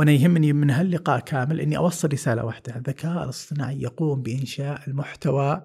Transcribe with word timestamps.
وأنا 0.00 0.12
يهمني 0.12 0.52
من 0.52 0.70
هاللقاء 0.70 1.20
كامل 1.20 1.60
إني 1.60 1.76
أوصل 1.76 2.12
رسالة 2.12 2.44
واحدة، 2.44 2.76
الذكاء 2.76 3.24
الاصطناعي 3.24 3.82
يقوم 3.82 4.22
بإنشاء 4.22 4.80
المحتوى 4.88 5.62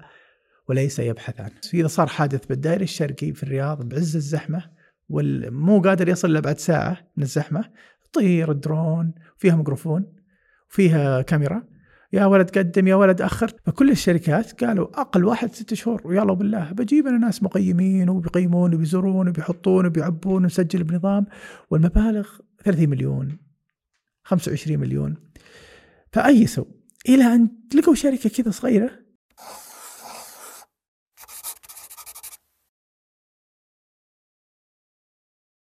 وليس 0.69 0.99
يبحث 0.99 1.39
عنه. 1.39 1.53
إذا 1.73 1.87
صار 1.87 2.07
حادث 2.07 2.45
بالدائري 2.45 2.83
الشرقي 2.83 3.33
في 3.33 3.43
الرياض 3.43 3.89
بعز 3.89 4.15
الزحمة 4.15 4.63
ومو 5.09 5.81
قادر 5.81 6.09
يصل 6.09 6.29
إلا 6.29 6.39
بعد 6.39 6.57
ساعة 6.57 6.97
من 7.17 7.23
الزحمة، 7.23 7.65
طير 8.13 8.51
الدرون 8.51 9.13
فيها 9.37 9.55
ميكروفون 9.55 10.05
وفيها 10.69 11.21
كاميرا 11.21 11.63
يا 12.13 12.25
ولد 12.25 12.57
قدم 12.57 12.87
يا 12.87 12.95
ولد 12.95 13.21
أخر 13.21 13.51
فكل 13.65 13.91
الشركات 13.91 14.63
قالوا 14.63 15.01
أقل 15.01 15.25
واحد 15.25 15.53
ست 15.53 15.73
شهور 15.73 16.01
ويلا 16.05 16.33
بالله 16.33 16.71
بجيب 16.71 17.07
أنا 17.07 17.17
ناس 17.17 17.43
مقيمين 17.43 18.09
وبيقيمون 18.09 18.73
وبيزورون 18.73 19.27
وبيحطون 19.27 19.85
وبيعبون 19.85 20.43
ونسجل 20.43 20.83
بنظام 20.83 21.25
والمبالغ 21.69 22.27
30 22.63 22.89
مليون 22.89 23.44
25 24.25 24.79
مليون. 24.79 25.17
فأيسوا 26.13 26.65
إلى 27.09 27.23
أن 27.23 27.49
لقوا 27.75 27.95
شركة 27.95 28.29
كذا 28.29 28.51
صغيرة. 28.51 29.05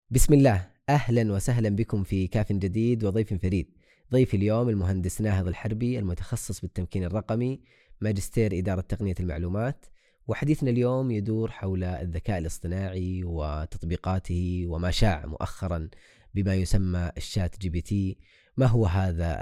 بسم 0.09 0.33
الله. 0.33 0.71
أهلا 0.89 1.33
وسهلا 1.33 1.69
بكم 1.69 2.03
في 2.03 2.27
كاف 2.27 2.51
جديد 2.51 3.03
وضيف 3.03 3.33
فريد. 3.33 3.77
ضيفي 4.11 4.37
اليوم 4.37 4.69
المهندس 4.69 5.21
ناهض 5.21 5.47
الحربي 5.47 5.99
المتخصص 5.99 6.61
بالتمكين 6.61 7.03
الرقمي 7.03 7.61
ماجستير 8.01 8.59
إدارة 8.59 8.81
تقنية 8.81 9.15
المعلومات 9.19 9.85
وحديثنا 10.27 10.69
اليوم 10.69 11.11
يدور 11.11 11.51
حول 11.51 11.83
الذكاء 11.83 12.37
الاصطناعي 12.37 13.23
وتطبيقاته 13.23 14.65
وما 14.67 14.91
شاع 14.91 15.25
مؤخرا 15.25 15.89
بما 16.33 16.55
يسمى 16.55 17.11
ال 17.17 17.59
ChatGPT. 17.59 18.17
ما 18.57 18.65
هو 18.65 18.85
هذا 18.85 19.41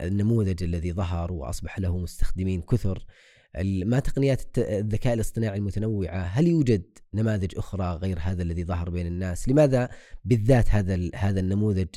النموذج 0.00 0.62
الذي 0.62 0.92
ظهر 0.92 1.32
وأصبح 1.32 1.78
له 1.78 1.98
مستخدمين 1.98 2.62
كثر؟ 2.62 3.06
ما 3.62 4.00
تقنيات 4.00 4.58
الذكاء 4.58 5.14
الاصطناعي 5.14 5.58
المتنوعة؟ 5.58 6.22
هل 6.22 6.46
يوجد 6.46 6.82
نماذج 7.14 7.52
أخرى 7.56 7.94
غير 7.94 8.18
هذا 8.20 8.42
الذي 8.42 8.64
ظهر 8.64 8.90
بين 8.90 9.06
الناس؟ 9.06 9.48
لماذا 9.48 9.88
بالذات 10.24 10.68
هذا 10.70 11.10
هذا 11.14 11.40
النموذج 11.40 11.88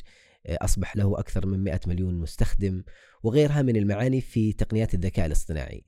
أصبح 0.50 0.96
له 0.96 1.18
أكثر 1.18 1.46
من 1.46 1.64
100 1.64 1.80
مليون 1.86 2.14
مستخدم 2.14 2.82
وغيرها 3.22 3.62
من 3.62 3.76
المعاني 3.76 4.20
في 4.20 4.52
تقنيات 4.52 4.94
الذكاء 4.94 5.26
الاصطناعي. 5.26 5.84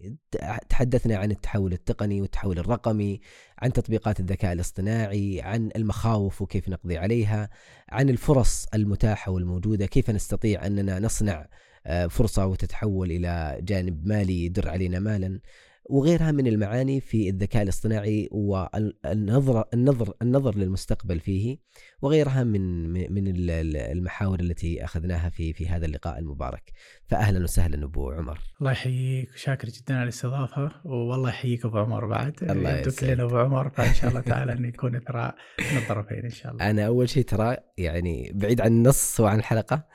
تحدثنا 0.69 1.17
عن 1.17 1.31
التحول 1.31 1.73
التقني 1.73 2.21
والتحول 2.21 2.59
الرقمي 2.59 3.21
عن 3.59 3.73
تطبيقات 3.73 4.21
الذكاء 4.21 4.53
الاصطناعي 4.53 5.41
عن 5.41 5.71
المخاوف 5.77 6.43
وكيف 6.43 6.69
نقضي 6.69 6.99
عليها 6.99 7.51
عن 7.89 8.11
الفرص 8.11 8.67
المتاحة 8.75 9.33
والموجودة 9.33 9.87
كيف 9.87 10.11
نستطيع 10.11 10.67
أننا 10.67 10.99
نصنع 10.99 11.49
آه، 11.87 12.07
فرصة 12.07 12.47
وتتحول 12.47 13.11
إلى 13.11 13.59
جانب 13.63 14.07
مالي 14.07 14.45
يدر 14.45 14.69
علينا 14.69 14.99
مالا. 14.99 15.41
وغيرها 15.85 16.33
من 16.33 16.47
المعاني 16.47 17.01
في 17.01 17.29
الذكاء 17.29 17.63
الاصطناعي 17.63 18.29
والنظر 18.33 19.65
النظر 19.75 20.15
النظر 20.23 20.57
للمستقبل 20.57 21.21
فيه 21.21 21.59
وغيرها 22.03 22.45
من 22.45 22.91
من 23.13 23.25
المحاور 23.77 24.41
التي 24.41 24.85
أخذناها 24.85 25.29
في 25.29 25.53
في 25.53 25.69
هذا 25.69 25.87
اللقاء 25.87 26.19
المبارك. 26.19 26.73
فاهلا 27.07 27.43
وسهلا 27.43 27.85
أبو 27.85 28.11
عمر. 28.11 28.39
الله 28.61 28.73
يحييك. 28.73 29.29
وشاكر 29.35 29.69
جدا 29.69 29.95
على 29.95 30.03
الاستضافة 30.03 30.71
والله 30.85 31.29
يحييك 31.29 31.65
أبو 31.65 31.79
عمر 31.79 32.07
بعد. 32.07 32.51
الله 32.51 32.79
يبدو 32.79 32.91
كلنا 32.91 33.23
أبو 33.23 33.39
عمر 33.39 33.71
فإن 33.71 33.95
شاء 33.95 34.11
الله 34.11 34.21
تعالى 34.21 34.53
أن 34.53 34.65
يكون 34.65 35.05
ترى 35.05 35.33
من 35.73 35.79
الطرفين 35.79 36.25
إن 36.25 36.31
شاء 36.31 36.53
الله. 36.53 36.71
أنا 36.71 36.87
أول 36.87 37.09
شيء 37.09 37.25
ترى 37.25 37.57
يعني 37.79 38.33
بعيد 38.35 38.61
عن 38.61 38.73
النص 38.73 39.21
وعن 39.21 39.39
الحلقة 39.39 39.87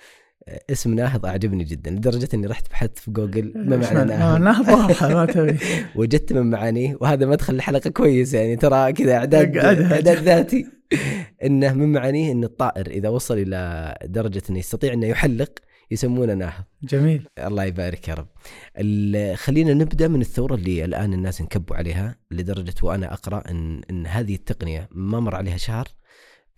اسم 0.48 0.94
ناهض 0.94 1.26
أعجبني 1.26 1.64
جدا 1.64 1.92
لدرجة 1.92 2.30
إني 2.34 2.48
رحت 2.48 2.70
بحثت 2.72 3.00
في 3.00 3.12
جوجل 3.12 3.54
ما 3.56 3.78
معنى 3.78 4.06
ناهض. 4.06 4.42
ناهض 4.42 4.68
واضحه 4.68 5.14
ما 5.14 5.26
تبي. 5.26 5.58
وجدت 5.96 6.34
من 6.34 6.50
معانيه 6.50 6.98
وهذا 7.02 7.26
مدخل 7.26 7.56
الحلقة 7.56 7.90
كويس 7.90 8.34
يعني 8.34 8.56
ترى 8.56 8.94
كذا 8.94 9.16
إعداد 9.16 9.58
إعداد 9.58 10.18
ذاتي. 10.18 10.66
إنه 11.44 11.74
من 11.74 11.92
معانيه 11.92 12.32
إن 12.32 12.44
الطائر 12.44 12.88
إذا 12.88 13.10
وصل 13.10 13.38
إلى 13.38 13.96
درجة 14.06 14.42
إنه 14.50 14.60
يستطيع 14.60 14.94
إنه 14.94 15.08
يحلق 15.08 15.52
يسمونه 15.92 16.34
ناهض. 16.34 16.64
جميل. 16.84 17.28
الله 17.40 17.64
يبارك 17.64 18.08
يا 18.08 18.14
رب. 18.14 18.28
خلينا 19.36 19.74
نبدأ 19.74 20.08
من 20.08 20.22
الثورة 20.22 20.56
اللي 20.56 20.86
الآن 20.86 21.14
الناس 21.14 21.42
انكبوا 21.42 21.76
عليها 21.76 22.16
لدرجة 22.32 22.76
وأنا 22.84 23.14
أقرأ 23.14 23.44
إن 23.52 23.82
إن 23.90 24.08
هذه 24.08 24.36
التقنية 24.36 24.90
ما 24.92 25.20
مر 25.20 25.36
عليها 25.36 25.58
شهر 25.58 25.88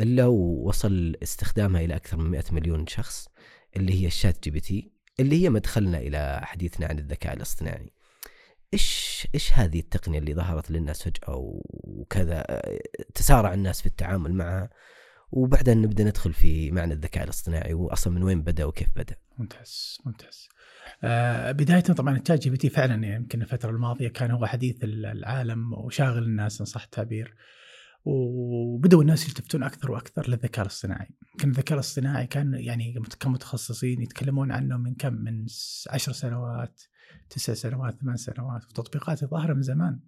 إلا 0.01 0.25
ووصل 0.25 1.15
استخدامها 1.23 1.81
إلى 1.81 1.95
أكثر 1.95 2.17
من 2.17 2.31
100 2.31 2.43
مليون 2.51 2.87
شخص. 2.87 3.27
اللي 3.75 4.01
هي 4.01 4.07
ال 4.07 4.43
ChatGPT 4.43 4.91
اللي 5.19 5.43
هي 5.43 5.49
مدخلنا 5.49 5.97
إلى 5.97 6.41
حديثنا 6.43 6.87
عن 6.87 6.99
الذكاء 6.99 7.33
الاصطناعي. 7.33 7.91
إيش 8.73 9.27
إيش 9.35 9.53
هذه 9.53 9.79
التقنية 9.79 10.19
اللي 10.19 10.33
ظهرت 10.33 10.71
للناس 10.71 11.03
فجأة 11.03 11.61
وكذا 11.83 12.61
تسارع 13.15 13.53
الناس 13.53 13.81
في 13.81 13.87
التعامل 13.87 14.33
معها؟ 14.33 14.69
وبعدها 15.31 15.73
نبدأ 15.73 16.03
ندخل 16.03 16.33
في 16.33 16.71
معنى 16.71 16.93
الذكاء 16.93 17.23
الاصطناعي 17.23 17.73
واصلا 17.73 18.13
من 18.13 18.23
وين 18.23 18.41
بدأ 18.41 18.65
وكيف 18.65 18.87
بدأ. 18.95 19.15
ممتاز 19.37 19.97
ممتاز. 20.05 20.49
آه 21.03 21.51
بداية 21.51 21.79
طبعا 21.79 22.17
ال 22.17 22.39
ChatGPT 22.43 22.69
فعلا 22.69 23.15
يمكن 23.15 23.41
الفترة 23.41 23.69
الماضية 23.69 24.07
كان 24.07 24.31
هو 24.31 24.45
حديث 24.45 24.77
العالم 24.83 25.73
وشاغل 25.73 26.23
الناس 26.23 26.59
إن 26.59 26.65
صح 26.65 26.83
التعبير. 26.83 27.35
وبدأوا 28.09 29.01
الناس 29.01 29.27
يلتفتون 29.27 29.63
أكثر 29.63 29.91
وأكثر 29.91 30.29
للذكاء 30.29 30.61
الاصطناعي. 30.61 31.07
يمكن 31.33 31.49
الذكاء 31.49 31.73
الاصطناعي 31.73 32.27
كان 32.27 32.53
يعني 32.53 32.93
كمتخصصين 33.19 34.01
يتكلمون 34.01 34.51
عنه 34.51 34.77
من 34.77 34.95
كم؟ 34.95 35.13
من 35.13 35.45
عشر 35.89 36.11
سنوات 36.11 36.81
تسع 37.29 37.53
سنوات 37.53 38.01
ثمان 38.01 38.15
سنوات 38.15 38.65
وتطبيقات 38.65 39.25
ظاهرة 39.25 39.53
من 39.53 39.61
زمان. 39.61 39.99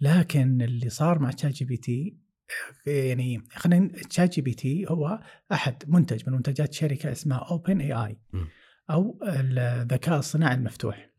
لكن 0.00 0.62
اللي 0.62 0.88
صار 0.88 1.18
مع 1.18 1.30
ChatGPT 1.30 2.18
يعني 2.86 3.42
خلينا 3.50 3.88
ChatGPT 3.88 4.86
هو 4.88 5.20
أحد 5.52 5.82
منتج 5.86 6.28
من 6.28 6.34
منتجات 6.34 6.72
شركة 6.72 7.12
اسمها 7.12 7.38
OpenAI 7.38 8.20
أو 8.90 9.20
الذكاء 9.22 10.18
الصناعي 10.18 10.54
المفتوح. 10.54 11.10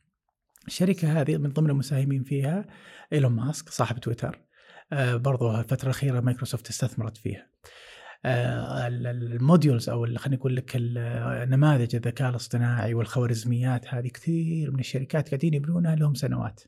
الشركة 0.67 1.21
هذه 1.21 1.37
من 1.37 1.49
ضمن 1.49 1.69
المساهمين 1.69 2.23
فيها 2.23 2.65
إيلون 3.13 3.31
ماسك 3.31 3.69
صاحب 3.69 3.99
تويتر. 3.99 4.45
برضو 4.91 5.59
الفترة 5.59 5.85
الأخيرة 5.85 6.19
مايكروسوفت 6.19 6.69
استثمرت 6.69 7.17
فيها. 7.17 7.47
آه، 8.25 8.87
ال 8.87 9.02
models 9.02 9.89
أو 9.89 10.05
خلينا 10.05 10.37
نقول 10.37 10.55
لك 10.55 10.71
نماذج 11.49 11.95
الذكاء 11.95 12.29
الاصطناعي 12.29 12.93
والخوارزميات 12.93 13.93
هذه 13.93 14.07
كثير 14.07 14.71
من 14.71 14.79
الشركات 14.79 15.29
قاعدين 15.29 15.53
يبنونها 15.53 15.95
لهم 15.95 16.13
سنوات. 16.13 16.61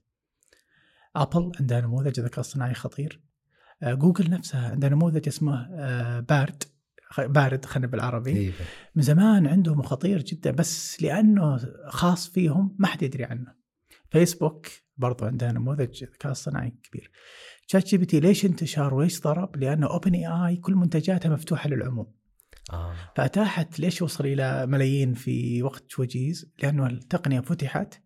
Apple 1.16 1.52
عندها 1.60 1.82
نموذج 1.82 2.20
ذكاء 2.20 2.40
اصطناعي 2.40 2.74
خطير. 2.74 3.22
آه، 3.84 3.94
جوجل 3.94 4.30
نفسها 4.30 4.70
عندها 4.70 4.90
نموذج 4.90 5.28
اسمه 5.28 5.68
Bard 6.20 6.64
Bard 7.18 7.66
خلينا 7.66 7.88
بالعربي. 7.88 8.54
من 8.96 9.04
زمان 9.04 9.48
عندهم 9.48 9.82
خطير 9.82 10.22
جدا 10.22 10.52
بس 10.52 11.04
لأنه 11.04 11.60
خاص 11.88 12.30
فيهم 12.30 12.76
ما 12.80 12.88
حد 12.88 13.04
يدري 13.04 13.24
عنه. 13.24 13.54
فيسبوك 14.10 14.68
برضو 14.98 15.26
عندها 15.26 15.52
نموذج 15.52 16.04
ذكاء 16.04 16.32
اصطناعي 16.32 16.74
كبير. 16.84 17.12
ChatGPT 17.70 18.20
ليش 18.20 18.46
انتشر 18.46 18.94
وليش 18.94 19.22
ضرب؟ 19.22 19.56
لأنه 19.56 19.88
OpenAI 19.88 20.56
كل 20.56 20.76
منتجاتها 20.76 21.30
مفتوحة 21.30 21.70
للعموم. 21.70 22.14
آه. 22.74 22.96
فأتاحت 23.16 23.80
ليش 23.80 24.02
وصل 24.02 24.26
إلى 24.26 24.66
ملايين 24.68 25.14
في 25.14 25.64
وقت 25.64 26.00
وجيز؟ 26.00 26.54
لأنه 26.64 26.88
التقنية 26.88 27.40
فتحت 27.40 28.02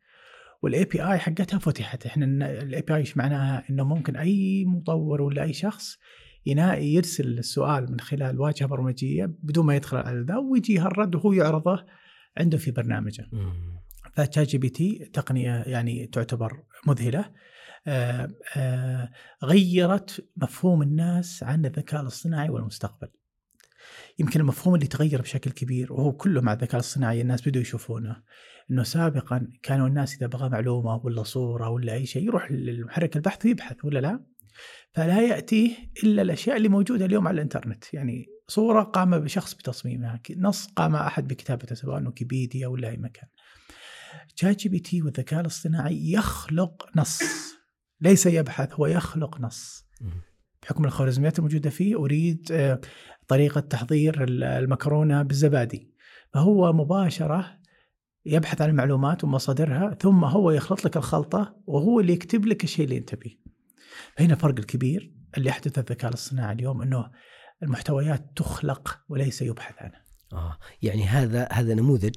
وال 0.62 0.86
API 0.86 1.18
حقتها 1.18 1.60
فتحت، 1.60 2.06
إحنا 2.06 2.26
ال 2.62 2.81
API 2.81 3.00
إيش 3.00 3.18
معناها؟ 3.18 3.64
إنه 3.70 3.84
ممكن 3.84 4.16
أي 4.16 4.66
مطور 4.66 5.22
ولا 5.22 5.44
أي 5.44 5.54
شخص 5.54 5.98
ينائي 6.46 6.94
يرسل 6.94 7.28
السؤال 7.28 7.92
من 7.92 8.00
خلال 8.00 8.40
واجهة 8.40 8.68
برمجية 8.68 9.26
بدون 9.44 9.66
ما 9.66 9.76
يدخل 9.76 9.98
على 9.98 10.26
ذا 10.28 10.38
ويجي 10.38 10.82
الرد 10.82 11.16
وهو 11.16 11.34
يعرضه 11.34 11.86
عنده 12.38 12.58
في 12.58 12.72
برنامجه. 12.72 13.28
ف 14.13 14.48
ChatGPT 14.48 15.10
تقنية 15.14 15.64
يعني 15.64 16.07
تعتبر 16.07 16.64
مذهلة 16.88 17.25
غيرت 19.44 20.28
مفهوم 20.38 20.81
الناس 20.81 21.44
عن 21.44 21.66
الذكاء 21.66 22.01
الاصطناعي 22.01 22.50
والمستقبل. 22.50 23.07
يمكن 24.19 24.39
المفهوم 24.39 24.75
اللي 24.75 24.88
تغير 24.88 25.22
بشكل 25.22 25.51
كبير 25.51 25.94
وهو 25.94 26.12
كله 26.12 26.42
مع 26.42 26.54
الذكاء 26.54 26.75
الاصطناعي 26.75 27.22
الناس 27.22 27.48
بدوا 27.48 27.62
يشوفونه 27.62 28.24
إنه 28.72 28.83
سابقا 28.83 29.48
كانوا 29.63 29.88
الناس 29.88 30.16
إذا 30.16 30.28
بغى 30.28 30.50
معلومة 30.50 30.95
ولا 31.06 31.24
صورة 31.24 31.69
ولا 31.69 31.94
أي 31.94 32.06
شيء 32.06 32.24
يروح 32.24 32.51
للمحرك 32.51 33.16
البحث 33.16 33.45
ويبحث 33.45 33.86
ولا 33.86 34.00
لا؟ 34.00 34.24
فلا 34.94 35.22
يأتيه 35.22 35.75
إلا 36.04 36.22
الأشياء 36.22 36.57
اللي 36.57 36.69
موجودة 36.69 37.06
اليوم 37.06 37.28
على 37.28 37.36
الإنترنت، 37.36 37.94
يعني 37.94 38.25
صورة 38.48 38.83
قام 38.83 39.19
بشخص 39.19 39.54
بتصميمها، 39.54 40.22
نص 40.38 40.68
قام 40.68 40.95
أحد 40.95 41.28
بكتابته 41.28 41.75
سواء 41.75 42.04
ويكيبيديا 42.04 42.68
ولا 42.68 42.89
أي 42.89 42.98
مكان. 42.98 43.28
ChatGPT 44.36 45.01
والذكاء 45.01 45.42
الاصطناعي 45.42 46.12
يخلق 46.12 46.89
نص 46.95 47.22
ليس 48.01 48.25
يبحث 48.25 48.74
هو 48.74 48.86
يخلق 48.86 49.42
نص 49.42 49.86
بحكم 50.62 50.86
الخوارزميات 50.86 51.39
الموجودة 51.39 51.69
فيه 51.69 51.95
أريد 51.95 52.48
آه، 52.51 52.81
طريقة 53.27 53.59
تحضير 53.62 54.25
المكرونة 54.30 55.21
بالزبادي 55.21 55.92
فهو 56.33 56.74
مباشرة 56.74 57.62
يبحث 58.25 58.62
عن 58.62 58.69
المعلومات 58.69 59.24
ومصادرها 59.24 59.98
ثم 60.01 60.24
هو 60.25 60.51
يخلط 60.51 60.86
لك 60.86 60.98
الخلطة 60.98 61.56
وهو 61.68 62.00
اللي 62.00 62.13
يكتب 62.13 62.45
لك 62.45 62.63
الشيء 62.63 62.86
اللي 62.86 62.98
أنت 62.98 63.15
فيه. 63.15 63.38
هنا 64.19 64.33
الفرق 64.33 64.59
الكبير 64.59 65.13
اللي 65.38 65.50
يحدث 65.50 65.80
الذكاء 65.80 66.09
الاصطناعي 66.09 66.54
اليوم 66.54 66.81
إنه 66.81 67.12
المحتويات 67.63 68.31
تخلق 68.36 69.00
وليس 69.09 69.42
يبحث 69.42 69.75
عنها. 69.81 70.06
آه 70.33 70.57
يعني 70.81 71.04
هذا 71.04 71.47
هذا 71.51 71.74
نموذج 71.74 72.15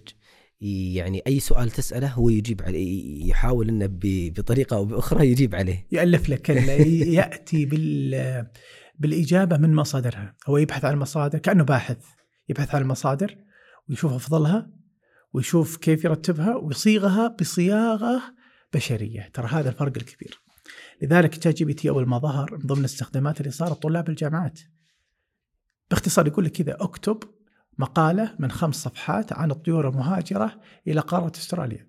يعني 0.64 1.22
أي 1.26 1.40
سؤال 1.40 1.70
تسأله 1.70 2.08
هو 2.08 2.28
يجيب 2.28 2.62
عليه 2.62 3.28
يحاول 3.30 3.68
إنه 3.68 3.88
بطريقة 4.36 4.76
أو 4.76 4.84
بأخرى 4.84 5.28
يجيب 5.28 5.54
عليه. 5.54 5.86
يألف 5.92 6.28
لك 6.28 6.48
يأتي 7.18 7.64
بال 7.64 8.46
بالإجابة 8.98 9.56
من 9.56 9.74
مصادرها. 9.74 10.36
هو 10.46 10.56
يبحث 10.56 10.84
عن 10.84 10.94
المصادر 10.94 11.38
كأنه 11.38 11.64
باحث 11.64 11.98
يبحث 12.48 12.74
عن 12.74 12.82
المصادر 12.82 13.36
ويشوف 13.88 14.12
أفضلها 14.12 14.70
ويشوف 15.32 15.76
كيف 15.76 16.04
يرتبها 16.04 16.56
ويصيغها 16.56 17.28
بصياغة 17.40 18.22
بشرية. 18.74 19.30
ترى 19.34 19.46
هذا 19.46 19.68
الفرق 19.68 19.92
الكبير. 19.96 20.40
لذلك 21.02 21.36
ChatGPT 21.36 21.88
أول 21.88 22.06
ما 22.06 22.18
ظهر 22.18 22.56
من 22.56 22.66
ضمن 22.66 22.80
الاستخدامات 22.80 23.40
اللي 23.40 23.50
صارت 23.50 23.82
طلاب 23.82 24.08
الجامعات. 24.08 24.60
باختصار 25.90 26.26
يقول 26.26 26.44
لك 26.44 26.52
كذا 26.52 26.76
أكتب 26.80 27.22
مقالة 27.78 28.34
من 28.38 28.50
خمس 28.50 28.74
صفحات 28.74 29.32
عن 29.32 29.50
الطيور 29.50 29.88
المهاجرة 29.88 30.60
إلى 30.88 31.00
قارة 31.00 31.32
أستراليا. 31.36 31.86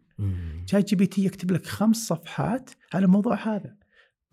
ChatGPT 0.66 1.26
يكتب 1.26 1.52
لك 1.52 1.66
خمس 1.66 1.98
صفحات 1.98 2.70
عن 2.94 3.04
الموضوع 3.04 3.36
هذا 3.36 3.76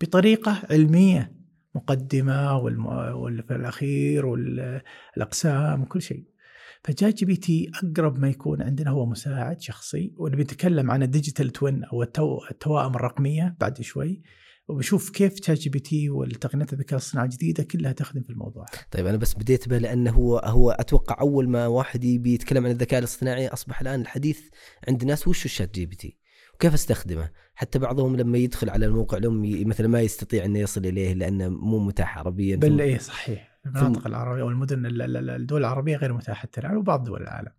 بطريقة 0.01 0.61
علمية 0.69 1.33
مقدمة 1.75 2.57
والم... 2.57 3.41
في 3.41 3.55
الأخير 3.55 4.25
والأقسام 4.25 5.81
وكل 5.81 6.01
شيء. 6.01 6.25
ف 6.83 7.13
ChatGPT 7.13 7.71
أقرب 7.83 8.19
ما 8.19 8.29
يكون 8.29 8.61
عندنا 8.61 8.89
هو 8.89 9.05
مساعد 9.05 9.61
شخصي 9.61 10.13
ونبي 10.17 10.43
نتكلم 10.43 10.91
عن 10.91 11.03
ال 11.03 11.09
digital 11.09 11.49
twin 11.49 11.83
أو 11.83 12.03
التو... 12.03 12.39
التوائم 12.51 12.95
الرقمية 12.95 13.55
بعد 13.59 13.81
شوي. 13.81 14.21
وبشوف 14.67 15.09
كيف 15.09 15.39
ChatGPT 15.39 16.09
والتقنيات 16.09 16.73
الذكاء 16.73 16.97
الصناعي 16.97 17.25
الجديدة 17.25 17.63
كلها 17.63 17.91
تخدم 17.91 18.21
في 18.21 18.29
الموضوع. 18.29 18.65
طيب 18.91 19.07
أنا 19.07 19.17
بس 19.17 19.33
بديت 19.33 19.69
به 19.69 19.77
لأنه 19.77 20.11
هو 20.11 20.37
هو 20.37 20.71
أتوقع 20.71 21.21
أول 21.21 21.49
ما 21.49 21.67
واحد 21.67 22.03
يبي 22.03 22.33
يتكلم 22.33 22.65
عن 22.65 22.71
الذكاء 22.71 22.99
الاصطناعي 22.99 23.47
أصبح 23.47 23.81
الآن 23.81 24.01
الحديث 24.01 24.39
عند 24.87 25.01
الناس 25.01 25.27
وش 25.27 25.45
ال 25.45 25.75
ChatGPT؟ 25.75 26.17
وكيف 26.53 26.73
أستخدمه؟ 26.73 27.29
حتى 27.55 27.79
بعضهم 27.79 28.15
لما 28.15 28.37
يدخل 28.37 28.69
على 28.69 28.85
الموقع 28.85 29.17
لهم 29.17 29.67
مثلا 29.67 29.87
ما 29.87 30.01
يستطيع 30.01 30.45
انه 30.45 30.59
يصل 30.59 30.85
إليه 30.85 31.13
لأنه 31.13 31.49
مو 31.49 31.79
متاح 31.79 32.17
عربيا 32.17 32.55
بل 32.55 32.81
إيه 32.81 32.97
صحيح 32.97 33.53
المناطق 33.65 34.07
العربية 34.07 34.43
والمدن 34.43 34.85
الدول 34.85 35.61
العربية 35.61 35.97
غير 35.97 36.13
متاحة 36.13 36.49
الان 36.57 36.77
وبعض 36.77 37.03
دول 37.03 37.21
العالم. 37.21 37.51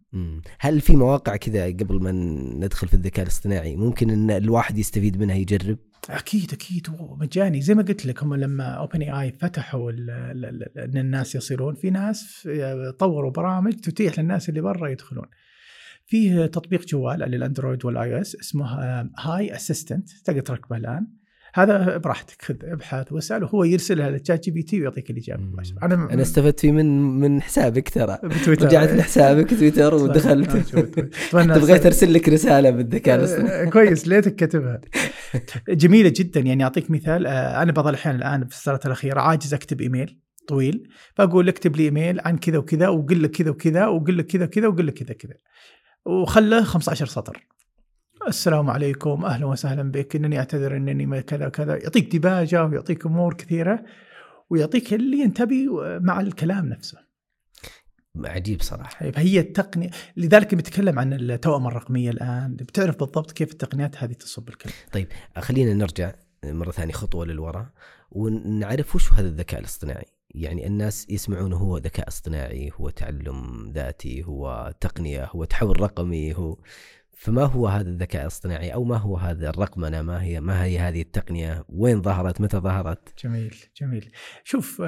هل 0.61 0.81
في 0.81 0.97
مواقع 0.97 1.37
كذا 1.37 1.67
قبل 1.67 2.03
ما 2.03 2.13
ندخل 2.67 2.89
في 2.89 2.95
الذكاء 2.95 3.23
الاصطناعي 3.23 3.77
ممكن 3.77 4.11
إن 4.11 4.31
الواحد 4.31 4.79
يستفيد 4.79 5.21
منها 5.21 5.37
يجرب؟ 5.37 5.79
أكيد 6.11 6.53
أكيد. 6.53 6.87
مجاني. 7.01 7.61
زي 7.61 7.75
ما 7.75 7.83
قلت 7.83 8.07
لك 8.07 8.23
هم 8.23 8.35
لما 8.35 8.65
OpenAI 8.65 9.33
فتحوا 9.33 9.91
إن 9.91 10.97
الناس 10.97 11.35
يصيرون 11.35 11.75
في 11.75 11.91
ناس 11.91 12.49
طوروا 12.99 13.31
برامج 13.31 13.73
تتيح 13.73 14.19
للناس 14.19 14.49
اللي 14.49 14.61
برا 14.61 14.89
يدخلون. 14.89 15.27
فيه 16.07 16.47
تطبيق 16.47 16.87
جوال 16.87 17.19
لل 17.19 17.85
Android 17.85 18.15
وال 18.15 18.21
iOS 18.21 18.37
اسمه 18.37 18.67
Hi 19.19 19.55
Assistant 19.57 20.09
تقدر 20.25 20.41
تركبه 20.41 20.77
الآن. 20.77 21.07
هذا 21.57 21.97
براحتك 21.97 22.43
خذ 22.43 22.55
ابحث 22.63 23.13
واسأل 23.13 23.45
وهو 23.45 23.65
يرسلها 23.65 24.11
لل 24.11 24.45
ChatGPT 24.45 24.81
ويعطيك 24.81 25.11
الإجابة 25.11 25.43
مباشرة. 25.43 25.79
أنا 25.83 25.95
أنا 25.95 26.23
استفدت 26.23 26.61
فيه 26.61 26.73
من 26.73 27.21
من 27.21 27.43
حسابك 27.43 27.89
ترى. 27.89 28.19
بتويتر. 28.25 28.67
رجعت 28.67 28.91
لحسابك 28.91 29.51
تويتر 29.59 29.95
ودخلت. 29.95 30.51
بغيت 31.35 31.87
أرسل 31.87 32.15
لك 32.15 32.29
رسالة 32.29 32.71
بالذكاء 32.71 33.19
الاصطناعي. 33.19 33.71
كويس 33.71 34.09
ليتك 34.09 34.37
كاتبها 34.37 34.81
جميلة 35.69 36.13
جدا. 36.17 36.41
يعني 36.41 36.65
أعطيك 36.65 36.91
مثال 36.91 37.27
آه، 37.27 37.63
أنا 37.63 37.73
بعض 37.73 37.87
الأحيان 37.87 38.17
الآن 38.17 38.47
في 38.47 38.55
السنوات 38.55 38.87
الأخيرة 38.87 39.21
عاجز 39.21 39.55
أكتب 39.55 39.81
إيميل 39.81 40.21
طويل. 40.49 40.89
فاقول 41.15 41.49
اكتب 41.49 41.77
لي 41.77 41.85
إيميل 41.85 42.21
عن 42.21 42.39
كذا 42.39 42.59
وكذا 42.59 42.89
وقل 42.89 43.23
لك 43.23 43.31
كذا 43.31 43.51
وكذا 43.51 43.87
وقل 43.87 44.19
لك 44.19 44.27
كذا 44.27 44.45
وكذا 44.45 44.69
وقل 44.69 44.87
لك 44.87 44.95
كذا 44.95 45.15
كذا 45.15 45.35
وخله 46.07 46.65
15 46.65 47.07
سطر. 47.07 47.47
السلام 48.29 48.71
عليكم 48.71 49.25
أهلا 49.25 49.47
وسهلا 49.47 49.83
بك 49.83 50.17
إنني 50.17 50.39
أعتذر 50.39 50.77
إنني 50.77 51.23
كذا 51.23 51.49
كذا 51.49 51.77
يعطيك 51.77 52.17
دباجه 52.17 52.65
ويعطيك 52.65 53.07
أمور 53.07 53.35
كثيرة 53.35 53.85
ويعطيك 54.51 54.95
اللي 54.95 55.19
ينتبه 55.19 55.67
مع 55.99 56.21
الكلام 56.21 56.69
نفسه. 56.69 56.99
عجيب 58.17 58.63
صراحة. 58.63 59.05
طيب 59.05 59.19
هي 59.19 59.41
التقنية 59.41 59.91
لذلك 60.17 60.55
بنتكلم 60.55 60.99
عن 60.99 61.13
التوأمه 61.13 61.69
الرقمية 61.69 62.11
الآن 62.11 62.57
بتعرف 62.57 62.97
بالضبط 62.97 63.33
كيف 63.33 63.53
التقنيات 63.53 63.97
هذه 63.97 64.13
تصب 64.13 64.49
الكلام. 64.49 64.75
طيب 64.93 65.09
خلينا 65.39 65.75
نرجع 65.75 66.13
مرة 66.45 66.71
ثانية 66.71 66.93
خطوة 66.93 67.27
للوراء 67.27 67.67
ونعرف 68.11 68.97
وش 68.97 69.13
هذا 69.13 69.29
الذكاء 69.29 69.61
الاصطناعي. 69.61 70.07
يعني 70.31 70.67
الناس 70.67 71.11
يسمعون 71.11 71.53
هو 71.53 71.79
ذكاء 71.79 72.09
اصطناعي 72.09 72.71
هو 72.75 72.91
تعلم 72.91 73.71
ذاتي 73.75 74.25
هو 74.25 74.75
تقنية 74.81 75.25
هو 75.25 75.45
تحول 75.45 75.81
رقمي 75.81 76.35
هو 76.35 76.59
فما 77.17 77.45
هو 77.45 77.69
هذا 77.69 77.89
الذكاء 77.89 78.23
الاصطناعي 78.23 78.75
أو 78.75 78.85
ما 78.85 78.97
هو 78.97 79.17
هذا 79.17 79.49
الرقمنه 79.49 80.03
ما 80.03 80.23
هي 80.23 80.41
ما 80.41 80.65
هي 80.65 80.79
هذه 80.79 81.01
التقنية؟ 81.01 81.65
وين 81.69 82.03
ظهرت؟ 82.03 82.41
متى 82.41 82.57
ظهرت؟ 82.57 83.25
جميل 83.25 83.57
جميل. 83.81 84.13
شوف 84.45 84.83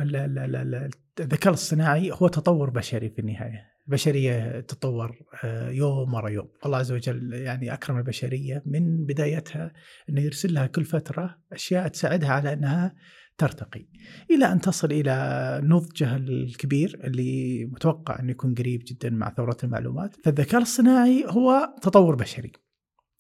الذكاء 1.21 1.49
الاصطناعي 1.49 2.11
هو 2.13 2.29
تطور 2.29 2.71
بشري 2.71 3.11
في 3.11 3.19
النهاية. 3.19 3.77
البشريه 3.89 4.61
تطور 4.61 5.17
آه، 5.45 5.71
يوم 5.71 6.15
ورا 6.15 6.29
يوم. 6.29 6.49
الله 6.67 6.79
عز 6.79 6.93
وجل 6.93 7.33
يعني 7.33 7.73
أكرم 7.73 7.99
البشرية 7.99 8.63
من 8.67 9.05
بدايتها 9.05 9.73
إنه 10.09 10.21
يرسل 10.21 10.55
لها 10.55 10.67
كل 10.67 10.85
فترة 10.85 11.39
أشياء 11.53 11.89
تساعدها 11.89 12.33
على 12.33 12.53
إنها 12.53 12.95
ترتقي. 13.39 13.87
إلى 14.31 14.53
أن 14.53 14.61
تصل 14.61 14.93
إلى 14.93 15.61
نضجها 15.65 16.17
الكبير 16.17 17.01
اللي 17.05 17.65
متوقع 17.65 18.21
انه 18.21 18.31
يكون 18.31 18.55
قريب 18.55 18.83
جدا 18.87 19.11
مع 19.11 19.35
ثوره 19.35 19.57
المعلومات، 19.65 20.17
فالذكاء 20.25 20.59
الاصطناعي 20.59 21.25
هو 21.29 21.75
تطور 21.83 22.15
بشري. 22.15 22.53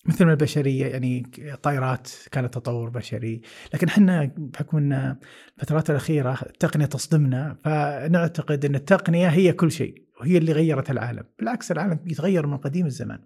مثل 0.06 0.24
ما 0.24 0.32
البشرية 0.32 0.86
يعني 0.86 1.22
الطائرات 1.38 2.10
كانت 2.32 2.54
تطور 2.54 2.90
بشري، 2.90 3.40
لكن 3.74 3.86
إحنا 3.86 4.34
بحكم 4.36 4.76
إن 4.76 5.16
الفترات 5.58 5.90
الأخيرة 5.90 6.38
التقنية 6.46 6.86
تصدمنا 6.86 7.58
فنعتقد 7.64 8.64
إن 8.64 8.74
التقنية 8.74 9.28
هي 9.28 9.52
كل 9.52 9.70
شيء 9.70 9.94
وهي 10.20 10.38
اللي 10.38 10.52
غيرت 10.52 10.90
العالم، 10.90 11.24
بالعكس 11.38 11.72
العالم 11.72 12.00
يتغير 12.06 12.46
من 12.46 12.56
قديم 12.56 12.86
الزمان. 12.86 13.18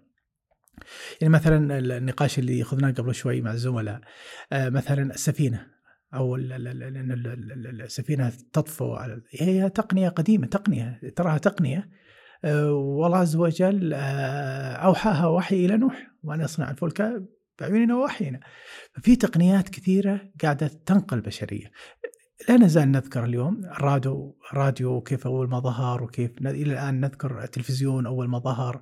يعني 1.21 1.33
مثلا 1.33 1.79
النقاش 1.97 2.39
اللي 2.39 2.61
اخذناه 2.61 2.91
قبل 2.91 3.15
شوي 3.15 3.41
مع 3.41 3.51
الزملاء 3.51 4.01
آه، 4.51 4.69
مثلا 4.69 5.13
السفينة. 5.13 5.70
أو 6.13 6.35
السفينة 6.35 8.31
تطفو 8.53 8.93
على 8.93 9.21
هي 9.31 9.69
تقنية 9.69 10.09
قديمة 10.09 10.47
تقنية 10.47 10.99
تراها 11.15 11.37
تقنية. 11.37 11.89
آه، 12.45 12.71
والله 12.73 13.17
عز 13.17 13.35
وجل 13.35 13.93
آه، 13.93 14.73
أوحاها 14.73 15.27
وحي 15.27 15.65
إلى 15.65 15.77
نوح 15.77 16.11
وان 16.23 16.41
يصنع 16.41 16.71
الفلك 16.71 17.23
باعيننا 17.59 17.95
ووحينا. 17.95 18.39
ففي 18.93 19.15
تقنيات 19.15 19.69
كثيرة 19.69 20.21
قاعدة 20.41 20.67
تنقل 20.85 21.17
البشرية. 21.17 21.71
لا 22.49 22.57
نزال 22.57 22.91
نذكر 22.91 23.23
اليوم 23.23 23.65
الراديو 23.65 24.37
الراديو 24.51 25.01
كيف 25.01 25.27
أول 25.27 25.49
ما 25.49 25.59
ظهر 25.59 26.03
وكيف 26.03 26.31
إلى 26.41 26.73
الآن 26.73 26.99
نذكر 26.99 27.43
التلفزيون 27.43 28.05
أول 28.05 28.27
ما 28.27 28.39
ظهر 28.39 28.81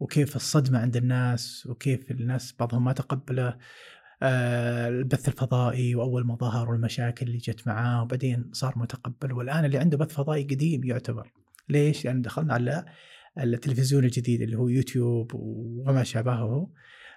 وكيف 0.00 0.36
الصدمة 0.36 0.78
عند 0.78 0.96
الناس 0.96 1.66
وكيف 1.70 2.10
الناس 2.10 2.54
بعضهم 2.58 2.84
ما 2.84 2.92
تقبله. 2.92 3.58
البث 4.22 5.28
الفضائي 5.28 5.94
وأول 5.94 6.26
ما 6.26 6.36
ظهر 6.36 6.70
والمشاكل 6.70 7.26
اللي 7.26 7.38
جت 7.38 7.66
معاه 7.66 8.02
وبعدين 8.02 8.50
صار 8.52 8.78
متقبل. 8.78 9.32
والآن 9.32 9.64
اللي 9.64 9.78
عنده 9.78 9.96
بث 9.96 10.14
فضائي 10.14 10.42
قديم 10.42 10.84
يعتبر. 10.84 11.32
ليش؟ 11.68 12.04
لأن 12.04 12.22
دخلنا 12.22 12.54
على 12.54 12.84
التلفزيون 13.38 14.04
الجديد 14.04 14.42
اللي 14.42 14.56
هو 14.58 14.68
يوتيوب 14.68 15.30
وما 15.34 16.02
شابهه. 16.02 16.70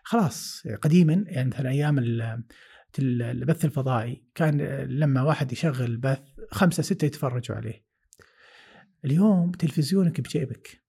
خلاص 0.04 0.64
قديما 0.82 1.24
يعني 1.28 1.50
مثلا 1.50 1.70
أيام 1.70 2.00
البث 3.00 3.66
الفضائي 3.66 4.24
كان 4.36 4.62
لما 4.88 5.22
واحد 5.22 5.52
يشغل 5.52 5.98
بث 5.98 6.22
خمسة 6.52 6.84
ستة 6.84 7.06
يتفرجوا 7.06 7.56
عليه. 7.56 7.86
اليوم 9.06 9.52
تلفزيونك 9.52 10.22
بجيبك. 10.22 10.85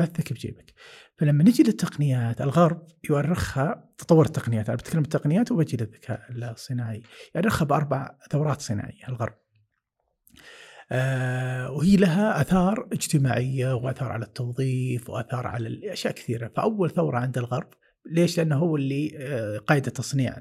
بثك 0.00 0.32
بجيبك 0.32 0.74
فلما 1.16 1.44
نجي 1.44 1.62
للتقنيات 1.62 2.40
الغرب 2.40 2.86
يؤرخها 3.10 3.90
تطور 3.98 4.26
التقنيات 4.26 4.68
أنا 4.68 4.76
بتكلم 4.76 5.02
التقنيات 5.02 5.52
وبجي 5.52 5.76
للذكاء 5.76 6.26
الصناعي 6.30 7.02
يؤرخها 7.34 7.64
بأربع 7.64 8.18
ثورات 8.30 8.60
صناعية 8.60 9.08
الغرب 9.08 9.34
آه 10.92 11.70
وهي 11.70 11.96
لها 11.96 12.40
آثار 12.40 12.88
اجتماعية 12.92 13.74
وآثار 13.74 14.12
على 14.12 14.24
التوظيف 14.24 15.10
وآثار 15.10 15.46
على 15.46 15.92
أشياء 15.92 16.14
كثيرة 16.14 16.52
فأول 16.56 16.90
ثورة 16.90 17.18
عند 17.18 17.38
الغرب 17.38 17.68
ليش؟ 18.06 18.38
لأنه 18.38 18.56
هو 18.56 18.76
اللي 18.76 19.12
آه 19.18 19.58
قائد 19.58 19.86
التصنيع 19.86 20.36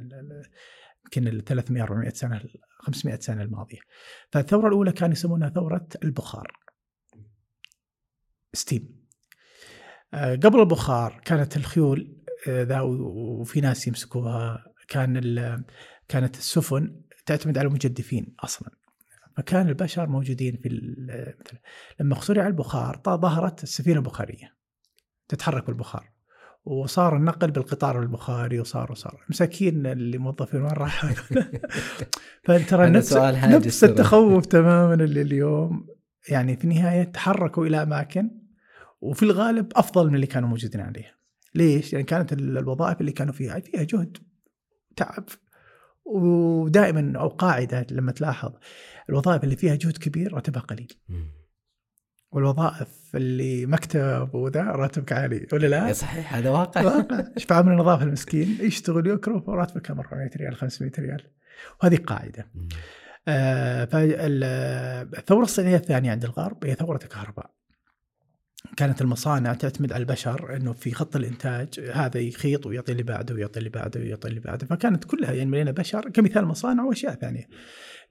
يمكن 1.05 1.27
ال 1.27 1.43
300 1.43 1.83
400 1.83 2.09
سنة 2.09 2.41
500 2.79 3.19
سنة 3.19 3.41
الماضية. 3.43 3.79
فالثورة 4.31 4.67
الأولى 4.67 4.91
كانوا 4.91 5.13
يسمونها 5.13 5.49
ثورة 5.49 5.87
البخار. 6.03 6.51
steam 8.53 8.98
قبل 10.13 10.59
البخار 10.59 11.21
كانت 11.25 11.57
الخيول 11.57 12.15
آه، 12.47 12.63
ذا 12.63 12.81
وفي 12.81 13.61
ناس 13.61 13.87
يمسكوها. 13.87 14.65
كان 14.87 15.63
كانت 16.07 16.35
السفن 16.35 17.01
تعتمد 17.25 17.57
على 17.57 17.67
المجدفين 17.67 18.35
أصلا. 18.39 18.69
فكان 19.37 19.69
البشر 19.69 20.07
موجودين 20.07 20.57
في 20.63 20.69
مثلا 20.69 21.29
لما 21.99 22.13
اخترع 22.13 22.47
البخار 22.47 23.01
ظهرت 23.07 23.63
السفينة 23.63 23.97
البخارية 23.97 24.55
تتحرك 25.27 25.67
بالبخار 25.67 26.11
وصار 26.65 27.17
النقل 27.17 27.51
بالقطار 27.51 28.01
البخاري 28.01 28.59
وصار 28.59 28.91
وصار. 28.91 29.25
مساكين 29.29 29.85
اللي 29.85 30.17
موظفين 30.17 30.61
وين 30.61 30.71
راحوا 30.71 31.09
فترى 32.43 32.89
نفس 32.89 33.13
نفس. 33.17 33.83
التخوف 33.83 34.45
تماما 34.45 34.93
اللي 34.93 35.21
اليوم 35.21 35.87
يعني 36.29 36.57
في 36.57 36.63
النهاية 36.63 37.03
تحركوا 37.03 37.65
إلى 37.65 37.83
أماكن 37.83 38.38
وفي 39.01 39.23
الغالب 39.23 39.71
أفضل 39.75 40.07
من 40.09 40.15
اللي 40.15 40.27
كانوا 40.27 40.49
موجودين 40.49 40.81
عليها. 40.81 41.15
ليش؟ 41.55 41.93
لأن 41.93 42.03
كانت 42.03 42.33
ال- 42.33 42.57
الوظائف 42.57 43.01
اللي 43.01 43.11
كانوا 43.11 43.33
فيها 43.33 43.59
فيها 43.59 43.83
جهد 43.83 44.17
تعب 44.95 45.23
ودائما 46.05 47.19
أو 47.19 47.27
قاعدة 47.27 47.87
لما 47.91 48.11
تلاحظ 48.11 48.53
الوظائف 49.09 49.43
اللي 49.43 49.55
فيها 49.55 49.75
جهد 49.75 49.97
كبير 49.97 50.33
راتبها 50.33 50.61
قليل. 50.61 50.93
والوظائف 52.31 53.15
اللي 53.15 53.65
مكتب 53.65 54.29
وذا 54.35 54.63
راتبك 54.63 55.11
عالي 55.13 55.47
ولا 55.53 55.67
لا؟ 55.67 55.87
إيه 55.87 55.93
صحيح 55.93 56.35
هذا 56.35 56.49
واقع 56.49 56.81
واقع. 56.83 57.23
إيش 57.37 57.51
عامل 57.51 57.71
النظافة 57.71 58.03
المسكين 58.03 58.57
يشتغل 58.61 59.07
يكرف 59.07 59.49
وراتبه 59.49 59.79
كم 59.79 59.99
400 59.99 60.29
ريال 60.37 60.55
500 60.55 60.91
ريال 60.99 61.23
وهذه 61.83 61.95
قاعدة. 61.97 62.51
آه، 63.27 63.85
فال- 63.85 64.43
الثورة 65.17 65.43
الصناعيه 65.43 65.75
الثانية 65.75 66.11
عند 66.11 66.23
الغرب 66.23 66.65
هي 66.65 66.75
ثورة 66.75 66.99
الكهرباء 67.03 67.51
كانت 68.77 69.01
المصانع 69.01 69.53
تعتمد 69.53 69.93
على 69.93 70.01
البشر 70.01 70.55
إنه 70.55 70.73
في 70.73 70.91
خط 70.91 71.15
الإنتاج 71.15 71.79
هذا 71.93 72.19
يخيط 72.19 72.65
ويعطي 72.65 72.91
اللي 72.91 73.03
بعده 73.03 73.35
ويعطي 73.35 73.59
اللي 73.59 73.69
بعده 73.69 73.99
ويعطي 73.99 74.27
اللي 74.27 74.39
بعده 74.39 74.67
فكانت 74.67 75.03
كلها 75.03 75.31
يعني 75.31 75.49
مليانة 75.49 75.71
بشر 75.71 76.09
كمثال 76.09 76.45
مصانع 76.45 76.83
وأشياء 76.83 77.15
ثانية. 77.15 77.47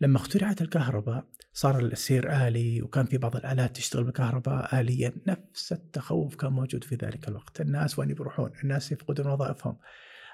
لما 0.01 0.17
اخترعت 0.17 0.63
الكهرباء 0.63 1.25
صار 1.53 1.79
السير 1.81 2.47
آلي 2.49 2.83
وكان 2.83 3.07
في 3.07 3.19
بعض 3.19 3.37
الآلات 3.37 3.77
تشتغل 3.77 4.05
بالكهرباء 4.05 4.81
اليا 4.81 5.13
نفس 5.27 5.73
التخوف 5.73 6.35
كان 6.35 6.53
موجود 6.53 6.85
في 6.85 6.95
ذلك 6.95 7.29
الوقت، 7.29 7.61
الناس 7.61 7.99
وين 7.99 8.09
بيروحون؟ 8.09 8.51
الناس 8.63 8.93
يفقدون 8.93 9.27
وظائفهم. 9.27 9.77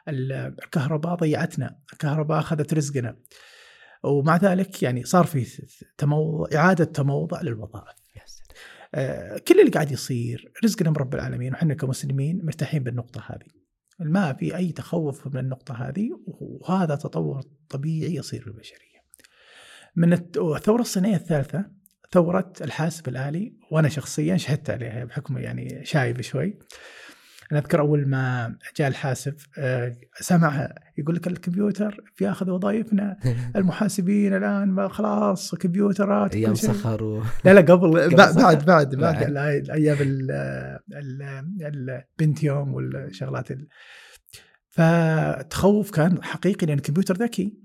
ال- 0.09 0.33
الكهرباء 0.33 1.14
ضيعتنا، 1.14 1.78
الكهرباء 1.92 2.38
أخذت 2.38 2.75
رزقنا. 2.75 3.16
ومع 4.02 4.37
ذلك 4.37 4.83
يعني 4.83 5.04
صار 5.04 5.25
في 5.25 5.47
تموضع 5.99 6.59
إعادة 6.59 6.85
تموضع 6.85 7.40
للوظائف. 7.42 8.03
آه، 8.94 9.38
كل 9.48 9.60
اللي 9.60 9.70
قاعد 9.70 9.92
يصير 9.92 10.52
رزقنا 10.64 10.90
من 10.90 10.96
رب 10.96 11.14
العالمين 11.14 11.52
وحنا 11.52 11.74
كمسلمين 11.74 12.40
مرتاحين 12.44 12.82
بالنقطة 12.82 13.22
هذه. 13.26 13.64
ما 14.00 14.32
في 14.32 14.56
أي 14.56 14.72
تخوف 14.72 15.26
من 15.26 15.36
النقطة 15.36 15.88
هذه 15.88 16.10
وهذا 16.26 16.94
تطور 16.94 17.42
طبيعي 17.68 18.14
يصير 18.14 18.46
للبشرية 18.46 19.04
من 19.96 20.12
الثورة 20.12 20.80
الصينية 20.80 21.16
الثالثة 21.16 21.64
ثورة 22.12 22.52
الحاسب 22.60 23.08
الآلي 23.08 23.56
وأنا 23.70 23.88
شخصيا 23.88 24.36
شهدت 24.36 24.70
عليها 24.70 25.04
بحكم 25.04 25.38
يعني 25.38 25.84
شايب 25.84 26.20
شوي. 26.20 26.58
أنا 27.54 27.62
أذكر 27.62 27.80
أول 27.80 28.08
ما 28.08 28.54
جاء 28.76 28.88
الحاسب 28.88 29.34
آه، 29.58 29.96
سمعها 30.20 30.75
يقول 30.99 31.14
لك 31.14 31.26
الكمبيوتر 31.26 32.00
بياخذ 32.18 32.50
وظائفنا 32.50 33.16
المحاسبين 33.56 34.34
الآن 34.37 34.68
ما 34.68 34.88
خلاص 34.88 35.54
كمبيوترات 35.54 36.34
أيام. 36.34 36.54
صخر 36.54 37.04
و... 37.04 37.23
لا 37.44 37.54
لا 37.54 37.61
قبل 37.61 37.90
بعد؟ 38.16 38.34
بعد 38.34 38.64
بعد, 38.64 38.94
ال- 40.92 42.00
البنتيوم 42.20 42.75
والشغلات 42.75 43.50
ال- 43.50 43.68
فتخوف 44.68 45.90
كان 45.90 46.23
حقيقي 46.23 46.66
لأن 46.66 46.76
الكمبيوتر 46.78 47.14
ذكي 47.16 47.58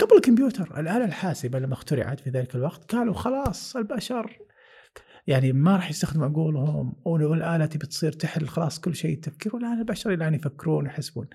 قبل 0.00 0.16
الكمبيوتر 0.16 0.80
الآلة 0.80 1.04
الحاسبة 1.04 1.58
لما 1.58 1.72
اخترعت 1.74 2.20
في 2.20 2.30
ذلك 2.30 2.54
الوقت 2.54 2.92
قالوا 2.94 3.14
خلاص 3.14 3.76
البشر 3.76 4.36
يعني 5.26 5.52
ما 5.52 5.76
راح 5.76 5.90
يستخدموا 5.90 6.26
عقولهم 6.26 6.96
والاله 7.04 7.66
تبي 7.66 7.86
تصير 7.86 8.12
تحل 8.12 8.48
خلاص 8.48 8.80
كل 8.80 8.94
شيء 8.94 9.20
تفكير 9.20 9.56
والآن 9.56 9.78
البشر 9.78 10.12
الآن 10.12 10.34
يفكرون 10.34 10.84
ويحسبون 10.84 11.26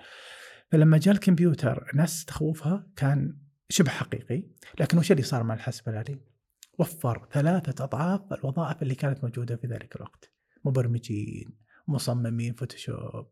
فلما 0.71 0.97
جاء 0.97 1.13
الكمبيوتر 1.13 1.89
الناس 1.93 2.25
تخوفها 2.25 2.87
كان 2.95 3.37
شبه 3.69 3.89
حقيقي 3.91 4.43
لكن 4.79 4.97
وش 4.97 5.11
اللي 5.11 5.23
صار 5.23 5.43
مع 5.43 5.53
الحاسب 5.53 5.89
الالي؟ 5.89 6.19
وفر 6.79 7.27
ثلاثة 7.33 7.83
أضعاف 7.83 8.21
الوظائف 8.33 8.81
اللي 8.81 8.95
كانت 8.95 9.23
موجودة 9.23 9.55
في 9.55 9.67
ذلك 9.67 9.95
الوقت 9.95 10.31
مبرمجين 10.65 11.57
مصممين 11.87 12.53
فوتوشوب 12.53 13.27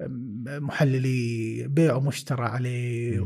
أم، 0.00 0.44
محللي 0.46 1.64
بيع 1.68 1.94
ومشترى 1.94 2.44
عليه. 2.44 3.20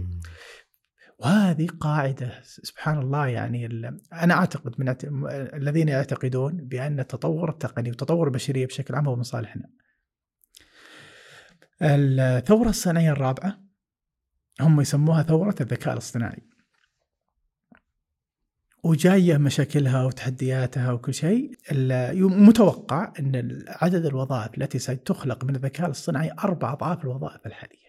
وهذه 1.21 1.67
قاعدة 1.67 2.33
سبحان 2.43 2.99
الله 2.99 3.27
يعني 3.27 3.67
أنا 4.13 4.35
أعتقد 4.35 4.75
من 4.81 4.97
الذين 5.55 5.89
يعتقدون 5.89 6.57
بأن 6.57 7.01
التطور 7.01 7.51
التقني 7.51 7.91
وتطور 7.91 8.27
البشرية 8.27 8.67
بشكل 8.67 8.95
عام 8.95 9.09
هو 9.09 9.17
من 9.17 9.23
صالحنا. 9.23 9.71
الثورة 11.83 12.69
الصناعية 12.69 13.11
الرابعة 13.11 13.61
هم 14.61 14.81
يسموها 14.81 15.23
ثورة 15.23 15.55
الذكاء 15.61 15.93
الاصطناعي. 15.93 16.43
وجاية 18.85 19.37
مشاكلها 19.37 20.05
وتحدياتها 20.05 20.93
وكل 20.93 21.15
شيء 21.15 21.53
متوقع 22.17 23.13
أن 23.19 23.65
عدد 23.69 24.07
الوظائف 24.07 24.59
التي 24.59 24.79
ستخلق 24.79 25.45
من 25.45 25.57
الذكاء 25.57 25.87
الاصطناعي 25.87 26.33
أربع 26.45 26.73
أضعاف 26.73 27.05
الوظائف 27.05 27.47
الحالية. 27.47 27.80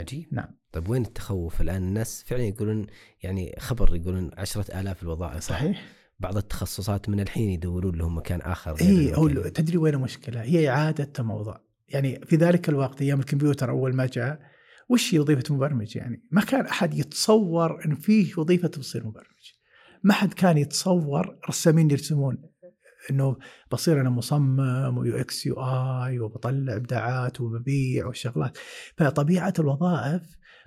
عجيب 0.00 0.28
نعم. 0.32 0.48
طيب 0.72 0.88
وين 0.88 1.02
التخوف 1.02 1.60
الآن 1.60 1.82
الناس 1.82 2.24
فعلا 2.26 2.42
يقولون 2.42 2.86
يعني 3.22 3.56
خبر 3.58 3.96
يقولون 3.96 4.30
عشرة 4.38 4.80
آلاف 4.80 5.02
الوظائف 5.02 5.42
صحيح؟ 5.42 5.82
بعض 6.20 6.36
التخصصات 6.36 7.08
من 7.08 7.20
الحين 7.20 7.50
يدورون 7.50 7.96
لهم 7.96 8.16
مكان 8.16 8.40
آخر 8.40 8.80
اي. 8.80 9.50
تدري 9.50 9.76
وين 9.76 9.94
المشكلة؟ 9.94 10.42
هي 10.42 10.68
إعادة 10.68 11.04
تموضع، 11.04 11.56
يعني 11.88 12.20
في 12.26 12.36
ذلك 12.36 12.68
الوقت 12.68 13.02
أيام 13.02 13.20
الكمبيوتر 13.20 13.70
أول 13.70 13.94
ما 13.94 14.06
جاء 14.06 14.40
وش 14.88 15.14
هي 15.14 15.18
وظيفة 15.18 15.54
مبرمج 15.54 15.96
يعني؟ 15.96 16.22
ما 16.30 16.40
كان 16.40 16.66
أحد 16.66 16.94
يتصور 16.94 17.84
إن 17.84 17.94
فيه 17.94 18.32
وظيفة 18.36 18.68
تصير 18.68 19.06
مبرمج. 19.06 19.52
ما 20.02 20.14
حد 20.14 20.32
كان 20.32 20.58
يتصور 20.58 21.38
رسامين 21.48 21.90
يرسمون 21.90 22.42
إنه 23.10 23.36
بصير 23.72 24.00
أنا 24.00 24.10
مصمم 24.10 24.98
و 24.98 25.16
UX 25.16 25.46
UI 25.46 26.18
وبطلع 26.18 26.76
إبداعات 26.76 27.40
وببيع 27.40 28.06
وشغلات. 28.06 28.58
فطبيعة 28.96 29.54
الوظائف 29.58 30.22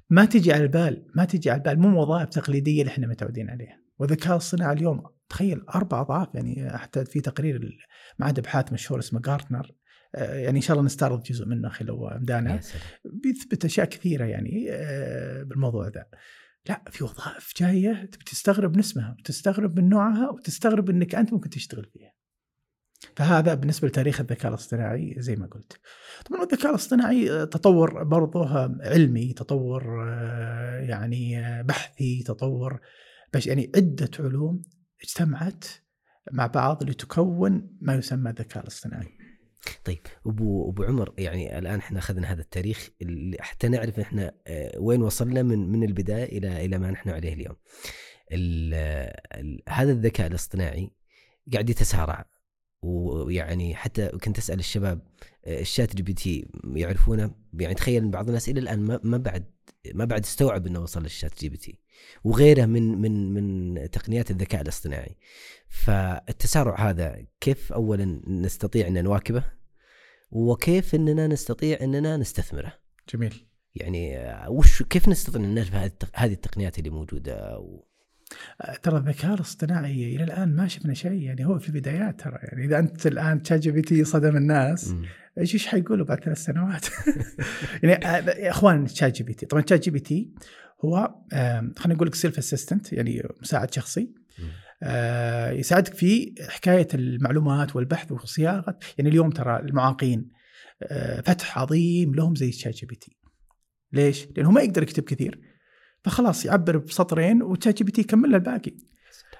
ما 0.10 0.26
تجي 0.26 0.54
على 0.54 0.64
البال 0.64 1.08
ما 1.16 1.26
تجي 1.26 1.50
على 1.50 1.58
البال 1.58 1.80
مو 1.80 2.02
وظائف 2.02 2.30
تقليدية 2.30 2.82
اللي 2.82 2.92
إحنا 2.92 3.08
متعودين 3.08 3.50
عليها. 3.50 3.82
والذكاء 4.00 4.38
الصناعي 4.38 4.74
اليوم 4.74 5.04
تخيل 5.30 5.62
أربع 5.76 6.02
أضعاف 6.02 6.36
يعني 6.36 6.78
حتى 6.78 7.06
في 7.06 7.22
تقرير 7.22 7.78
معهد 8.20 8.40
ابحاث 8.40 8.74
مشهور 8.74 9.00
اسمه 9.00 9.22
جارتنر 9.22 9.72
آه، 10.16 10.36
يعني 10.36 10.58
إن 10.58 10.62
شاء 10.62 10.78
الله 10.78 10.86
نستعرض 10.86 11.24
جزء 11.24 11.46
منه 11.46 11.70
خلال 11.70 11.88
لو 11.88 12.08
أمدانا. 12.08 12.60
بيثبت 13.06 13.66
أشياء 13.66 13.86
كثيرة 13.86 14.26
يعني 14.26 14.68
آه، 14.72 15.44
بالموضوع 15.44 15.88
ذا. 15.88 16.06
لا 16.70 16.84
في 16.92 17.04
وظائف 17.04 17.54
جاية 17.58 18.04
بتستغرب 18.04 18.74
من 18.74 18.80
اسمها 18.80 19.16
وتستغرب 19.20 19.80
من 19.80 19.90
نوعها 19.90 20.30
وتستغرب 20.30 20.90
إنك 20.90 21.16
أنت 21.16 21.34
ممكن 21.34 21.50
تشتغل 21.50 21.86
فيها. 21.94 22.12
فهذا 23.18 23.54
بالنسبة 23.54 23.88
لتاريخ 23.88 24.20
الذكاء 24.20 24.50
الاصطناعي 24.50 25.16
زي 25.18 25.36
ما 25.36 25.46
قلت 25.46 25.80
طبعا 26.26 26.44
الذكاء 26.44 26.70
الاصطناعي 26.70 27.32
آه، 27.32 27.44
تطور 27.44 28.04
برضه 28.04 28.60
علمي 28.82 29.34
تطور 29.34 30.08
آه، 30.10 30.80
يعني 30.80 31.40
آه، 31.40 31.62
بحثي 31.62 32.24
تطور 32.24 32.80
يعني 33.46 33.72
عدة 33.76 34.10
علوم 34.20 34.62
اجتمعت 35.04 35.66
مع 36.32 36.48
بعض 36.48 36.84
لتكون 36.84 37.78
ما 37.82 37.96
يسمى 37.96 38.30
الذكاء 38.30 38.64
الاصطناعي 38.64 39.18
طيب 39.86 40.00
أبو 40.26 40.70
أبو 40.70 40.84
عمر 40.84 41.14
يعني 41.18 41.60
الآن 41.60 41.80
إحنا 41.80 42.00
أخذنا 42.00 42.32
هذا 42.34 42.42
التاريخ 42.42 42.90
اللي 43.02 43.38
حتى 43.40 43.68
نعرف 43.68 44.00
إحنا 44.00 44.32
آه، 44.48 44.80
وين 44.80 45.02
وصلنا 45.02 45.44
من 45.44 45.72
من 45.72 45.84
البداية 45.84 46.38
إلى 46.38 46.66
إلى 46.66 46.78
ما 46.78 46.92
نحن 46.92 47.10
عليه 47.10 47.34
اليوم. 47.34 47.56
ال 48.32 48.74
ال 49.34 49.62
هذا 49.70 49.92
الذكاء 49.92 50.28
الاصطناعي 50.28 50.92
قاعد 51.54 51.70
يتسارع 51.70 52.37
ويعني 52.82 53.76
حتى 53.76 54.08
كنت 54.08 54.38
أسأل 54.38 54.60
الشباب 54.60 55.02
آه، 55.46 55.60
ال 55.62 55.96
ChatGPT 55.96 56.48
يعرفونه؟ 56.76 57.32
يعني 57.54 57.74
تخيل 57.74 58.04
إن 58.04 58.12
بعض 58.12 58.28
الناس 58.28 58.50
إلى 58.50 58.60
الآن 58.60 58.80
ما 58.80 59.00
ما 59.04 59.18
بعد 59.18 59.46
ما 59.94 60.06
بعد 60.06 60.24
استوعب 60.24 60.68
إنه 60.68 60.80
وصل 60.80 61.04
لل 61.04 61.40
ChatGPT 61.40 61.80
وغيره 62.24 62.66
من 62.66 63.02
من 63.02 63.34
من 63.34 63.92
تقنيات 63.92 64.32
الذكاء 64.32 64.62
الاصطناعي. 64.62 65.18
فالتسارع 65.70 66.90
هذا 66.90 67.26
كيف 67.42 67.74
اولا 67.74 68.22
نستطيع 68.28 68.88
أن 68.88 69.04
نواكبه؟ 69.04 69.44
وكيف 70.32 70.96
إننا 70.96 71.28
نستطيع 71.28 71.78
إننا 71.82 72.18
نستثمره؟ 72.18 72.74
جميل. 73.14 73.48
يعني 73.76 74.18
آه، 74.18 74.50
وش 74.50 74.84
كيف 74.84 75.10
نستطيع 75.10 75.42
أن 75.42 75.54
نعرف 75.56 75.74
هذه 75.74 75.88
التق- 75.90 76.12
هذه 76.16 76.34
التقنيات 76.34 76.80
اللي 76.80 76.90
موجودة؟ 76.90 77.60
و... 77.60 77.87
ترى 78.84 78.98
الذكاء 78.98 79.34
الاصطناعي 79.34 80.16
إلى 80.16 80.24
الآن 80.24 80.56
ما 80.56 80.68
شفنا 80.68 80.94
شيء 80.94 81.22
يعني 81.22 81.46
هو 81.46 81.60
في 81.60 81.70
البدايات 81.70 82.20
ترى 82.20 82.40
يعني 82.44 82.66
إذا 82.66 82.80
أنت 82.80 83.08
الآن 83.08 83.44
ChatGPT 83.44 84.04
صدم 84.04 84.38
الناس. 84.38 84.94
إيش 85.38 85.54
إيش 85.54 85.68
حيقولوا 85.68 86.06
بعد 86.06 86.24
ثلاث 86.24 86.38
سنوات؟ 86.38 86.86
يعني 87.84 88.06
آه، 88.08 88.18
يا 88.30 88.50
إخوان 88.50 88.86
تشات 88.86 89.18
جي 89.18 89.24
بي 89.24 89.34
تي 89.34 89.46
طبعا 89.46 89.62
تشات 89.62 89.84
جي 89.84 89.92
بي 89.92 90.00
تي 90.00 90.32
هو 90.86 91.16
خلينا 91.78 91.96
نقول 91.96 92.08
لك 92.08 92.16
self 92.16 92.38
assistant 92.38 92.94
يعني 92.94 93.24
مساعد 93.42 93.74
شخصي. 93.74 94.14
آه، 94.84 95.52
يساعدك 95.52 95.94
في 95.94 96.36
حكاية 96.50 96.88
المعلومات 96.94 97.76
والبحث 97.76 98.12
وصياغه 98.12 98.80
يعني 98.98 99.10
اليوم 99.10 99.30
ترى 99.30 99.60
المعاقين 99.60 100.30
آه، 100.84 101.22
فتح 101.22 101.58
عظيم 101.60 102.16
لهم 102.16 102.36
زي 102.36 102.52
ChatGPT 102.52 103.18
ليش؟ 103.94 104.28
لأنه 104.38 104.52
ما 104.52 104.62
يقدر 104.62 104.84
يكتب 104.84 105.04
كثير 105.04 105.40
فخلاص 106.08 106.46
يعبر 106.46 106.78
بسطرين 106.78 107.44
و 107.44 107.78
ChatGPT 107.78 108.02
يكمل 108.02 108.30
له 108.30 108.38
الباقي. 108.38 108.72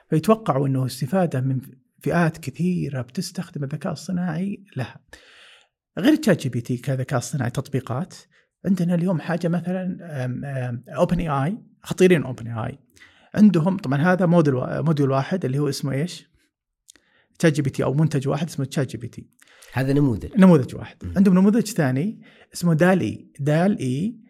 فيتوقعوا 0.10 0.68
إنه 0.68 0.86
استفادة 0.86 1.42
من 1.42 1.62
فئات 2.00 2.38
كثيرة 2.38 3.02
بتستخدم 3.02 3.64
الذكاء 3.64 3.94
الصناعي 3.94 4.64
لها. 4.78 5.00
غير 6.00 6.16
ChatGPT 6.16 6.78
كذكاء 6.78 7.20
اصطناعي 7.20 7.50
تطبيقات 7.50 8.16
عندنا 8.66 8.96
اليوم 8.96 9.20
حاجة 9.20 9.48
مثلا 9.48 9.98
اوبن 10.88 11.20
اي 11.20 11.30
اي 11.30 11.58
خطيرين 11.84 12.24
اوبن 12.24 12.48
اي 12.48 12.68
اي 12.68 12.80
عندهم 13.36 13.78
طبعا 13.78 14.00
هذا 14.00 14.26
model 14.26 14.54
module 14.58 15.12
واحد 15.12 15.46
اللي 15.46 15.60
هو 15.60 15.70
اسمه 15.70 15.92
إيش؟ 15.92 16.30
ChatGPT 17.40 17.84
أو 17.84 17.94
منتج 17.94 18.28
واحد 18.28 18.48
اسمه 18.48 18.66
ChatGPT 18.66 19.28
هذا 19.74 19.94
نموذج. 19.94 20.30
نموذج 20.38 20.76
واحد. 20.76 20.98
عندهم 21.16 21.34
نموذج 21.34 21.66
ثاني 21.66 22.22
اسمه 22.54 22.74
DALL-E 22.74 23.02
DALL-E 23.02 24.27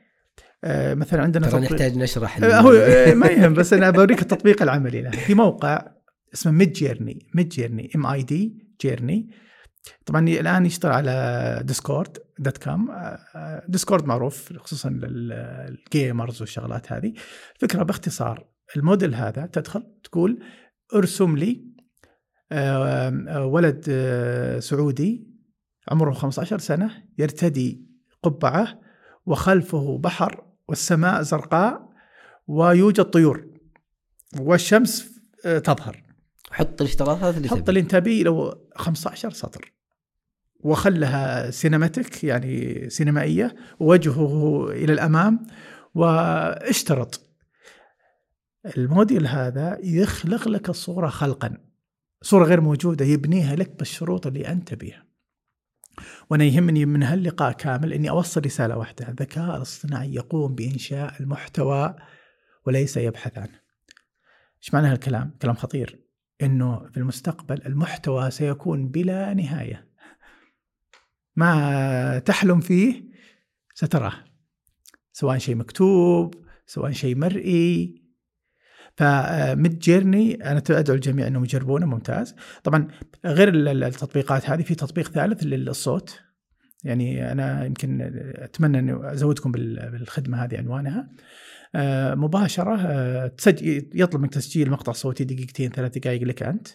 مثلا 0.66 1.22
عندنا 1.22 1.48
ترى 1.48 1.62
نحتاج 1.62 1.98
نشرح 1.98 2.44
آه، 2.44 2.60
هو 2.60 2.72
آه، 2.72 3.14
ما 3.14 3.28
يهم 3.28 3.54
بس 3.54 3.74
أنا 3.74 3.90
بوريك 3.90 4.22
التطبيق 4.22 4.62
العملي 4.62 5.02
له 5.02 5.12
في 5.12 5.34
موقع 5.34 5.88
اسمه 6.34 6.52
Midjourney 6.52 7.28
Midjourney 7.36 7.92
M 7.96 8.06
I 8.06 8.24
D 8.24 8.68
journey 8.82 9.30
طبعا 10.06 10.28
الآن 10.28 10.66
يشتغل 10.66 10.92
على 10.92 11.62
Discord 11.64 12.18
dot 12.40 12.58
com 12.58 12.90
Discord 13.68 14.06
معروف 14.06 14.54
خصوصا 14.58 14.90
لل 14.90 15.28
gamers 15.28 16.42
والشغلات 16.42 16.92
هذه. 16.92 17.14
الفكرة 17.56 17.84
باختصار 17.84 18.48
الموديل 18.76 19.16
هذا 19.16 19.46
تدخل 19.46 19.84
تقول 20.04 20.40
ارسم 20.96 21.38
لي 21.38 21.78
آه، 22.52 23.10
آه، 23.28 23.46
ولد 23.46 23.86
آه، 23.90 24.60
سعودي 24.60 25.28
عمره 25.92 26.12
15 26.12 26.58
سنة 26.58 27.04
يرتدي 27.18 27.88
قبعة 28.24 28.80
وخلفه 29.26 29.98
بحر 29.98 30.47
والسماء 30.68 31.22
زرقاء 31.22 31.90
ويوجد 32.48 33.04
طيور 33.04 33.48
والشمس 34.40 35.18
آه، 35.46 35.60
تظهر. 35.60 36.04
حط 36.52 36.82
الاشتراطات 36.82 37.38
اللي 37.38 37.50
حط. 37.50 37.70
اللي 37.70 37.80
انت 37.80 37.96
لو 37.96 38.68
15 38.76 39.32
سطر. 39.32 39.74
وخلها 40.60 41.52
سينماتيك 41.52 42.24
يعني 42.24 42.90
سينمائية. 42.90 43.56
وجهه 43.80 44.64
إلى 44.70 44.94
الأمام 44.94 45.48
واشترط. 45.96 47.22
الموديل 48.78 49.28
هذا 49.28 49.78
يخلق 49.84 50.48
لك 50.48 50.70
الصورة 50.70 51.08
خلقا. 51.08 51.58
صورة 52.22 52.46
غير 52.46 52.62
موجودة 52.62 53.06
يبنيها 53.06 53.56
لك 53.56 53.78
بالشروط 53.78 54.28
اللي 54.28 54.48
أنت 54.48 54.74
بيها. 54.74 55.07
وأنا 56.30 56.44
يهمني 56.44 56.86
من 56.86 57.04
هاللقاء 57.04 57.52
كامل 57.52 57.94
إني 57.94 58.10
أوصل 58.10 58.42
رسالة 58.46 58.78
واحدة. 58.78 59.10
الذكاء 59.10 59.58
الاصطناعي 59.58 60.14
يقوم 60.14 60.56
بإنشاء 60.56 61.14
المحتوى 61.20 61.96
وليس 62.66 62.98
يبحث 62.98 63.38
عنه 63.38 63.60
إيش 64.64 64.74
معنى 64.74 64.88
هالكلام؟ 64.88 65.38
كلام 65.42 65.56
خطير. 65.56 66.00
إنه 66.42 66.90
في 66.92 66.98
المستقبل 66.98 67.62
المحتوى 67.66 68.32
سيكون 68.32 68.88
بلا 68.88 69.34
نهاية. 69.34 69.88
ما 71.36 72.20
تحلم 72.20 72.60
فيه 72.60 73.04
ستراه. 73.74 74.14
سواء 75.14 75.38
شيء 75.38 75.56
مكتوب 75.56 76.36
سواء 76.66 76.92
شيء 76.92 77.16
مرئي 77.16 78.07
فميد 78.98 79.80
جيرني 79.80 80.52
أنا 80.52 80.64
أدعو 80.70 80.96
الجميع 80.96 81.28
إنهم 81.28 81.44
يجربونه 81.44 81.86
ممتاز. 81.86 82.36
طبعا 82.64 82.88
غير 83.26 83.50
ال- 83.50 83.68
ال- 83.68 83.84
التطبيقات 83.84 84.50
هذه 84.50 84.62
في 84.62 84.76
تطبيق 84.76 85.12
ثالث 85.12 85.44
للصوت 85.44 86.20
يعني 86.84 87.32
أنا 87.32 87.66
يمكن 87.66 88.02
أتمنى 88.36 88.80
إني 88.80 89.14
أزودكم 89.14 89.52
بال- 89.52 89.92
بالخدمة 89.92 90.44
هذه 90.44 90.58
عنوانها. 90.58 91.10
آه، 91.76 92.16
مباشرة 92.16 92.78
آه، 92.82 93.28
تسجل 93.28 93.90
يطلب 93.94 94.22
منك 94.22 94.34
تسجيل 94.34 94.72
مقطع 94.72 94.92
صوتي 94.92 95.24
دقيقتين 95.24 95.72
ثلاث 95.72 95.98
دقائق 95.98 96.24
لك 96.24 96.44
أنت. 96.44 96.68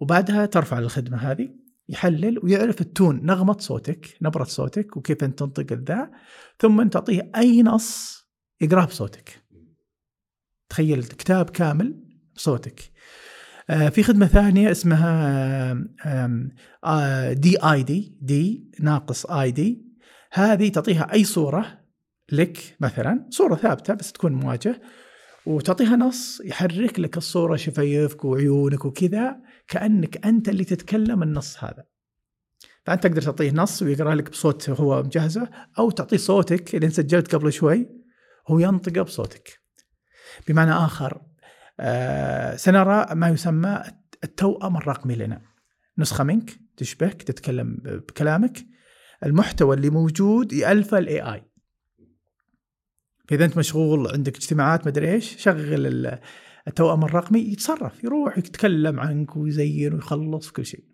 وبعدها 0.00 0.46
ترفع 0.46 0.78
الخدمة 0.78 1.16
هذه 1.18 1.48
يحلل 1.88 2.38
ويعرف 2.42 2.80
التون 2.80 3.26
نغمة 3.26 3.58
صوتك 3.58 4.16
نبرة 4.22 4.44
صوتك 4.44 4.96
وكيف 4.96 5.24
أنت 5.24 5.38
تنطق 5.38 5.72
الذا. 5.72 6.10
ثم 6.58 6.88
تعطيه 6.88 7.30
أي 7.36 7.62
نص 7.62 8.20
يقرأه 8.60 8.84
بصوتك. 8.84 9.49
تخيل 10.70 11.04
كتاب 11.04 11.50
كامل 11.50 11.94
بصوتك. 12.36 12.80
آه، 13.70 13.88
في 13.88 14.02
خدمة 14.02 14.26
ثانية 14.26 14.70
اسمها 14.70 15.72
دي 17.32 17.56
اي 17.56 17.82
دي 17.82 18.18
دي 18.20 18.70
ناقص 18.80 19.26
اي 19.26 19.50
دي 19.50 19.84
هذه 20.32 20.68
تعطيها 20.68 21.12
أي 21.12 21.24
صورة 21.24 21.78
لك 22.32 22.76
مثلا 22.80 23.26
صورة 23.30 23.54
ثابتة 23.54 23.94
بس 23.94 24.12
تكون 24.12 24.32
مواجهة 24.32 24.80
وتعطيها 25.46 25.96
نص 25.96 26.40
يحرك 26.44 27.00
لك 27.00 27.16
الصورة 27.16 27.56
شفايفك 27.56 28.24
وعيونك 28.24 28.84
وكذا 28.84 29.36
كأنك 29.68 30.26
أنت 30.26 30.48
اللي 30.48 30.64
تتكلم 30.64 31.22
النص 31.22 31.64
هذا. 31.64 31.84
فأنت 32.84 33.02
تقدر 33.02 33.22
تعطيه 33.22 33.50
نص 33.50 33.82
ويقرأ 33.82 34.14
لك 34.14 34.30
بصوت 34.30 34.70
هو 34.70 35.02
مجهزه 35.02 35.50
أو 35.78 35.90
تعطيه 35.90 36.16
صوتك 36.16 36.74
اللي 36.74 36.90
سجلت 36.90 37.34
قبل 37.34 37.52
شوي 37.52 37.88
هو 38.48 38.58
ينطقه 38.58 39.02
بصوتك. 39.02 39.59
بمعنى 40.48 40.72
آخر 40.72 41.22
آه 41.80 42.56
سنرى 42.56 43.06
ما 43.12 43.28
يسمى 43.28 43.82
التوأم 44.24 44.76
الرقمي 44.76 45.14
لنا. 45.14 45.42
نسخة 45.98 46.24
منك 46.24 46.50
تشبهك 46.76 47.22
تتكلم 47.22 47.78
بكلامك. 47.84 48.66
المحتوى 49.24 49.76
اللي 49.76 49.90
موجود 49.90 50.52
يألفه 50.52 50.98
الاي 50.98 51.20
اي 51.20 51.42
فاذا 53.28 53.44
أنت 53.44 53.56
مشغول 53.56 54.08
عندك 54.08 54.36
اجتماعات 54.36 54.86
مدري 54.86 55.12
إيش 55.12 55.36
شغل 55.36 55.86
ال- 55.86 56.18
التوأم 56.68 57.04
الرقمي 57.04 57.40
يتصرف 57.40 58.04
يروح 58.04 58.38
يتكلم 58.38 59.00
عنك 59.00 59.36
ويزين 59.36 59.94
ويخلص 59.94 60.48
وكل 60.48 60.66
شيء. 60.66 60.84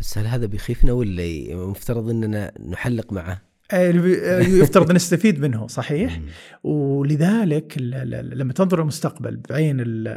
بس 0.00 0.18
هل 0.18 0.26
هذا 0.26 0.46
بيخيفنا 0.46 0.92
ولا 0.92 1.56
مفترض 1.56 2.08
إننا 2.08 2.52
نحلق 2.60 3.12
معه؟ 3.12 3.47
آه، 3.72 4.38
يفترض 4.62 4.92
نستفيد 4.92 5.40
منه 5.40 5.66
صحيح. 5.66 6.20
ولذلك 6.62 7.74
لما 7.78 8.52
تنظر 8.52 8.80
المستقبل 8.80 9.36
بعين 9.50 9.80
ال- 9.80 10.08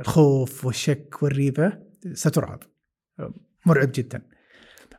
الخوف 0.00 0.64
والشك 0.64 1.22
والريبة 1.22 1.72
سترعب. 2.12 2.62
مرعب 3.66 3.90
جدا. 3.94 4.22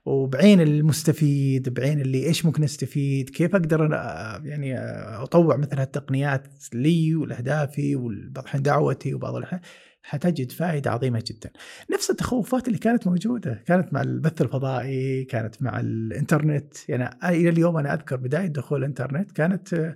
وبعين 0.05 0.61
المستفيد 0.61 1.69
بعين 1.73 2.01
اللي 2.01 2.25
إيش 2.25 2.45
ممكن 2.45 2.63
أستفيد؟ 2.63 3.29
كيف 3.29 3.55
أقدر 3.55 3.85
أنا 3.85 4.41
يعني 4.45 4.79
أطوع 5.23 5.57
مثل 5.57 5.79
هالتقنيات 5.79 6.47
لي 6.73 7.15
ولأهدافي 7.15 7.95
وبعض 7.95 8.37
الأحيان 8.37 8.63
دعوتي 8.63 9.13
وبعض 9.13 9.35
الأحيان؟ 9.35 9.61
حتجد 10.03 10.51
فائدة 10.51 10.91
عظيمة 10.91 11.23
جدا. 11.27 11.51
نفس 11.91 12.09
التخوفات 12.09 12.67
اللي 12.67 12.79
كانت 12.79 13.07
موجودة، 13.07 13.63
كانت 13.65 13.93
مع 13.93 14.01
البث 14.01 14.41
الفضائي، 14.41 15.23
كانت 15.23 15.61
مع 15.61 15.79
الإنترنت، 15.79 16.89
يعني 16.89 17.19
إلى 17.23 17.49
اليوم 17.49 17.77
أنا 17.77 17.93
أذكر 17.93 18.15
بداية 18.15 18.47
دخول 18.47 18.79
الإنترنت 18.79 19.31
كانت 19.31 19.95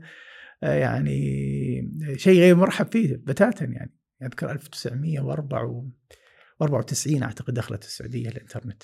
آه، 0.63 0.73
يعني 0.73 1.15
شيء 2.15 2.39
غير 2.39 2.55
مرحب 2.55 2.91
فيه 2.91 3.15
بتاتا 3.15 3.65
يعني، 3.65 3.95
أذكر 4.21 4.51
1994 4.51 7.23
أعتقد 7.23 7.53
دخلت 7.53 7.83
السعودية 7.83 8.29
الإنترنت. 8.29 8.83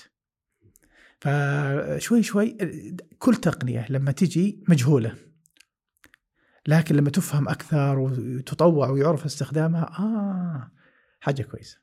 فشوي 1.20 2.22
شوي 2.22 2.56
كل 3.18 3.34
تقنية 3.34 3.86
لما 3.90 4.12
تجي 4.12 4.64
مجهولة 4.68 5.14
لكن 6.66 6.96
لما 6.96 7.10
تفهم 7.10 7.48
أكثر 7.48 7.98
وتطوع 7.98 8.90
ويعرف 8.90 9.24
استخدامها 9.24 9.98
آه 9.98 10.81
حاجة 11.22 11.42
كويسة. 11.42 11.78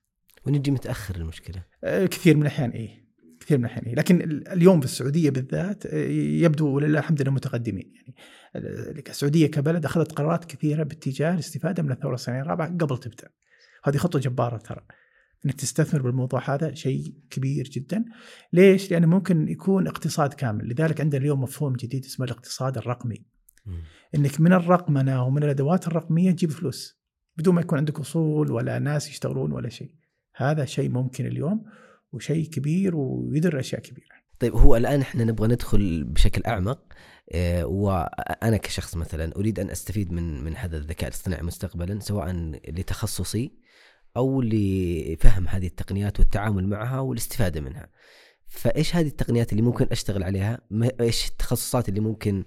ونجي 0.45 0.71
متأخر 0.71 1.15
المشكلة. 1.15 1.63
آه، 1.83 2.05
كثير 2.05 2.35
من 2.35 2.41
الأحيان 2.41 2.69
إيه. 2.69 3.09
كثير 3.39 3.57
من 3.57 3.65
الأحيان 3.65 3.85
إيه. 3.85 3.95
لكن 3.95 4.21
ال- 4.21 4.47
اليوم 4.47 4.79
في 4.79 4.85
السعودية 4.85 5.29
بالذات 5.29 5.85
آه، 5.85 6.07
يبدو 6.43 6.67
ولله 6.67 6.99
الحمد 6.99 7.21
لله 7.21 7.31
متقدمين. 7.31 7.93
يعني 7.95 8.15
ال- 8.55 9.09
السعودية 9.09 9.47
كبلد 9.47 9.85
أخذت 9.85 10.11
قرارات 10.11 10.45
كثيرة 10.45 10.83
باتجاه 10.83 11.33
الاستفادة 11.33 11.83
من 11.83 11.91
الثورة 11.91 12.13
الصناعيه 12.13 12.41
الرابعة 12.41 12.67
قبل 12.77 12.97
تبدأ. 12.97 13.29
هذه 13.83 13.97
خطوة 13.97 14.21
جبارة 14.21 14.57
ترى. 14.57 14.85
إنك 15.45 15.53
تستثمر 15.53 16.01
بالموضوع 16.01 16.55
هذا 16.55 16.73
شيء 16.73 17.13
كبير 17.29 17.65
جدا. 17.69 18.05
ليش؟ 18.53 18.91
لأنه 18.91 19.07
ممكن 19.07 19.47
يكون 19.47 19.87
اقتصاد 19.87 20.33
كامل. 20.33 20.69
لذلك 20.69 21.01
عندنا 21.01 21.21
اليوم 21.21 21.41
مفهوم 21.41 21.73
جديد 21.73 22.05
اسمه 22.05 22.25
الاقتصاد 22.25 22.77
الرقمي. 22.77 23.25
إنك 24.15 24.41
من 24.41 24.53
الرقمنة 24.53 25.23
ومن 25.23 25.43
الأدوات 25.43 25.87
الرقمية 25.87 26.31
تجيب 26.31 26.51
فلوس. 26.51 26.98
بدون 27.39 27.55
ما 27.55 27.61
يكون 27.61 27.77
عندك 27.77 27.99
أصول 27.99 28.51
ولا 28.51 28.79
ناس 28.79 29.09
يشتغلون 29.09 29.51
ولا 29.51 29.69
شيء 29.69 29.91
هذا 30.35 30.65
شيء 30.65 30.89
ممكن 30.89 31.25
اليوم 31.25 31.65
وشيء 32.11 32.49
كبير 32.49 32.95
ويدر 32.95 33.59
أشياء 33.59 33.81
كبيرة 33.81 34.19
طيب 34.39 34.55
هو 34.55 34.75
الآن 34.75 35.01
إحنا 35.01 35.23
نبغى 35.23 35.47
ندخل 35.47 36.03
بشكل 36.03 36.43
أعمق 36.47 36.79
آه، 37.31 37.65
وأنا 37.65 38.57
كشخص 38.57 38.95
مثلا 38.95 39.35
أريد 39.35 39.59
أن 39.59 39.69
أستفيد 39.69 40.11
من 40.11 40.43
من 40.43 40.55
هذا 40.55 40.77
الذكاء 40.77 41.09
الاصطناعي 41.09 41.43
مستقبلا 41.43 41.99
سواء 41.99 42.31
لتخصصي 42.67 43.51
أو 44.17 44.41
لفهم 44.41 45.47
هذه 45.47 45.67
التقنيات 45.67 46.19
والتعامل 46.19 46.67
معها 46.67 46.99
والاستفادة 46.99 47.61
منها. 47.61 47.89
فإيش 48.47 48.95
هذه 48.95 49.07
التقنيات 49.07 49.51
اللي 49.51 49.61
ممكن 49.63 49.87
أشتغل 49.91 50.23
عليها؟ 50.23 50.59
إيش 51.01 51.27
التخصصات 51.27 51.89
اللي 51.89 51.99
ممكن 51.99 52.43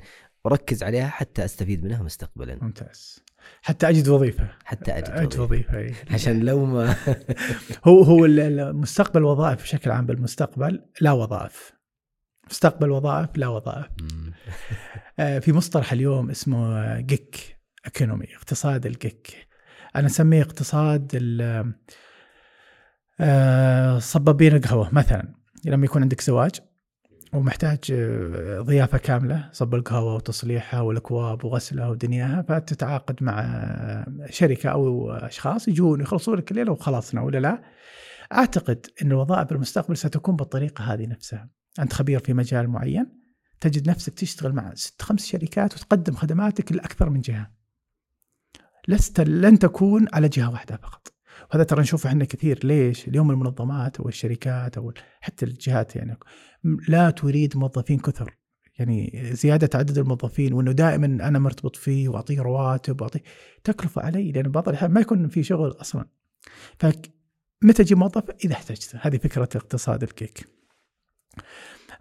أركز 0.46 0.82
عليها 0.82 1.08
حتى 1.08 1.44
أستفيد 1.44 1.84
منها 1.84 2.02
مستقبلا؟ 2.02 2.58
ممتاز. 2.62 3.21
حتى 3.62 3.88
أجد 3.88 4.08
وظيفة. 4.08 4.48
حتى 4.64 4.92
أجد, 4.98 5.10
أجد 5.10 5.38
وظيفة, 5.38 5.78
وظيفة. 5.78 6.04
عشان 6.14 6.40
لو 6.40 6.64
ما 6.64 6.96
هو 7.88 8.02
هو 8.02 8.24
المستقبل 8.24 9.20
الوظائف 9.20 9.62
بشكل 9.62 9.90
عام 9.90 10.06
بالمستقبل 10.06 10.84
لا 11.00 11.12
وظائف. 11.12 11.72
مستقبل 12.50 12.90
وظائف 12.90 13.36
لا 13.36 13.48
وظائف. 13.48 13.86
آه، 15.18 15.38
في 15.38 15.52
مصطلح 15.52 15.92
اليوم 15.92 16.30
اسمه 16.30 17.00
جيك 17.00 17.58
ايكونومي 17.86 18.26
اقتصاد 18.36 18.86
الجيك. 18.86 19.48
أنا 19.96 20.06
أسميه 20.06 20.42
اقتصاد 20.42 21.12
آه، 23.20 23.98
صبابين 23.98 24.56
القهوة 24.56 24.94
مثلا. 24.94 25.34
لما 25.64 25.84
يكون 25.84 26.02
عندك 26.02 26.20
زواج 26.20 26.50
ومحتاج 27.32 27.78
آه، 27.92 28.60
ضيافة 28.60 28.98
كاملة 28.98 29.48
صب 29.52 29.74
القهوة 29.74 30.14
وتصليحها 30.14 30.80
والأكواب 30.80 31.44
وغسلها 31.44 31.88
ودنياها 31.88 32.42
فتتعاقد 32.42 33.22
مع 33.22 33.64
شركة 34.30 34.70
أو 34.70 35.12
أشخاص 35.12 35.68
يجون 35.68 36.00
يخلصون 36.00 36.38
لك 36.38 36.50
الليلة 36.50 36.72
وخلصنا 36.72 37.22
ولا 37.22 37.38
لا؟ 37.38 37.62
أعتقد 38.32 38.86
إن 39.02 39.12
الوظائف 39.12 39.48
بالمستقبل 39.48 39.96
ستكون 39.96 40.36
بالطريقة 40.36 40.84
هذه 40.84 41.06
نفسها. 41.06 41.50
أنت 41.78 41.92
خبير 41.92 42.18
في 42.20 42.32
مجال 42.32 42.68
معين 42.68 43.22
تجد 43.60 43.90
نفسك 43.90 44.14
تشتغل 44.14 44.52
مع 44.52 44.74
ست 44.74 45.02
خمس 45.02 45.26
شركات 45.26 45.74
وتقدم 45.74 46.14
خدماتك 46.14 46.72
لأكثر 46.72 47.10
من 47.10 47.20
جهة. 47.20 47.50
لست 48.88 49.20
لن 49.20 49.58
تكون 49.58 50.06
على 50.12 50.28
جهة 50.28 50.50
واحدة 50.50 50.76
فقط. 50.76 51.11
وهذا 51.52 51.64
ترى 51.64 51.80
نشوفه 51.80 52.08
إحنا 52.08 52.24
كثير 52.24 52.66
ليش؟ 52.66 53.08
اليوم 53.08 53.30
المنظمات 53.30 54.00
أو 54.00 54.08
الشركات 54.08 54.76
أو 54.78 54.92
حتى 55.20 55.44
الجهات 55.44 55.96
يعني 55.96 56.18
لا 56.88 57.10
تريد 57.10 57.56
موظفين 57.56 57.98
كثر. 57.98 58.36
يعني 58.78 59.30
زيادة 59.32 59.78
عدد 59.78 59.98
الموظفين 59.98 60.52
وإنه 60.52 60.72
دائما 60.72 61.06
أنا 61.06 61.38
مرتبط 61.38 61.76
فيه 61.76 62.08
وأعطيه 62.08 62.40
رواتب 62.40 63.00
وأعطيه 63.00 63.22
تكلفة 63.64 64.02
علي 64.02 64.32
لأن 64.32 64.50
بعض 64.50 64.68
الأحيان 64.68 64.90
ما 64.90 65.00
يكون 65.00 65.28
في 65.28 65.42
شغل 65.42 65.76
أصلا. 65.80 66.06
فمتى 66.78 67.82
أجيب 67.82 67.98
موظف؟ 67.98 68.30
إذا 68.44 68.52
احتجته، 68.52 68.98
هذه 69.02 69.16
فكرة 69.16 69.48
اقتصاد 69.56 70.02
الكيك. 70.02 70.48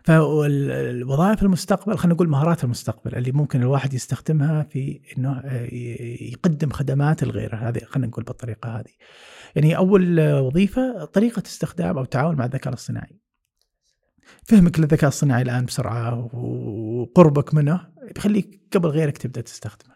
فالوظائف 0.03 1.43
المستقبل 1.43 1.97
خلينا 1.97 2.15
نقول 2.15 2.29
مهارات 2.29 2.63
المستقبل 2.63 3.15
اللي 3.15 3.31
ممكن 3.31 3.61
الواحد 3.61 3.93
يستخدمها 3.93 4.63
في 4.63 5.01
إنه 5.17 5.41
آه، 5.45 5.67
يقدم 6.21 6.69
خدمات 6.69 7.23
لغيره 7.23 7.55
هذه 7.55 7.79
خلينا 7.85 8.07
نقول 8.07 8.23
بالطريقة 8.23 8.79
هذه. 8.79 8.91
يعني 9.55 9.77
أول 9.77 10.21
وظيفة 10.21 11.05
طريقة 11.05 11.43
استخدام 11.45 11.97
أو 11.97 12.03
التعامل 12.03 12.35
مع 12.35 12.45
الذكاء 12.45 12.69
الاصطناعي. 12.69 13.21
فهمك 14.43 14.79
للذكاء 14.79 15.07
الصناعي 15.07 15.41
الآن 15.41 15.65
بسرعة 15.65 16.35
وقربك 16.35 17.53
منه 17.53 17.87
بيخليك 18.15 18.61
قبل 18.73 18.89
غيرك 18.89 19.17
تبدأ 19.17 19.41
تستخدمه. 19.41 19.95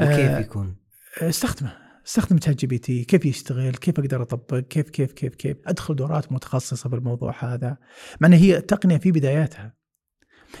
وكيف 0.00 0.30
آه، 0.30 0.38
يكون؟ 0.38 0.76
استخدمه 1.22 1.87
استخدم 2.08 2.36
ChatGPT 2.36 3.04
كيف 3.04 3.26
يشتغل 3.26 3.74
كيف 3.74 3.98
أقدر 3.98 4.22
أطبق 4.22 4.58
كيف 4.58 4.90
كيف 4.90 5.12
كيف 5.12 5.34
كيف. 5.34 5.56
أدخل 5.66 5.96
دورات 5.96 6.32
متخصصة 6.32 6.88
بالموضوع 6.88 7.34
هذا. 7.44 7.76
مع 8.20 8.28
إن 8.28 8.32
هي 8.32 8.60
تقنية 8.60 8.96
في 8.96 9.12
بداياتها. 9.12 9.74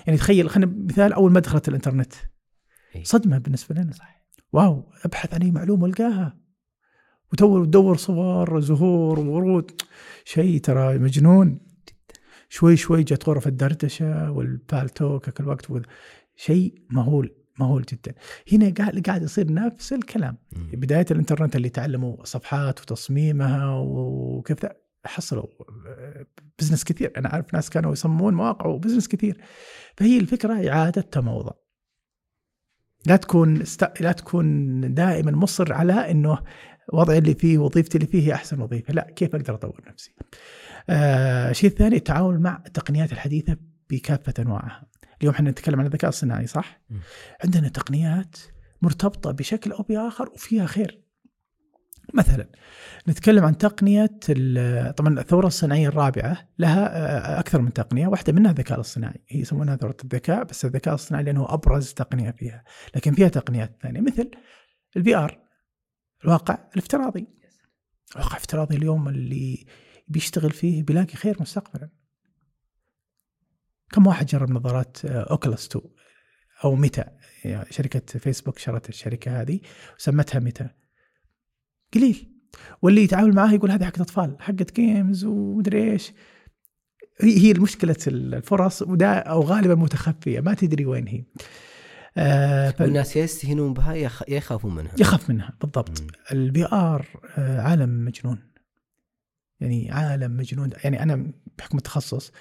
يعني 0.06 0.18
تخيل 0.18 0.50
خلينا 0.50 0.72
مثال 0.76 1.12
أول 1.12 1.32
ما 1.32 1.40
دخلت 1.40 1.68
الإنترنت. 1.68 2.12
صدمة 3.02 3.38
بالنسبة 3.38 3.74
لنا. 3.74 3.92
صح 3.92 4.26
واو 4.52 4.92
أبحث 5.04 5.34
عن 5.34 5.42
أي 5.42 5.50
معلومة 5.50 5.86
ألقاها. 5.86 6.38
وتدور 7.32 7.64
تدور 7.64 7.96
صور 7.96 8.60
زهور 8.60 9.20
ورود. 9.20 9.80
شيء 10.24 10.60
ترى 10.60 10.98
مجنون. 10.98 11.60
شوي 12.48 12.76
شوي 12.76 13.02
جت 13.02 13.28
غرف 13.28 13.46
الدردشه 13.46 14.30
والبالتوك 14.30 15.30
كل 15.30 15.48
وقت 15.48 15.66
شيء 16.36 16.74
مهول. 16.90 17.37
مهول 17.60 17.82
جدا. 17.92 18.14
هنا 18.52 18.74
قاعد 18.78 19.02
قاعد 19.06 19.22
يصير 19.22 19.52
نفس 19.52 19.92
الكلام. 19.92 20.36
بداية 20.72 21.06
الإنترنت 21.10 21.56
اللي 21.56 21.68
تعلموا 21.68 22.24
صفحات 22.24 22.80
وتصميمها 22.80 23.74
وكيف 23.74 24.66
حصلوا 25.04 25.46
business 26.58 26.84
كثير. 26.84 27.12
أنا 27.16 27.32
أعرف 27.32 27.54
ناس 27.54 27.70
كانوا 27.70 27.92
يصممون 27.92 28.34
مواقع 28.34 28.66
و 28.66 28.71
business 28.71 29.08
كثير. 29.08 29.40
فهي 29.96 30.18
الفكرة 30.18 30.68
إعادة 30.68 31.02
تموضع 31.02 31.52
لا 33.06 33.16
تكون 33.16 33.60
است... 33.60 34.00
لا 34.00 34.12
تكون 34.12 34.94
دائما 34.94 35.30
مصر 35.30 35.72
على 35.72 36.10
إنه 36.10 36.38
وضعي 36.92 37.18
اللي 37.18 37.34
فيه 37.34 37.58
وظيفتي 37.58 37.98
اللي 37.98 38.06
فيه 38.06 38.28
هي 38.28 38.34
أحسن 38.34 38.60
وظيفة. 38.60 38.94
لا 38.94 39.10
كيف 39.16 39.34
أقدر 39.34 39.54
أطور 39.54 39.82
نفسي؟ 39.88 40.14
آه 40.90 41.50
الشيء 41.50 41.70
الثاني 41.70 41.96
التعامل 41.96 42.40
مع 42.40 42.62
التقنيات 42.66 43.12
الحديثة 43.12 43.56
بكافة 43.90 44.34
أنواعها. 44.38 44.86
اليوم 45.20 45.34
إحنا 45.34 45.50
نتكلم 45.50 45.80
عن 45.80 45.86
الذكاء 45.86 46.08
الصناعي 46.08 46.46
صح؟ 46.46 46.80
م. 46.90 46.96
عندنا 47.44 47.68
تقنيات 47.68 48.36
مرتبطة 48.82 49.30
بشكل 49.30 49.72
أو 49.72 49.82
بآخر 49.82 50.28
وفيها 50.28 50.66
خير 50.66 51.08
مثلا 52.14 52.48
نتكلم 53.08 53.44
عن 53.44 53.58
تقنية 53.58 54.06
طبعا 54.96 55.20
الثورة 55.20 55.46
الصناعية 55.46 55.88
الرابعة 55.88 56.48
لها 56.58 56.86
آه، 57.36 57.40
أكثر 57.40 57.60
من 57.60 57.72
تقنية 57.72 58.06
واحدة 58.06 58.32
منها 58.32 58.50
الذكاء 58.50 58.80
الصناعي 58.80 59.24
هي 59.28 59.40
يسمونها 59.40 59.76
ثورة 59.76 59.96
الذكاء 60.04 60.44
بس 60.44 60.64
الذكاء 60.64 60.94
الصناعي 60.94 61.24
لأنه 61.24 61.54
أبرز 61.54 61.92
تقنية 61.92 62.30
فيها 62.30 62.64
لكن 62.96 63.12
فيها 63.12 63.28
تقنيات 63.28 63.78
ثانية 63.82 64.00
مثل 64.00 64.30
ال 64.96 65.16
VR 65.16 65.40
الواقع 66.24 66.58
الافتراضي 66.72 67.28
الواقع 68.16 68.36
الافتراضي 68.36 68.76
اليوم 68.76 69.08
اللي 69.08 69.66
بيشتغل 70.08 70.50
فيه 70.50 70.82
بيلاقي 70.82 71.14
خير 71.14 71.36
مستقبلا 71.40 71.88
كم 73.92 74.06
واحد 74.06 74.26
جرب 74.26 74.50
نظارات 74.50 75.04
Oculus 75.04 75.64
آه، 75.64 75.78
2 75.78 75.94
أو 76.64 76.74
Meta. 76.74 77.04
يعني 77.44 77.66
شركة 77.70 78.18
فيسبوك 78.18 78.58
شرت 78.58 78.88
الشركة 78.88 79.40
هذه 79.40 79.60
وسمتها 79.98 80.38
Meta. 80.38 80.70
قليل. 81.94 82.32
واللي 82.82 83.02
يتعامل 83.02 83.34
معاه 83.34 83.52
يقول 83.52 83.70
هذه 83.70 83.84
حقت 83.84 84.00
أطفال 84.00 84.36
حقت 84.40 84.76
games 84.76 85.24
ومدري 85.24 85.92
إيش. 85.92 86.12
هي 87.20 87.52
مشكله 87.52 87.96
الفرص 88.06 88.82
ودا 88.82 89.18
أو 89.18 89.42
غالبا 89.42 89.74
متخفية 89.74 90.40
ما 90.40 90.54
تدري 90.54 90.86
وين 90.86 91.08
هي. 91.08 91.24
آه 92.16 92.74
والناس 92.80 93.16
يستهينون 93.16 93.72
بها 93.74 93.94
يخافون 94.28 94.74
منها. 94.74 94.92
يخاف 94.98 95.30
منها 95.30 95.56
بالضبط. 95.60 96.02
ال 96.32 96.66
VR 96.66 97.06
آه 97.38 97.60
عالم 97.60 98.04
مجنون. 98.04 98.38
يعني 99.60 99.90
عالم 99.90 100.36
مجنون. 100.36 100.70
يعني 100.84 101.02
أنا 101.02 101.32
بحكم 101.58 101.78
التخصص 101.78 102.30
آه، 102.30 102.32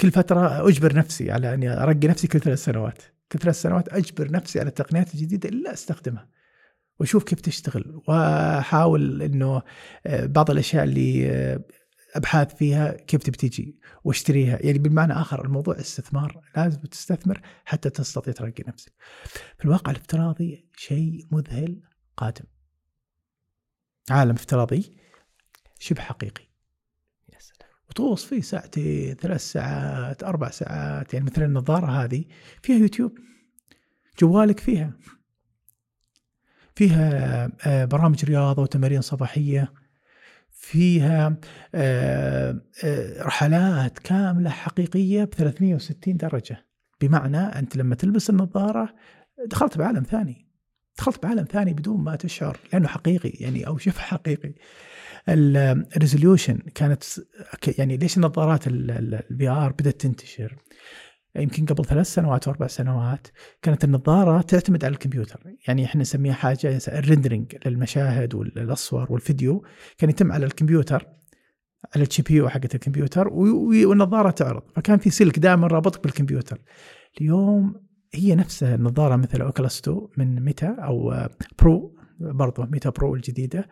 كل 0.00 0.10
فترة 0.10 0.68
أجبر 0.68 0.94
نفسي 0.96 1.30
على 1.30 1.54
أني 1.54 1.82
أرقي 1.82 2.08
نفسي 2.08 2.28
كل 2.28 2.40
ثلاث 2.40 2.64
سنوات. 2.64 3.02
كل 3.32 3.38
ثلاث 3.38 3.60
سنوات 3.60 3.88
أجبر 3.88 4.30
نفسي 4.30 4.60
على 4.60 4.68
التقنيات 4.68 5.14
الجديده 5.14 5.48
اللي 5.48 5.72
أستخدمها. 5.72 6.28
وأشوف 7.00 7.24
كيف 7.24 7.40
تشتغل. 7.40 8.02
وأحاول 8.08 9.22
إنه 9.22 9.62
آه، 10.06 10.26
بعض 10.26 10.50
الأشياء 10.50 10.84
اللي 10.84 11.30
آه، 11.30 11.64
أبحاث 12.14 12.54
فيها 12.54 12.92
كيف 12.92 13.22
تبي 13.22 13.36
تجي 13.36 13.78
وأشتريها. 14.04 14.58
يعني 14.62 14.78
بالمعنى 14.78 15.12
آخر 15.12 15.44
الموضوع 15.44 15.80
استثمار. 15.80 16.42
لازم 16.56 16.80
تستثمر 16.80 17.40
حتى 17.64 17.90
تستطيع 17.90 18.34
ترقي 18.34 18.64
نفسك. 18.68 18.92
في 19.58 19.64
الواقع 19.64 19.90
الافتراضي 19.90 20.68
شيء 20.76 21.26
مذهل 21.30 21.82
قادم. 22.16 22.44
عالم 24.10 24.34
افتراضي 24.34 24.96
شبه 25.78 26.00
حقيقي. 26.00 26.49
وتغوص 27.90 28.24
فيه 28.24 28.40
ساعتين 28.40 29.14
ثلاث 29.14 29.40
ساعات 29.40 30.22
أربع 30.24 30.50
ساعات 30.50 31.14
يعني 31.14 31.26
مثل 31.26 31.42
النظارة 31.42 31.86
هذه 31.86 32.24
فيها 32.62 32.76
يوتيوب 32.76 33.18
جوالك 34.20 34.60
فيها. 34.60 34.92
فيها 36.74 37.50
آه، 37.66 37.84
برامج 37.84 38.24
رياضة 38.24 38.62
وتمارين 38.62 39.00
صباحية. 39.00 39.72
فيها 40.50 41.36
آه، 41.74 42.60
آه، 42.84 43.22
رحلات 43.22 43.98
كاملة 43.98 44.50
حقيقية 44.50 45.24
ب 45.24 45.30
360 45.30 46.16
درجة. 46.16 46.66
بمعنى 47.00 47.38
أنت 47.38 47.76
لما 47.76 47.94
تلبس 47.94 48.30
النظارة 48.30 48.94
دخلت 49.46 49.78
بعالم 49.78 50.02
ثاني. 50.02 50.46
دخلت 50.98 51.22
بعالم 51.22 51.44
ثاني 51.44 51.72
بدون 51.74 52.00
ما 52.00 52.16
تشعر 52.16 52.58
لأنه 52.72 52.88
حقيقي 52.88 53.28
يعني 53.28 53.66
أو 53.66 53.78
شبه 53.78 53.98
حقيقي. 53.98 54.54
ال 55.28 55.40
resolution 55.40 56.58
كانت 56.74 57.04
يعني 57.78 57.96
ليش 57.96 58.16
النظارات 58.16 58.66
ال 58.66 59.48
VR 59.48 59.72
بدأت 59.72 60.00
تنتشر؟ 60.00 60.56
يمكن 61.36 61.66
قبل 61.66 61.84
ثلاث 61.84 62.06
سنوات 62.06 62.46
أو 62.46 62.52
أربع 62.52 62.66
سنوات 62.66 63.26
كانت 63.62 63.84
النظارة 63.84 64.40
تعتمد 64.40 64.84
على 64.84 64.92
الكمبيوتر، 64.92 65.40
يعني 65.68 65.84
إحنا 65.84 66.00
نسميها 66.00 66.32
حاجة 66.32 66.80
ال 66.88 66.95
rendering 66.95 67.56
للمشاهد 67.66 68.34
والصور 68.34 69.12
والفيديو 69.12 69.64
كان 69.98 70.10
يتم 70.10 70.32
على 70.32 70.46
الكمبيوتر 70.46 71.06
على 71.94 72.04
ال 72.04 72.22
GPU 72.22 72.48
حقت 72.48 72.74
الكمبيوتر 72.74 73.28
والنظارة 73.28 74.30
تعرض، 74.30 74.62
فكان 74.76 74.98
في 74.98 75.10
سلك 75.10 75.38
دائما 75.38 75.66
رابطك 75.66 76.02
بالكمبيوتر. 76.02 76.60
اليوم 77.20 77.74
هي 78.14 78.34
نفسها 78.34 78.74
النظارة 78.74 79.16
مثل 79.16 79.40
Oculus 79.40 79.80
2 79.80 80.08
من 80.16 80.44
ميتا 80.44 80.76
أو 80.78 81.14
Pro 81.58 81.96
برضه 82.20 82.66
ميتا 82.66 82.90
Pro 82.90 83.14
الجديدة 83.14 83.68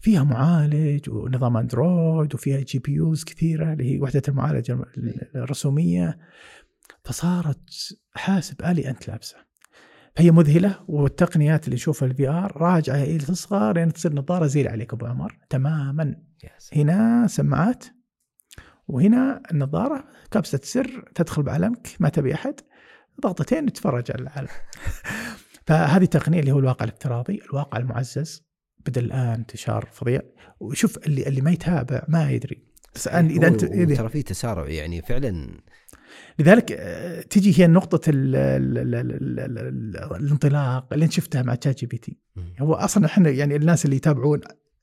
فيها 0.00 0.24
معالج 0.24 1.10
ونظام 1.10 1.56
أندرويد 1.56 2.34
وفيها 2.34 2.60
GPUs 2.60 3.24
كثيرة 3.24 3.72
اللي 3.72 3.94
هي 3.94 4.00
وحدة 4.00 4.22
المعالجه 4.28 4.78
الرسومية. 5.34 6.18
فصارت 7.04 7.98
حاسب 8.14 8.62
آلي 8.64 8.90
أنت 8.90 9.08
لابسة. 9.08 9.36
فهي 10.16 10.30
مذهلة 10.30 10.84
والتقنيات 10.88 11.64
اللي 11.64 11.74
نشوفها 11.74 12.08
ال 12.08 12.28
VR 12.28 12.56
راجعة 12.56 13.02
إلى 13.02 13.18
تصغر 13.18 13.74
لين 13.74 13.92
تصير 13.92 14.14
نظارة 14.14 14.46
زي 14.46 14.60
اللي 14.60 14.70
عليك 14.70 14.92
أبو 14.92 15.06
عمر 15.06 15.38
تماما. 15.50 16.16
هنا 16.76 17.26
سماعات 17.26 17.84
وهنا 18.88 19.42
النظارة 19.52 20.04
كبسة 20.30 20.60
سر 20.62 21.12
تدخل 21.14 21.42
بعلمك 21.42 21.88
ما 22.00 22.08
تبي 22.08 22.34
أحد. 22.34 22.60
ضغطتين 23.20 23.72
تتفرج 23.72 24.12
على 24.12 24.22
العالم. 24.22 24.48
فهذه 25.66 26.02
التقنية 26.02 26.40
اللي 26.40 26.52
هو 26.52 26.58
الواقع 26.58 26.84
الافتراضي 26.84 27.40
الواقع 27.50 27.78
المعزز. 27.78 28.47
بدا 28.86 29.00
الآن 29.00 29.34
انتشار 29.34 29.88
فظيع. 29.92 30.20
وشوف 30.60 30.98
اللي 31.06 31.28
اللي 31.28 31.40
ما 31.40 31.50
يتابع 31.50 32.02
ما 32.08 32.30
يدري. 32.30 32.62
بس 32.94 33.08
إذا 33.08 33.48
أنت 33.48 33.64
ترى 33.64 34.08
في 34.08 34.22
تسارع 34.22 34.68
يعني 34.68 35.02
فعلا. 35.02 35.60
لذلك 36.38 36.72
آه، 36.72 37.20
تجي 37.20 37.62
هي 37.62 37.66
نقطة 37.66 38.10
ال 38.10 38.36
ال 38.36 38.78
ال 38.78 38.94
ال 38.94 39.40
ال 39.40 40.14
الانطلاق 40.16 40.92
اللي 40.92 41.04
أنت 41.04 41.12
شفتها 41.12 41.42
مع 41.42 41.54
ChatGPT 41.54 42.18
هو 42.60 42.74
أصلا 42.74 43.06
إحنا 43.06 43.30
يعني 43.30 43.56
الناس 43.56 43.84
اللي 43.84 43.96
يتابعون 43.96 44.40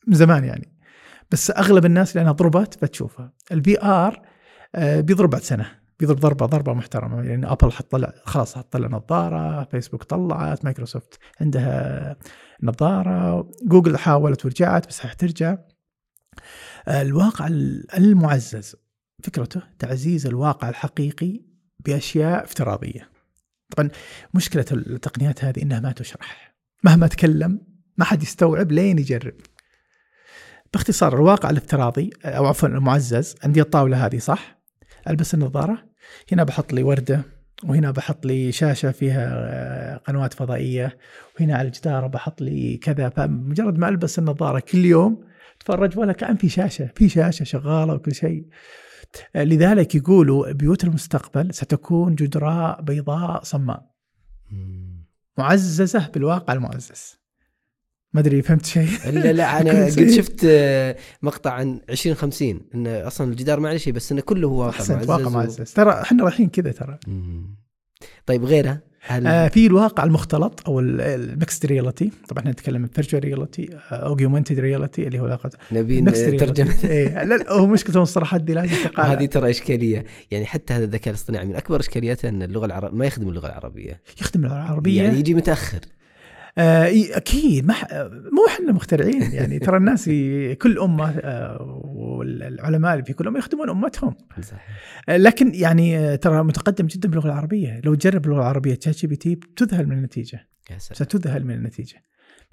من 0.08 0.16
زمان 0.16 0.44
يعني. 0.44 0.72
بس 1.32 1.52
أغلب 1.52 1.86
الناس 1.86 2.16
لأنها 2.16 2.32
ضربت 2.32 2.84
بتشوفها 2.84 3.34
ال 3.52 3.82
VR 3.82 4.22
آه، 4.76 5.02
بيضرب 5.02 5.30
بعد 5.30 5.42
سنة. 5.42 5.85
بيضرب 6.00 6.20
ضربة 6.20 6.46
ضربة 6.46 6.74
محترمة 6.74 7.24
يعني 7.24 7.52
Apple 7.52 7.72
حتطلع 7.72 8.14
خلاص 8.24 8.58
حتطلع 8.58 8.88
نظارة 8.88 9.64
فيسبوك 9.64 10.04
طلعت 10.04 10.66
مايكروسوفت 10.66 11.20
عندها 11.42 12.16
نظارة 12.64 13.52
جوجل 13.64 13.98
حاولت 13.98 14.46
ورجعت 14.46 14.88
بس 14.88 15.00
حترجع 15.00 15.58
الواقع 16.88 17.48
المعزز 17.98 18.76
فكرته 19.24 19.62
تعزيز 19.80 20.28
الواقع 20.28 20.70
الحقيقي 20.70 21.42
بأشياء 21.80 22.44
افتراضية. 22.44 23.10
طبعا 23.76 23.90
مشكلة 24.34 24.66
التقنيات 24.72 25.44
هذه 25.44 25.62
إنها 25.62 25.80
ما 25.80 25.92
تشرح. 25.92 26.56
مهما 26.84 27.08
تكلم 27.08 27.62
ما 27.98 28.06
حد 28.06 28.24
يستوعب 28.24 28.72
لين 28.72 29.00
يجرب. 29.00 29.34
باختصار 30.74 31.16
الواقع 31.16 31.50
الافتراضي 31.50 32.10
أو 32.26 32.46
عفوا 32.46 32.70
المعزز 32.70 33.36
عندي 33.44 33.62
الطاولة 33.62 34.06
هذه 34.06 34.20
صح؟ 34.20 34.55
ألبس 35.08 35.34
النظارة. 35.34 35.84
هنا 36.32 36.44
بحط 36.44 36.74
لي 36.74 36.84
وردة 36.84 37.22
وهنا 37.64 37.92
بحط 37.92 38.26
لي 38.26 38.52
شاشة 38.52 38.92
فيها 38.92 39.30
آه، 39.34 39.98
قنوات 39.98 40.34
فضائية. 40.34 40.98
وهنا 41.40 41.56
على 41.56 41.68
الجدار 41.68 42.08
بحط 42.08 42.42
لي 42.42 42.78
كذا 42.78 43.10
فمجرد 43.10 43.78
ما 43.78 43.90
ألبس 43.90 44.20
النظارة 44.20 44.60
كل 44.60 44.86
يوم 44.86 45.26
تفرج 45.60 45.98
ولا 46.00 46.14
كأن 46.14 46.36
في 46.36 46.50
شاشة 46.50 46.90
في 46.96 47.10
شاشة 47.10 47.44
شغالة 47.44 47.94
وكل 47.94 48.16
شيء. 48.16 48.46
لذلك 49.36 49.96
يقولوا 49.96 50.52
بيوت 50.52 50.84
المستقبل 50.84 51.54
ستكون 51.54 52.16
جدراء 52.16 52.82
بيضاء 52.82 53.44
صماء. 53.44 53.96
معززة 55.38 56.10
بالواقع 56.14 56.54
المعزز. 56.54 57.25
ما 58.16 58.22
أدري 58.22 58.42
فهمت 58.42 58.66
شيء؟ 58.66 58.90
لا 59.06 59.34
لا 59.34 59.44
أنا 59.62 59.86
قد 59.86 60.10
شفت 60.10 60.48
مقطع 61.22 61.52
عن 61.52 61.80
2050 61.90 62.62
انه 62.76 63.08
أصلا 63.08 63.32
الجدار 63.32 63.60
ما 63.60 63.70
عليه 63.70 63.78
شيء 63.78 63.94
بس 63.94 64.12
إنه 64.12 64.22
كله 64.22 64.48
هو 64.48 64.60
واقع 64.60 64.96
معزز 64.96 65.10
واقع 65.10 65.30
معزز 65.30 65.62
و... 65.62 65.64
ترى 65.76 65.92
إحنا 65.92 66.24
رايحين 66.24 66.50
كذا 66.50 66.72
ترى. 66.72 67.00
طيب 68.26 68.46
غيرها؟ 68.46 68.82
هل... 69.02 69.28
آه 69.28 69.48
في 69.48 69.66
الواقع 69.68 70.04
المختلط 70.04 70.68
أو 70.68 70.80
ال 70.80 70.94
mixed 70.94 71.66
reality 71.66 72.12
طبعا 72.28 72.40
إحنا 72.40 72.52
نتكلم 72.52 72.88
virtual 72.88 73.24
reality 73.24 73.70
augmented 73.92 74.60
reality 74.60 75.08
اللي 75.08 75.20
هو 75.20 75.26
الواقع 75.26 75.50
نبي 75.72 76.02
ترجمة. 76.38 76.76
إيه 76.84 77.24
لا 77.24 77.52
هو 77.52 77.68
مشكله 77.68 77.96
المصطلحات 77.96 78.42
دي 78.42 78.54
لازم 78.54 78.76
هذه 78.98 79.26
ترى 79.26 79.50
إشكالية. 79.50 80.06
يعني 80.32 80.46
حتى 80.46 80.74
هذا 80.74 80.84
الذكاء 80.84 81.10
الاصطناعي 81.10 81.46
من 81.46 81.56
أكبر 81.56 81.80
إشكالياته 81.80 82.30
إن 82.30 82.44
اللغة 82.44 82.66
العربيه 82.66 82.98
ما 82.98 83.06
يخدم 83.06 83.30
اللغة 83.30 83.48
العربية. 83.48 84.02
يخدم 84.22 84.46
اللغة 84.46 84.56
العربية. 84.56 85.02
يعني 85.04 85.20
يجي 85.20 85.34
متأخر. 85.34 85.80
أكيد 86.58 87.66
ما 87.66 87.76
مو 88.12 88.48
إحنا 88.48 88.72
مخترعين 88.72 89.22
يعني 89.22 89.60
ترى 89.60 89.78
الناس 89.78 90.04
في 90.10 90.56
كل 90.56 90.80
أمة 90.80 91.10
آه 91.10 91.82
والعلماء 91.86 93.02
في 93.02 93.14
كل 93.14 93.28
أمة 93.28 93.40
يخدمون 93.40 93.70
أمتهم. 93.70 94.16
صحيح. 94.42 94.68
آه 95.10 95.18
لكن 95.18 95.52
يعني 95.54 95.98
آه، 95.98 96.16
ترى 96.16 96.44
متقدم 96.44 96.88
جدا 96.88 97.10
باللغة 97.10 97.26
العربية. 97.28 97.82
لو 97.84 97.96
تجرب 97.96 98.22
باللغة 98.22 98.40
العربية 98.40 98.76
ChatGPT 98.76 99.36
بتذهل 99.36 99.88
من 99.88 99.98
النتيجة. 99.98 100.50
ستذهل 100.78 101.46
من 101.46 101.56
النتيجة. 101.56 102.04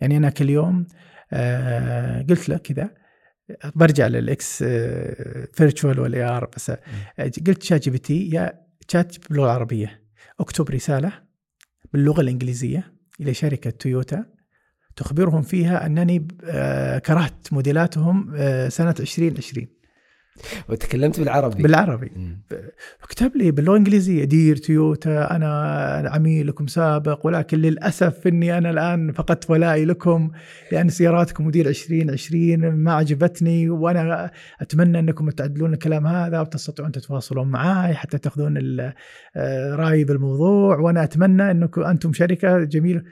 يعني 0.01 0.17
أنا 0.17 0.31
كل 0.31 0.51
يوم 0.51 0.87
آه 1.33 2.23
قلت 2.23 2.49
له 2.49 2.57
كذا 2.57 2.91
برجع 3.75 4.07
لل 4.07 4.45
X 4.45 4.64
virtual 5.53 6.01
وال 6.01 6.23
AR 6.23 6.51
بس 6.57 6.71
آه، 6.71 6.79
قلت 7.47 7.62
ChatGPT 7.62 8.31
يا 8.31 8.53
شات 8.88 9.29
باللغة 9.29 9.45
العربية. 9.45 10.03
أكتب 10.41 10.71
رسالة 10.71 11.12
باللغة 11.93 12.21
الإنجليزية. 12.21 13.02
إلى 13.23 13.35
شركة 13.35 13.71
تويوتا 13.71 14.25
تخبرهم 14.97 15.43
فيها 15.43 15.87
أنني 15.87 16.29
آه، 16.45 16.99
كرهت 16.99 17.53
موديلاتهم 17.53 18.33
آه، 18.37 18.69
سنة 18.69 18.95
2020 19.01 19.67
وتكلمت 20.68 21.21
بالعربي. 21.21 21.62
بالعربي. 21.62 22.12
كتب 23.09 23.37
لي 23.37 23.51
باللغة 23.51 23.73
الإنجليزية. 23.73 24.25
Dear 24.25 24.57
Toyota 24.57 25.37
أنا 25.37 26.11
عميلكم 26.14 26.66
سابق 26.66 27.27
ولكن 27.27 27.59
للأسف 27.59 28.27
إني 28.27 28.59
أنا 28.59 28.71
الآن 28.71 29.12
فقدت 29.12 29.51
ولائي 29.51 29.85
لكم 29.85 30.31
لأن 30.73 30.88
سياراتكم 30.88 31.45
موديل 31.45 31.68
2020 31.68 32.75
ما 32.75 32.92
عجبتني 32.92 33.71
وأنا 33.71 34.31
أتمنى 34.61 34.99
أنكم 34.99 35.31
تعدلون 35.31 35.73
الكلام 35.73 36.07
هذا 36.07 36.40
وتستطيعون 36.40 36.92
تتواصلون 36.92 37.49
معي 37.49 37.95
حتى 37.95 38.18
تأخذون 38.18 38.81
آه، 39.37 39.75
رأيي 39.75 40.05
بالموضوع 40.05 40.79
وأنا 40.79 41.05
أتمنى 41.05 41.51
أنكم 41.51 41.83
أنتم 41.83 42.12
شركة 42.12 42.64
جميلة. 42.64 43.03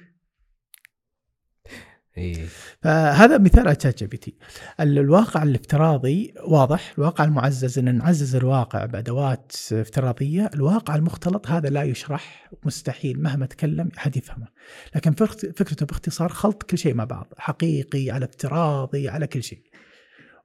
إيه. 2.20 2.46
فهذا 2.83 3.38
مثال 3.38 3.66
على 3.66 3.76
ChatGPT 3.76 4.35
الواقع 4.80 5.42
الافتراضي 5.42 6.35
واضح 6.44 6.94
الواقع 6.98 7.24
المعزز 7.24 7.78
إن 7.78 7.94
نعزز 7.94 8.37
الواقع 8.37 8.85
بأدوات 8.85 9.52
افتراضية 9.72 10.50
الواقع 10.54 10.94
المختلط 10.94 11.48
هذا 11.48 11.68
لا 11.68 11.83
يشرح 11.83 12.50
مستحيل 12.64 13.22
مهما 13.22 13.46
تكلم 13.46 13.88
أحد 13.98 14.16
يفهمه. 14.16 14.46
لكن 14.94 15.12
فكرته 15.12 15.87
باختصار 15.87 16.28
خلط 16.28 16.62
كل 16.62 16.78
شيء 16.78 16.94
مع 16.94 17.04
بعض 17.04 17.26
حقيقي 17.38 18.11
على 18.11 18.24
افتراضي 18.24 19.09
على 19.09 19.26
كل 19.26 19.42
شيء. 19.42 19.62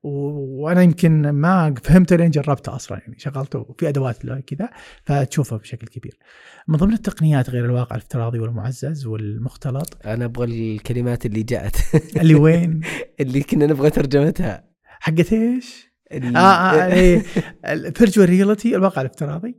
وأنا 0.05 0.81
يمكن 0.81 1.29
ما 1.29 1.75
فهمته 1.83 2.15
لين 2.15 2.31
جربته 2.31 2.75
أصلا 2.75 2.97
يعني 2.97 3.19
شغلته 3.19 3.75
في 3.79 3.89
أدوات 3.89 4.25
كذا 4.25 4.69
فتشوفه 5.03 5.57
بشكل 5.57 5.87
كبير. 5.87 6.17
من 6.67 6.77
ضمن 6.77 6.93
التقنيات 6.93 7.49
غير 7.49 7.65
الواقع 7.65 7.95
الافتراضي 7.95 8.39
والمعزز 8.39 9.05
والمختلط؟ 9.05 9.97
أنا 10.05 10.25
أبغى 10.25 10.75
الكلمات 10.75 11.25
اللي 11.25 11.43
جاءت. 11.43 11.75
اللي 12.21 12.35
وين؟ 12.35 12.81
اللي 13.21 13.43
كنا 13.43 13.65
نبغى 13.65 13.89
ترجمتها. 13.89 14.63
حقت 14.83 15.33
إيش؟ 15.33 15.91
آه 16.11 16.37
آه 16.37 16.93
إيه. 16.93 17.23
ال 17.65 17.73
virtual 17.73 18.29
reality 18.29 18.75
الواقع 18.75 19.01
الافتراضي. 19.01 19.55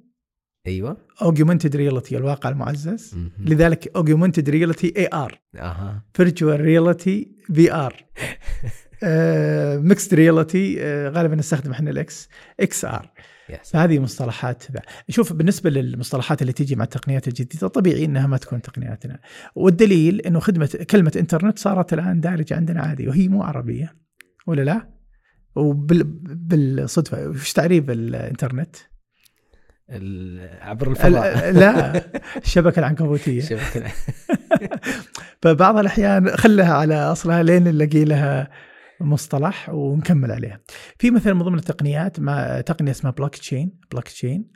أيوه. 0.67 0.97
augmented 1.23 1.77
reality 1.77 2.17
الواقع 2.17 2.49
المعزز. 2.49 3.17
لذلك 3.39 3.97
augmented 3.97 4.51
reality 4.51 4.95
AR 4.97 5.41
أها. 5.57 6.05
virtual 6.15 6.61
reality 6.61 7.37
VR 7.55 8.05
Mixed 9.83 10.15
reality 10.15 10.79
غالبا 11.09 11.35
نستخدم 11.35 11.71
إحنا 11.71 11.91
ال 11.91 12.29
X 12.61 12.85
XR 12.85 13.13
فهذه 13.65 13.99
مصطلحات 13.99 14.63
ذا. 14.73 14.83
شوف 15.09 15.33
بالنسبة 15.33 15.71
للمصطلحات 15.71 16.43
اللي 16.43 16.53
تيجي 16.53 16.77
مع 16.77 16.85
التقنيات 16.85 17.29
الجديدة 17.29 17.69
طبيعي 17.69 18.05
إنها 18.05 18.27
ما 18.27 18.37
تكون 18.37 18.63
تقنياتنا. 18.63 19.19
والدليل 19.55 20.21
إنه 20.21 20.41
خدمة 20.41 20.87
كلمة 20.91 21.13
إنترنت 21.17 21.59
صارت 21.59 21.93
الآن 21.93 22.21
دارجة 22.21 22.57
عندنا 22.57 22.81
عادي 22.81 23.09
وهي 23.09 23.29
مو 23.29 23.43
عربية 23.43 23.97
ولا 24.47 24.63
لا؟ 24.63 24.89
وبالصدفه 25.55 27.29
وش 27.29 27.53
تعريف 27.53 27.91
الإنترنت؟ 27.91 28.77
عبر 30.61 30.91
الفضاء. 30.91 31.51
لا 31.53 32.03
الشبكة 32.37 32.79
العنكبوتية. 32.79 33.43
فبعض 35.43 35.79
الأحيان 35.79 36.37
خلها 36.37 36.75
على 36.75 36.95
أصلها 36.95 37.43
لين 37.43 37.65
نلاقي 37.65 38.05
لها 38.05 38.51
مصطلح 39.01 39.69
ونكمل 39.69 40.33
عليها. 40.33 40.61
في 40.99 41.11
مثلا 41.11 41.35
من 41.35 41.43
ضمن 41.43 41.59
التقنيات 41.59 42.21
ما 42.21 42.61
تقنية 42.61 42.91
اسمها 42.91 43.13
blockchain 43.13 43.81
blockchain 43.93 44.53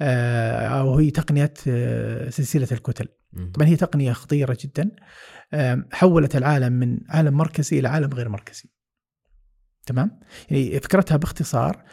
آه، 0.00 0.66
أو 0.66 0.94
هي 0.96 1.10
تقنية 1.10 1.54
آه، 1.68 2.30
سلسلة 2.30 2.68
الكتل. 2.72 3.08
طبعا 3.54 3.68
هي 3.68 3.76
تقنية 3.76 4.12
خطيرة 4.12 4.58
جدا 4.60 4.90
آم، 5.54 5.88
حولت 5.92 6.36
العالم 6.36 6.72
من 6.72 6.98
عالم 7.08 7.34
مركزي 7.36 7.78
إلى 7.78 7.88
عالم 7.88 8.10
غير 8.14 8.28
مركزي. 8.28 8.64
تمام؟ 9.86 10.20
يعني 10.50 10.80
فكرتها 10.80 11.16
باختصار 11.16 11.84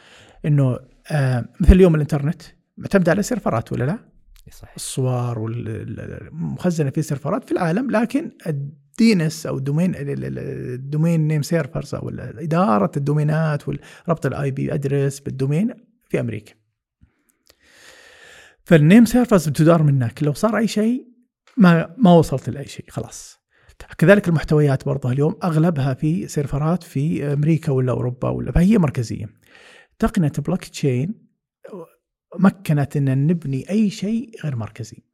إنه 0.46 0.80
آم، 1.12 1.46
مثل 1.60 1.74
اليوم 1.74 1.96
الإنترنت 1.96 2.42
معتمد 2.78 3.10
على 3.10 3.24
server 3.24 3.65
ات 3.65 3.72
ولا 3.72 3.84
لا؟ 3.84 4.00
صح 4.52 4.74
الصور 4.76 5.40
والمخزنه 5.40 6.90
في 6.90 7.02
server 7.02 7.38
ات 7.38 7.44
في 7.44 7.52
العالم 7.52 7.92
لكن 7.92 8.32
ال 9.02 9.13
DNS 9.13 9.46
أو 9.46 9.58
ال 9.58 9.63
domain 9.63 9.94
ال 9.98 10.16
domain 10.16 11.28
name 11.28 11.42
servers 11.42 11.96
أو 11.96 12.10
إدارة 12.20 12.92
ال 12.98 13.06
domain 13.07 13.59
ات 13.59 13.68
وربط 13.68 14.26
ال 14.26 14.52
IP 14.52 14.74
address 14.74 15.20
بال 15.20 15.33
domain 15.33 15.74
في 16.10 16.20
أمريكا. 16.20 16.54
فال 18.64 18.78
name 18.78 19.06
servers 19.06 19.50
بتدار 19.50 19.84
من 19.84 19.96
هناك 19.96 20.24
لو 20.24 20.34
صار 20.34 20.58
أي 20.58 20.68
شيء 20.68 21.08
ما 21.58 21.96
ما 21.98 22.12
وصلت 22.14 22.50
لأي 22.50 22.66
شيء 22.66 22.86
خلاص. 22.90 23.38
كذلك 23.98 24.28
المحتويات 24.28 24.86
برضه 24.86 25.12
اليوم 25.12 25.36
أغلبها 25.44 25.94
في 25.94 26.28
server 26.28 26.76
ات 26.76 26.84
في 26.84 27.34
أمريكا 27.34 27.72
ولا 27.72 27.92
أوروبا 27.92 28.30
ولا 28.30 28.52
فهي 28.52 28.78
مركزية. 28.78 29.30
تقنية 30.00 30.32
بلوك 30.48 30.64
تشين 30.64 31.28
مكنت 32.40 32.98
إن 32.98 33.28
نبني 33.28 33.70
أي 33.70 33.90
شيء 33.90 34.32
غير 34.44 34.56
مركزي. 34.56 35.07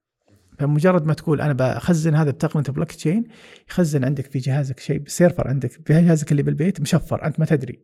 فمجرد 0.59 1.05
ما 1.05 1.13
تقول 1.13 1.41
أنا 1.41 1.53
بخزن 1.53 2.15
هذا 2.15 2.31
بتقنيه 2.31 2.63
بلوك 2.63 2.91
تشين 2.91 3.23
يخزن 3.69 4.05
عندك 4.05 4.25
في 4.25 4.39
جهازك 4.39 4.79
شيء 4.79 5.03
server 5.07 5.47
عندك 5.47 5.71
في 5.71 5.93
جهازك 5.93 6.31
اللي 6.31 6.43
بالبيت 6.43 6.81
مشفر 6.81 7.25
أنت 7.25 7.39
ما 7.39 7.45
تدري. 7.45 7.79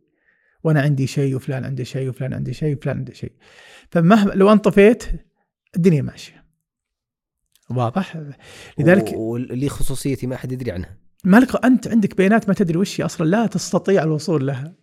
وأنا 0.64 0.80
عندي 0.80 1.06
شيء 1.06 1.36
وفلان 1.36 1.64
عنده 1.64 1.84
شيء 1.84 2.08
وفلان 2.08 2.34
عنده 2.34 2.52
شيء 2.52 2.76
وفلان 2.76 2.96
عنده 2.96 3.12
شيء. 3.12 3.32
فمهما 3.90 4.30
لو 4.30 4.52
انت 4.52 4.64
طفيت 4.64 5.04
الدنيا 5.76 6.02
ماشية. 6.02 6.44
واضح؟ 7.70 8.22
لذلك 8.78 9.12
واللي 9.16 9.68
خصوصيتي 9.68 10.26
ما 10.26 10.36
حد 10.36 10.52
يدري 10.52 10.70
عنها 10.70 10.96
مالك 11.24 11.64
أنت 11.64 11.88
عندك 11.88 12.16
بيانات 12.16 12.48
ما 12.48 12.54
تدري 12.54 12.78
وش 12.78 13.00
هي 13.00 13.04
أصلا 13.04 13.26
لا 13.26 13.46
تستطيع 13.46 14.02
الوصول 14.02 14.46
لها 14.46 14.74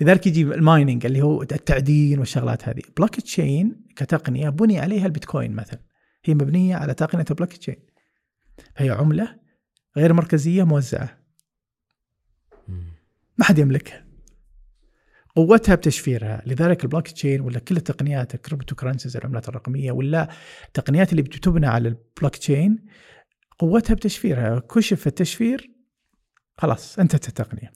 لذلك 0.00 0.26
يجي 0.26 0.42
ال 0.42 0.51
mining 0.51 1.06
اللي 1.06 1.22
هو 1.22 1.42
التعدين 1.42 2.18
والشغلات 2.18 2.68
هذه 2.68 2.82
بلوك 2.96 3.20
تشين 3.20 3.80
كتقنية 3.96 4.48
بني 4.48 4.78
عليها 4.78 5.06
البيتكوين 5.06 5.52
مثلا 5.52 5.80
هي 6.28 6.34
مبنية 6.34 6.76
على 6.76 6.94
تقنية 6.94 7.24
بلوك 7.24 7.52
تشين 7.52 7.76
هي 8.76 8.90
عملة 8.90 9.38
غير 9.96 10.12
مركزية 10.12 10.64
موزعة. 10.64 11.18
ما 13.38 13.44
حد 13.44 13.58
يملكها. 13.58 14.04
قوتها 15.36 15.74
بتشفيرها. 15.74 16.42
لذلك 16.46 16.84
البلوك 16.84 17.08
تشين 17.08 17.40
ولا 17.40 17.58
كل 17.58 17.76
التقنيات 17.76 18.34
ال 18.34 18.74
cryptocurrencies 18.74 19.16
العملات 19.16 19.48
الرقمية 19.48 19.92
ولا 19.92 20.28
التقنيات 20.66 21.10
اللي 21.10 21.22
بتبنى 21.22 21.66
على 21.66 21.88
البلوك 21.88 22.36
تشين 22.36 22.86
قوتها 23.58 23.94
بتشفيرها. 23.94 24.58
كشف 24.58 25.06
التشفير 25.06 25.70
خلاص 26.58 26.98
انتهت 26.98 27.28
التقنية. 27.28 27.72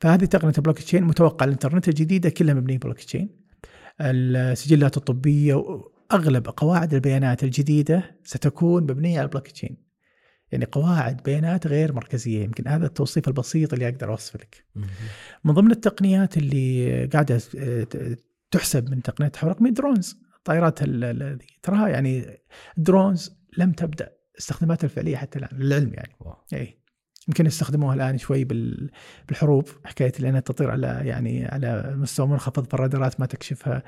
فهذه 0.00 0.24
تقنية 0.24 0.52
البلوك 0.58 0.78
تشين 0.78 1.04
متوقع 1.04 1.44
الانترنت 1.44 1.88
الجديدة 1.88 2.30
كلها 2.30 2.54
مبنية 2.54 2.78
بلوك 2.78 3.00
تشين 3.00 3.46
السجلات 4.00 4.96
الطبية 4.96 5.64
أغلب 6.12 6.48
قواعد 6.48 6.94
البيانات 6.94 7.44
الجديدة 7.44 8.18
ستكون 8.24 8.82
مبنية 8.82 9.18
على 9.18 9.26
البلوك 9.26 9.48
تشين 9.48 9.86
يعني 10.52 10.64
قواعد 10.64 11.22
بيانات 11.22 11.66
غير 11.66 11.92
مركزية. 11.92 12.44
يمكن 12.44 12.68
هذا 12.68 12.86
التوصيف 12.86 13.28
البسيط 13.28 13.72
اللي 13.72 13.88
أقدر 13.88 14.10
اوصف 14.10 14.36
لك. 14.36 14.64
من 15.44 15.54
ضمن 15.54 15.70
التقنيات 15.70 16.36
اللي 16.36 17.04
قاعدة 17.06 17.40
تحسب 18.50 18.90
من 18.90 19.02
تقنية 19.02 19.26
التحول 19.26 19.50
الرقمي 19.50 19.70
drones 19.70 20.20
الطائرات. 20.36 20.78
تراها 21.62 21.88
يعني 21.88 22.40
ال 22.78 22.86
drones 22.86 23.36
لم 23.58 23.72
تبدأ 23.72 24.12
استخداماتها 24.38 24.84
الفعلية 24.84 25.16
حتى 25.16 25.38
الآن 25.38 25.58
للعلم 25.58 25.94
يعني. 25.94 26.14
اي 26.52 26.80
يمكن 27.28 27.46
يستخدموها 27.46 27.94
الآن 27.94 28.18
شوي 28.18 28.44
بال- 28.44 28.90
بالحروب. 29.28 29.68
حكاية 29.84 30.12
لانها 30.18 30.40
تطير 30.40 30.70
على 30.70 30.86
يعني 31.04 31.46
على 31.46 31.94
مستوى 31.96 32.26
منخفض 32.26 32.66
فالرادارات 32.66 33.20
ما 33.20 33.26
تكشفها. 33.26 33.82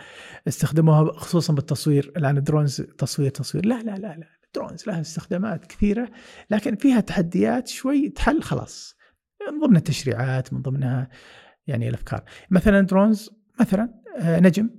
استخدموها 0.49 1.13
خصوصا 1.13 1.53
بالتصوير. 1.53 2.13
الآن 2.17 2.37
ال 2.37 2.43
drones 2.43 2.81
تصوير 2.81 3.31
تصوير. 3.31 3.67
لا 3.67 3.83
لا 3.83 3.91
لا 3.97 4.17
لا 4.17 4.27
ال 4.47 4.53
drones 4.53 4.87
لها 4.87 5.01
استخدامات 5.01 5.67
كثيرة 5.67 6.11
لكن 6.51 6.77
فيها 6.77 7.01
تحديات 7.01 7.69
شوي 7.69 8.09
تحل 8.09 8.43
خلاص. 8.43 8.97
من 9.53 9.61
ضمن 9.67 9.77
التشريعات 9.77 10.53
من 10.53 10.63
ضمنها 10.63 11.09
يعني 11.67 11.89
الأفكار. 11.89 12.25
مثلا 12.51 12.81
drones 12.81 13.31
مثلا 13.61 13.95
آه، 14.19 14.41
نجم. 14.41 14.71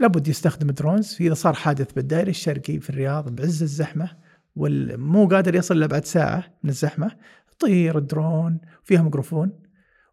لابد 0.00 0.28
يستخدم 0.28 0.66
drones 0.70 1.16
إذا 1.20 1.34
صار 1.34 1.54
حادث 1.54 1.92
بالدائري 1.92 2.30
الشرقي 2.30 2.80
في 2.80 2.90
الرياض 2.90 3.34
بعز 3.34 3.62
الزحمة 3.62 4.16
ومو 4.56 5.28
قادر 5.28 5.54
يصل 5.54 5.76
إلا 5.76 5.86
بعد 5.86 6.04
ساعة 6.04 6.44
من 6.62 6.70
الزحمة. 6.70 7.10
طير 7.58 7.98
الدرون 7.98 8.60
فيها 8.84 9.02
ميكروفون 9.02 9.52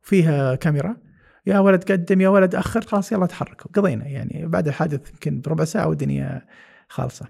وفيها 0.04 0.56
كاميرا. 0.56 0.97
يا 1.45 1.60
ولد 1.60 1.91
قدم 1.91 2.21
يا 2.21 2.30
ولد 2.30 2.56
أخر 2.56 2.82
خلاص 2.82 3.12
يلا 3.12 3.25
تحركوا 3.25 3.71
قضينا 3.71 4.08
يعني 4.08 4.47
بعد 4.47 4.67
الحادث 4.67 5.10
يمكن 5.10 5.41
بربع 5.41 5.63
ساعة 5.63 5.88
والدنيا 5.88 6.45
خالصة. 6.88 7.27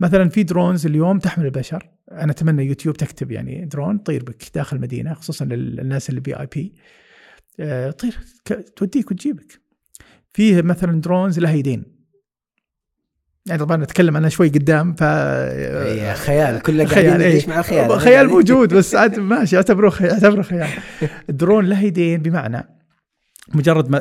مثلا 0.00 0.28
في 0.28 0.42
drones 0.42 0.86
اليوم 0.86 1.18
تحمل 1.18 1.44
البشر. 1.44 1.90
أنا 2.12 2.32
أتمنى 2.32 2.64
يوتيوب 2.66 2.96
تكتب 2.96 3.30
يعني 3.30 3.64
درون 3.64 3.98
طير 3.98 4.24
بك 4.24 4.44
داخل 4.54 4.76
المدينة 4.76 5.14
خصوصا 5.14 5.44
للناس 5.44 6.10
اللي 6.10 6.20
بي 6.20 6.34
VIP 6.34 6.72
طير 7.90 8.18
توديك 8.76 9.10
وتجيبك. 9.10 9.60
فيه 10.32 10.62
مثلا 10.62 11.00
drones 11.00 11.38
لها 11.38 11.52
يدين 11.52 11.93
يعني 13.46 13.60
طبعا 13.60 13.76
نتكلم 13.76 14.16
عنها 14.16 14.28
شوي 14.28 14.48
قدام 14.48 14.92
ف 14.94 15.02
خيال 16.14 16.62
كله 16.62 16.84
خيال، 16.84 17.22
إيه. 17.22 17.48
مع 17.48 17.58
الخيال 17.58 18.00
خيال 18.00 18.28
موجود 18.28 18.74
بس 18.74 18.94
عاد 18.94 19.18
ماشي 19.18 19.56
اعتبره 19.56 19.90
خيال 19.90 20.10
اعتبره 20.10 20.42
خيال. 20.42 20.68
الدرون 21.30 21.64
له 21.66 21.80
يدين 21.84 22.22
بمعنى 22.22 22.68
مجرد 23.54 23.90
ما 23.90 23.98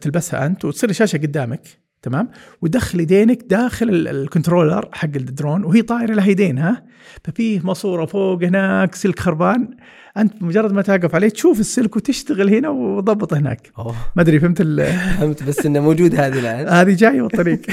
تلبسها 0.00 0.46
أنت 0.46 0.64
وتصير 0.64 0.90
الشاشة 0.90 1.16
قدامك 1.16 1.60
تمام؟ 2.02 2.28
ودخل 2.62 3.00
يدينك 3.00 3.42
داخل 3.50 3.88
ال- 3.88 4.08
controller 4.08 4.88
حق 4.92 5.08
الدرون 5.16 5.64
وهي 5.64 5.82
طايرة 5.82 6.14
لها 6.14 6.26
يدين 6.28 6.58
ها؟ 6.58 6.84
ففيه 7.24 7.60
ماسورة 7.64 8.06
فوق 8.06 8.42
هناك 8.44 8.94
سلك 8.94 9.18
خربان. 9.20 9.68
أنت 10.16 10.42
مجرد 10.42 10.72
ما 10.72 10.82
توقف 10.82 11.14
عليه 11.14 11.28
تشوف 11.28 11.60
السلك 11.60 11.96
وتشتغل 11.96 12.54
هنا 12.54 12.68
وضبط 12.68 13.34
هناك. 13.34 13.72
ما 14.16 14.22
أدري 14.22 14.40
فهمت 14.40 14.60
ال- 14.60 14.86
فهمت 15.18 15.42
بس 15.42 15.66
إنه 15.66 15.80
موجود 15.80 16.14
هذه 16.14 16.38
الآن. 16.38 16.68
هذه 16.68 16.94
جاية 16.94 17.22
بالطريق 17.22 17.60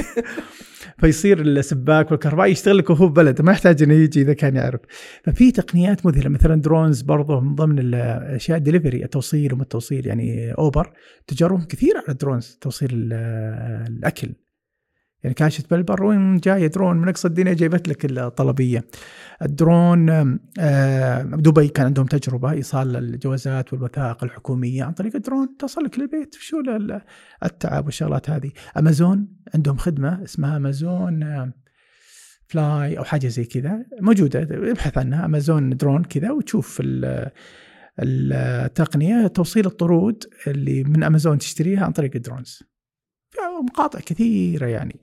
فيصير 0.99 1.41
السباك 1.41 2.11
والكهربائي 2.11 2.51
يشتغل 2.51 2.77
لك 2.77 2.89
وهو 2.89 3.07
ببلد 3.07 3.41
ما 3.41 3.51
يحتاج 3.51 3.83
إنه 3.83 3.93
يجي 3.93 4.21
إذا 4.21 4.33
كان 4.33 4.55
يعرف. 4.55 4.79
ففي 5.23 5.51
تقنيات 5.51 6.05
مذهلة 6.05 6.29
مثلا 6.29 6.61
drones 6.61 7.01
برضه 7.01 7.39
من 7.39 7.55
ضمن 7.55 7.79
الأشياء 7.79 8.57
الدليفري 8.57 9.03
التوصيل 9.03 9.53
وما 9.53 9.63
التوصيل 9.63 10.07
يعني 10.07 10.51
اوبر 10.51 10.93
تجاربهم 11.27 11.63
كثير 11.63 11.97
على 11.97 12.05
ال 12.09 12.16
drones 12.16 12.57
توصيل 12.61 12.89
ال- 12.93 13.13
الأكل. 13.97 14.29
يعني 15.23 15.33
كاشت 15.33 15.69
بالبر 15.71 16.03
وين 16.03 16.37
جاية 16.37 16.67
درون. 16.67 16.97
من 16.97 17.09
أقصى 17.09 17.27
الدنيا 17.27 17.53
جايبت 17.53 17.87
لك 17.87 18.05
الطلبية. 18.05 18.85
الدرون 19.41 20.09
آم، 20.09 20.39
دبي 21.35 21.67
كان 21.67 21.85
عندهم 21.85 22.05
تجربة 22.05 22.51
إيصال 22.51 22.95
الجوازات 22.95 23.73
والوثائق 23.73 24.23
الحكومية 24.23 24.83
عن 24.83 24.91
طريق 24.91 25.15
الدرون. 25.15 25.57
تصل 25.59 25.83
لك 25.83 25.99
للبيت 25.99 26.35
شو 26.39 26.59
ال- 26.59 27.01
التعب 27.43 27.85
والشغلات 27.85 28.29
هذه. 28.29 28.51
أمازون 28.77 29.27
عندهم 29.55 29.77
خدمة 29.77 30.23
اسمها 30.23 30.57
أمازون 30.57 31.23
آم، 31.23 31.53
fly 32.47 32.97
أو 32.97 33.03
حاجة 33.03 33.27
زي 33.27 33.43
كذا. 33.43 33.85
موجودة 34.01 34.47
ابحث 34.71 34.97
عنها. 34.97 35.25
أمازون 35.25 35.77
درون 35.77 36.03
كذا 36.03 36.31
وتشوف 36.31 36.77
ال- 36.81 37.31
التقنية 37.99 39.27
توصيل 39.27 39.65
الطرود 39.65 40.23
اللي 40.47 40.83
من 40.83 41.03
أمازون 41.03 41.37
تشتريها 41.37 41.85
عن 41.85 41.91
طريق 41.91 42.11
ال 42.15 42.21
drones. 42.21 42.63
مقاطع 43.63 43.99
كثيرة 43.99 44.65
يعني. 44.65 44.99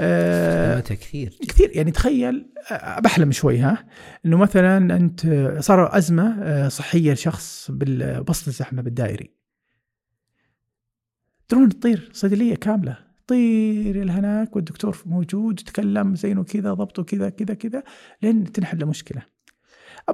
آه 0.00 0.78
استخداماتها 0.78 0.94
كثير. 0.94 1.38
كثير. 1.48 1.76
يعني 1.76 1.90
تخيل 1.90 2.50
آه، 2.70 3.00
بحلم 3.00 3.32
شوي 3.32 3.58
ها. 3.58 3.86
إنه 4.26 4.36
مثلا 4.36 4.96
أنت 4.96 5.26
صار 5.60 5.96
أزمة 5.96 6.42
آه، 6.42 6.68
صحية 6.68 7.12
لشخص 7.12 7.70
بالبسط 7.70 8.48
الزحمة 8.48 8.82
بالدائري. 8.82 9.34
درون 11.50 11.68
تطير 11.68 12.10
صيدلية 12.12 12.54
كاملة. 12.54 13.08
طير 13.26 14.02
إلى 14.02 14.12
هناك 14.12 14.56
والدكتور 14.56 15.02
موجود 15.06 15.60
يتكلم 15.60 16.14
زينه 16.14 16.44
كذا 16.44 16.74
ضبطه 16.74 17.02
كذا 17.02 17.30
كذا 17.30 17.54
كذا 17.54 17.82
لين 18.22 18.52
تنحل 18.52 18.82
المشكلة. 18.82 19.22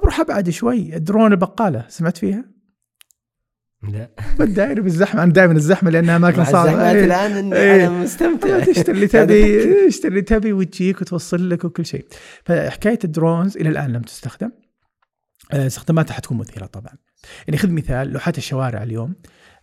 بروح 0.01 0.19
أبعد 0.19 0.49
شوي. 0.49 0.95
الدرون 0.95 1.31
البقالة 1.31 1.85
سمعت 1.87 2.17
فيها؟ 2.17 2.54
لا. 3.91 4.09
بالدائري 4.39 4.81
بالزحمة؟ 4.81 5.23
أنا 5.23 5.33
دائما 5.33 5.53
الزحمة 5.53 5.89
لأنها 5.89 6.15
اماكن 6.15 6.45
صعبه 6.45 6.69
الزحمات 6.69 6.95
إيه. 6.95 7.05
الآن 7.05 7.31
إني 7.31 7.55
إيه. 7.55 7.87
أنا 7.87 8.03
مستمتع 8.03 8.59
تشتري 8.59 8.95
اللي 8.95 9.07
تبي 9.07 9.87
تشتري 9.87 10.09
اللي 10.09 10.21
تبي 10.21 10.53
وتجيك 10.53 11.01
وتوصل 11.01 11.49
لك 11.49 11.65
وكل 11.65 11.85
شيء. 11.85 12.05
فحكاية 12.45 12.99
ال 13.03 13.11
drones 13.11 13.57
إلى 13.57 13.69
الآن 13.69 13.93
لم 13.93 14.01
تستخدم. 14.01 14.51
آه، 15.53 15.67
استخداماتها 15.67 16.13
حتكون 16.13 16.37
مثيرة 16.37 16.65
طبعا. 16.65 16.93
يعني 17.47 17.57
خذ 17.57 17.69
مثال 17.69 18.07
لوحات 18.07 18.37
الشوارع 18.37 18.83
اليوم. 18.83 19.15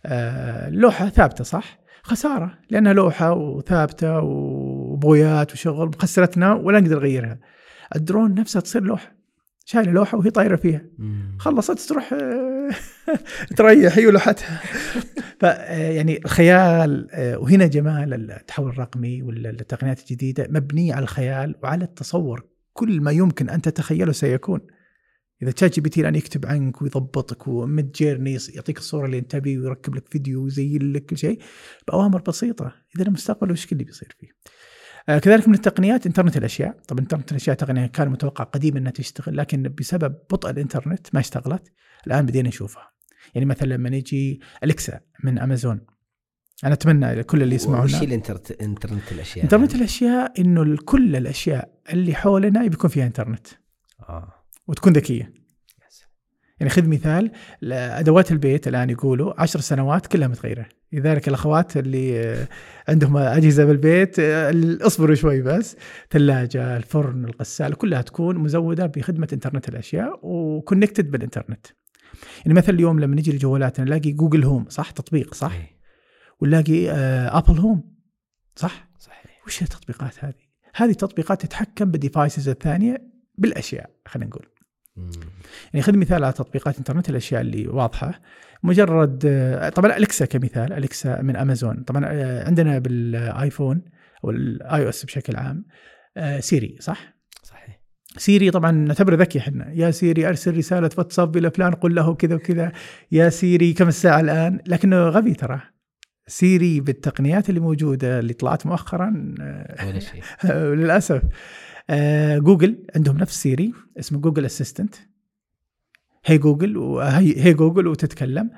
آه، 0.05 0.69
لوحة 0.69 1.09
ثابتة 1.09 1.43
صح؟ 1.43 1.79
خسارة 2.03 2.57
لأنها 2.69 2.93
لوحة 2.93 3.33
وثابتة 3.33 4.19
وبويات 4.19 5.53
وشغل 5.53 5.91
خسرتنا 5.99 6.53
ولا 6.53 6.79
نقدر 6.79 6.95
نغيرها. 6.95 7.39
الدرون 7.95 8.33
نفسها 8.33 8.59
تصير 8.59 8.83
لوحة. 8.83 9.15
شايلة 9.65 9.91
لوحة 9.91 10.17
وهي 10.17 10.29
طايرة 10.29 10.55
فيها. 10.55 10.81
خلصت 11.39 11.79
تروح 11.79 12.13
تريح 13.57 13.97
هي 13.97 14.07
ولوحتها 14.07 14.61
ف 15.39 15.45
آه، 15.45 16.01
الخيال 16.01 17.07
آه، 17.11 17.37
وهنا 17.37 17.67
جمال 17.67 18.31
التحول 18.31 18.69
الرقمي 18.69 19.21
والتقنيات 19.21 19.99
الجديدة 19.99 20.47
مبنية 20.49 20.93
على 20.93 21.03
الخيال 21.03 21.55
وعلى 21.63 21.83
التصور. 21.83 22.45
كل 22.73 23.01
ما 23.01 23.11
يمكن 23.11 23.49
أن 23.49 23.61
تتخيله 23.61 24.11
سيكون. 24.11 24.59
إذا 25.41 25.51
ChatGPT 25.51 26.01
الآن 26.01 26.15
يكتب 26.15 26.45
عنك 26.45 26.81
ويضبطك 26.81 27.47
و 27.47 27.91
Midjourney 27.91 28.37
يعطيك 28.53 28.77
الصورة 28.77 29.05
اللي 29.05 29.17
أنت 29.17 29.35
ويركب 29.45 29.95
لك 29.95 30.09
فيديو 30.09 30.43
ويزين 30.43 30.93
لك 30.93 31.05
كل 31.05 31.17
شيء 31.17 31.39
بأوامر 31.87 32.21
بسيطة. 32.21 32.75
إذا 32.95 33.05
المستقبل 33.07 33.51
وش 33.51 33.71
اللي 33.71 33.83
بيصير 33.83 34.15
فيه؟ 34.19 34.27
آه، 35.09 35.19
كذلك 35.19 35.47
من 35.47 35.53
التقنيات 35.53 36.05
إنترنت 36.05 36.37
الأشياء، 36.37 36.77
طبعا 36.87 37.01
إنترنت 37.01 37.31
الأشياء 37.31 37.55
تقنية 37.55 37.85
كان 37.85 38.09
متوقع 38.09 38.43
قديما 38.43 38.79
إنها 38.79 38.91
تشتغل 38.91 39.37
لكن 39.37 39.73
بسبب 39.79 40.15
بطء 40.31 40.49
الإنترنت 40.49 41.07
ما 41.13 41.19
اشتغلت، 41.19 41.71
الآن 42.07 42.25
بدينا 42.25 42.49
نشوفها. 42.49 42.92
يعني 43.35 43.45
مثلا 43.45 43.67
لما 43.67 43.89
نجي 43.89 44.39
Alexa 44.63 44.99
من 45.23 45.39
أمازون 45.39 45.81
أنا 46.63 46.73
أتمنى 46.73 47.23
كل 47.23 47.43
اللي 47.43 47.55
يسمعونا. 47.55 47.83
وش 47.83 48.03
الانترنت 48.03 48.51
إنترنت 48.51 49.11
الأشياء 49.11 49.43
إنترنت 49.43 49.75
الأشياء 49.75 50.41
إنه 50.41 50.77
كل 50.85 51.15
الأشياء 51.15 51.73
اللي 51.93 52.15
حولنا 52.15 52.67
بيكون 52.67 52.89
فيها 52.89 53.05
إنترنت. 53.05 53.47
آه. 53.99 54.33
وتكون 54.67 54.93
ذكية. 54.93 55.43
يعني 56.59 56.69
خذ 56.69 56.87
مثال 56.87 57.31
أدوات 57.73 58.31
البيت 58.31 58.67
الآن 58.67 58.89
يقولوا 58.89 59.41
عشر 59.41 59.59
سنوات 59.59 60.07
كلها 60.07 60.27
متغيرة. 60.27 60.65
لذلك 60.91 61.27
الأخوات 61.27 61.77
اللي 61.77 62.35
عندهم 62.87 63.17
أجهزة 63.17 63.65
بالبيت 63.65 64.19
اصبروا 64.81 65.15
شوي 65.15 65.41
بس. 65.41 65.75
ثلاجة 66.11 66.77
الفرن 66.77 67.25
الغساله 67.25 67.75
كلها 67.75 68.01
تكون 68.01 68.37
مزودة 68.37 68.85
بخدمة 68.85 69.27
إنترنت 69.33 69.69
الأشياء 69.69 70.19
و 70.23 70.32
connected 70.32 71.11
بالإنترنت. 71.11 71.67
يعني 72.37 72.53
مثلا 72.53 72.75
اليوم 72.75 72.99
لما 72.99 73.15
نجي 73.15 73.31
لجوالاتنا 73.31 73.85
نلاقي 73.85 74.11
Google 74.11 74.43
Home 74.43 74.65
صح؟ 74.69 74.91
تطبيق 74.91 75.33
صح؟ 75.33 75.53
ونلاقي 76.39 76.89
آه، 76.89 77.37
Apple 77.37 77.59
Home 77.59 77.93
صح؟ 78.55 78.89
صحيح. 78.99 79.43
وش 79.47 79.61
التطبيقات 79.61 80.25
هذه؟ 80.25 80.33
هذه 80.75 80.93
تطبيقات 80.93 81.41
تتحكم 81.41 81.91
بال 81.91 82.04
devices 82.04 82.49
الثانية 82.49 83.11
بالأشياء 83.37 83.89
خلينا 84.05 84.29
نقول. 84.29 84.45
مم. 84.95 85.11
يعني 85.73 85.81
خذ 85.81 85.97
مثال 85.97 86.23
على 86.23 86.33
تطبيقات 86.33 86.77
إنترنت 86.77 87.09
الأشياء 87.09 87.41
اللي 87.41 87.67
واضحة. 87.67 88.21
مجرد 88.63 89.23
آه، 89.25 89.69
طبعا 89.69 89.97
Alexa 89.97 90.25
كمثال 90.25 90.73
Alexa 90.73 91.21
من 91.21 91.35
أمازون. 91.35 91.83
طبعا 91.83 92.05
آه، 92.05 92.47
عندنا 92.47 92.79
بال 92.79 93.05
iPhone 93.05 93.81
أو 94.23 94.29
ال 94.29 94.83
iOS 94.83 95.05
بشكل 95.05 95.35
عام 95.35 95.65
Siri 96.39 96.77
صح؟ 96.79 97.12
Siri 98.17 98.51
طبعا 98.51 98.71
نعتبره 98.71 99.15
ذكي 99.15 99.39
إحنا. 99.39 99.71
يا 99.73 99.91
Siri 99.91 100.27
أرسل 100.27 100.57
رسالة 100.57 100.89
واتساب 100.97 101.37
إلى 101.37 101.51
فلان 101.51 101.73
قل 101.73 101.95
له 101.95 102.15
كذا 102.15 102.35
وكذا. 102.35 102.71
يا 103.11 103.29
Siri 103.29 103.73
كم 103.73 103.87
الساعة 103.87 104.19
الآن؟ 104.19 104.59
لكنه 104.67 104.97
غبي 104.97 105.33
ترى. 105.33 105.61
Siri 106.27 106.79
بالتقنيات 106.79 107.49
اللي 107.49 107.59
موجودة 107.59 108.19
اللي 108.19 108.33
طلعت 108.33 108.65
مؤخرا 108.65 109.35
آه، 109.41 109.87
ولا 109.87 109.99
شيء. 109.99 110.21
للأسف. 110.79 111.21
آه، 111.89 112.37
جوجل 112.37 112.85
عندهم 112.95 113.17
نفس 113.17 113.41
Siri 113.43 113.73
اسمه 113.99 114.19
Google 114.19 114.45
Assistant 114.45 114.95
هي 116.25 116.37
جوجل 116.37 116.77
وهي 116.77 117.45
هي 117.45 117.53
جوجل 117.53 117.87
وتتكلم. 117.87 118.49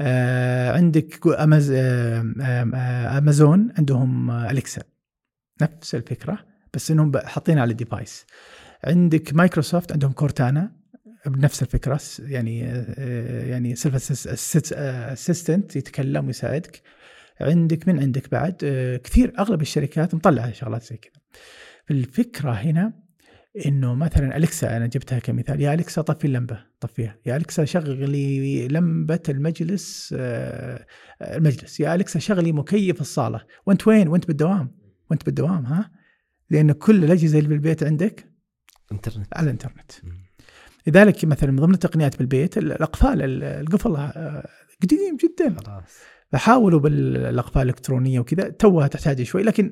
آه، 0.00 0.72
عندك 0.72 1.26
آه، 1.26 2.34
آه، 2.42 3.18
أمازون 3.18 3.68
عندهم 3.78 4.30
Alexa. 4.30 4.82
نفس 5.62 5.94
الفكرة 5.94 6.38
بس 6.74 6.90
إنهم 6.90 7.12
حاطين 7.18 7.58
على 7.58 7.70
ال 7.70 7.78
device 7.78 8.26
عندك 8.84 9.34
مايكروسوفت 9.34 9.92
عندهم 9.92 10.12
Cortana 10.12 10.72
بنفس 11.26 11.62
الفكرة 11.62 12.00
يعني 12.18 12.64
آه، 12.64 13.44
يعني 13.44 13.74
self 13.74 14.12
أسيستنت 14.74 15.76
يتكلم 15.76 16.26
ويساعدك. 16.26 16.82
عندك 17.40 17.88
من 17.88 18.00
عندك 18.00 18.30
بعد؟ 18.30 18.56
آه، 18.64 18.96
كثير 18.96 19.32
أغلب 19.38 19.62
الشركات 19.62 20.14
مطلعة 20.14 20.52
شغلات 20.52 20.82
زي 20.82 20.96
كذا. 20.96 21.12
الفكرة 21.90 22.50
هنا 22.50 22.92
إنه 23.66 23.94
مثلا 23.94 24.36
أليكسا 24.36 24.76
أنا 24.76 24.86
جبتها 24.86 25.18
كمثال 25.18 25.60
يا 25.60 25.74
أليكسا 25.74 26.02
طفي 26.02 26.26
اللمبة 26.26 26.64
طفيها. 26.80 27.18
يا 27.26 27.36
أليكسا 27.36 27.64
شغلي 27.64 28.68
لمبة 28.68 29.20
المجلس 29.28 30.14
آه، 30.18 30.86
المجلس. 31.22 31.80
يا 31.80 31.94
أليكسا 31.94 32.18
شغلي 32.18 32.52
مكيف 32.52 33.00
الصالة. 33.00 33.40
وأنت 33.66 33.88
وين؟ 33.88 34.08
وأنت 34.08 34.26
بالدوام. 34.26 34.70
وأنت 35.10 35.26
بالدوام 35.26 35.66
ها؟ 35.66 35.90
لأن 36.50 36.72
كل 36.72 37.04
الأجهزة 37.04 37.38
اللي 37.38 37.48
بالبيت 37.48 37.82
عندك 37.82 38.31
انترنت 38.92 39.26
على 39.36 39.44
الإنترنت. 39.44 39.92
لذلك 40.86 41.24
مثلا 41.24 41.50
من 41.50 41.56
ضمن 41.60 41.74
التقنيات 41.74 42.18
بالبيت 42.18 42.58
الأقفال 42.58 43.22
ال- 43.22 43.42
القفل 43.44 43.96
آه، 43.96 44.48
قديم 44.82 45.16
جدا. 45.16 45.54
خلاص. 45.60 45.92
فحاولوا 46.32 46.80
بالأقفال 46.80 47.62
الإلكترونية 47.62 48.20
وكذا 48.20 48.48
توها 48.48 48.86
تحتاج 48.86 49.22
شوي 49.22 49.42
لكن 49.42 49.70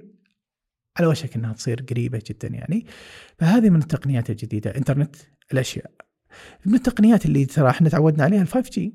على 0.99 1.07
وشك 1.07 1.37
إنها 1.37 1.53
تصير 1.53 1.83
قريبة 1.91 2.23
جدا 2.31 2.49
يعني. 2.49 2.87
فهذه 3.39 3.71
من 3.71 3.79
التقنيات 3.83 4.31
الجديدة 4.31 4.77
إنترنت 4.77 5.16
الأشياء. 5.53 5.91
من 6.66 6.75
التقنيات 6.75 7.27
اللي 7.27 7.45
ترى 7.45 7.71
إحنا 7.71 7.89
تعودنا 7.89 8.25
عليها 8.25 8.43
ال 8.43 8.49
5 8.49 8.71
جي 8.71 8.95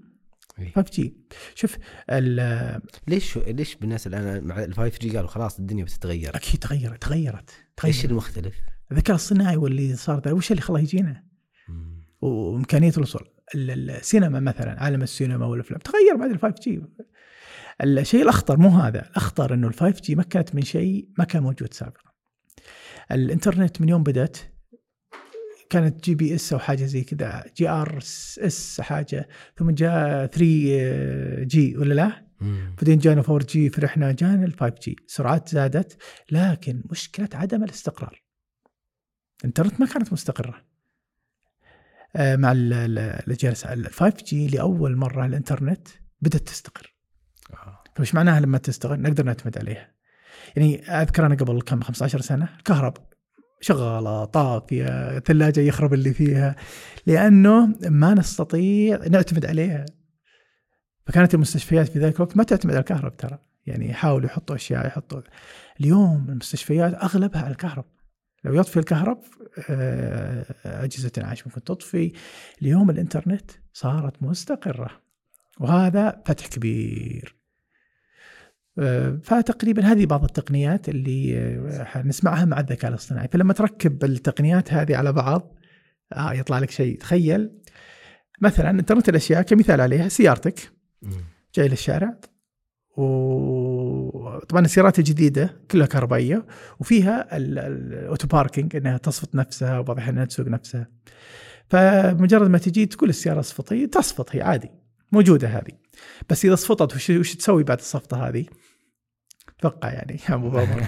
إيه. 0.59 0.71
5 0.73 0.91
جي 0.93 1.13
شوف 1.55 1.77
ال- 2.09 2.81
ليش 3.07 3.37
ليش 3.37 3.75
بالناس 3.75 4.07
الآن 4.07 4.43
مع 4.43 4.63
ال 4.63 4.73
5G 4.73 5.15
قالوا 5.15 5.29
خلاص 5.29 5.59
الدنيا 5.59 5.83
بتتغير؟ 5.83 6.35
أكيد 6.35 6.59
تغيرت 6.59 7.01
تغيرت 7.01 7.49
إيش 7.85 7.95
تغيرت. 7.97 8.11
المختلف؟ 8.11 8.53
الذكاء 8.91 9.15
الصناعي 9.15 9.57
واللي 9.57 9.95
صار 9.95 10.19
ذا 10.19 10.31
وش 10.31 10.51
اللي 10.51 10.61
خلاه 10.61 10.79
يجينا. 10.79 11.23
وامكانية 12.21 12.91
الوصول. 12.97 13.27
ال- 13.55 13.89
السينما 13.91 14.39
مثلا 14.39 14.83
عالم 14.83 15.01
السينما 15.01 15.45
والأفلام. 15.45 15.79
تغير 15.79 16.15
بعد 16.19 16.31
ال 16.31 16.39
5G 16.39 16.81
الشيء 17.83 18.21
الأخطر 18.23 18.57
مو 18.57 18.69
هذا. 18.69 19.01
الأخطر 19.09 19.53
إنه 19.53 19.67
ال 19.67 19.73
5G 19.73 20.15
مكنت 20.15 20.55
من 20.55 20.61
شيء 20.61 21.07
ما 21.17 21.25
كان 21.25 21.43
موجود 21.43 21.73
سابقا. 21.73 22.11
الإنترنت 23.11 23.81
من 23.81 23.89
يوم 23.89 24.03
بدأت 24.03 24.37
كانت 25.69 26.03
GPS 26.03 26.53
أو 26.53 26.59
حاجة 26.59 26.85
زي 26.85 27.03
كذا 27.03 27.43
GPRS 27.57 28.81
حاجة 28.81 29.27
ثم 29.57 29.71
جاء 29.71 30.25
3G 30.25 31.77
ولا 31.77 31.93
لا؟ 31.93 32.25
بعدين 32.77 32.97
جانا 32.99 33.21
4G 33.21 33.69
فرحنا 33.69 34.11
جانا 34.11 34.45
ال 34.45 34.53
5G 34.59 34.95
سرعات 35.07 35.49
زادت 35.49 35.97
لكن 36.31 36.83
مشكلة 36.91 37.29
عدم 37.33 37.63
الاستقرار. 37.63 38.24
الانترنت 39.39 39.79
ما 39.79 39.85
كانت 39.85 40.13
مستقرة. 40.13 40.61
آه، 42.15 42.35
مع 42.35 42.51
ال- 42.51 42.73
ال- 42.73 42.99
الاجيال 42.99 43.55
ال 43.65 43.93
5 43.93 44.23
جي 44.25 44.47
لأول 44.47 44.95
مرة 44.95 45.25
الانترنت 45.25 45.87
بدأت 46.21 46.41
تستقر. 46.41 46.95
آه. 47.53 47.83
فايش 47.95 48.15
معناها 48.15 48.39
لما 48.39 48.57
تستقر 48.57 48.99
نقدر 48.99 49.23
نعتمد 49.23 49.57
عليها. 49.57 49.91
يعني 50.55 50.89
أذكر 50.89 51.25
أنا 51.25 51.35
قبل 51.35 51.61
كم 51.61 51.81
15 51.81 52.21
سنة 52.21 52.49
الكهرب 52.57 52.93
شغالة 53.61 54.25
طافية 54.25 55.19
ثلاجه 55.19 55.59
يخرب 55.59 55.93
اللي 55.93 56.13
فيها 56.13 56.55
لأنه 57.07 57.67
ما 57.89 58.13
نستطيع 58.13 58.97
نعتمد 59.07 59.45
عليها. 59.45 59.85
فكانت 61.07 61.33
المستشفيات 61.33 61.89
في 61.89 61.99
ذلك 61.99 62.15
الوقت 62.15 62.37
ما 62.37 62.43
تعتمد 62.43 62.71
على 62.71 62.79
الكهرب 62.79 63.17
ترى. 63.17 63.39
يعني 63.65 63.89
يحاولوا 63.89 64.25
يحطوا 64.25 64.55
أشياء 64.55 64.87
يحطوا 64.87 65.21
اليوم 65.81 66.25
المستشفيات 66.29 66.93
أغلبها 66.93 67.41
على 67.41 67.51
الكهرب 67.51 67.85
لو 68.45 68.53
يطفي 68.53 68.77
الكهرب 68.77 69.21
آه، 69.69 70.45
أجهزة 70.65 71.11
الانعاش 71.17 71.47
ممكن 71.47 71.63
تطفي. 71.63 72.11
اليوم 72.61 72.89
الإنترنت 72.89 73.51
صارت 73.73 74.23
مستقرة 74.23 74.89
وهذا 75.59 76.21
فتح 76.25 76.47
كبير. 76.47 77.35
آه، 78.79 79.19
فتقريبا 79.23 79.85
هذه 79.85 80.05
بعض 80.05 80.23
التقنيات 80.23 80.89
اللي 80.89 81.37
آه، 81.37 81.83
حنسمعها 81.83 82.45
مع 82.45 82.59
الذكاء 82.59 82.89
الاصطناعي. 82.89 83.27
فلما 83.27 83.53
تركب 83.53 84.03
التقنيات 84.03 84.73
هذه 84.73 84.97
على 84.97 85.11
بعض 85.11 85.55
آه 86.13 86.33
يطلع 86.33 86.59
لك 86.59 86.71
شيء. 86.71 86.97
تخيل 86.97 87.51
مثلا 88.41 88.69
انترنت 88.69 89.09
الأشياء 89.09 89.41
كمثال 89.41 89.81
عليها 89.81 90.07
سيارتك. 90.07 90.71
جاي 91.55 91.67
للشارع 91.67 92.19
وطبعا 94.13 94.65
السيارات 94.65 94.99
الجديدة 94.99 95.57
كلها 95.71 95.87
كهربائية 95.87 96.45
وفيها 96.79 97.37
ال- 97.37 97.59
ال- 97.59 97.93
ال 97.93 98.00
auto 98.00 98.27
parking 98.27 98.75
إنها 98.75 98.97
تصفط 98.97 99.35
نفسها 99.35 99.79
وبعض 99.79 99.95
الاحيان 99.97 100.15
انها 100.15 100.25
تسوق 100.25 100.47
نفسها. 100.47 100.87
فمجرد 101.69 102.49
ما 102.49 102.57
تجي 102.57 102.85
تقول 102.85 103.09
السيارة 103.09 103.39
اصفطي 103.39 103.87
تصفط 103.87 104.35
هي 104.35 104.41
عادي 104.41 104.69
موجودة 105.11 105.47
هذه. 105.47 105.71
بس 106.29 106.45
إذا 106.45 106.55
صفطت 106.55 106.95
وش, 106.95 107.09
وش 107.09 107.35
تسوي 107.35 107.63
بعد 107.63 107.77
الصفطة 107.77 108.27
هذه؟ 108.27 108.45
أتوقع 109.59 109.89
يعني 109.93 110.19
يا 110.29 110.35
أبو 110.35 110.49
بابا 110.49 110.87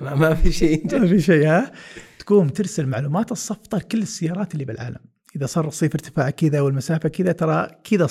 ما, 0.00 0.14
ما 0.14 0.34
في 0.34 0.52
شيء. 0.52 0.98
ما 0.98 1.06
في 1.06 1.20
شيء 1.20 1.46
ها؟ 1.46 1.72
تقوم 2.18 2.48
ترسل 2.48 2.86
معلومات 2.86 3.32
الصفطة 3.32 3.78
لكل 3.78 4.02
السيارات 4.02 4.52
اللي 4.54 4.64
بالعالم. 4.64 5.09
إذا 5.36 5.46
صار 5.46 5.66
رصيف 5.66 5.94
ارتفاع 5.94 6.30
كذا 6.30 6.60
والمسافة 6.60 7.08
كذا 7.08 7.32
ترى 7.32 7.68
كذا 7.84 8.06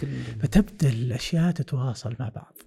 كل 0.00 0.06
فتبدأ 0.42 0.88
الأشياء 0.88 1.50
تتواصل 1.50 2.16
مع 2.20 2.28
بعض 2.28 2.58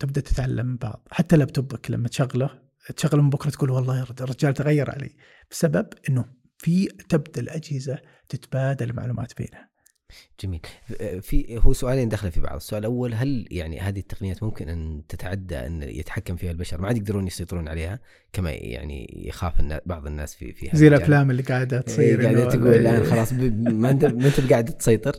تبدأ 0.00 0.20
تتعلم 0.20 0.66
من 0.66 0.76
بعض. 0.76 1.08
حتى 1.10 1.36
لابتوبك 1.36 1.90
لما 1.90 2.08
تشغله 2.08 2.50
تشغله 2.96 3.22
من 3.22 3.30
بكرة 3.30 3.50
تقول 3.50 3.70
والله 3.70 4.02
الرجال 4.20 4.54
تغير 4.54 4.90
علي. 4.90 5.16
بسبب 5.50 5.86
إنه 6.08 6.24
في 6.58 6.86
تبدأ 6.86 7.40
الأجهزة 7.40 7.98
تتبادل 8.28 8.90
المعلومات 8.90 9.38
بينها. 9.38 9.68
جميل. 10.40 10.60
في 11.22 11.60
هو 11.62 11.72
سؤالين 11.72 12.08
دخل 12.08 12.30
في 12.30 12.40
بعض. 12.40 12.56
السؤال 12.56 12.80
الأول 12.80 13.14
هل 13.14 13.48
يعني 13.50 13.80
هذه 13.80 13.98
التقنيات 13.98 14.42
ممكن 14.42 14.68
أن 14.68 15.02
تتعدى 15.08 15.56
أن 15.56 15.82
يتحكم 15.82 16.36
فيها 16.36 16.50
البشر؟ 16.50 16.80
ما 16.80 16.86
عاد 16.86 16.96
يقدرون 16.96 17.26
يسيطرون 17.26 17.68
عليها 17.68 18.00
كما 18.32 18.50
يعني 18.50 19.26
يخاف 19.26 19.60
الناس 19.60 19.80
بعض 19.86 20.06
الناس 20.06 20.34
في 20.34 20.52
في 20.52 20.70
زي 20.72 20.88
الأفلام 20.88 21.30
اللي 21.30 21.42
قاعدة 21.42 21.80
تصير 21.80 22.22
قاعدة 22.22 22.48
تقول 22.48 22.74
الآن 22.74 23.04
خلاص 23.04 23.32
ما 23.32 23.90
أنت 23.90 24.04
ما 24.04 24.26
أنت 24.26 24.40
قاعد 24.50 24.64
تسيطر. 24.64 25.16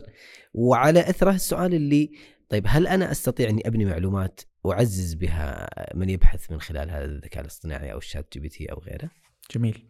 وعلى 0.54 1.00
أثره 1.00 1.34
السؤال 1.34 1.74
اللي 1.74 2.10
طيب 2.48 2.64
هل 2.68 2.86
أنا 2.86 3.10
أستطيع 3.10 3.48
أني 3.48 3.66
أبني 3.66 3.84
معلومات 3.84 4.40
وأعزز 4.64 5.14
بها 5.14 5.68
من 5.94 6.10
يبحث 6.10 6.50
من 6.50 6.60
خلال 6.60 6.90
هذا 6.90 7.04
الذكاء 7.04 7.42
الاصطناعي 7.42 7.92
أو 7.92 7.98
ال 7.98 8.26
ChatGPT 8.32 8.72
أو 8.72 8.78
غيره؟ 8.78 9.10
جميل. 9.54 9.84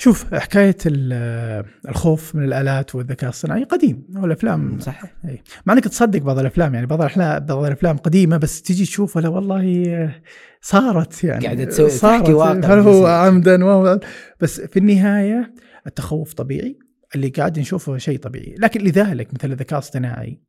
شوف 0.00 0.34
حكاية 0.34 0.76
الخوف 0.86 2.34
من 2.34 2.44
الآلات 2.44 2.94
والذكاء 2.94 3.30
الصناعي 3.30 3.64
قديم. 3.64 4.06
والافلام 4.16 4.78
صح 4.80 5.02
إي. 5.24 5.42
مع 5.66 5.74
إنك 5.74 5.84
تصدق 5.84 6.18
بعض 6.18 6.38
الأفلام 6.38 6.74
يعني 6.74 6.86
بعض 6.86 7.00
الافلام 7.00 7.38
بعض 7.38 7.64
الأفلام 7.64 7.96
قديمة 7.96 8.36
بس 8.36 8.62
تجي 8.62 8.84
تشوف 8.84 9.18
لا 9.18 9.28
والله 9.28 10.14
صارت 10.60 11.24
يعني 11.24 11.44
قاعدة 11.44 11.64
تسوي 11.64 11.90
صارت. 11.90 12.28
واقع 12.28 12.52
هل 12.74 12.78
هو 12.78 13.06
عمدا 13.06 14.00
بس 14.40 14.60
في 14.60 14.78
النهاية 14.78 15.54
التخوف 15.86 16.32
طبيعي 16.32 16.78
اللي 17.14 17.28
قاعد 17.28 17.58
نشوفه 17.58 17.96
شيء 17.96 18.18
طبيعي. 18.18 18.54
لكن 18.58 18.80
لذلك 18.80 19.34
مثل 19.34 19.52
الذكاء 19.52 19.78
الاصطناعي 19.78 20.40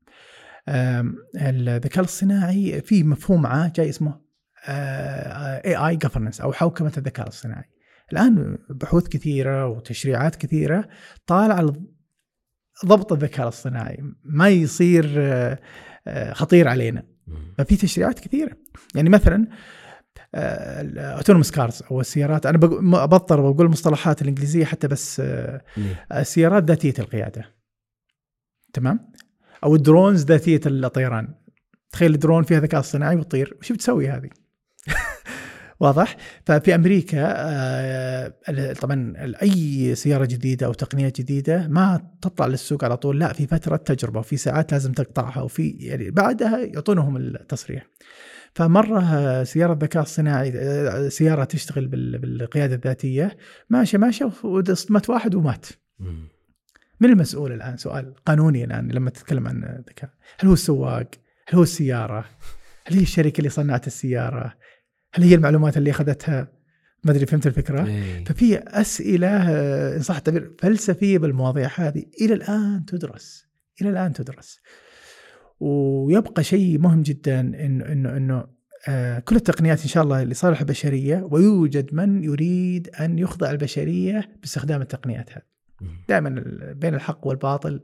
الذكاء 1.36 2.00
الاصطناعي 2.00 2.82
في 2.82 3.04
مفهوم 3.04 3.46
عام 3.46 3.72
جاي 3.76 3.90
اسمه 3.90 4.20
اي 4.68 5.76
اي 5.76 5.96
جفرنس 5.96 6.42
أو 6.42 6.54
حوكمة 6.54 6.94
الذكاء 6.98 7.26
الاصطناعي 7.26 7.79
الآن 8.14 8.58
بحوث 8.70 9.08
كثيرة 9.08 9.68
وتشريعات 9.68 10.36
كثيرة 10.36 10.90
طالعه 11.28 11.74
ضبط 12.86 13.14
الذكاء 13.14 13.44
الاصطناعي. 13.44 14.04
ما 14.24 14.50
يصير 14.50 15.14
آه، 15.18 15.60
آه، 16.08 16.34
خطير 16.34 16.68
علينا. 16.68 17.04
ففي 17.58 17.76
تشريعات 17.76 18.20
كثيرة. 18.20 18.58
يعني 18.96 19.10
مثلا 19.10 19.48
autonomous 20.36 21.52
cars 21.52 21.84
أو 21.92 22.02
السيارات. 22.02 22.46
أنا 22.46 22.58
بضطر 23.06 23.52
بقول 23.52 23.66
المصطلحات 23.66 24.22
الإنجليزية 24.22 24.66
حتى 24.66 24.88
بس 24.88 25.20
آه، 25.20 25.62
السيارات 26.12 26.64
ذاتية 26.64 26.94
القيادة. 27.00 27.46
تمام؟ 28.74 29.12
أو 29.64 29.76
ال 29.76 29.83
drones 29.83 30.26
ذاتية 30.26 30.62
الطيران. 30.66 31.34
تخيل 31.92 32.14
الدرون 32.14 32.44
فيها 32.44 32.60
ذكاء 32.60 32.80
اصطناعي 32.80 33.16
وتطير. 33.16 33.58
وش 33.62 33.72
بتسوي 33.72 34.10
هذه؟ 34.10 34.30
واضح؟ 35.80 36.18
ففي 36.46 36.76
أمريكا 36.76 37.34
آه، 37.36 38.34
طبعا 38.74 39.14
أي 39.42 39.96
سيارة 39.96 40.26
جديدة 40.26 40.66
أو 40.66 40.74
تقنية 40.74 41.14
جديدة 41.16 41.68
ما 41.68 42.02
تطلع 42.22 42.48
للسوق 42.48 42.84
على 42.84 42.98
طول 42.98 43.20
لا 43.20 43.34
في 43.34 43.48
فترة 43.48 43.76
تجربة 43.76 44.20
وفي 44.20 44.38
ساعات 44.38 44.72
لازم 44.72 44.92
تقطعها 44.92 45.42
وفي 45.42 45.70
يعني 45.70 46.12
بعدها 46.12 46.60
يعطونهم 46.60 47.18
التصريح. 47.18 47.88
فمرة 48.54 49.44
سيارة 49.44 49.78
ذكاء 49.82 50.04
اصطناعي 50.04 50.52
آه، 50.56 51.10
سيارة 51.10 51.44
تشتغل 51.44 51.88
بالقيادة 51.88 52.76
الذاتية 52.76 53.38
ماشية 53.70 53.98
ماشية 53.98 54.32
وصدمت 54.44 55.10
واحد 55.10 55.36
ومات. 55.36 55.66
من 57.00 57.10
المسؤول 57.10 57.52
الآن؟ 57.52 57.78
سؤال 57.78 58.14
قانوني 58.26 58.64
الآن 58.64 58.92
لما 58.92 59.10
تتكلم 59.10 59.48
عن 59.48 59.64
الذكاء. 59.64 60.10
هل 60.40 60.48
هو 60.48 60.54
السواق؟ 60.54 61.10
هل 61.50 61.56
هو 61.56 61.64
السيارة؟ 61.64 62.26
هل 62.88 62.96
هي 62.96 63.02
الشركة 63.02 63.38
اللي 63.38 63.50
صنعت 63.50 63.88
السيارة؟ 63.88 64.54
هل 65.14 65.24
هي 65.24 65.36
المعلومات 65.36 65.78
اللي 65.78 65.92
أخذتها 65.92 66.48
ما 67.04 67.12
أدري 67.12 67.26
فهمت 67.26 67.48
الفكرة؟ 67.48 67.86
إيه. 67.86 68.24
ففي 68.24 68.58
أسئلة 68.58 69.28
إن 69.96 70.02
صح 70.02 70.16
التعبير 70.16 70.54
فلسفية 70.60 71.18
بالمواضيع 71.18 71.70
هذه 71.76 72.06
إلى 72.22 72.34
الآن 72.34 72.86
تدرس 72.88 73.46
إلى 73.82 73.90
الآن 73.90 74.14
تدرس. 74.14 74.60
ويبقى 75.60 76.44
شيء 76.44 76.80
مهم 76.80 77.02
جدا 77.02 77.40
انه 77.40 77.86
انه 77.86 78.18
إنه 78.18 78.48
آه 78.88 79.20
كل 79.20 79.36
التقنيات 79.36 79.82
إن 79.82 79.88
شاء 79.88 80.04
الله 80.04 80.24
لصالح 80.24 80.60
البشرية 80.60 81.28
ويوجد 81.32 81.94
من 81.94 82.24
يريد 82.24 82.90
أن 83.00 83.20
يخضع 83.20 83.52
البشرية 83.52 84.30
باستخدام 84.42 84.82
التقنيات 84.82 85.32
هذه. 85.32 85.42
دائما 86.10 86.44
بين 86.74 86.96
الحق 86.96 87.28
والباطل 87.28 87.82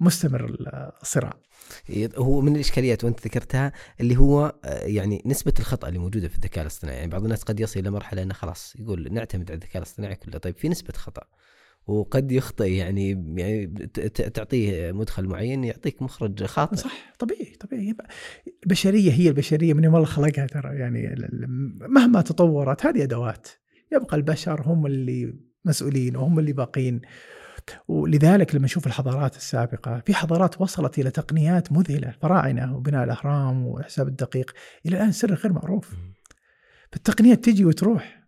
مستمر 0.00 0.56
الصراع. 1.02 1.32
هو 2.16 2.40
من 2.40 2.54
الإشكاليات 2.54 3.04
وأنت 3.04 3.24
ذكرتها 3.24 3.72
اللي 4.00 4.16
هو 4.16 4.54
آه، 4.64 4.84
يعني 4.86 5.22
نسبة 5.26 5.52
الخطأ 5.58 5.88
اللي 5.88 5.98
موجودة 5.98 6.28
في 6.28 6.36
الذكاء 6.36 6.62
الاصطناعي. 6.62 6.96
يعني 6.96 7.10
بعض 7.10 7.22
الناس 7.22 7.42
قد 7.42 7.60
يصل 7.60 7.80
إلى 7.80 7.90
مرحلة 7.90 8.22
إنه 8.22 8.34
خلاص 8.34 8.76
يقول 8.78 9.08
نعتمد 9.12 9.50
على 9.50 9.58
الذكاء 9.58 9.76
الاصطناعي 9.76 10.14
كله. 10.14 10.38
طيب 10.38 10.56
في 10.56 10.68
نسبة 10.68 10.92
خطأ؟ 10.92 11.22
وقد 11.86 12.32
يخطئ 12.32 12.72
يعني 12.72 13.10
يعني 13.36 13.66
تعطيه 14.34 14.92
مدخل 14.92 15.26
معين 15.26 15.64
يعطيك 15.64 16.02
مخرج 16.02 16.44
خاطئ. 16.44 16.76
صح 16.76 17.12
طبيعي 17.18 17.56
طبيعي. 17.60 17.94
البشريه 18.62 19.12
هي 19.12 19.28
البشرية 19.28 19.74
من 19.74 19.84
يوم 19.84 19.96
الله 19.96 20.06
خلقها 20.06 20.46
ترى. 20.46 20.76
يعني 20.78 21.14
مهما 21.88 22.20
تطورت 22.20 22.86
هذه 22.86 23.02
أدوات 23.02 23.48
يبقى 23.92 24.16
البشر 24.16 24.62
هم 24.62 24.86
اللي 24.86 25.34
مسؤولين 25.64 26.16
وهم 26.16 26.38
اللي 26.38 26.52
باقين 26.52 27.00
ولذلك 27.88 28.54
لما 28.54 28.64
نشوف 28.64 28.86
الحضارات 28.86 29.36
السابقة 29.36 30.02
في 30.06 30.14
حضارات 30.14 30.60
وصلت 30.60 30.98
إلى 30.98 31.10
تقنيات 31.10 31.72
مذهلة 31.72 32.08
الفراعنة 32.08 32.76
وبناء 32.76 33.04
الأهرام 33.04 33.66
وحساب 33.66 34.08
الدقيق 34.08 34.52
إلى 34.86 34.96
الآن 34.96 35.12
سر 35.12 35.34
غير 35.34 35.52
معروف. 35.52 35.94
فالتقنيات 36.92 37.44
تجي 37.44 37.64
وتروح. 37.64 38.20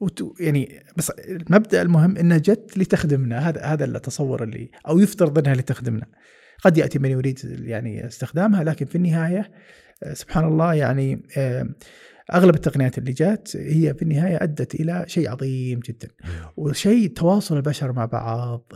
وت... 0.00 0.34
يعني 0.40 0.82
بس 0.96 1.10
المبدأ 1.10 1.82
المهم 1.82 2.16
إنها 2.16 2.38
جت 2.38 2.78
لتخدمنا. 2.78 3.48
هذا 3.48 3.60
هذا 3.62 3.84
التصور 3.84 4.42
اللي 4.42 4.70
أو 4.88 4.98
يفترض 4.98 5.38
إنها 5.38 5.54
لتخدمنا. 5.54 6.06
قد 6.62 6.78
يأتي 6.78 6.98
من 6.98 7.10
يريد 7.10 7.38
يعني 7.44 8.06
استخدامها 8.06 8.64
لكن 8.64 8.86
في 8.86 8.94
النهاية 8.94 9.50
آه، 10.02 10.14
سبحان 10.14 10.44
الله 10.44 10.74
يعني 10.74 11.22
آه، 11.36 11.68
أغلب 12.34 12.54
التقنيات 12.54 12.98
اللي 12.98 13.12
جات 13.12 13.56
هي 13.56 13.94
في 13.94 14.02
النهاية 14.02 14.38
أدت 14.42 14.74
إلى 14.74 15.04
شيء 15.06 15.30
عظيم 15.30 15.80
جدا. 15.80 16.08
وشيء 16.56 17.08
تواصل 17.08 17.56
البشر 17.56 17.92
مع 17.92 18.04
بعض 18.04 18.72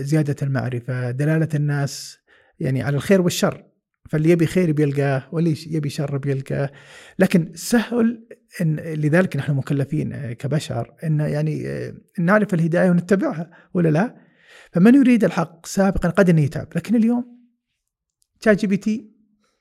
زيادة 0.00 0.36
المعرفة 0.42 1.10
دلالة 1.10 1.48
الناس 1.54 2.18
يعني 2.60 2.82
على 2.82 2.96
الخير 2.96 3.20
والشر. 3.20 3.64
فاللي 4.10 4.30
يبي 4.30 4.46
خير 4.46 4.72
بيلقاه 4.72 5.28
واللي 5.32 5.54
يبي 5.66 5.88
شر 5.88 6.16
بيلقاه. 6.16 6.70
لكن 7.18 7.52
سهل 7.54 8.26
إن 8.60 8.76
لذلك 8.76 9.36
نحن 9.36 9.52
مكلفين 9.52 10.32
كبشر 10.32 10.94
إن 11.04 11.20
يعني 11.20 11.64
نعرف 12.18 12.54
الهداية 12.54 12.90
ونتبعها 12.90 13.50
ولا 13.74 13.88
لا؟ 13.88 14.16
فمن 14.72 14.94
يريد 14.94 15.24
الحق 15.24 15.66
سابقا 15.66 16.08
قد 16.08 16.30
ان 16.30 16.38
يتعب 16.38 16.68
لكن 16.76 16.96
اليوم 16.96 17.38
ChatGPT 18.44 19.17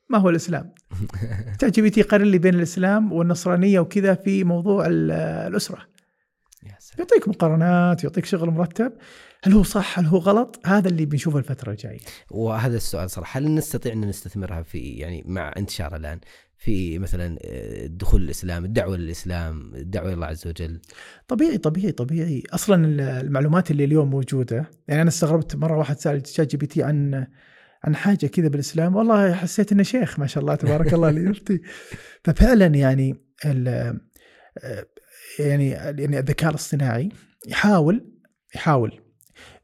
ما 0.09 0.17
هو 0.17 0.29
الإسلام؟ 0.29 0.73
ChatGPT 1.61 2.01
قارن 2.01 2.25
لي 2.25 2.37
بين 2.37 2.55
الإسلام 2.55 3.11
والنصرانية 3.11 3.79
وكذا 3.79 4.13
في 4.13 4.43
موضوع 4.43 4.85
الأسرة. 4.87 5.97
يعطيك 6.99 7.27
مقارنات 7.27 8.03
يعطيك 8.03 8.25
شغل 8.25 8.49
مرتب. 8.49 8.93
هل 9.43 9.53
هو 9.53 9.63
صح؟ 9.63 9.99
هل 9.99 10.05
هو 10.05 10.17
غلط؟ 10.17 10.59
هذا 10.65 10.89
اللي 10.89 11.05
بنشوفه 11.05 11.39
الفترة 11.39 11.71
الجاية. 11.71 11.99
وهذا 12.31 12.77
السؤال 12.77 13.09
صراحة 13.09 13.39
هل 13.39 13.55
نستطيع 13.55 13.93
أن 13.93 14.01
نستثمرها 14.01 14.61
في 14.61 14.79
يعني 14.79 15.23
مع 15.25 15.53
انتشار 15.57 15.95
الآن 15.95 16.19
في 16.57 16.99
مثلا 16.99 17.37
آه، 17.41 17.87
دخول 17.87 18.21
الإسلام 18.21 18.65
الدعوة 18.65 18.97
للإسلام 18.97 19.75
الدعوه 19.75 20.13
الله 20.13 20.25
عز 20.25 20.47
وجل؟ 20.47 20.81
طبيعي 21.27 21.57
طبيعي 21.57 21.91
طبيعي. 21.91 22.43
أصلا 22.53 22.85
المعلومات 23.21 23.71
اللي 23.71 23.83
اليوم 23.83 24.09
موجودة 24.09 24.69
يعني 24.87 25.01
أنا 25.01 25.09
استغربت 25.09 25.55
مرة 25.55 25.77
واحد 25.77 25.99
سأل 25.99 26.27
ChatGPT 26.27 26.83
عن 26.83 27.27
عن 27.83 27.95
حاجة 27.95 28.27
كذا 28.27 28.47
بالإسلام 28.47 28.95
والله 28.95 29.33
حسيت 29.33 29.71
إنه 29.71 29.83
شيخ 29.83 30.19
ما 30.19 30.27
شاء 30.27 30.41
الله 30.41 30.55
تبارك 30.55 30.93
الله 30.93 31.09
اللي 31.09 31.29
يفتي. 31.29 31.61
ففعلا 32.25 32.65
يعني 32.65 33.15
ال 33.45 33.67
يعني 35.39 35.69
يعني 35.69 36.19
الذكاء 36.19 36.49
الاصطناعي 36.49 37.09
يحاول 37.47 38.11
يحاول 38.55 39.01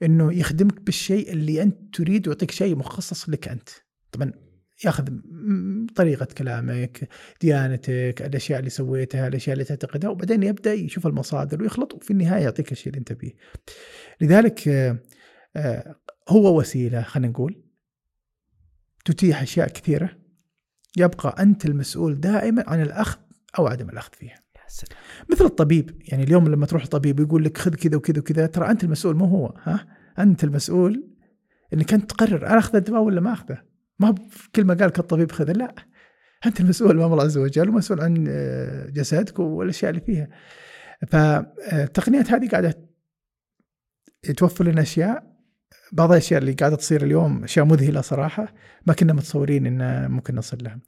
إنه 0.03 0.33
يخدمك 0.33 0.81
بالشيء 0.81 1.31
اللي 1.31 1.61
أنت 1.61 1.95
تريد 1.95 2.27
ويعطيك 2.27 2.51
شيء 2.51 2.75
مخصص 2.75 3.29
لك 3.29 3.47
أنت. 3.47 3.69
طبعا 4.11 4.31
ياخذ 4.85 5.03
طريقة 5.95 6.25
كلامك 6.25 7.09
ديانتك 7.41 8.21
الأشياء 8.25 8.59
اللي 8.59 8.69
سويتها 8.69 9.27
الأشياء 9.27 9.53
اللي 9.53 9.63
تعتقدها 9.63 10.09
وبعدين 10.09 10.43
يبدأ 10.43 10.73
يشوف 10.73 11.07
المصادر 11.07 11.61
ويخلط 11.61 11.93
وفي 11.93 12.11
النهاية 12.11 12.43
يعطيك 12.43 12.71
الشيء 12.71 12.87
اللي 12.87 12.99
أنت 12.99 13.13
فيه 13.13 13.33
لذلك 14.21 14.67
آه، 15.55 15.95
هو 16.29 16.59
وسيلة 16.59 17.01
خلينا 17.01 17.31
نقول 17.31 17.62
تتيح 19.05 19.41
أشياء 19.41 19.67
كثيرة 19.67 20.09
يبقى 20.97 21.35
أنت 21.39 21.65
المسؤول 21.65 22.19
دائما 22.19 22.63
عن 22.67 22.81
الأخذ 22.81 23.19
أو 23.59 23.67
عدم 23.67 23.89
الأخذ 23.89 24.13
فيها. 24.13 24.43
سلام. 24.67 24.99
مثل 25.31 25.45
الطبيب 25.45 26.01
يعني 26.07 26.23
اليوم 26.23 26.47
لما 26.47 26.65
تروح 26.65 26.83
الطبيب 26.83 27.19
يقول 27.19 27.43
لك 27.43 27.57
خذ 27.57 27.75
كذا 27.75 27.97
وكذا 27.97 28.19
وكذا 28.19 28.45
ترى 28.45 28.69
أنت 28.71 28.83
المسؤول 28.83 29.15
مو 29.15 29.25
هو 29.25 29.53
ها 29.63 29.87
أنت 30.19 30.43
المسؤول 30.43 31.09
إنك 31.73 31.93
أنت 31.93 32.09
تقرر 32.09 32.47
أنا 32.47 32.57
اخذ 32.57 32.75
الدواء 32.75 33.01
ولا 33.01 33.21
ما 33.21 33.33
أخذه 33.33 33.61
ما 33.99 34.15
كل 34.55 34.65
ما 34.65 34.73
قال 34.73 34.87
لك 34.87 34.99
الطبيب 34.99 35.31
خذه 35.31 35.51
لا 35.51 35.75
أنت 36.45 36.59
المسؤول 36.59 36.91
امام 36.91 37.11
الله 37.13 37.23
عز 37.23 37.37
وجل 37.37 37.69
ومسؤول 37.69 38.01
عن 38.01 38.25
آه، 38.29 38.89
جسدك 38.89 39.39
والأشياء 39.39 39.89
اللي 39.89 40.01
فيها 40.01 40.29
فالتقنيات 41.07 42.31
هذه 42.31 42.49
قاعدة 42.49 42.89
توفر 44.37 44.65
لنا 44.65 44.81
أشياء 44.81 45.32
بعض 45.91 46.11
الأشياء 46.11 46.41
اللي 46.41 46.51
قاعدة 46.51 46.75
تصير 46.75 47.03
اليوم 47.03 47.43
أشياء 47.43 47.65
مذهلة 47.65 48.01
صراحة 48.01 48.53
ما 48.85 48.93
كنا 48.93 49.13
متصورين 49.13 49.65
إن 49.65 50.11
ممكن 50.11 50.35
نصل 50.35 50.57
لها. 50.61 50.79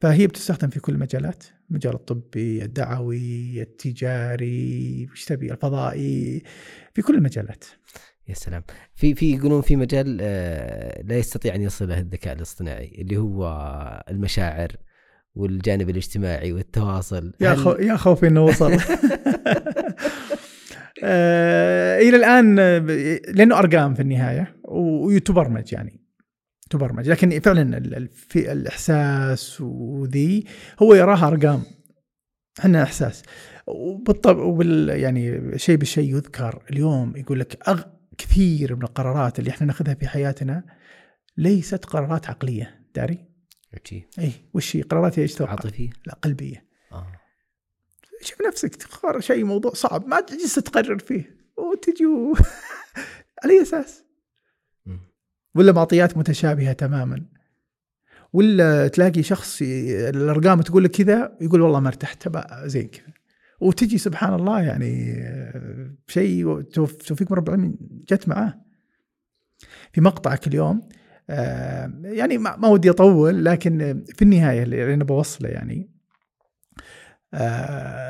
فهي 0.00 0.26
بتستخدم 0.26 0.68
في 0.68 0.80
كل 0.80 0.92
المجالات، 0.92 1.44
المجال 1.70 1.94
الطبي، 1.94 2.62
الدعوي، 2.64 3.62
التجاري، 3.62 5.08
وش 5.12 5.24
تبي 5.24 5.52
الفضائي، 5.52 6.42
في 6.94 7.02
كل 7.02 7.14
المجالات. 7.14 7.64
يا 8.28 8.34
سلام 8.34 8.62
في 8.94 9.14
في 9.14 9.34
يقولون 9.34 9.62
في 9.62 9.76
مجال 9.76 10.18
آه، 10.20 11.02
لا 11.02 11.18
يستطيع 11.18 11.54
أن 11.54 11.62
يصله 11.62 11.98
الذكاء 11.98 12.34
الاصطناعي 12.34 12.96
اللي 12.98 13.16
هو 13.16 14.04
المشاعر 14.10 14.72
والجانب 15.34 15.90
الاجتماعي 15.90 16.52
والتواصل 16.52 17.32
يا 17.40 17.54
خو 17.54 17.70
يا 17.70 17.96
خوفي 17.96 18.26
إنه 18.26 18.44
وصل 18.44 18.72
آه 21.04 21.98
إلى 21.98 22.16
الآن 22.16 22.56
لأنه 23.34 23.58
أرقام 23.58 23.94
في 23.94 24.02
النهاية 24.02 24.56
ويتبرمج 24.64 25.72
يعني 25.72 26.00
تبرمج 26.70 27.08
لكن 27.08 27.40
فعلا 27.40 28.08
في 28.12 28.52
الإحساس 28.52 29.60
وذي 29.60 30.44
هو 30.82 30.94
يراها 30.94 31.28
أرقام 31.28 31.62
إحنا 32.58 32.82
إحساس 32.82 33.22
وبالطبع 33.66 34.42
وبال 34.42 34.88
يعني 34.88 35.52
شيء 35.58 35.76
بالشيء 35.76 36.14
يذكر 36.14 36.62
اليوم 36.70 37.16
يقول 37.16 37.40
لك 37.40 37.68
أغ 37.68 37.82
كثير 38.18 38.76
من 38.76 38.82
القرارات 38.82 39.38
اللي 39.38 39.50
إحنا 39.50 39.66
ناخذها 39.66 39.94
في 39.94 40.08
حياتنا 40.08 40.64
ليست 41.36 41.84
قرارات 41.84 42.26
عقلية 42.30 42.86
داري؟ 42.94 43.28
عجيب 43.74 44.02
اي 44.18 44.30
وش 44.54 44.76
هي 44.76 44.82
قرارات 44.82 45.18
إيش 45.18 45.34
توقع؟ 45.34 45.50
عاطفية؟ 45.50 45.90
لا 46.06 46.14
قلبية 46.14 46.56
آه. 46.56 46.67
شوف 48.22 48.42
نفسك 48.48 48.74
تختار 48.76 49.20
شيء 49.20 49.44
موضوع 49.44 49.72
صعب 49.72 50.06
ما 50.06 50.20
تجلس 50.20 50.54
تقرر 50.54 50.98
فيه. 50.98 51.36
وتجي 51.56 52.06
و... 52.06 52.34
على 53.44 53.52
أي 53.52 53.62
أساس؟ 53.62 54.04
ولا 55.54 55.72
معطيات 55.72 56.16
متشابهة 56.16 56.72
تماما. 56.72 57.24
ولا 58.32 58.88
تلاقي 58.88 59.22
شخص 59.22 59.62
الأرقام 59.62 60.60
تقول 60.60 60.84
لك 60.84 60.90
كذا 60.90 61.36
يقول 61.40 61.60
والله 61.60 61.80
ما 61.80 61.88
ارتحت 61.88 62.28
زي 62.64 62.84
كذا. 62.84 63.12
وتجي 63.60 63.98
سبحان 63.98 64.34
الله 64.34 64.62
يعني 64.62 65.22
شيء 66.06 66.60
توفيق 66.60 67.30
من 67.30 67.36
رب 67.36 67.48
العالمين 67.48 67.76
جت 68.10 68.28
معاه. 68.28 68.60
في 69.92 70.00
مقطعك 70.00 70.46
اليوم 70.46 70.88
يعني 72.02 72.38
ما 72.38 72.68
ودي 72.68 72.90
أطول 72.90 73.44
لكن 73.44 74.04
في 74.14 74.22
النهاية 74.22 74.62
اللي 74.62 74.94
أنا 74.94 75.04
بوصله 75.04 75.48
يعني 75.48 75.97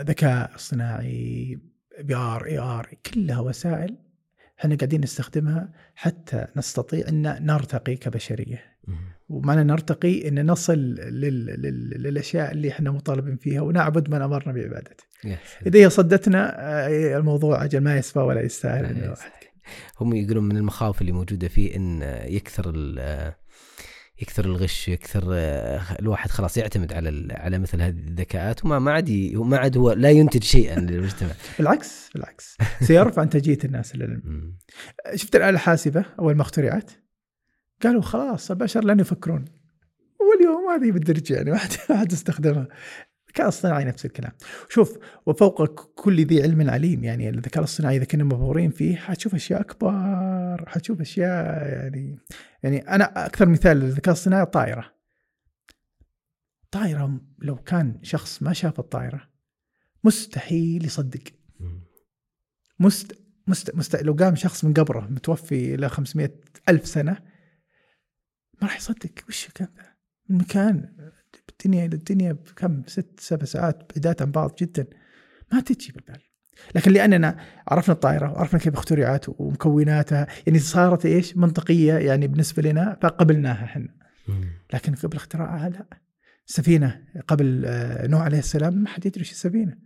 ذكاء 0.02 0.54
اصطناعي 0.54 1.58
VR 2.00 2.46
AR 2.46 2.88
كلها 3.14 3.40
وسائل 3.40 3.96
إحنا 4.60 4.74
قاعدين 4.74 5.00
نستخدمها 5.00 5.72
حتى 5.94 6.46
نستطيع 6.56 7.08
إن 7.08 7.46
نرتقي 7.46 7.96
كبشرية. 7.96 8.64
ومعنى 9.28 9.64
نرتقي 9.64 10.28
إن 10.28 10.46
نصل 10.46 10.78
لل... 10.78 11.46
لل... 11.46 12.02
للأشياء 12.02 12.52
اللي 12.52 12.68
إحنا 12.70 12.90
مطالبين 12.90 13.36
فيها 13.36 13.60
ونعبد 13.60 14.10
من 14.10 14.22
أمرنا 14.22 14.52
بعبادته. 14.52 15.04
إذا 15.66 15.78
هي 15.80 15.90
صدتنا 15.90 16.54
آه، 16.60 17.16
الموضوع 17.18 17.64
أجل 17.64 17.80
ما 17.80 17.96
يسوى 17.96 18.24
ولا 18.24 18.40
يستاهل 18.40 19.14
هم 20.00 20.14
يقولون 20.14 20.44
من 20.44 20.56
المخاوف 20.56 21.00
اللي 21.00 21.12
موجودة 21.12 21.48
فيه 21.48 21.76
إن 21.76 22.02
يكثر 22.26 22.72
يكثر 24.22 24.44
الغش 24.44 24.88
يكثر 24.88 25.24
آه، 25.32 25.80
الواحد 26.00 26.30
خلاص 26.30 26.56
يعتمد 26.56 26.92
على 26.92 27.28
على 27.30 27.58
مثل 27.58 27.82
هذه 27.82 27.90
الذكاءات 28.08 28.64
وما 28.64 28.78
ما 28.78 28.92
عاد 28.92 29.10
ما 29.34 29.58
عاد 29.58 29.76
هو 29.76 29.92
لا 29.92 30.10
ينتج 30.10 30.42
شيئا 30.42 30.80
للمجتمع. 30.80 31.30
بالعكس 31.58 32.10
بالعكس. 32.14 32.56
سيرفع 32.82 33.22
إنتاجية 33.22 33.58
الناس 33.64 33.96
للعلم 33.96 34.54
شفت 35.14 35.36
الاله 35.36 35.50
الحاسبة 35.50 36.04
أول 36.18 36.34
ما 36.34 36.42
اخترعت؟ 36.42 36.90
قالوا 37.82 38.02
خلاص 38.02 38.50
البشر 38.50 38.84
لن 38.84 39.00
يفكرون. 39.00 39.44
واليوم 40.20 40.70
هذه 40.70 40.92
بالدرجه 40.92 41.34
يعني 41.34 41.50
ما 41.50 41.58
حد 41.90 42.12
استخدمها. 42.12 42.68
الذكاء 43.28 43.46
الاصطناعي 43.46 43.84
نفس 43.84 44.04
الكلام. 44.04 44.32
شوف 44.68 44.98
وفوق 45.26 45.64
كل 45.94 46.26
ذي 46.26 46.42
علم 46.42 46.70
عليم 46.70 47.04
يعني 47.04 47.28
الذكاء 47.28 47.58
الاصطناعي 47.58 47.96
إذا 47.96 48.04
كنا 48.04 48.24
مبهورين 48.24 48.70
فيه 48.70 48.96
حتشوف 48.96 49.34
أشياء 49.34 49.60
أكبر 49.60 50.68
حتشوف 50.68 51.00
أشياء 51.00 51.68
يعني 51.68 52.18
يعني 52.62 52.78
أنا 52.78 53.26
أكثر 53.26 53.48
مثال 53.48 53.76
للذكاء 53.76 54.14
الاصطناعي 54.14 54.42
الطائره 54.42 54.98
طائرة 56.70 57.20
لو 57.38 57.56
كان 57.56 58.00
شخص 58.02 58.42
ما 58.42 58.52
شاف 58.52 58.78
الطائرة 58.80 59.28
مستحيل 60.04 60.84
يصدق. 60.84 61.22
مست 62.80 63.24
مست, 63.46 63.74
مست 63.74 63.96
لو 63.96 64.12
قام 64.12 64.34
شخص 64.36 64.64
من 64.64 64.74
قبره 64.74 65.00
متوفي 65.00 65.74
إلى 65.74 65.88
500 65.88 66.30
ألف 66.68 66.86
سنة 66.86 67.12
ما 68.62 68.68
راح 68.68 68.76
يصدق. 68.76 69.10
وش 69.28 69.48
كان 69.48 69.68
المكان 70.30 70.94
الدنيا 71.60 71.86
إلى 71.86 71.94
الدنيا 71.94 72.32
بكم؟ 72.32 72.82
ست 72.86 73.20
سبع 73.20 73.44
ساعات 73.44 73.90
بعيدات 73.90 74.22
عن 74.22 74.30
بعض 74.30 74.54
جدا. 74.60 74.86
ما 75.52 75.60
تجي 75.60 75.92
بالبال 75.92 76.22
لكن 76.74 76.92
لأننا 76.92 77.36
عرفنا 77.68 77.94
الطائرة 77.94 78.32
وعرفنا 78.32 78.60
كيف 78.60 78.74
اخترعت 78.74 79.24
ومكوناتها. 79.28 80.26
يعني 80.46 80.58
صارت 80.58 81.06
إيش؟ 81.06 81.36
منطقية 81.36 81.94
يعني 81.94 82.26
بالنسبة 82.26 82.62
لنا 82.62 82.98
فقبلناها 83.02 83.64
إحنا. 83.64 83.88
لكن 84.74 84.94
قبل 84.94 85.16
اختراعها 85.16 85.68
لا. 85.68 85.86
السفينه 86.48 87.04
قبل 87.28 87.64
آه، 87.66 88.06
نوح 88.06 88.22
عليه 88.22 88.38
السلام 88.38 88.74
ما 88.74 88.88
حد 88.88 89.06
يدري 89.06 89.20
إيش 89.20 89.30
السفينة. 89.30 89.76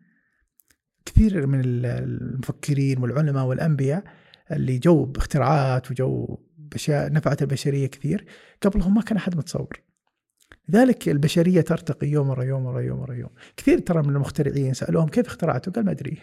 كثير 1.04 1.46
من 1.46 1.60
المفكرين 1.64 2.98
والعلماء 2.98 3.44
والأنبياء 3.44 4.04
اللي 4.52 4.78
جو 4.78 5.04
باختراعات 5.04 5.90
وجو 5.90 6.38
باشياء 6.58 7.12
نفعت 7.12 7.42
البشرية 7.42 7.86
كثير 7.86 8.26
قبلهم 8.62 8.94
ما 8.94 9.02
كان 9.02 9.16
أحد 9.16 9.36
متصور. 9.36 9.82
لذلك 10.72 11.08
البشرية 11.08 11.60
ترتقي 11.60 12.08
يوم 12.08 12.30
ورا 12.30 12.44
يوم 12.44 12.66
ورا 12.66 12.80
يوم 12.80 13.00
ورا 13.00 13.14
يوم 13.14 13.30
كثير 13.56 13.78
ترى 13.78 14.02
من 14.02 14.08
المخترعين 14.08 14.74
سألوهم 14.74 15.08
كيف 15.08 15.26
اخترعتوا 15.26 15.72
قال 15.72 15.84
ما 15.84 15.90
أدري 15.90 16.18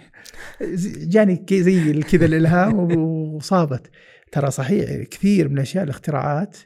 جاني 1.13 1.45
زي 1.51 2.01
كذا 2.01 2.25
الإلهام 2.25 2.79
وصابت 3.35 3.89
ترى 4.31 4.51
صحيح 4.51 5.03
كثير 5.03 5.49
من 5.49 5.55
الاشياء 5.55 5.83
الاختراعات 5.83 6.57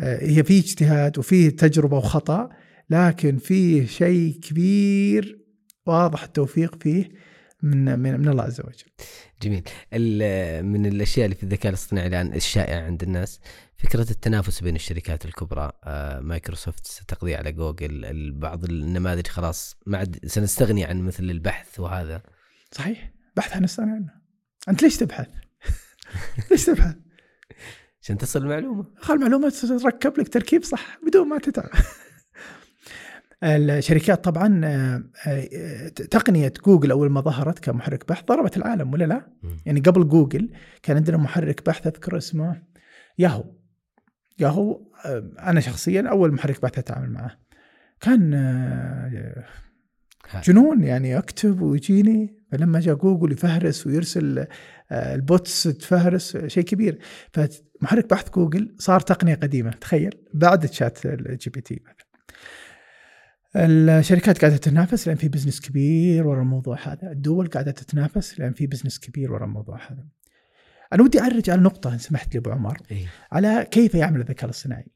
آه، 0.00 0.24
هي 0.24 0.42
في 0.44 0.58
اجتهاد 0.58 1.18
وفي 1.18 1.50
تجربة 1.50 1.96
وخطأ 1.96 2.48
لكن 2.90 3.36
في 3.36 3.86
شيء 3.86 4.40
كبير 4.42 5.38
واضح 5.86 6.22
التوفيق 6.22 6.82
فيه 6.82 7.08
من 7.62 7.98
من, 7.98 8.20
من 8.20 8.28
الله 8.28 8.42
عز 8.42 8.60
وجل. 8.60 8.86
جميل. 9.42 9.62
من 10.64 10.86
الأشياء 10.86 11.24
اللي 11.24 11.36
في 11.36 11.42
الذكاء 11.42 11.70
الاصطناعي 11.70 12.06
الآن 12.06 12.34
الشائعة 12.34 12.80
عند 12.80 13.02
الناس 13.02 13.40
فكرة 13.82 14.10
التنافس 14.10 14.60
بين 14.60 14.76
الشركات 14.76 15.24
الكبرى 15.24 15.72
آه، 15.84 16.20
مايكروسوفت 16.20 16.86
ستقضي 16.86 17.34
على 17.34 17.52
جوجل 17.52 18.32
بعض 18.32 18.64
النماذج 18.64 19.26
خلاص 19.26 19.76
ما 19.86 19.98
عاد 19.98 20.18
سنستغني 20.26 20.84
عن 20.84 21.02
مثل 21.02 21.24
البحث 21.24 21.80
وهذا. 21.80 22.22
صحيح 22.70 23.12
بحث 23.36 23.52
حنستغني 23.52 23.90
عنه. 23.90 24.10
أنت 24.68 24.82
ليش 24.82 24.96
تبحث؟ 24.96 25.28
ليش 26.50 26.64
تبحث؟ 26.64 26.96
عشان 28.02 28.18
تصل 28.18 28.42
المعلومه. 28.42 28.86
خل 28.96 29.14
المعلومه 29.14 29.48
تركب 29.48 30.18
لك 30.18 30.28
تركيب 30.28 30.64
صح 30.64 30.98
بدون 31.06 31.28
ما 31.28 31.38
تتعب. 31.38 31.70
الشركات 33.44 34.24
طبعا 34.24 34.60
آه، 34.64 35.02
آه، 35.26 35.88
تقنية 35.88 36.52
جوجل 36.66 36.90
أول 36.90 37.10
ما 37.10 37.20
ظهرت 37.20 37.58
كمحرك 37.58 38.08
بحث 38.08 38.24
ضربت 38.24 38.56
العالم 38.56 38.92
ولا 38.92 39.04
لا؟ 39.04 39.32
يعني 39.66 39.80
قبل 39.80 40.08
جوجل 40.08 40.50
كان 40.82 40.96
عندنا 40.96 41.16
محرك 41.16 41.66
بحث 41.66 41.86
أذكر 41.86 42.16
اسمه 42.16 42.62
ياهو 43.18 43.61
ياهو 44.38 44.82
أنا 45.38 45.60
شخصيا 45.60 46.08
أول 46.10 46.32
محرك 46.32 46.62
بحث 46.62 46.78
أتعامل 46.78 47.10
معه. 47.10 47.38
كان 48.00 48.30
جنون 50.44 50.82
يعني 50.82 51.18
أكتب 51.18 51.60
ويجيني 51.60 52.36
فلما 52.52 52.80
جاء 52.80 52.94
جوجل 52.94 53.32
يفهرس 53.32 53.86
ويرسل 53.86 54.46
ال 54.92 55.06
bots 55.06 55.62
تفهرس 55.62 56.36
شيء 56.36 56.64
كبير. 56.64 56.98
فمحرك 57.32 58.10
بحث 58.10 58.30
جوجل 58.30 58.74
صار 58.78 59.00
تقنية 59.00 59.34
قديمة 59.34 59.70
تخيل 59.70 60.14
بعد 60.34 60.68
ChatGPT. 60.68 61.82
الشركات 63.56 64.40
قاعدة 64.40 64.56
تتنافس 64.56 65.06
لأن 65.08 65.16
في 65.16 65.28
business 65.28 65.60
كبير 65.60 66.26
ورا 66.26 66.42
الموضوع 66.42 66.78
هذا، 66.82 67.12
الدول 67.12 67.46
قاعدة 67.46 67.70
تتنافس 67.70 68.40
لأن 68.40 68.52
في 68.52 68.66
business 68.66 68.98
كبير 68.98 69.32
ورا 69.32 69.44
الموضوع 69.44 69.78
هذا. 69.90 70.06
أنا 70.92 71.02
ودي 71.02 71.20
أعرج 71.20 71.50
على 71.50 71.60
نقطة 71.60 71.92
إن 71.92 71.98
سمحت 71.98 72.34
لي 72.34 72.38
أبو 72.38 72.50
عمر 72.50 72.78
إيه؟ 72.90 73.06
على 73.32 73.66
كيف 73.70 73.94
يعمل 73.94 74.20
الذكاء 74.20 74.44
الاصطناعي. 74.44 74.86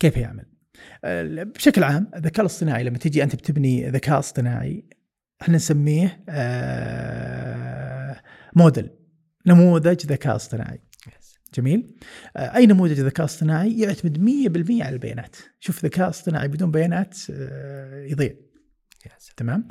كيف 0.00 0.16
يعمل؟ 0.16 0.44
بشكل 1.54 1.84
عام 1.84 2.10
الذكاء 2.16 2.40
الاصطناعي 2.40 2.84
لما 2.84 2.98
تجي 2.98 3.22
أنت 3.22 3.36
بتبني 3.36 3.88
ذكاء 3.88 4.18
اصطناعي 4.18 4.84
إحنا 5.42 5.56
نسميه 5.56 6.24
آه، 6.28 8.20
موديل 8.56 8.90
نموذج 9.46 10.06
ذكاء 10.06 10.36
اصطناعي. 10.36 10.80
جميل 11.54 11.94
آه، 12.36 12.56
أي 12.56 12.66
نموذج 12.66 13.00
ذكاء 13.00 13.24
اصطناعي 13.24 13.80
يعتمد 13.80 14.18
100% 14.18 14.82
على 14.82 14.94
البيانات 14.94 15.36
شوف 15.60 15.84
ذكاء 15.84 16.08
اصطناعي 16.08 16.48
بدون 16.48 16.70
بيانات 16.70 17.18
آه، 17.30 18.04
يضيع 18.04 18.34
تمام. 19.36 19.68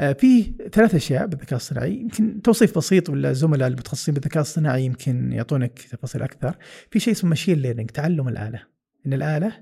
آه، 0.00 0.12
في 0.12 0.54
ثلاث 0.72 0.94
أشياء 0.94 1.26
بالذكاء 1.26 1.56
الصناعي 1.56 1.94
يمكن 1.94 2.42
توصيف 2.42 2.78
بسيط 2.78 3.10
ولا 3.10 3.30
الزملاء 3.30 3.68
المتخصصين 3.68 4.14
بالذكاء 4.14 4.40
الصناعي 4.40 4.84
يمكن 4.84 5.32
يعطونك 5.32 5.78
تفاصيل 5.78 6.22
أكثر. 6.22 6.56
في 6.90 7.00
شيء 7.00 7.12
اسمه 7.12 7.30
machine 7.30 7.58
learning 7.58 7.90
تعلم 7.90 8.28
الآلة. 8.28 8.62
إن 9.06 9.12
الآلة 9.12 9.52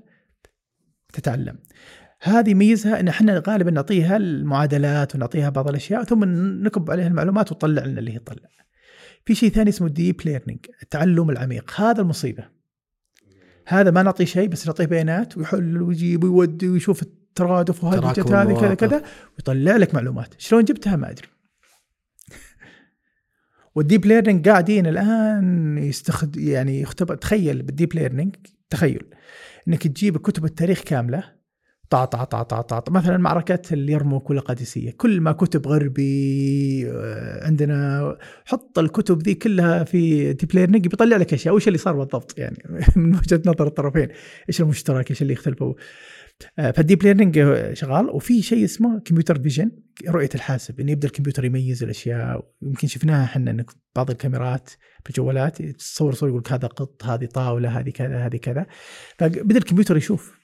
تتعلم. 1.13 1.59
هذه 2.21 2.53
ميزها 2.53 2.99
إن 2.99 3.07
إحنا 3.07 3.43
غالبا 3.47 3.71
نعطيها 3.71 4.17
المعادلات 4.17 5.15
ونعطيها 5.15 5.49
بعض 5.49 5.67
الأشياء 5.69 6.03
ثم 6.03 6.23
نكب 6.63 6.91
عليها 6.91 7.07
المعلومات 7.07 7.51
وتطلع 7.51 7.85
لنا 7.85 7.99
اللي 7.99 8.13
هي 8.13 8.19
تطلع. 8.19 8.49
في 9.25 9.35
شيء 9.35 9.49
ثاني 9.49 9.69
اسمه 9.69 9.87
ال 9.87 9.94
deep 9.94 10.21
learning 10.25 10.59
التعلم 10.81 11.29
العميق. 11.29 11.81
هذا 11.81 12.01
المصيبة. 12.01 12.57
هذا 13.67 13.91
ما 13.91 14.03
نعطيه 14.03 14.25
شيء 14.25 14.47
بس 14.47 14.67
نعطيه 14.67 14.85
بيانات 14.85 15.37
ويحل 15.37 15.81
ويجيب 15.81 16.23
ويودي 16.23 16.69
ويشوف 16.69 17.03
الترادف 17.41 17.83
وهذه 17.83 18.11
جت 18.11 18.31
هذه 18.31 18.59
كذا 18.59 18.73
كذا 18.73 19.03
ويطلع 19.37 19.77
لك 19.77 19.95
معلومات. 19.95 20.33
شلون 20.37 20.63
جبتها؟ 20.63 20.95
ما 20.95 21.09
أدري. 21.09 21.27
وال 23.75 23.85
deep 23.85 24.05
learning 24.05 24.49
قاعدين 24.49 24.87
الآن 24.87 25.77
يستخد 25.77 26.37
يعني 26.37 26.81
يختبر 26.81 27.15
تخيل 27.15 27.61
بال 27.61 27.72
deep 27.72 27.95
learning 27.95 28.35
تخيل 28.69 29.03
إنك 29.67 29.87
تجيب 29.87 30.17
كتب 30.17 30.45
التاريخ 30.45 30.81
كاملة 30.81 31.37
طع 31.89 32.05
طع 32.05 32.23
طع 32.23 32.43
طع 32.43 32.61
طع 32.61 32.93
مثلا 32.93 33.17
معركة 33.17 33.73
اليرموك 33.73 34.29
والقادسية. 34.29 34.91
كل 34.91 35.21
ما 35.21 35.31
كتب 35.31 35.67
غربي 35.67 36.91
آه، 36.91 37.45
عندنا 37.45 38.17
حط 38.45 38.79
الكتب 38.79 39.21
ذي 39.21 39.33
كلها 39.33 39.83
في 39.83 40.33
deep 40.33 40.55
learning 40.55 40.87
بيطلع 40.87 41.17
لك 41.17 41.33
أشياء. 41.33 41.55
وش 41.55 41.67
اللي 41.67 41.77
صار 41.77 41.95
بالضبط؟ 41.95 42.37
يعني 42.37 42.63
من 42.95 43.15
وجهة 43.15 43.41
نظر 43.45 43.67
الطرفين 43.67 44.07
إيش 44.49 44.61
المشترك؟ 44.61 45.09
إيش 45.09 45.21
اللي 45.21 45.33
يختلفوا؟ 45.33 45.69
آه، 45.69 45.75
فال 46.57 46.72
deep 46.72 47.03
learning 47.03 47.35
شغال. 47.73 48.09
وفي 48.09 48.41
شيء 48.41 48.63
اسمه 48.63 48.99
computer 48.99 49.41
vision 49.41 49.71
رؤية 50.07 50.29
الحاسب. 50.35 50.79
انه 50.79 50.91
يبدأ 50.91 51.07
الكمبيوتر 51.07 51.45
يميز 51.45 51.83
الأشياء. 51.83 52.51
يمكن 52.61 52.87
شفناها 52.87 53.23
إحنا 53.23 53.51
إنك 53.51 53.71
بعض 53.95 54.11
الكاميرات 54.11 54.69
بالجوالات 55.05 55.61
تصور 55.61 56.13
صور 56.13 56.29
يقول 56.29 56.43
هذا 56.49 56.67
قط 56.67 57.03
هذه 57.03 57.25
طاولة 57.25 57.79
هذه 57.79 57.89
كذا 57.89 58.25
هذه 58.25 58.37
كذا. 58.37 58.65
فبدأ 59.17 59.57
الكمبيوتر 59.57 59.97
يشوف. 59.97 60.37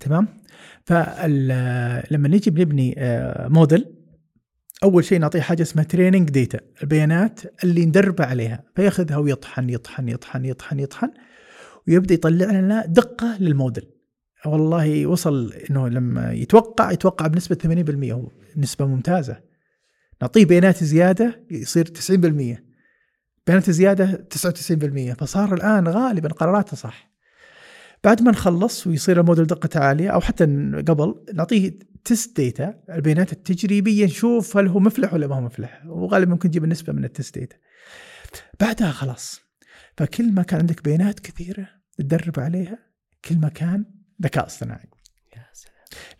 تمام؟ 0.00 0.28
فلما 0.84 2.28
نجي 2.28 2.50
بنبني 2.50 2.94
آه، 2.98 3.48
موديل 3.48 3.84
أول 4.82 5.04
شيء 5.04 5.18
نعطيه 5.18 5.40
حاجة 5.40 5.62
اسمها 5.62 5.84
تريننج 5.84 6.30
ديتا 6.30 6.60
البيانات 6.82 7.40
اللي 7.64 7.86
ندربه 7.86 8.24
عليها. 8.24 8.64
فيأخذها 8.76 9.16
ويطحن 9.16 9.70
يطحن 9.70 10.08
يطحن 10.08 10.44
يطحن 10.44 10.78
يطحن 10.78 11.10
ويبدأ 11.88 12.14
يطلع 12.14 12.50
لنا 12.50 12.86
دقة 12.86 13.36
للموديل. 13.40 13.95
والله 14.46 15.06
وصل 15.06 15.52
إنه 15.70 15.88
لما 15.88 16.32
يتوقع 16.32 16.90
يتوقع 16.90 17.26
بنسبة 17.26 17.56
80% 17.56 18.12
هو 18.12 18.30
نسبة 18.56 18.86
ممتازة. 18.86 19.40
نعطيه 20.22 20.44
بيانات 20.44 20.84
زيادة 20.84 21.44
يصير 21.50 21.86
90% 21.86 22.62
بيانات 23.46 23.70
زيادة 23.70 24.26
99% 24.34 25.14
فصار 25.14 25.54
الآن 25.54 25.88
غالبا 25.88 26.28
قراراته 26.28 26.76
صح. 26.76 27.10
بعد 28.04 28.22
ما 28.22 28.30
نخلص 28.30 28.86
ويصير 28.86 29.20
الموديل 29.20 29.46
دقته 29.46 29.80
عالية 29.80 30.10
أو 30.10 30.20
حتى 30.20 30.44
قبل 30.88 31.24
نعطيه 31.34 31.78
تست 32.04 32.36
ديتا 32.36 32.74
البيانات 32.90 33.32
التجريبية 33.32 34.04
نشوف 34.04 34.56
هل 34.56 34.68
هو 34.68 34.80
مفلح 34.80 35.14
ولا 35.14 35.26
ما 35.26 35.36
هو 35.36 35.40
مفلح. 35.40 35.82
وغالبا 35.86 36.30
ممكن 36.30 36.48
نجيب 36.48 36.64
النسبة 36.64 36.92
من 36.92 37.04
التست 37.04 37.38
ديتا 37.38 37.56
بعدها 38.60 38.90
خلاص. 38.90 39.40
فكل 39.96 40.32
ما 40.32 40.42
كان 40.42 40.60
عندك 40.60 40.84
بيانات 40.84 41.20
كثيرة 41.20 41.68
تدرب 41.98 42.40
عليها 42.40 42.78
كل 43.24 43.38
ما 43.38 43.48
كان 43.48 43.84
ذكاء 44.22 44.46
اصطناعي. 44.46 44.88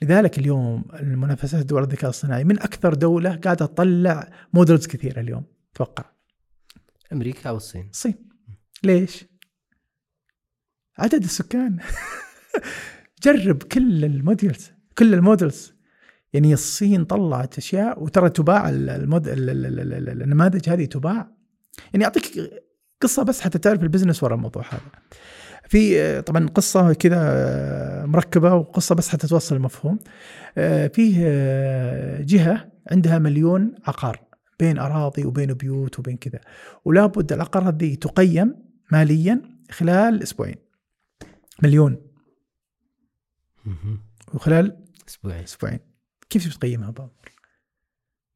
لذلك 0.02 0.38
اليوم 0.38 0.84
المنافسات 0.94 1.66
دول 1.66 1.82
الذكاء 1.82 2.04
الاصطناعي 2.04 2.44
من 2.44 2.62
أكثر 2.62 2.94
دولة 2.94 3.36
قاعدة 3.36 3.66
تطلع 3.66 4.30
models 4.52 4.86
كثيرة 4.86 5.20
اليوم 5.20 5.44
أتوقع. 5.74 6.04
أمريكا 7.12 7.50
أو 7.50 7.56
الصين؟ 7.56 7.88
الصين. 7.90 8.14
ليش؟ 8.82 9.24
عدد 10.98 11.24
السكان. 11.24 11.78
جرب 13.24 13.62
كل 13.62 14.04
ال 14.04 14.14
models 14.14 14.70
كل 14.98 15.14
ال 15.14 15.23
models 15.23 15.74
يعني 16.32 16.52
الصين 16.52 17.04
طلعت 17.04 17.58
أشياء 17.58 18.02
وترى 18.02 18.30
تباع 18.30 18.68
ال 18.68 18.76
mod... 18.76 19.22
النماذج 19.28 20.68
هذه 20.68 20.84
تباع. 20.84 21.30
يعني 21.92 22.04
أعطيك 22.04 22.50
قصة 23.00 23.22
بس 23.22 23.40
حتى 23.40 23.58
تعرف 23.58 23.82
ال 23.82 23.87
business 23.87 24.22
ورا 24.22 24.34
الموضوع 24.34 24.64
هذا. 24.68 24.80
في 25.68 26.22
طبعا 26.22 26.46
قصة 26.46 26.92
كذا 26.92 28.06
مركبة 28.06 28.54
وقصة 28.54 28.94
بس 28.94 29.08
حتى 29.08 29.26
توصل 29.26 29.56
المفهوم. 29.56 29.98
فيه 30.94 31.26
جهة 32.20 32.72
عندها 32.90 33.18
مليون 33.18 33.74
عقار 33.84 34.20
بين 34.60 34.78
أراضي 34.78 35.24
وبين 35.24 35.52
بيوت 35.54 35.98
وبين 35.98 36.16
كذا. 36.16 36.40
ولابد 36.84 37.32
العقارات 37.32 37.74
دي 37.74 37.96
تقيم 37.96 38.54
ماليا 38.92 39.42
خلال 39.70 40.22
أسبوعين. 40.22 40.56
مليون. 41.62 41.96
وخلال 44.34 44.84
أسبوعين. 45.08 45.42
أسبوعين. 45.44 45.78
كيف 46.30 46.56
تقيمها 46.56 46.90
بابا؟ 46.90 47.10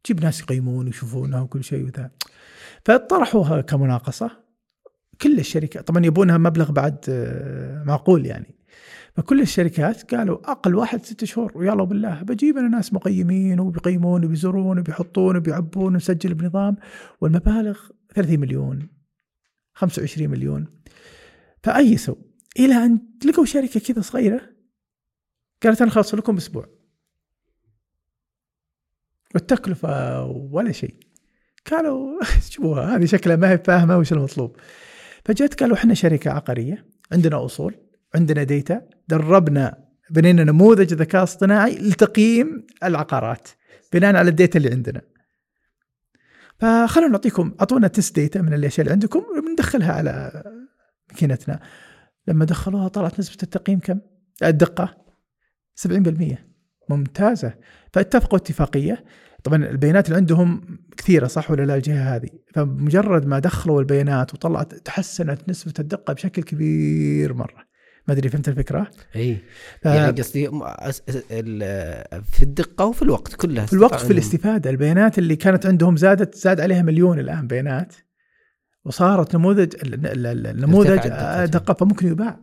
تجيب 0.05 0.25
ناس 0.25 0.41
يقيمون 0.41 0.87
ويشوفونها 0.87 1.41
وكل 1.41 1.65
شيء 1.65 1.85
وذا. 1.85 2.11
فطرحوها 2.85 3.61
كمناقصة. 3.61 4.50
كل 5.23 5.39
الشركات 5.39 5.89
طبعا 5.89 6.07
يبونها 6.07 6.39
مبلغ 6.39 6.73
بعد 6.73 7.05
آه، 7.09 7.85
معقول 7.85 8.27
يعني. 8.27 8.55
فكل 9.17 9.41
الشركات 9.41 10.15
قالوا 10.15 10.51
أقل 10.51 10.75
واحد 10.75 11.05
ست 11.05 11.25
شهور 11.25 11.53
ويلا 11.55 11.85
بالله 11.85 12.23
بجيب 12.23 12.59
أنا 12.59 12.69
ناس 12.69 12.93
مقيمين 12.93 13.61
وبيقيمون 13.61 14.25
وبيزورون 14.25 14.79
وبيحطون 14.79 15.37
وبيعبون 15.37 15.95
ونسجل 15.95 16.35
بنظام 16.35 16.77
والمبالغ 17.21 17.79
30 18.15 18.41
مليون 18.41 18.89
25 19.75 20.31
مليون. 20.31 20.67
فايسوا 21.63 22.15
إلى 22.59 22.75
أن 22.75 23.01
لقوا 23.25 23.45
شركة 23.45 23.81
كذا 23.81 24.01
صغيرة 24.01 24.41
قالت 25.63 25.83
أنا 25.83 25.91
خلص 25.91 26.15
لكم 26.15 26.37
أسبوع. 26.37 26.69
والتكلفة 29.35 30.25
ولا 30.25 30.73
شيء. 30.73 30.95
قالوا 31.71 32.21
شوفوها 32.51 32.97
هذه 32.97 33.05
شكلها 33.05 33.37
ما 33.37 33.51
هي 33.51 33.59
فاهمة 33.59 33.99
وش 33.99 34.13
المطلوب. 34.13 34.57
فجت 35.25 35.61
قالوا 35.61 35.77
إحنا 35.77 35.95
شركة 35.95 36.31
عقارية 36.31 36.87
عندنا 37.13 37.45
أصول 37.45 37.75
عندنا 38.15 38.43
ديتا 38.43 38.83
دربنا 39.09 39.85
بنينا 40.11 40.45
نموذج 40.45 40.95
ذكاء 40.95 41.23
اصطناعي 41.23 41.75
لتقييم 41.75 42.67
العقارات 42.85 43.49
بناء 43.93 44.17
على 44.17 44.31
الديتا 44.31 44.59
اللي 44.59 44.71
عندنا. 44.71 45.01
فخلونا 46.59 47.13
نعطيكم 47.13 47.55
أعطونا 47.61 47.89
تست 47.89 48.15
ديتا 48.15 48.43
من 48.43 48.55
الأشياء 48.55 48.81
اللي 48.81 48.93
عندكم 48.93 49.25
وندخلها 49.49 49.93
على 49.93 50.43
ماكينتنا. 51.11 51.61
لما 52.29 52.45
دخلوها 52.45 52.89
طلعت 52.89 53.19
نسبة 53.19 53.37
التقييم 53.43 53.79
كم؟ 53.79 54.01
الدقة 54.43 54.97
70% 55.75 56.39
ممتازة. 56.89 57.55
فاتفقوا 57.93 58.39
اتفاقية. 58.39 59.05
طبعا 59.45 59.65
البيانات 59.65 60.07
اللي 60.07 60.17
عندهم 60.17 60.79
كثيرة 60.97 61.27
صح 61.27 61.51
ولا 61.51 61.63
لا 61.63 61.75
الجهة 61.75 62.17
هذه؟ 62.17 62.29
فمجرد 62.55 63.27
ما 63.27 63.39
دخلوا 63.39 63.81
البيانات 63.81 64.35
وطلعت 64.35 64.75
تحسنت 64.75 65.49
نسبة 65.49 65.73
الدقة 65.79 66.15
بشكل 66.15 66.43
كبير 66.43 67.35
مرة. 67.35 67.71
ما 68.09 68.15
أدري 68.15 68.29
فهمت 68.29 68.49
الفكرة؟ 68.49 68.91
إي. 69.17 69.39
ف... 69.83 69.87
يعني 69.87 70.21
قصدي 70.21 70.51
في 72.33 72.43
الدقة 72.43 72.85
وفي 72.85 73.03
الوقت 73.03 73.35
كلها 73.35 73.67
في 73.67 73.73
الوقت 73.73 74.01
في 74.01 74.13
الاستفادة. 74.13 74.71
البيانات 74.71 75.19
اللي 75.19 75.37
كانت 75.37 75.67
عندهم 75.67 75.97
زادت 75.97 76.35
زاد 76.35 76.61
عليها 76.61 76.83
مليون 76.83 77.19
الآن 77.19 77.47
بيانات. 77.47 77.95
وصارت 78.85 79.37
نموذج 79.37 79.75
النموذج 79.85 81.09
دقة. 81.47 81.75
فممكن 81.75 82.09
يباع. 82.09 82.41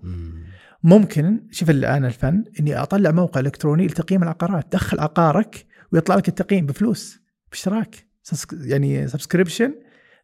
ممكن 0.83 1.47
شوف 1.51 1.69
الآن 1.69 2.05
الفن 2.05 2.43
إني 2.59 2.81
أطلع 2.81 3.11
موقع 3.11 3.39
إلكتروني 3.39 3.87
لتقييم 3.87 4.23
العقارات. 4.23 4.65
دخل 4.71 4.99
عقارك 4.99 5.65
ويطلع 5.91 6.15
لك 6.15 6.27
التقييم 6.27 6.65
بفلوس 6.65 7.19
باشتراك 7.51 8.07
يعني 8.51 9.07
subscription 9.07 9.73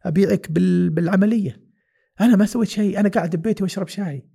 أبيعك 0.02 0.46
بالعملية. 0.50 1.60
أنا 2.20 2.36
ما 2.36 2.46
سويت 2.46 2.68
شيء 2.68 3.00
أنا 3.00 3.08
قاعد 3.08 3.36
ببيتي 3.36 3.62
وأشرب 3.62 3.88
شاي. 3.88 4.26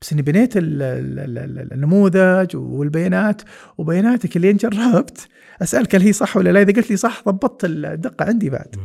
بس 0.00 0.12
إني 0.12 0.22
بنيت 0.22 0.52
النموذج 0.56 2.56
والبيانات 2.56 3.42
وبياناتك 3.78 4.36
اللي 4.36 4.52
جربت 4.52 5.28
أسألك 5.62 5.94
هل 5.94 6.02
هي 6.02 6.12
صح 6.12 6.36
ولا 6.36 6.50
لا؟ 6.50 6.62
إذا 6.62 6.72
قلت 6.72 6.90
لي 6.90 6.96
صح 6.96 7.22
ضبطت 7.26 7.64
الدقة 7.64 8.24
عندي 8.24 8.50
بعد. 8.50 8.76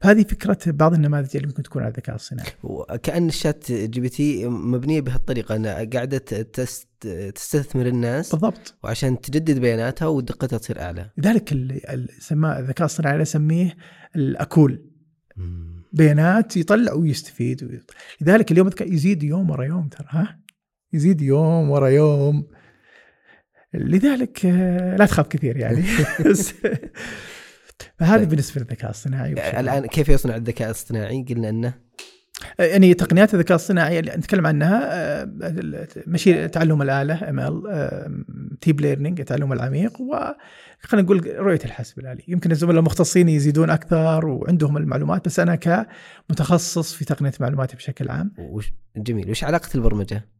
فهذه 0.00 0.22
فكرة 0.22 0.58
بعض 0.66 0.94
النماذج 0.94 1.36
اللي 1.36 1.46
ممكن 1.48 1.62
تكون 1.62 1.82
على 1.82 1.90
الذكاء 1.90 2.14
الصناعي. 2.14 2.50
وكان 2.62 3.26
ال 3.28 3.72
ChatGPT 3.72 4.46
مبنية 4.48 5.00
بهالطريقة 5.00 5.56
أنها 5.56 5.84
قاعدة 5.84 6.18
تست 6.18 6.88
تستثمر 7.34 7.86
الناس 7.86 8.30
بالضبط. 8.30 8.74
وعشان 8.84 9.20
تجدد 9.20 9.58
بياناتها 9.58 10.08
ودقتها 10.08 10.58
تصير 10.58 10.80
أعلى. 10.80 11.10
لذلك 11.18 11.54
سماه 12.18 12.58
الذكاء 12.58 12.84
الصناعي 12.84 13.22
اسميه 13.22 13.76
الأكول. 14.16 14.84
بيانات 15.92 16.56
يطلع 16.56 16.92
ويستفيد 16.92 17.64
ويط- 17.64 17.94
لذلك 18.20 18.52
اليوم 18.52 18.70
يزيد 18.80 19.22
يوم 19.22 19.50
ورا 19.50 19.64
يوم 19.64 19.88
ترى 19.88 20.06
ها؟ 20.10 20.38
يزيد 20.92 21.20
يوم 21.22 21.70
ورا 21.70 21.88
يوم. 21.88 22.46
لذلك 23.74 24.46
آه، 24.46 24.96
لا 24.96 25.06
تخاف 25.06 25.26
كثير 25.28 25.56
يعني. 25.56 25.84
فهذه 27.98 28.20
طيب. 28.20 28.28
بالنسبة 28.28 28.60
للذكاء 28.60 28.90
الصناعي 28.90 29.34
بشكل 29.34 29.56
الآن 29.56 29.86
كيف 29.86 30.08
يصنع 30.08 30.36
الذكاء 30.36 30.68
الاصطناعي؟ 30.68 31.24
قلنا 31.28 31.48
إنه 31.48 31.74
يعني 32.58 32.94
تقنيات 32.94 33.34
الذكاء 33.34 33.54
الصناعي 33.54 33.98
اللي 33.98 34.10
نتكلم 34.16 34.46
عنها 34.46 34.88
آه، 34.92 35.28
مشي 36.06 36.48
تعلم 36.48 36.82
الآلة 36.82 37.28
آم 37.28 37.40
ال 37.40 38.58
تيب 38.60 38.80
ليرنينج 38.80 39.20
التعلم 39.20 39.52
العميق 39.52 40.00
و 40.00 40.16
خلينا 40.80 41.04
نقول 41.06 41.38
رؤية 41.38 41.60
الحاسب 41.64 41.98
الآلي 41.98 42.24
يمكن 42.28 42.50
الزملاء 42.50 42.78
المختصين 42.78 43.28
يزيدون 43.28 43.70
أكثر 43.70 44.26
وعندهم 44.26 44.76
المعلومات 44.76 45.24
بس 45.24 45.40
أنا 45.40 45.56
كمتخصص 45.56 46.94
في 46.94 47.04
تقنية 47.04 47.32
معلومات 47.40 47.74
بشكل 47.74 48.08
عام 48.08 48.32
وش 48.38 48.72
جميل 48.96 49.30
وش 49.30 49.44
علاقة 49.44 49.68
البرمجة؟ 49.74 50.37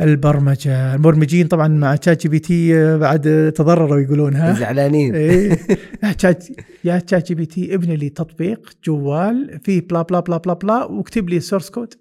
البرمجة. 0.00 0.94
المبرمجين 0.94 1.48
طبعا 1.48 1.68
مع 1.68 1.96
ChatGPT 1.96 2.76
آه، 2.78 2.96
بعد 2.96 3.52
تضرروا 3.56 4.00
يقولون 4.00 4.34
ها؟ 4.34 4.54
زعلانين 4.54 5.14
إيه. 5.14 5.58
يا 6.04 6.12
تشات 6.12 6.44
يا 6.84 6.98
ChatGPT 6.98 7.74
ابني 7.74 7.96
لي 7.96 8.08
تطبيق 8.08 8.72
جوال 8.84 9.60
فيه 9.64 9.80
بلا 9.80 10.02
بلا 10.02 10.20
بلا 10.20 10.36
بلا 10.36 10.54
بلا 10.54 10.84
واكتب 10.84 11.28
لي 11.28 11.40
source 11.40 11.70
code 11.70 11.94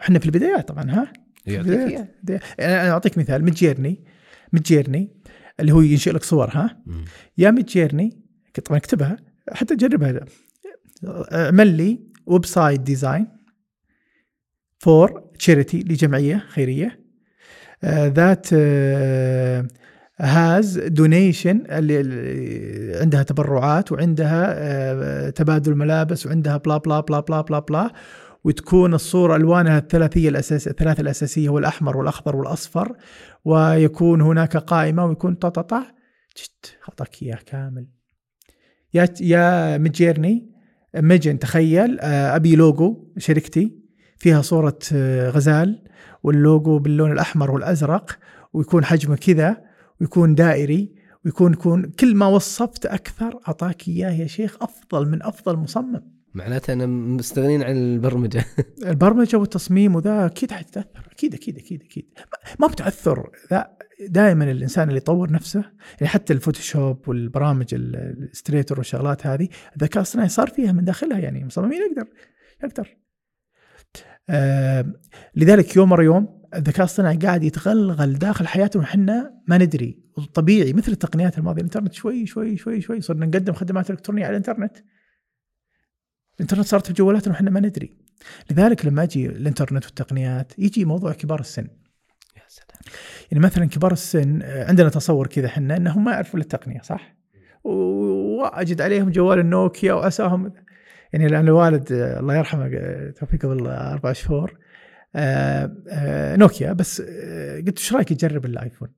إحنا 0.00 0.18
في 0.18 0.26
البدايات 0.26 0.68
طبعا 0.68 0.90
ها. 0.90 1.12
بدايات. 1.46 2.14
أنا 2.60 2.90
أعطيك 2.90 3.18
مثال 3.18 3.44
Midjourney 3.44 4.04
Midjourney 4.52 5.16
اللي 5.60 5.72
هو 5.72 5.80
ينشئ 5.80 6.12
لك 6.12 6.24
صور 6.24 6.50
ها. 6.52 6.82
يا 7.38 7.50
Midjourney 7.50 8.22
طبعا 8.64 8.78
اكتبها 8.78 9.16
حتى 9.52 9.76
جربها 9.76 10.20
اعمل 11.32 11.76
لي 11.76 12.00
website 12.26 12.80
design 12.80 13.26
for 14.78 15.25
charity 15.36 15.78
لجمعية 15.78 16.44
خيرية. 16.48 17.06
that 17.86 18.52
has 20.20 20.78
donation 20.78 21.62
اللي 21.70 22.98
عندها 23.00 23.22
تبرعات 23.22 23.92
وعندها 23.92 24.54
آه، 24.58 25.30
تبادل 25.30 25.74
ملابس 25.74 26.26
وعندها 26.26 26.56
بلا 26.56 26.78
بلا 26.78 27.00
بلا 27.00 27.20
بلا 27.20 27.40
بلا 27.40 27.58
بلا 27.58 27.92
وتكون 28.44 28.94
الصورة 28.94 29.36
ألوانها 29.36 29.78
الثلاثية 29.78 30.28
الأساس 30.28 30.68
الثلاثة 30.68 31.00
الأساسية 31.00 31.48
هو 31.48 31.58
الأحمر 31.58 31.96
والأخضر 31.96 32.36
والأصفر. 32.36 32.96
ويكون 33.44 34.20
هناك 34.20 34.56
قائمة 34.56 35.04
ويكون 35.04 35.34
طططع 35.34 35.82
جت 36.36 36.78
أعطاك 36.88 37.22
إياه 37.22 37.38
كامل. 37.46 37.86
يا 38.94 39.08
يا 39.20 39.78
مجيرني 39.78 40.50
مجن 40.94 41.38
تخيل 41.38 42.00
آه، 42.00 42.36
أبي 42.36 42.56
لوجو 42.56 43.12
شركتي. 43.18 43.85
فيها 44.18 44.42
صورة 44.42 44.78
آه، 44.92 45.30
غزال 45.30 45.82
واللوجو 46.22 46.78
باللون 46.78 47.12
الأحمر 47.12 47.50
والأزرق 47.50 48.18
ويكون 48.52 48.84
حجمه 48.84 49.16
كذا 49.16 49.62
ويكون 50.00 50.34
دائري 50.34 50.94
ويكون 51.24 51.52
يكون 51.52 51.84
كل 51.84 52.14
ما 52.14 52.26
وصفت 52.26 52.86
أكثر 52.86 53.38
أعطاك 53.48 53.88
إياه 53.88 54.10
يا 54.10 54.26
شيخ 54.26 54.62
أفضل 54.62 55.08
من 55.10 55.22
أفضل 55.22 55.56
مصمم. 55.56 56.02
معناته 56.34 56.72
أنا 56.72 56.86
مستغنين 56.86 57.62
عن 57.62 57.76
البرمجة. 57.76 58.44
البرمجة 58.90 59.36
والتصميم 59.36 59.94
وذا 59.96 60.26
أكيد 60.26 60.52
حتتأثر 60.52 61.08
أكيد 61.12 61.34
أكيد 61.34 61.56
أكيد 61.58 61.82
أكيد. 61.82 62.08
ما 62.60 62.66
بتأثر 62.66 63.30
لا 63.50 63.78
دائما 64.08 64.50
الإنسان 64.50 64.88
اللي 64.88 64.96
يطور 64.98 65.32
نفسه 65.32 65.64
يعني 66.00 66.06
حتى 66.08 66.32
الفوتوشوب 66.32 67.08
والبرامج 67.08 67.74
ال- 67.74 67.96
Illustrator 67.96 68.78
والشغلات 68.78 69.26
هذه 69.26 69.48
الذكاء 69.76 70.00
الصناعي 70.02 70.28
صار 70.28 70.48
فيها 70.48 70.72
من 70.72 70.84
داخلها 70.84 71.18
يعني 71.18 71.40
المصممين 71.40 71.80
يقدر 71.82 72.08
يقدر. 72.64 72.96
آه 74.30 74.86
لذلك 75.34 75.76
يوم 75.76 75.92
ورا 75.92 76.02
يوم 76.02 76.36
الذكاء 76.54 76.84
الصناعي 76.84 77.16
قاعد 77.16 77.44
يتغلغل 77.44 78.14
داخل 78.14 78.46
حياتنا 78.46 78.82
وحنا 78.82 79.34
ما 79.46 79.58
ندري. 79.58 80.06
طبيعي 80.34 80.72
مثل 80.72 80.92
التقنيات 80.92 81.38
الماضية. 81.38 81.60
الإنترنت 81.60 81.92
شوي 81.92 82.26
شوي 82.26 82.56
شوي 82.56 82.80
شوي. 82.80 83.00
صرنا 83.00 83.26
نقدم 83.26 83.52
خدمات 83.52 83.90
إلكترونية 83.90 84.24
على 84.24 84.30
الإنترنت. 84.30 84.76
الإنترنت 86.34 86.66
صارت 86.66 86.86
في 86.86 86.92
جوالاتنا 86.92 87.34
وحنا 87.34 87.50
ما 87.50 87.60
ندري. 87.60 87.96
لذلك 88.50 88.86
لما 88.86 89.02
أجي 89.02 89.26
الإنترنت 89.26 89.84
والتقنيات 89.84 90.52
يجي 90.58 90.84
موضوع 90.84 91.12
كبار 91.12 91.40
السن. 91.40 91.68
يا 92.36 92.42
سلام. 92.48 92.94
يعني 93.32 93.44
مثلا 93.44 93.64
كبار 93.64 93.92
السن 93.92 94.42
آه، 94.42 94.68
عندنا 94.68 94.88
تصور 94.88 95.26
كذا 95.26 95.46
إحنا 95.46 95.76
إنهم 95.76 96.04
ما 96.04 96.12
يعرفون 96.12 96.40
التقنية 96.40 96.80
صح؟ 96.80 97.16
وأجد 97.64 98.80
عليهم 98.80 99.10
جوال 99.10 99.38
النوكيا 99.38 99.92
وعساهم 99.92 100.52
يعني 101.12 101.28
لأن 101.28 101.44
الوالد 101.44 101.92
آه، 101.92 102.20
الله 102.20 102.36
يرحمه 102.36 102.70
آه، 102.74 103.10
توفي 103.10 103.36
قبل 103.36 103.66
أربع 103.66 104.12
شهور 104.12 104.58
آه، 105.14 106.36
نوكيا 106.36 106.72
بس 106.72 107.00
قلت 107.66 107.78
إيش 107.78 107.92
رأيك 107.92 108.08
تجرب 108.08 108.44
الآيفون؟ 108.44 108.88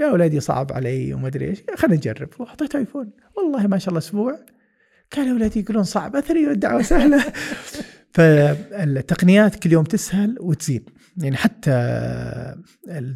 يا 0.00 0.06
ولدي 0.06 0.40
صعب 0.40 0.72
علي 0.72 1.14
وما 1.14 1.28
أدري 1.28 1.48
إيش 1.48 1.62
خلينا 1.76 1.96
نجرب 1.96 2.28
وحطيت 2.40 2.76
آيفون 2.76 3.10
والله 3.36 3.66
ما 3.66 3.78
شاء 3.78 3.88
الله 3.88 3.98
أسبوع 3.98 4.38
كان 5.10 5.28
اولادي 5.28 5.60
يقولون 5.60 5.82
صعب 5.84 6.16
أثري 6.16 6.46
والدعوة 6.46 6.82
سهلة 6.82 7.24
فالتقنيات 8.14 9.56
كل 9.56 9.72
يوم 9.72 9.84
تسهل 9.84 10.36
وتزيد 10.40 10.90
يعني 11.16 11.36
حتى 11.36 11.70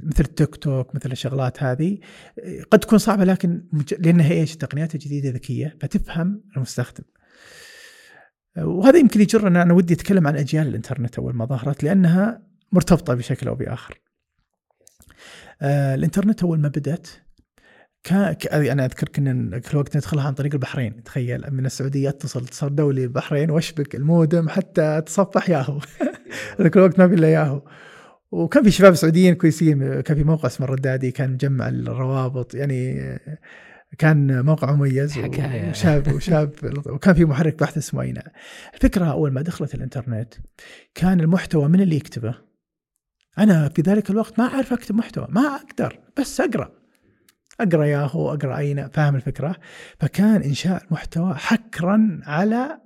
مثل 0.02 0.24
التيك 0.24 0.56
توك 0.56 0.94
مثل 0.94 1.12
الشغلات 1.12 1.62
هذه 1.62 1.98
قد 2.70 2.78
تكون 2.78 2.98
صعبة 2.98 3.24
لكن 3.24 3.64
لأنها 3.98 4.32
إيش؟ 4.32 4.56
تقنيات 4.56 4.96
جديده 4.96 5.30
ذكية 5.30 5.76
فتفهم 5.80 6.42
المستخدم. 6.56 7.04
وهذا 8.58 8.98
يمكن 8.98 9.20
يجرنا 9.20 9.62
أنا 9.62 9.74
ودي 9.74 9.94
أتكلم 9.94 10.26
عن 10.26 10.36
أجيال 10.36 10.66
الإنترنت 10.66 11.18
أول 11.18 11.34
ما 11.34 11.44
ظهرت 11.44 11.84
لأنها 11.84 12.42
مرتبطة 12.72 13.14
بشكل 13.14 13.48
أو 13.48 13.54
بآخر. 13.54 14.00
آه، 15.62 15.94
الإنترنت 15.94 16.42
أول 16.42 16.60
ما 16.60 16.68
بدأت 16.68 17.08
كان 18.04 18.36
أنا 18.52 18.84
أذكر 18.84 19.08
كنا 19.08 19.58
كل 19.58 19.76
وقت 19.76 19.96
ندخلها 19.96 20.26
عن 20.26 20.34
طريق 20.34 20.52
البحرين 20.52 21.02
تخيل 21.02 21.44
من 21.50 21.66
السعودية 21.66 22.08
اتصل 22.08 22.42
اتصال 22.42 22.74
دولي 22.74 23.04
البحرين 23.04 23.50
واشبك 23.50 23.94
المودم 23.94 24.48
حتى 24.48 24.82
اتصفح 24.82 25.50
ياهو 25.50 25.78
ذاك 26.60 26.76
الوقت 26.76 26.98
ما 26.98 27.08
في 27.08 27.14
إلا 27.14 27.32
ياهو 27.32 27.62
وكان 28.30 28.62
في 28.62 28.70
شباب 28.70 28.94
سعوديين 28.94 29.34
كويسين 29.34 30.00
كان 30.00 30.16
في 30.16 30.24
موقع 30.24 30.46
اسمه 30.46 30.66
الردادي 30.66 31.10
كان 31.10 31.32
مجمع 31.32 31.68
الروابط 31.68 32.54
يعني 32.54 33.00
كان 33.98 34.44
موقع 34.44 34.72
مميز 34.72 35.12
حكاية. 35.12 35.70
وشاب 35.70 36.12
وشاب 36.12 36.54
وكان 36.94 37.14
في 37.14 37.24
محرك 37.24 37.58
بحث 37.60 37.76
اسمه 37.78 38.02
اينا 38.02 38.32
الفكرة 38.74 39.04
أول 39.04 39.30
ما 39.32 39.42
دخلت 39.42 39.74
الإنترنت 39.74 40.34
كان 40.94 41.20
المحتوى 41.20 41.68
من 41.68 41.80
اللي 41.80 41.96
يكتبه. 41.96 42.34
أنا 43.38 43.68
في 43.68 43.82
ذلك 43.82 44.10
الوقت 44.10 44.38
ما 44.38 44.44
أعرف 44.46 44.72
أكتب 44.72 44.94
محتوى 44.94 45.26
ما 45.30 45.40
أقدر 45.40 45.98
بس 46.18 46.40
أقرأ. 46.40 46.72
أقرأ 47.60 47.84
ياهو 47.84 48.34
أقرأ 48.34 48.58
أين 48.58 48.88
فاهم 48.88 49.16
الفكرة. 49.16 49.56
فكان 50.00 50.42
إنشاء 50.42 50.84
المحتوى 50.84 51.34
حكرا 51.34 52.20
على 52.22 52.80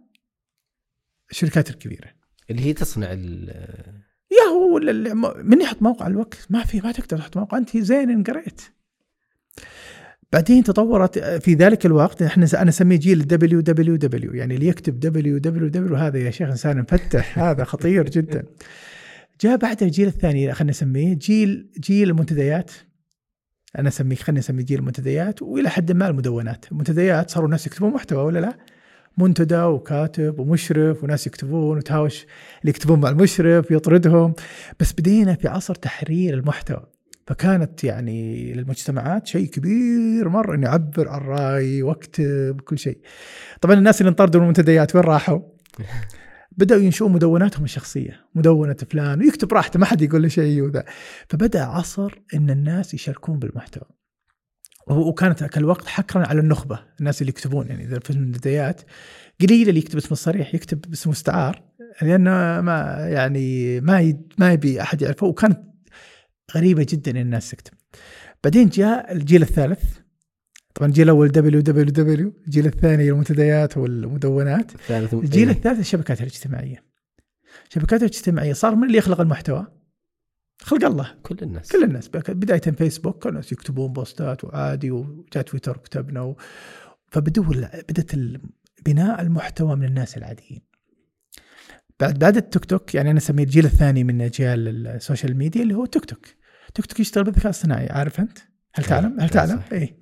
الشركات 1.30 1.70
الكبيرة. 1.70 2.10
اللي 2.50 2.62
هي 2.64 2.72
تصنع 2.72 3.12
ال- 3.12 4.02
ياهو 4.30 4.74
ولا 4.74 5.14
من 5.42 5.60
يحط 5.60 5.82
موقع 5.82 6.06
الوقت؟ 6.06 6.46
ما 6.50 6.64
في 6.64 6.80
ما 6.80 6.92
تقدر 6.92 7.18
تحط 7.18 7.36
موقع. 7.36 7.58
أنت 7.58 7.76
زين 7.76 8.10
إن 8.10 8.22
قريت. 8.22 8.62
بعدين 10.36 10.62
تطورت 10.62 11.18
في 11.18 11.54
ذلك 11.54 11.86
الوقت 11.86 12.22
إحنا 12.22 12.46
أنا 12.54 12.68
أسميه 12.68 12.96
جيل 12.96 13.26
WWW 13.26 14.34
يعني 14.34 14.54
اللي 14.54 14.66
يكتب 14.66 15.00
WWW 15.00 15.96
هذا 15.96 16.18
يا 16.18 16.30
شيخ 16.30 16.48
إنسان 16.48 16.78
مفتح 16.78 17.38
هذا 17.38 17.64
خطير 17.64 18.10
جدا. 18.10 18.44
جاء 19.40 19.56
بعد 19.56 19.82
الجيل 19.82 20.08
الثاني 20.08 20.52
خلينا 20.52 20.70
نسميه 20.70 21.14
جيل 21.14 21.70
جيل 21.80 22.10
المنتديات. 22.10 22.70
أنا 23.78 23.88
اسميه 23.88 24.16
خلينا 24.16 24.38
نسميه 24.38 24.64
جيل 24.64 24.78
المنتديات 24.78 25.42
وإلى 25.42 25.68
حد 25.68 25.92
ما 25.92 26.08
المدونات. 26.08 26.66
المنتديات 26.72 27.30
صاروا 27.30 27.46
الناس 27.46 27.66
يكتبون 27.66 27.90
محتوى 27.90 28.24
ولا 28.24 28.38
لا؟ 28.38 28.56
منتدى 29.18 29.62
وكاتب 29.62 30.38
ومشرف 30.38 31.04
وناس 31.04 31.26
يكتبون 31.26 31.76
وتهاوش 31.76 32.26
اللي 32.60 32.70
يكتبون 32.70 33.00
مع 33.00 33.08
المشرف 33.08 33.70
يطردهم. 33.70 34.34
بس 34.80 34.92
بدينا 34.92 35.34
في 35.34 35.48
عصر 35.48 35.74
تحرير 35.74 36.34
المحتوى. 36.34 36.95
فكانت 37.26 37.84
يعني 37.84 38.52
للمجتمعات 38.52 39.26
شيء 39.26 39.46
كبير 39.46 40.28
مرة 40.28 40.54
اني 40.54 40.66
اعبر 40.66 41.08
عن 41.08 41.20
رايي 41.20 41.82
واكتب 41.82 42.60
كل 42.60 42.78
شيء. 42.78 42.98
طبعا 43.60 43.74
الناس 43.74 44.00
اللي 44.00 44.10
انطردوا 44.10 44.40
من 44.40 44.44
المنتديات 44.44 44.96
وين 44.96 45.04
راحوا؟ 45.04 45.40
بدأوا 46.58 46.80
ينشئون 46.80 47.12
مدوناتهم 47.12 47.64
الشخصية، 47.64 48.20
مدونة 48.34 48.76
فلان 48.90 49.20
ويكتب 49.20 49.52
راحته 49.52 49.78
ما 49.78 49.86
حد 49.86 50.02
يقول 50.02 50.22
له 50.22 50.28
شيء 50.28 50.62
وذا. 50.62 50.84
فبدأ 51.28 51.62
عصر 51.62 52.14
إن 52.34 52.50
الناس 52.50 52.94
يشاركون 52.94 53.38
بالمحتوى. 53.38 53.88
وكانت 54.88 55.40
ذاك 55.40 55.58
الوقت 55.58 55.86
حكرا 55.86 56.26
على 56.26 56.40
النخبة، 56.40 56.78
الناس 57.00 57.20
اللي 57.20 57.30
يكتبون 57.30 57.66
يعني 57.66 57.84
إذا 57.84 57.98
في 57.98 58.10
المنتديات 58.10 58.82
قليل 59.40 59.68
اللي 59.68 59.80
يكتب 59.80 59.96
اسمه 59.96 60.12
الصريح 60.12 60.54
يكتب 60.54 60.80
باسمه 60.80 61.10
مستعار 61.10 61.62
لأنه 62.02 62.60
ما 62.60 63.06
يعني 63.08 63.80
ما 63.80 64.14
ما 64.38 64.52
يبي 64.52 64.80
أحد 64.82 65.02
يعرفه 65.02 65.26
وكانت 65.26 65.60
غريبة 66.54 66.86
جدا 66.88 67.10
ان 67.10 67.16
الناس 67.16 67.50
تكتب. 67.50 67.72
بعدين 68.44 68.68
جاء 68.68 69.12
الجيل 69.12 69.42
الثالث. 69.42 69.82
طبعا 70.74 70.88
الجيل 70.88 71.04
الأول 71.04 71.28
WWW 71.28 72.32
الجيل 72.46 72.66
الثاني 72.66 73.10
المنتديات 73.10 73.76
والمدونات. 73.76 74.74
الثالث 74.74 75.14
الجيل 75.14 75.48
إيه. 75.48 75.56
الثالث 75.56 75.80
الشبكات 75.80 76.20
الاجتماعية. 76.20 76.84
الشبكات 77.68 78.00
الاجتماعية 78.00 78.52
صار 78.52 78.74
من 78.74 78.86
اللي 78.86 78.98
يخلق 78.98 79.20
المحتوى؟ 79.20 79.66
خلق 80.62 80.84
الله. 80.84 81.14
كل 81.22 81.36
الناس. 81.42 81.72
كل 81.72 81.84
الناس. 81.84 82.08
بداية 82.08 82.60
فيسبوك 82.60 83.22
كانوا 83.22 83.38
الناس 83.38 83.52
يكتبون 83.52 83.92
posts 83.92 84.36
ات 84.36 84.44
وعادي 84.44 84.90
وجاء 84.90 85.42
تويتر 85.42 85.76
كتبنا 85.76 86.20
و... 86.20 86.36
فبدوا 87.08 87.44
بدأت 87.88 88.10
بناء 88.86 89.22
المحتوى 89.22 89.76
من 89.76 89.84
الناس 89.84 90.16
العاديين. 90.16 90.62
بعد 92.00 92.18
بعد 92.18 92.36
التيك 92.36 92.64
توك 92.64 92.94
يعني 92.94 93.10
أنا 93.10 93.18
أسميه 93.18 93.44
الجيل 93.44 93.64
الثاني 93.64 94.04
من 94.04 94.20
أجيال 94.22 94.86
ال 94.86 94.93
social 94.93 95.36
media 95.36 95.62
اللي 95.62 95.74
هو 95.74 95.84
التيك 95.84 96.04
توك 96.04 96.26
تيك 96.74 96.86
توك 96.86 97.00
يشتغل 97.00 97.24
بالذكاء 97.24 97.50
الصناعي 97.50 97.86
عارف 97.90 98.20
أنت؟ 98.20 98.38
هل 98.74 98.84
إيه، 98.84 98.90
تعلم؟ 98.90 99.20
هل 99.20 99.28
تعلم؟ 99.28 99.60
اي 99.72 99.78
إيه. 99.78 99.96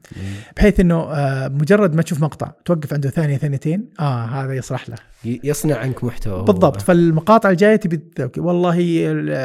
بحيث 0.57 0.80
إنه 0.80 0.95
آه، 0.97 1.49
مجرد 1.49 1.95
ما 1.95 2.03
تشوف 2.03 2.20
مقطع 2.22 2.53
توقف 2.64 2.92
عنده 2.92 3.11
ثانية 3.11 3.36
ثانيتين 3.36 3.90
آه 4.01 4.24
هذا 4.24 4.53
يصلح 4.55 4.88
له 4.90 4.97
يصنع 5.24 5.76
عنك 5.76 6.05
محتوى 6.05 6.32
هو. 6.34 6.45
بالضبط 6.45 6.80
فالمقاطع 6.80 7.51
الجاية 7.51 7.76
تبي. 7.76 8.11
والله 8.38 8.72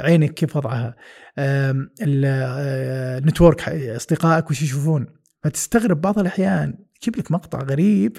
عينك 0.03 0.33
كيف 0.33 0.55
وضعها 0.55 0.95
آه، 1.37 1.87
ال 2.01 2.21
network 2.21 3.61
ح- 3.61 3.69
أصدقائك 3.95 4.49
وش 4.51 4.61
يشوفون 4.61 5.05
فتستغرب 5.43 6.01
بعض 6.01 6.19
الأحيان 6.19 6.73
يجيب 7.01 7.17
لك 7.17 7.31
مقطع 7.31 7.59
غريب 7.59 8.17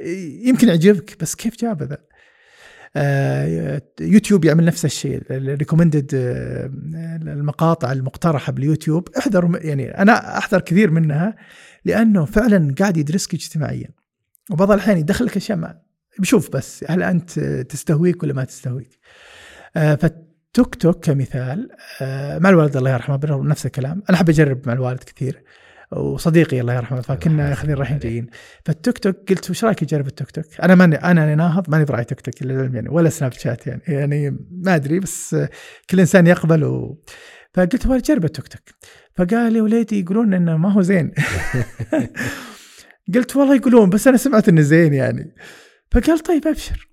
آه، 0.00 0.02
يمكن 0.48 0.68
يعجبك 0.68 1.16
بس 1.20 1.34
كيف 1.34 1.56
جاب 1.60 1.82
ذا 1.82 1.94
آه، 1.94 1.98
يوتيوب 4.00 4.44
يعمل 4.44 4.64
نفس 4.64 4.84
الشيء. 4.84 5.22
ال 5.30 5.37
recommended 5.37 6.10
المقاطع 7.26 7.92
المقترحة 7.92 8.52
باليوتيوب. 8.52 9.08
احذر 9.18 9.60
يعني 9.62 9.90
أنا 9.90 10.38
أحذر 10.38 10.60
كثير 10.60 10.90
منها 10.90 11.36
لأنه 11.84 12.24
فعلا 12.24 12.74
قاعد 12.78 12.96
يدرسك 12.96 13.34
اجتماعيا. 13.34 13.88
وبعض 14.50 14.70
الأحيان 14.70 14.98
يدخلك 14.98 15.36
أشياء 15.36 15.58
ما 15.58 15.78
بشوف 16.18 16.50
بس 16.50 16.84
هل 16.88 17.02
أنت 17.02 17.40
تستهويك 17.40 18.22
ولا 18.22 18.32
ما 18.32 18.44
تستهويك. 18.44 18.98
آه، 19.76 19.94
فالتيك 19.94 20.74
توك 20.74 21.04
كمثال 21.04 21.70
آه، 22.00 22.38
مع 22.38 22.50
الوالد 22.50 22.76
الله 22.76 22.90
يرحمه 22.90 23.20
نفس 23.24 23.66
الكلام 23.66 24.02
أنا 24.08 24.16
أحب 24.16 24.28
أجرب 24.28 24.66
مع 24.66 24.72
الوالد 24.72 25.02
كثير. 25.02 25.42
وصديقي 25.92 26.60
الله 26.60 26.74
يرحمه 26.74 27.00
فكنا 27.00 27.32
الله 27.32 27.52
أخذين 27.52 27.74
رايحين. 27.74 27.98
جايين. 27.98 28.26
فالتوك 28.64 28.98
توك 28.98 29.16
قلت 29.28 29.50
وش 29.50 29.64
رأيك 29.64 29.82
اجرب 29.82 30.06
التيك 30.06 30.30
توك؟ 30.30 30.44
أنا 30.62 30.74
ماني 30.74 30.96
أنا 30.96 31.34
ناهض 31.34 31.70
ماني 31.70 31.84
براعي 31.84 31.95
تيك 31.95 32.04
توك 32.04 32.42
للعلم 32.42 32.74
يعني 32.74 32.88
ولا 32.88 33.08
سناب 33.08 33.32
شات 33.32 33.66
يعني 33.66 33.82
يعني 33.88 34.30
ما 34.50 34.74
أدري 34.74 35.00
بس 35.00 35.36
كل 35.90 36.00
إنسان 36.00 36.26
يقبل 36.26 36.64
و... 36.64 37.02
فقلت 37.54 37.84
أبغى 37.84 37.98
اجرب 37.98 38.24
التوك 38.24 38.48
توك. 38.48 38.62
فقال 39.14 39.52
لي 39.52 39.60
وليدي 39.60 40.00
يقولون 40.00 40.34
إنه 40.34 40.56
ما 40.56 40.72
هو 40.72 40.82
زين. 40.82 41.12
قلت 43.14 43.36
والله 43.36 43.54
يقولون 43.54 43.90
بس 43.90 44.08
أنا 44.08 44.16
سمعت 44.16 44.48
إنه 44.48 44.60
زين 44.60 44.94
يعني. 44.94 45.34
فقال 45.90 46.18
طيب 46.18 46.46
أبشر. 46.46 46.88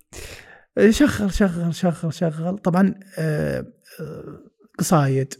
شغل 0.89 1.33
شغل 1.33 1.75
شغل 1.75 2.13
شغل. 2.13 2.57
طبعا 2.57 2.95
آه، 3.19 3.65
آه، 3.99 4.39
قصايد 4.79 5.33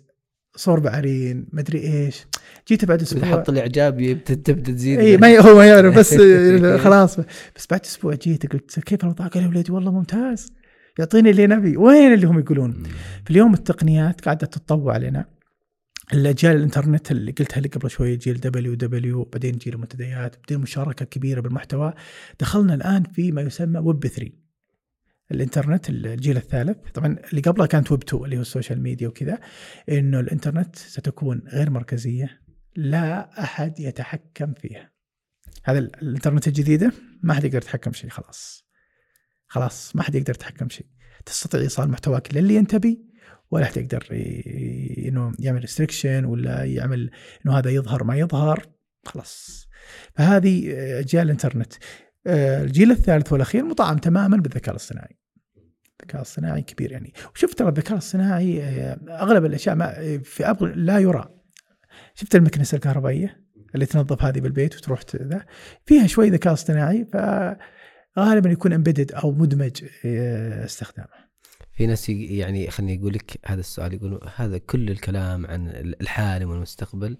صور 0.57 0.79
بعرين 0.79 1.47
مدري 1.53 1.79
إيش. 1.79 2.25
جيت 2.67 2.85
بعد 2.85 3.01
أسبوع. 3.01 3.25
حط 3.25 3.49
الإعجاب 3.49 4.23
تبدأ 4.25 4.71
تزيد. 4.71 4.99
إي 4.99 5.17
ما 5.17 5.39
هو 5.39 5.55
ما 5.55 5.65
يعرف 5.65 5.97
بس 5.97 6.15
خلاص. 6.85 7.19
بس 7.55 7.67
بعد 7.71 7.81
أسبوع 7.85 8.13
جيت 8.13 8.53
قلت 8.53 8.79
كيف 8.79 9.03
الوضع؟ 9.03 9.27
قال 9.27 9.43
يا 9.43 9.47
وليدي 9.47 9.71
والله 9.71 9.91
ممتاز. 9.91 10.51
يعطيني 10.99 11.29
اللي 11.29 11.47
نبي. 11.47 11.77
وين 11.77 12.13
اللي 12.13 12.27
هم 12.27 12.39
يقولون؟ 12.39 12.83
في 13.25 13.31
اليوم 13.31 13.53
التقنيات 13.53 14.21
قاعدة 14.21 14.47
تتطوع 14.47 14.93
علينا. 14.93 15.25
الأجيال 16.13 16.55
الإنترنت 16.55 17.11
اللي 17.11 17.31
قلتها 17.31 17.61
لك 17.61 17.77
قبل 17.77 17.89
شوي 17.89 18.15
جيل 18.15 18.39
WW 18.39 19.23
بعدين 19.23 19.51
جيل 19.51 19.73
المنتديات 19.73 20.35
بعدين 20.35 20.59
مشاركة 20.59 21.05
كبيرة 21.05 21.41
بالمحتوى. 21.41 21.93
دخلنا 22.39 22.73
الآن 22.73 23.03
في 23.03 23.31
ما 23.31 23.41
يسمى 23.41 23.79
ويب 23.79 24.07
3 24.07 24.46
الإنترنت 25.31 25.89
الجيل 25.89 26.37
الثالث. 26.37 26.77
طبعا 26.93 27.17
اللي 27.29 27.41
قبلها 27.41 27.65
كانت 27.67 27.91
ويب 27.91 28.03
2 28.03 28.23
اللي 28.25 28.37
هو 28.37 28.41
ال 28.41 28.47
social 28.47 28.81
media 28.81 29.07
وكذا 29.07 29.39
إنه 29.89 30.19
الإنترنت 30.19 30.75
ستكون 30.75 31.41
غير 31.47 31.69
مركزية 31.69 32.41
لا 32.75 33.43
أحد 33.43 33.79
يتحكم 33.79 34.53
فيها. 34.53 34.91
هذا 35.63 35.79
ال- 35.79 35.95
الإنترنت 36.01 36.47
الجديدة 36.47 36.91
ما 37.23 37.33
حد 37.33 37.43
يقدر 37.43 37.57
يتحكم 37.57 37.91
شيء 37.93 38.09
خلاص. 38.09 38.67
خلاص 39.47 39.95
ما 39.95 40.03
حد 40.03 40.15
يقدر 40.15 40.33
يتحكم 40.33 40.69
شيء. 40.69 40.85
تستطيع 41.25 41.61
إيصال 41.61 41.89
محتواك 41.89 42.33
للي 42.35 42.59
أنت 42.59 42.75
تبي 42.75 43.01
ولا 43.51 43.65
حد 43.65 43.77
يقدر 43.77 44.07
إنه 45.07 45.31
يعمل 45.39 45.61
restriction 45.61 46.25
ولا 46.25 46.63
يعمل 46.65 47.11
إنه 47.45 47.57
هذا 47.57 47.69
يظهر 47.71 48.03
ما 48.03 48.15
يظهر 48.15 48.65
خلاص. 49.05 49.67
فهذه 50.15 50.71
آه، 50.73 50.99
أجيال 50.99 51.23
الإنترنت. 51.25 51.73
الجيل 52.27 52.91
الثالث 52.91 53.33
والأخير 53.33 53.65
مطعم 53.65 53.97
تماما 53.97 54.37
بالذكاء 54.37 54.71
الاصطناعي. 54.71 55.17
الذكاء 56.01 56.21
الصناعي 56.21 56.61
كبير 56.61 56.91
يعني. 56.91 57.13
وشفت 57.35 57.57
ترى 57.57 57.69
الذكاء 57.69 57.97
الصناعي 57.97 58.63
آه، 58.63 58.99
أغلب 59.09 59.45
الأشياء 59.45 59.75
ما 59.75 60.19
في 60.23 60.49
أبغ 60.49 60.65
لا 60.65 60.99
يرى. 60.99 61.29
شفت 62.13 62.35
المكنسة 62.35 62.75
الكهربائية 62.75 63.47
اللي 63.75 63.85
تنظف 63.85 64.23
هذه 64.23 64.39
بالبيت 64.39 64.75
وتروح 64.75 65.01
ذا. 65.15 65.45
فيها 65.85 66.07
شوي 66.07 66.29
ذكاء 66.29 66.53
اصطناعي 66.53 67.05
فغالبا 67.05 68.49
يكون 68.49 68.73
امبيدد 68.73 69.11
أو 69.11 69.31
مدمج 69.31 69.83
آه، 70.05 70.65
استخدامه. 70.65 71.27
في 71.77 71.87
ناس 71.87 72.09
يعني 72.09 72.69
خليني 72.69 73.01
أقول 73.01 73.13
لك 73.13 73.39
هذا 73.45 73.59
السؤال 73.59 73.93
يقولوا 73.93 74.19
هذا 74.35 74.57
كل 74.57 74.89
الكلام 74.89 75.45
عن 75.45 75.67
الحالم 76.01 76.49
والمستقبل 76.49 77.17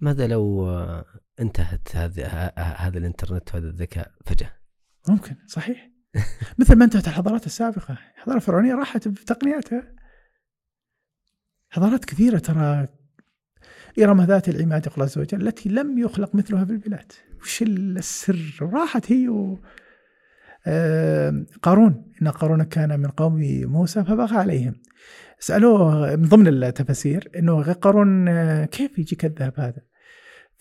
ماذا 0.00 0.26
لو 0.26 0.68
آه، 0.68 1.04
انتهت 1.40 1.96
هذا 1.96 2.26
ه- 2.26 2.60
هذا 2.60 2.98
الانترنت 2.98 3.54
وهذا 3.54 3.66
الذكاء 3.68 4.10
فجأة؟ 4.26 4.52
ممكن 5.08 5.36
صحيح. 5.46 5.90
مثل 6.58 6.76
ما 6.76 6.84
انتهت 6.84 7.08
الحضارات 7.08 7.46
السابقة. 7.46 7.98
الحضارة 8.16 8.36
الفرعونية 8.36 8.74
راحت 8.74 9.08
بتقنياتها 9.08 9.94
حضارات 11.70 12.04
كثيرة 12.04 12.38
ترى. 12.38 12.88
إرم 13.98 14.22
ذات 14.22 14.48
العماد 14.48 14.86
يقول 14.86 15.04
عز 15.04 15.18
وجل 15.18 15.48
التي 15.48 15.68
لم 15.68 15.98
يخلق 15.98 16.34
مثلها 16.34 16.64
في 16.64 16.72
البلاد. 16.72 17.12
وش 17.42 17.62
السر؟ 17.62 18.58
راحت 18.62 19.12
هي 19.12 19.28
و... 19.28 19.60
آه، 20.66 21.44
قارون. 21.62 22.12
إن 22.22 22.28
قارون 22.28 22.62
كان 22.62 23.00
من 23.00 23.08
قوم 23.08 23.40
موسى 23.64 24.04
فبغى 24.04 24.36
عليهم. 24.36 24.74
سألوه 25.38 26.16
من 26.16 26.28
ضمن 26.28 26.48
التفاسير 26.48 27.30
أنه 27.36 27.72
قارون 27.72 28.28
آه، 28.28 28.64
كيف 28.64 28.98
يجيك 28.98 29.24
الذهب 29.24 29.60
هذا؟ 29.60 29.93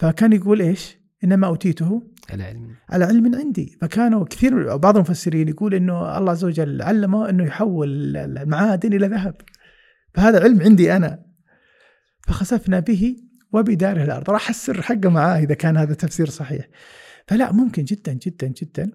فكان 0.04 0.34
يقول 0.34 0.62
إيش؟ 0.62 0.98
إنما 1.24 1.48
أوتيته 1.48 2.04
على 2.30 2.44
علم 2.44 2.76
على 2.90 3.06
علم 3.06 3.36
عندي. 3.36 3.78
فكانوا 3.82 4.26
كثير 4.26 4.78
بعض 4.78 4.96
المفسرين 4.96 5.48
يقول 5.48 5.74
إنه 5.74 6.18
الله 6.18 6.32
عز 6.32 6.44
وجل 6.44 6.82
علمه 6.82 7.30
إنه 7.30 7.46
يحول 7.46 8.18
المعادن 8.18 8.94
إلى 8.94 9.08
ذهب. 9.08 9.36
فهذا 10.14 10.44
علم 10.44 10.62
عندي 10.62 10.96
أنا. 10.96 11.26
فخسفنا 12.28 12.80
به 12.80 13.16
وبداره 13.54 14.04
الأرض. 14.04 14.30
راح 14.30 14.50
السر 14.50 14.82
حقه 14.82 15.10
معاه 15.10 15.40
إذا 15.40 15.54
كان 15.54 15.78
هذا 15.78 15.94
تفسير 15.94 16.30
صحيح. 16.30 16.68
فلا 17.28 17.52
ممكن 17.52 17.84
جدا 17.84 18.14
جدا 18.14 18.48
جدا. 18.48 18.92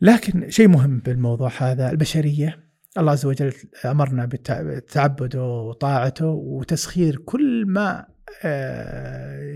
لكن 0.00 0.50
شيء 0.50 0.68
مهم 0.68 0.98
بالموضوع 0.98 1.50
هذا 1.58 1.90
البشرية. 1.90 2.68
الله 2.98 3.12
عز 3.12 3.26
وجل 3.26 3.52
أمرنا 3.84 4.28
بتعبده 4.30 5.44
وطاعته 5.44 6.26
وتسخير 6.26 7.16
كل 7.16 7.64
ما 7.66 8.06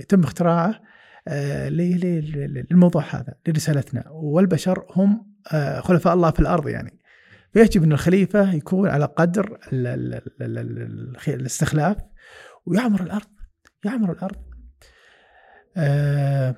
يتم 0.01 0.25
اختراعه 0.25 0.81
آه، 1.29 1.69
للموضوع 1.69 3.05
هذا 3.11 3.35
لرسالتنا. 3.49 4.05
والبشر 4.11 4.87
هم 4.97 5.33
آه، 5.53 5.81
خلفاء 5.81 6.15
الله 6.15 6.31
في 6.31 6.41
الأرض 6.41 6.69
يعني. 6.69 6.99
فيجب 7.53 7.83
أن 7.83 7.93
الخليفة 7.93 8.55
يكون 8.55 8.89
على 8.89 9.05
قدر 9.05 9.59
الاستخلاف 11.29 11.97
ويعمر 12.67 13.03
الأرض 13.03 13.27
يعمر 13.85 14.13
الأرض. 14.13 14.37
آه، 15.77 16.55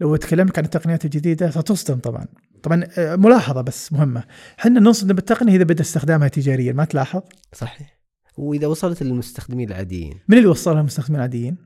لو 0.00 0.16
تكلمت 0.16 0.58
عن 0.58 0.64
التقنيات 0.64 1.04
الجديدة 1.04 1.50
ستصدم 1.50 1.98
طبعا. 1.98 2.26
طبعا 2.62 2.84
آه، 2.98 3.16
ملاحظة 3.16 3.60
بس 3.60 3.92
مهمة. 3.92 4.24
إحنا 4.58 4.80
نصدم 4.80 5.14
بالتقنية 5.14 5.56
إذا 5.56 5.64
بدأ 5.64 5.80
استخدامها 5.80 6.28
تجاريا 6.28 6.72
ما 6.72 6.84
تلاحظ؟ 6.84 7.22
صحيح. 7.52 7.99
وإذا 8.40 8.66
وصلت 8.66 9.02
للمستخدمين 9.02 9.68
العاديين 9.68 10.20
من 10.28 10.38
اللي 10.38 10.48
وصلها 10.48 10.80
المستخدمين 10.80 11.16
العاديين؟ 11.16 11.56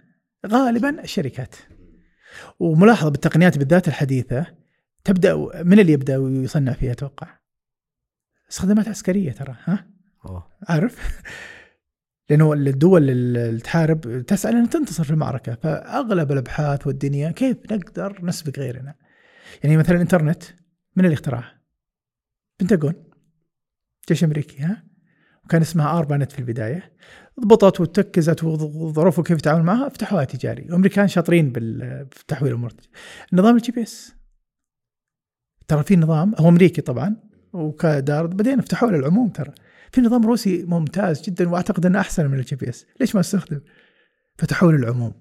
غالبا 0.47 1.03
الشركات. 1.03 1.55
وملاحظة 2.61 3.11
بالتقنيات 3.11 3.59
بالذات 3.59 3.89
الحديثة 3.89 4.47
تبدأ 5.05 5.37
من 5.63 5.79
اللي 5.79 5.93
يبدأ 5.93 6.17
ويصنع 6.17 6.73
فيها 6.73 6.93
أتوقع؟ 6.93 7.39
استخدامات 8.51 8.89
عسكرية 8.89 9.33
ترى 9.33 9.57
ها؟ 9.65 9.87
أوه. 10.27 10.49
عارف؟ 10.69 11.23
لأنه 12.31 12.53
الدول 12.53 13.11
اللي 13.11 13.61
تحارب 13.61 14.25
تسعى 14.27 14.53
لأن 14.53 14.71
تنتصر 14.71 15.05
في 15.05 15.11
المعركة 15.11 15.55
فأغلب 15.55 16.33
الأبحاث 16.33 16.87
والدنيا 16.87 17.31
كيف 17.31 17.57
نقدر 17.73 18.25
نسبق 18.25 18.59
غيرنا؟ 18.59 18.95
يعني 19.65 19.77
مثلا 19.77 19.97
الإنترنت 19.97 20.43
من 20.97 21.05
اللي 21.05 21.15
اخترعها؟ 21.15 21.61
بنتاغون 22.61 22.95
جيش 24.09 24.25
أمريكي 24.25 24.63
ها؟ 24.63 24.94
وكان 25.45 25.61
اسمها 25.61 25.99
ARPANET 25.99 26.33
في 26.33 26.39
البداية. 26.39 26.93
ضبطت 27.41 27.81
وتكزت 27.81 28.45
وظروفه 28.45 29.23
كيف 29.23 29.39
يتعامل 29.39 29.63
معها 29.63 29.89
فتحوها 29.89 30.25
تجاري. 30.25 30.63
الامريكان 30.63 31.09
شاطرين 31.09 31.53
بتحويل 31.53 32.53
الأمور 32.53 32.73
نظام 33.33 33.57
ال 33.57 33.73
GPS. 33.73 34.15
ترى 35.69 35.83
في 35.83 35.97
نظام 35.97 36.35
هو 36.39 36.49
أمريكي 36.49 36.81
طبعا 36.81 37.17
وكدار 37.53 38.27
بعدين 38.27 38.61
فتحوه 38.61 38.91
للعموم 38.91 39.29
ترى. 39.29 39.53
في 39.93 40.01
نظام 40.01 40.27
روسي 40.27 40.65
ممتاز 40.65 41.23
جدا 41.23 41.49
وأعتقد 41.49 41.87
إنه 41.87 42.01
أحسن 42.01 42.27
من 42.27 42.39
ال 42.39 42.57
GPS. 42.57 42.87
ليش 43.01 43.15
ما 43.15 43.21
استخدم؟ 43.21 43.61
فتحوه 44.39 44.73
للعموم. 44.73 45.15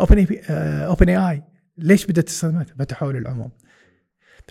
OpenAI 0.00 0.18
OpenAI 0.18 1.42
ليش 1.78 2.06
بدأت 2.06 2.26
تستخدمها 2.26 2.64
فتحوه 2.64 3.12
للعموم. 3.12 3.50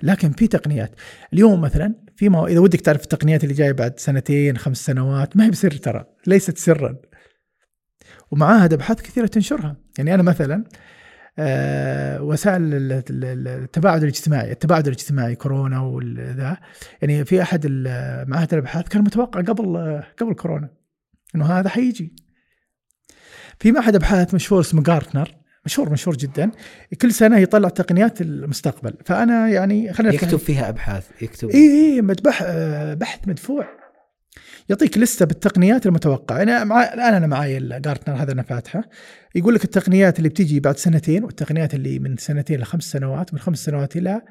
لكن 0.04 0.32
في 0.32 0.48
تقنيات. 0.48 0.96
اليوم 1.34 1.62
مثلا 1.62 1.96
في 2.16 2.30
ما 2.30 2.48
إذا 2.48 2.60
ودك 2.60 2.82
تعرف 2.82 3.04
التقنيات 3.04 3.44
اللي 3.44 3.54
جاية 3.54 3.72
بعد 3.72 4.00
سنتين 4.00 4.58
خمس 4.58 4.86
سنوات 4.86 5.38
ما 5.38 5.46
هي 5.46 5.50
بسر 5.50 5.72
ترى 5.72 6.06
ليست 6.28 6.58
سرا. 6.58 6.96
ومعاها 8.32 8.66
ابحاث 8.66 9.02
كثيرة 9.02 9.26
تنشرها. 9.28 9.78
يعني 9.98 10.14
أنا 10.14 10.24
مثلا 10.24 10.64
آه 11.40 12.22
وسائل 12.22 12.62
التباعد 12.74 14.02
الاجتماعي 14.04 14.52
التباعد 14.52 14.88
الاجتماعي 14.88 15.36
كورونا 15.36 15.80
وذا 15.80 16.58
يعني 17.02 17.26
في 17.26 17.42
أحد 17.42 17.68
معاهد 18.28 18.54
الابحاث 18.54 18.88
كان 18.88 19.02
متوقع 19.02 19.42
قبل 19.42 20.02
قبل 20.18 20.34
كورونا 20.34 20.70
إنه 21.36 21.46
هذا 21.46 21.70
حيجي. 21.70 22.16
في 23.60 23.72
معهد 23.72 23.96
ابحاث 23.96 24.34
مشهور 24.34 24.62
اسمه 24.62 24.84
جارتنر 24.84 25.37
مشهور 25.68 25.90
مشهور 25.90 26.18
جدا. 26.18 26.52
كل 27.02 27.12
سنة 27.12 27.38
يطلع 27.38 27.70
تقنيات 27.70 28.22
المستقبل. 28.22 28.94
فأنا 29.06 29.50
يعني 29.50 29.94
خلينا 29.94 30.14
يكتب 30.14 30.38
فيها 30.38 30.70
أبحاث 30.70 31.08
يكتب. 31.22 31.50
اي 31.50 31.96
اي 31.96 32.02
مدبح 32.02 32.44
بحث 32.94 33.28
مدفوع. 33.28 33.68
يعطيك 34.70 34.98
لستة 34.98 35.26
بالتقنيات 35.26 35.86
المتوقعة. 35.86 36.42
أنا 36.42 36.64
مع 36.64 36.94
الآن 36.94 37.14
أنا 37.14 37.28
معي 37.28 37.58
الجارتنر 37.58 38.16
هذا 38.16 38.32
أنا 38.32 38.42
فاتحة. 38.44 38.84
يقول 39.36 39.56
لك 39.56 39.64
التقنيات 39.64 40.18
اللي 40.18 40.30
بتيجي 40.30 40.60
بعد 40.60 40.78
سنتين 40.78 41.24
والتقنيات 41.24 41.74
اللي 41.74 42.00
من 42.00 42.18
سنتين 42.18 42.60
لخمس 42.60 42.84
سنوات 42.84 43.34
من 43.34 43.40
خمس 43.40 43.66
سنوات 43.66 43.98
إلى 43.98 44.22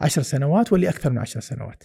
عشر 0.00 0.22
سنوات 0.22 0.72
واللي 0.72 0.88
أكثر 0.88 1.10
من 1.10 1.18
عشر 1.18 1.40
سنوات. 1.40 1.84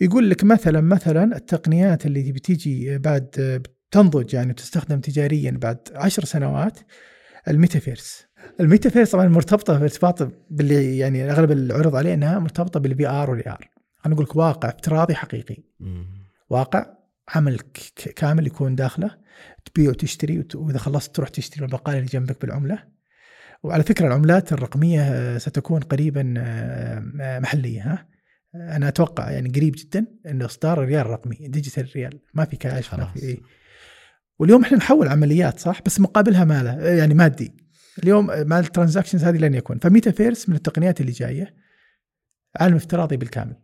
يقول 0.00 0.30
لك 0.30 0.44
مثلا 0.44 0.80
مثلا 0.80 1.36
التقنيات 1.36 2.06
اللي 2.06 2.32
بتيجي 2.32 2.98
بعد 2.98 3.62
تنضج 3.90 4.34
يعني 4.34 4.52
تستخدم 4.52 5.00
تجاريا 5.00 5.50
بعد 5.50 5.78
عشر 5.94 6.24
سنوات 6.24 6.78
الميتافيرس. 7.48 8.27
الميتافيرس 8.60 9.10
طبعا 9.10 9.28
مرتبطة 9.28 9.78
بارتباط 9.78 10.32
باللي 10.50 10.98
يعني 10.98 11.30
أغلب 11.30 11.52
العرض 11.52 11.96
عليه 11.96 12.14
إنها 12.14 12.38
مرتبطة 12.38 12.80
بال 12.80 13.08
VR 13.08 13.30
وال 13.30 13.52
AR 13.52 13.70
خلينا 13.96 14.14
نقول 14.14 14.24
لك 14.24 14.36
واقع 14.36 14.68
افتراضي 14.68 15.14
حقيقي. 15.14 15.56
واقع 16.50 16.86
عمل 17.34 17.60
كامل 18.16 18.46
يكون 18.46 18.74
داخله 18.74 19.10
تبيع 19.64 19.90
وتشتري 19.90 20.44
وإذا 20.54 20.78
خلصت 20.78 21.16
تروح 21.16 21.28
تشتري 21.28 21.64
البقاله 21.64 21.98
اللي 21.98 22.08
جنبك 22.08 22.40
بالعملة. 22.40 22.84
وعلى 23.62 23.82
فكرة 23.82 24.06
العملات 24.06 24.52
الرقمية 24.52 25.38
ستكون 25.38 25.80
قريبا 25.80 26.34
آه، 26.38 27.38
محلية 27.38 27.82
ها. 27.82 28.08
أنا 28.54 28.88
أتوقع 28.88 29.30
يعني 29.30 29.48
قريب 29.48 29.74
جدا 29.78 30.06
انه 30.26 30.44
إصدار 30.44 30.82
الريال 30.82 31.00
الرقمي 31.00 31.36
digital 31.40 31.88
ريال. 31.96 32.20
ما 32.34 32.44
في 32.44 32.56
كاش 32.56 32.94
ما 32.94 33.04
في 33.04 33.22
إيه. 33.22 33.38
واليوم 34.38 34.62
إحنا 34.62 34.78
نحول 34.78 35.08
عمليات 35.08 35.58
صح؟ 35.60 35.82
بس 35.86 36.00
مقابلها 36.00 36.44
ماله 36.44 36.84
يعني 36.84 37.14
مادي. 37.14 37.67
اليوم 38.02 38.26
مع 38.26 38.58
ال 38.58 38.63
transactions 38.63 39.24
هذه 39.24 39.38
لن 39.38 39.54
يكون. 39.54 39.78
فميتافيرس 39.78 40.48
من 40.48 40.54
التقنيات 40.54 41.00
اللي 41.00 41.12
جاية 41.12 41.54
عالم 42.60 42.76
افتراضي 42.76 43.16
بالكامل. 43.16 43.56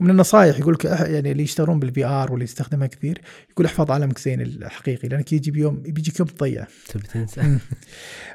من 0.00 0.10
النصائح 0.10 0.58
يقول 0.58 0.74
لك 0.74 0.84
يعني 0.84 1.32
اللي 1.32 1.42
يشتغلون 1.42 1.80
بال 1.80 2.04
VR 2.04 2.32
واللي 2.32 2.44
يستخدمها 2.44 2.86
كثير 2.86 3.20
يقول 3.50 3.66
احفظ 3.66 3.90
عالمك 3.90 4.18
زين 4.18 4.40
الحقيقي 4.40 5.08
لأنك 5.08 5.32
يجي 5.32 5.50
بيوم 5.50 5.82
بيجيك 5.82 6.20
يوم 6.20 6.28
تضيع. 6.28 6.66
تبي 6.88 7.02
تنسى. 7.02 7.58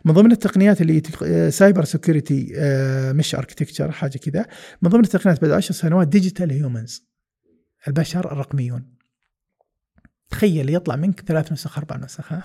من 0.06 0.14
ضمن 0.14 0.32
التقنيات 0.32 0.82
اللي 0.82 1.02
cybersecurity 1.52 2.54
mesh 3.14 3.36
architecture 3.36 3.92
حاجة 3.92 4.18
كذا. 4.18 4.46
من 4.82 4.90
ضمن 4.90 5.04
التقنيات 5.04 5.42
بعد 5.42 5.52
عشر 5.52 5.74
سنوات 5.74 6.08
digital 6.08 6.52
humans 6.52 7.08
البشر 7.88 8.32
الرقميون. 8.32 8.94
تخيل 10.30 10.76
يطلع 10.76 10.96
منك 10.96 11.22
ثلاث 11.22 11.52
نسخ 11.52 11.78
أربع 11.78 11.98
نسخ 11.98 12.34
ها؟ 12.34 12.44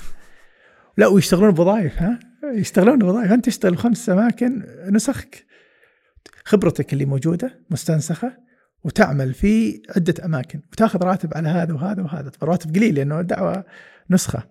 لا 0.98 1.06
ويشتغلون 1.06 1.50
بوظائف 1.50 2.02
ها؟ 2.02 2.18
يشتغلون 2.54 2.98
بوظائف. 2.98 3.32
أنت 3.32 3.46
تشتغل 3.46 3.78
خمس 3.78 4.10
أماكن 4.10 4.66
نسخك. 4.90 5.46
خبرتك 6.44 6.92
اللي 6.92 7.04
موجودة 7.04 7.60
مستنسخة 7.70 8.32
وتعمل 8.84 9.34
في 9.34 9.82
عدة 9.96 10.14
أماكن 10.24 10.60
وتاخذ 10.72 11.04
راتب 11.04 11.34
على 11.34 11.48
هذا 11.48 11.74
وهذا 11.74 12.02
وهذا. 12.02 12.30
راتب 12.42 12.74
قليل 12.74 12.94
لأنه 12.94 13.20
الدعوه 13.20 13.64
نسخة. 14.10 14.42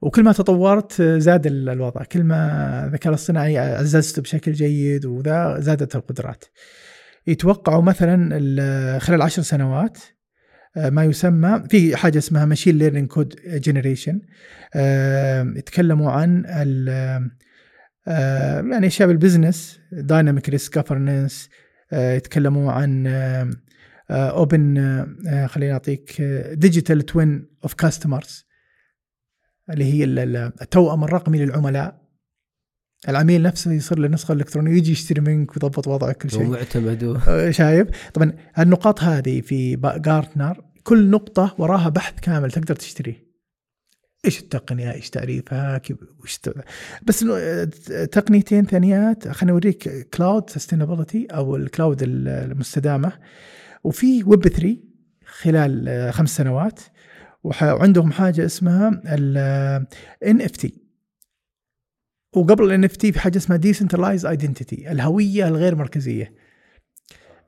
وكل 0.00 0.24
ما 0.24 0.32
تطورت 0.32 1.02
زاد 1.02 1.46
الوضع. 1.46 2.04
كل 2.04 2.24
ما 2.24 2.84
الذكاء 2.86 3.08
الاصطناعي 3.08 3.58
عززته 3.58 4.22
بشكل 4.22 4.52
جيد 4.52 5.06
وذا 5.06 5.60
زادت 5.60 5.96
القدرات. 5.96 6.44
يتوقعوا 7.26 7.82
مثلا 7.82 8.98
خلال 8.98 9.22
عشر 9.22 9.42
سنوات 9.42 9.98
ما 10.76 11.04
يسمى 11.04 11.62
في 11.70 11.96
حاجة 11.96 12.18
اسمها 12.18 12.44
machine 12.44 12.78
learning 12.78 13.08
code 13.08 13.34
generation 13.46 14.20
يتكلموا 15.56 16.12
عن 16.12 16.44
آه، 18.08 18.60
يعني 18.60 18.86
أشياء 18.86 19.08
بال 19.08 19.22
business 19.22 19.80
dynamic 19.92 20.48
risk 20.48 20.78
governance 20.78 21.48
يتكلموا 21.92 22.72
عن 22.72 23.06
open 24.10 24.78
آه، 25.28 25.46
خليني 25.46 25.72
أعطيك 25.72 26.22
digital 26.52 27.06
twin 27.06 27.46
of 27.62 27.74
customers 27.74 28.46
اللي 29.70 29.84
هي 29.84 30.04
التوأم 30.04 31.04
الرقمي 31.04 31.44
للعملاء. 31.44 31.99
العميل 33.08 33.42
نفسه 33.42 33.72
يصير 33.72 33.98
له 33.98 34.08
نسخة 34.08 34.32
إلكترونية 34.32 34.76
يجي 34.76 34.92
يشتري 34.92 35.20
منك 35.20 35.50
ويضبط 35.50 35.88
وضعك 35.88 36.16
كل 36.16 36.30
شيء. 36.30 36.40
ومعتمد 36.40 37.20
شايف؟ 37.50 37.88
طبعا 38.14 38.32
النقاط 38.58 39.02
هذه 39.02 39.40
في 39.40 39.76
جارتنر 39.76 40.64
كل 40.82 41.10
نقطة 41.10 41.54
وراها 41.58 41.88
بحث 41.88 42.20
كامل 42.20 42.50
تقدر 42.50 42.74
تشتريه. 42.74 43.30
إيش 44.24 44.40
التقنية؟ 44.40 44.92
إيش 44.92 45.10
تعريفها 45.10 45.80
وش 46.22 46.40
بس 47.02 47.20
تقنيتين 48.12 48.66
ثانيات 48.66 49.28
خليني 49.28 49.52
أوريك 49.52 50.08
cloud 50.14 50.50
sustainability 50.50 51.26
أو 51.26 51.56
ال 51.56 51.63
cloud 51.63 51.98
المستدامة. 52.02 53.12
وفي 53.84 54.24
ويب 54.24 54.48
3 54.48 54.76
خلال 55.26 56.12
خمس 56.12 56.36
سنوات. 56.36 56.80
وعندهم 57.44 58.12
حاجة 58.12 58.46
اسمها 58.46 59.02
ال 59.06 59.36
NFT 60.26 60.89
وقبل 62.32 62.64
NFT 62.84 63.12
في 63.12 63.20
حاجة 63.20 63.38
اسمها 63.38 63.58
decentralized 63.58 64.26
identity 64.26 64.92
الهوية 64.92 65.48
الغير 65.48 65.76
مركزية. 65.76 66.34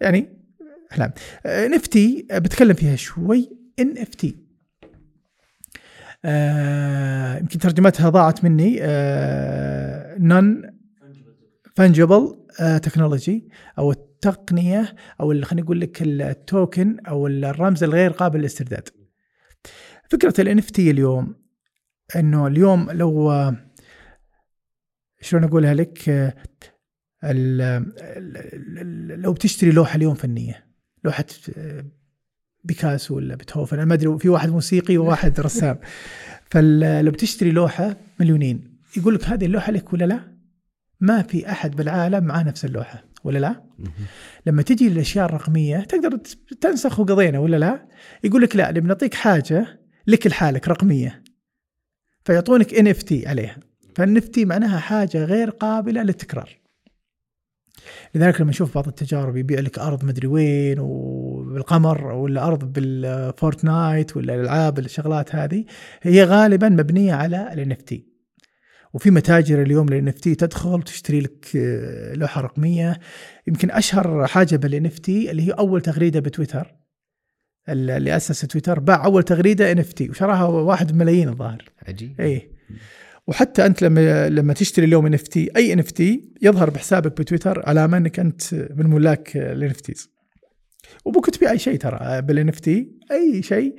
يعني 0.00 0.28
احلام 0.92 1.12
تي 1.86 2.26
بتكلم 2.32 2.74
فيها 2.74 2.96
شوي. 2.96 3.50
NFT 3.80 4.36
يمكن 7.40 7.58
ترجمتها 7.58 8.08
ضاعت 8.08 8.44
مني. 8.44 8.78
non 10.18 10.62
fungible 11.76 12.46
technology 12.82 13.48
أو 13.78 13.92
التقنية 13.92 14.94
أو 15.20 15.42
خلينا 15.42 15.64
نقول 15.64 15.80
لك 15.80 16.02
ال 16.02 16.19
token 16.19 17.00
أو 17.00 17.26
الرمز 17.26 17.84
الغير 17.84 18.10
قابل 18.10 18.38
للاسترداد. 18.38 18.88
فكرة 20.10 20.58
NFT 20.58 20.90
اليوم 20.90 21.34
إنه 22.16 22.46
اليوم 22.46 22.90
لو 22.90 23.32
شلون 25.22 25.44
أقولها 25.44 25.74
لك 25.74 26.08
لو 29.22 29.32
بتشتري 29.32 29.70
لوحة 29.70 29.96
اليوم 29.96 30.14
فنية 30.14 30.66
لوحة 31.04 31.24
بيكاسو 32.64 33.16
ولا 33.16 33.34
بيتهوفن 33.34 33.76
أنا 33.76 33.84
ما 33.84 33.94
أدري 33.94 34.18
في 34.18 34.28
واحد 34.28 34.50
موسيقي 34.50 34.96
وواحد 34.96 35.40
رسام 35.46 35.78
فلو 36.50 37.10
بتشتري 37.10 37.50
لوحة 37.50 37.96
مليونين 38.20 38.78
يقول 38.96 39.14
لك 39.14 39.24
هذه 39.24 39.44
اللوحة 39.46 39.72
لك 39.72 39.92
ولا 39.92 40.04
لا؟ 40.04 40.32
ما 41.00 41.22
في 41.22 41.50
أحد 41.50 41.76
بالعالم 41.76 42.24
معاه 42.24 42.42
نفس 42.42 42.64
اللوحة 42.64 43.04
ولا 43.24 43.38
لا؟ 43.38 43.62
لما 44.46 44.62
تجي 44.62 44.88
الاشياء 44.88 45.26
الرقمية 45.26 45.80
تقدر 45.80 46.16
تنسخ 46.60 47.00
وقضينا 47.00 47.38
ولا 47.38 47.56
لا؟ 47.56 47.88
يقول 48.24 48.42
لك 48.42 48.56
لا 48.56 48.70
نبي 48.70 48.88
نعطيك 48.88 49.14
حاجة 49.14 49.80
لك 50.06 50.26
لحالك 50.26 50.68
رقمية 50.68 51.22
فيعطونك 52.24 52.74
NFT 52.74 53.28
عليها 53.28 53.56
فال 53.96 54.16
NFT 54.16 54.44
معناها 54.44 54.78
حاجة 54.78 55.24
غير 55.24 55.50
قابلة 55.50 56.02
للتكرار. 56.02 56.58
لذلك 58.14 58.40
لما 58.40 58.50
نشوف 58.50 58.74
بعض 58.74 58.88
التجارب 58.88 59.36
يبيع 59.36 59.60
لك 59.60 59.78
أرض 59.78 60.04
مدري 60.04 60.26
وين 60.26 60.78
وبالقمر 60.78 62.06
ولا 62.06 62.46
أرض 62.46 62.72
بال 62.72 63.01
Fortnite 63.01 64.16
ولا 64.16 64.34
الألعاب 64.34 64.78
الشغلات 64.78 65.34
هذه 65.34 65.64
هي 66.02 66.24
غالبا 66.24 66.68
مبنية 66.68 67.14
على 67.14 67.52
ال 67.52 67.84
NFT 67.84 68.12
وفي 68.94 69.10
متاجر 69.10 69.62
اليوم 69.62 69.88
لل 69.88 70.08
NFT 70.08 70.20
تدخل 70.20 70.82
تشتري 70.82 71.20
لك 71.20 71.56
آه، 71.56 72.14
لوحة 72.14 72.40
رقمية. 72.40 73.00
يمكن 73.46 73.70
أشهر 73.70 74.26
حاجة 74.26 74.56
بال 74.56 74.86
NFT 74.86 74.98
اللي 75.08 75.48
هي 75.48 75.50
أول 75.50 75.80
تغريدة 75.80 76.20
بتويتر. 76.20 76.74
اللي 77.68 78.16
أسس 78.16 78.40
تويتر 78.40 78.80
باع 78.80 79.04
أول 79.04 79.22
تغريدة 79.22 79.72
NFT 79.72 79.92
وشراها 80.10 80.44
واحد 80.44 80.96
ملايين 80.96 81.28
الظاهر. 81.28 81.64
عجيب. 81.88 82.20
اي 82.20 82.50
وحتى 83.26 83.66
أنت 83.66 83.82
لما 83.82 84.28
لما 84.28 84.52
تشتري 84.52 84.86
اليوم 84.86 85.06
إن 85.06 85.14
إف 85.14 85.22
تي 85.22 85.50
أي 85.56 85.72
إن 85.72 85.78
إف 85.78 85.90
تي 85.90 86.32
يظهر 86.42 86.70
بحسابك 86.70 87.20
بتويتر 87.20 87.68
علامه 87.68 87.96
انك 87.96 88.20
أنت 88.20 88.54
من 88.54 88.86
ملاك 88.86 89.36
ال 89.36 89.70
NFTs. 89.70 90.10
وممكن 91.04 91.32
تبيع 91.32 91.50
أي 91.50 91.58
شيء 91.58 91.78
ترى 91.78 92.22
بال 92.22 92.48
NFT 92.48 92.92
أي 93.10 93.42
شيء 93.42 93.76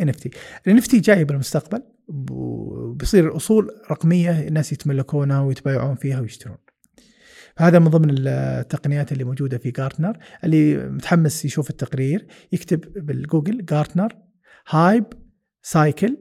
NFT. 0.00 0.30
ال 0.66 0.78
NFT 0.78 0.98
جاي 0.98 1.24
بالمستقبل 1.24 1.82
وبيصير 2.08 3.36
أصول 3.36 3.70
رقمية 3.90 4.48
الناس 4.48 4.72
يتملكونها 4.72 5.40
ويتبايعون 5.40 5.94
فيها 5.94 6.20
ويشترون. 6.20 6.56
هذا 7.58 7.78
من 7.78 7.88
ضمن 7.88 8.14
التقنيات 8.28 9.12
اللي 9.12 9.24
موجودة 9.24 9.58
في 9.58 9.70
جارتنر 9.70 10.18
اللي 10.44 10.76
متحمس 10.88 11.44
يشوف 11.44 11.70
التقرير 11.70 12.26
يكتب 12.52 13.06
بالجوجل 13.06 13.64
Gartner 13.64 14.12
Hype 14.68 15.04
Cycle 15.62 16.16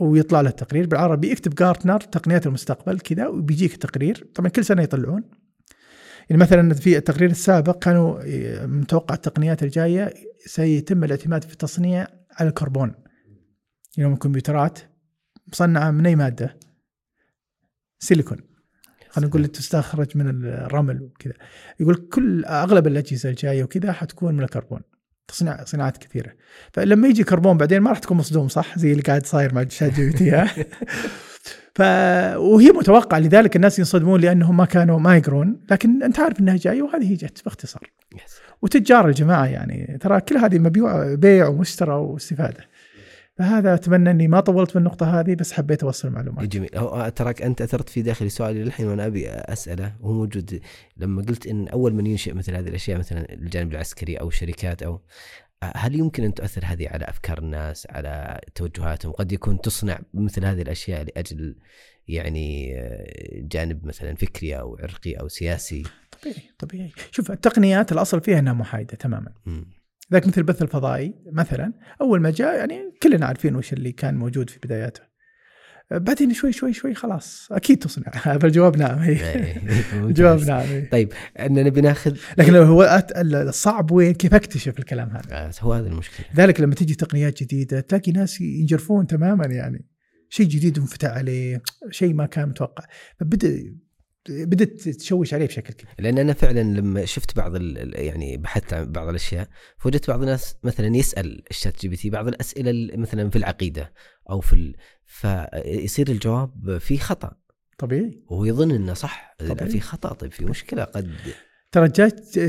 ويطلع 0.00 0.40
له 0.40 0.50
التقرير 0.50 0.86
بالعربي 0.86 1.30
يكتب 1.30 1.54
جارتنر 1.54 2.00
تقنيات 2.00 2.46
المستقبل 2.46 3.00
كذا 3.00 3.26
وبيجيك 3.26 3.74
التقرير 3.74 4.30
طبعا 4.34 4.48
كل 4.48 4.64
سنة 4.64 4.82
يطلعون. 4.82 5.22
يعني 6.30 6.42
مثلا 6.42 6.74
في 6.74 6.96
التقرير 6.96 7.30
السابق 7.30 7.78
كانوا 7.78 8.20
متوقع 8.66 9.14
التقنيات 9.14 9.62
الجاية 9.62 10.14
سيتم 10.46 11.04
الاعتماد 11.04 11.44
في 11.44 11.52
التصنيع 11.52 12.06
على 12.38 12.48
الكربون. 12.48 12.94
يعني 13.96 14.12
الكمبيوترات 14.12 14.78
مصنعة 15.52 15.90
من 15.90 16.06
أي 16.06 16.16
مادة؟ 16.16 16.58
سيليكون. 17.98 18.38
خلينا 19.08 19.30
نقول 19.30 19.46
تستخرج 19.46 20.16
من 20.16 20.44
الرمل 20.46 21.02
وكذا. 21.02 21.34
يقول 21.80 21.94
كل 21.94 22.44
أغلب 22.44 22.86
الأجهزة 22.86 23.30
الجاية 23.30 23.64
وكذا 23.64 23.92
حتكون 23.92 24.34
من 24.34 24.44
الكربون. 24.44 24.80
تصنيع 25.30 25.64
صناعات 25.64 25.96
كثيرة. 25.96 26.32
فلما 26.72 27.08
يجي 27.08 27.24
كربون 27.24 27.56
بعدين 27.56 27.80
ما 27.80 27.90
راح 27.90 27.98
تكون 27.98 28.16
مصدوم 28.16 28.48
صح؟ 28.48 28.78
زي 28.78 28.92
اللي 28.92 29.02
قاعد 29.02 29.26
صاير 29.26 29.54
مع 29.54 29.64
ChatGPT 29.68 30.46
ف 31.74 31.82
وهي 32.36 32.70
متوقع 32.70 33.18
لذلك 33.18 33.56
الناس 33.56 33.78
ينصدمون 33.78 34.20
لأنهم 34.20 34.56
ما 34.56 34.64
كانوا 34.64 34.98
ما 34.98 35.16
يقرون 35.16 35.60
لكن 35.70 36.02
أنت 36.02 36.20
عارف 36.20 36.40
إنها 36.40 36.56
جاية 36.56 36.82
وهذه 36.82 37.10
هي 37.10 37.14
جت 37.14 37.44
باختصار. 37.44 37.90
وتجار 38.62 39.08
الجماعة 39.08 39.46
يعني 39.46 39.98
ترى 40.00 40.20
كل 40.20 40.36
هذه 40.36 40.58
مبيوع 40.58 41.14
بيع 41.14 41.48
ومشترى 41.48 41.94
واستفادة. 41.94 42.69
فهذا 43.40 43.74
أتمنى 43.74 44.10
إني 44.10 44.28
ما 44.28 44.40
طولت 44.40 44.74
بالنقطه 44.74 45.20
هذه 45.20 45.34
بس 45.34 45.52
حبيت 45.52 45.82
أوصل 45.82 46.10
معلومات 46.10 46.48
جميل. 46.48 46.70
هو 46.76 47.08
تراك 47.16 47.42
أنت 47.42 47.62
أثرت 47.62 47.88
في 47.88 48.02
داخلي 48.02 48.28
سؤالي 48.28 48.64
للحين 48.64 48.86
وأنا 48.86 49.06
أبي 49.06 49.28
أسأله. 49.28 49.96
وهو 50.00 50.12
موجود 50.12 50.60
لما 50.96 51.22
قلت 51.22 51.46
إن 51.46 51.68
أول 51.68 51.94
من 51.94 52.06
ينشئ 52.06 52.32
مثل 52.32 52.54
هذه 52.54 52.68
الأشياء 52.68 52.98
مثلا 52.98 53.32
الجانب 53.32 53.72
العسكري 53.72 54.16
أو 54.16 54.30
شركات 54.30 54.82
أو 54.82 55.00
هل 55.62 55.94
يمكن 55.94 56.24
أن 56.24 56.34
تؤثر 56.34 56.62
هذه 56.64 56.88
على 56.88 57.04
أفكار 57.04 57.38
الناس 57.38 57.86
على 57.90 58.40
توجهاتهم؟ 58.54 59.12
قد 59.12 59.32
يكون 59.32 59.60
تصنع 59.60 59.98
مثل 60.14 60.44
هذه 60.44 60.62
الأشياء 60.62 61.04
لأجل 61.04 61.56
يعني 62.08 62.74
جانب 63.34 63.86
مثلا 63.86 64.14
فكري 64.14 64.54
أو 64.54 64.76
عرقي 64.76 65.14
أو 65.14 65.28
سياسي؟ 65.28 65.82
طبيعي 66.22 66.42
طبيعي. 66.58 66.92
شوف 67.10 67.30
التقنيات 67.30 67.92
الأصل 67.92 68.20
فيها 68.20 68.38
إنها 68.38 68.52
محايدة 68.52 68.96
تماما. 68.96 69.32
م. 69.46 69.79
ذاك 70.12 70.26
مثل 70.26 70.40
البث 70.40 70.62
الفضائي 70.62 71.14
مثلا 71.32 71.72
أول 72.00 72.20
ما 72.20 72.30
جاء 72.30 72.58
يعني 72.58 72.94
كلنا 73.02 73.26
عارفين 73.26 73.56
وش 73.56 73.72
اللي 73.72 73.92
كان 73.92 74.16
موجود 74.16 74.50
في 74.50 74.58
بداياته. 74.64 75.10
بعدين 75.90 76.32
شوي 76.32 76.52
شوي 76.52 76.72
شوي 76.72 76.94
خلاص 76.94 77.48
أكيد 77.52 77.78
تصنع. 77.78 78.10
فالجواب 78.40 78.76
نعم. 78.76 79.02
الجواب 79.94 80.40
نعم. 80.40 80.66
طيب 80.92 81.12
اننا 81.40 81.62
نبي 81.62 81.80
ناخذ 81.80 82.16
لكن 82.38 82.54
هو 82.54 83.04
الصعب 83.24 83.90
وين 83.90 84.14
كيف 84.14 84.34
أكتشف 84.34 84.78
الكلام 84.78 85.10
هذا؟ 85.10 85.32
آه، 85.32 85.50
هو 85.60 85.72
هذا 85.72 85.86
المشكلة. 85.86 86.26
ذلك 86.36 86.60
لما 86.60 86.74
تجي 86.74 86.94
تقنيات 86.94 87.42
جديدة 87.42 87.80
تلاقي 87.80 88.12
ناس 88.12 88.40
ينجرفون 88.40 89.06
تماما 89.06 89.46
يعني. 89.46 89.86
شيء 90.28 90.46
جديد 90.46 90.78
انفتح 90.78 91.10
عليه 91.10 91.62
شيء 91.90 92.14
ما 92.14 92.26
كان 92.26 92.48
متوقع. 92.48 92.84
فبدأ 93.20 93.62
بدأت 94.30 94.88
تشوش 94.88 95.34
عليه 95.34 95.46
بشكل 95.46 95.74
كبير. 95.74 95.94
لأن 95.98 96.18
أنا 96.18 96.32
فعلا 96.32 96.60
لما 96.62 97.04
شفت 97.04 97.36
بعض 97.36 97.56
يعني 97.94 98.36
بحثت 98.36 98.74
عن 98.74 98.92
بعض 98.92 99.08
الأشياء 99.08 99.48
فوجدت 99.78 100.10
بعض 100.10 100.20
الناس 100.20 100.56
مثلا 100.62 100.96
يسأل 100.96 101.42
ال 101.50 101.80
ChatGPT 101.80 102.10
بعض 102.10 102.28
الأسئلة 102.28 102.96
مثلا 102.96 103.30
في 103.30 103.36
العقيدة 103.36 103.92
أو 104.30 104.40
في 104.40 104.52
ال... 104.52 104.76
فيصير 105.06 106.08
الجواب 106.08 106.78
في 106.78 106.98
خطأ. 106.98 107.32
طبيعي. 107.78 108.22
وهو 108.26 108.44
يظن 108.44 108.70
إنه 108.70 108.94
صح 108.94 109.36
طبيعي. 109.48 109.70
في 109.70 109.80
خطأ 109.80 110.12
طيب 110.12 110.32
في 110.32 110.44
مشكلة 110.44 110.84
قد 110.84 111.14
ترى 111.72 111.90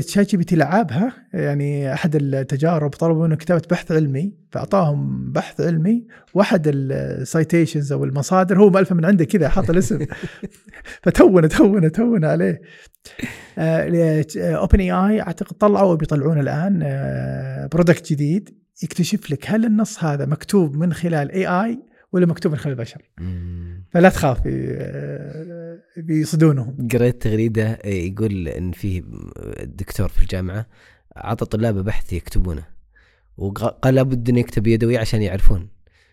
ChatGPT 0.00 0.56
لعابها 0.56 1.12
يعني 1.32 1.92
أحد 1.92 2.16
التجارب 2.16 2.90
طلبوا 2.90 3.26
منه 3.26 3.36
كتابة 3.36 3.62
بحث 3.70 3.92
علمي 3.92 4.34
فأعطاهم 4.50 5.32
بحث 5.32 5.60
علمي 5.60 6.06
وأحد 6.34 6.62
ال 6.66 6.79
citations 6.79 7.92
أو 7.92 8.04
المصادر 8.04 8.58
هو 8.58 8.70
مألفه 8.70 8.94
من 8.94 9.04
عنده 9.04 9.24
كذا 9.24 9.48
حاط 9.48 9.70
الاسم. 9.70 10.06
فتون 11.02 11.48
تون 11.48 11.92
تون 11.92 12.24
عليه. 12.24 12.60
OpenAI 13.58 15.20
أعتقد 15.20 15.56
طلعوا 15.56 15.92
وبيطلعون 15.92 16.40
الآن 16.40 16.78
product 17.72 18.10
آه، 18.10 18.14
جديد. 18.14 18.62
يكتشف 18.82 19.30
لك 19.30 19.50
هل 19.50 19.64
النص 19.64 20.04
هذا 20.04 20.26
مكتوب 20.26 20.76
من 20.76 20.92
خلال 20.92 21.30
AI 21.30 21.91
ولا 22.12 22.26
مكتوب 22.26 22.52
من 22.52 22.58
خلال 22.58 22.72
البشر. 22.74 23.02
فلا 23.90 24.08
تخاف 24.08 24.40
بيصدونهم. 25.96 26.88
قريت 26.92 27.22
تغريدة 27.22 27.78
يقول 27.84 28.48
إن 28.48 28.72
في 28.72 29.04
دكتور 29.62 30.08
في 30.08 30.22
الجامعة 30.22 30.66
اعطى 31.16 31.46
طلابه 31.46 31.82
بحث 31.82 32.12
يكتبونه 32.12 32.64
وقال 33.36 33.94
لابد 33.94 34.28
إنه 34.28 34.40
يكتب 34.40 34.66
يدوي 34.66 34.98
عشان 34.98 35.22
يعرفون. 35.22 35.68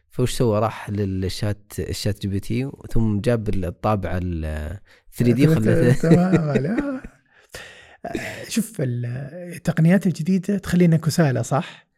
فوش 0.09 0.31
سوى؟ 0.31 0.59
راح 0.59 0.89
للشات 0.89 1.71
ال 1.79 2.21
ChatGPT 2.21 2.71
ثم 2.91 3.19
جاب 3.19 3.49
الطابعة 3.49 4.19
ال 4.23 4.77
3D 5.13 5.45
تمام 5.93 7.01
شوف 8.47 8.73
التقنيات 8.79 10.07
الجديدة 10.07 10.57
تخلينا 10.57 10.97
كسالى 10.97 11.43
صح؟ 11.43 11.89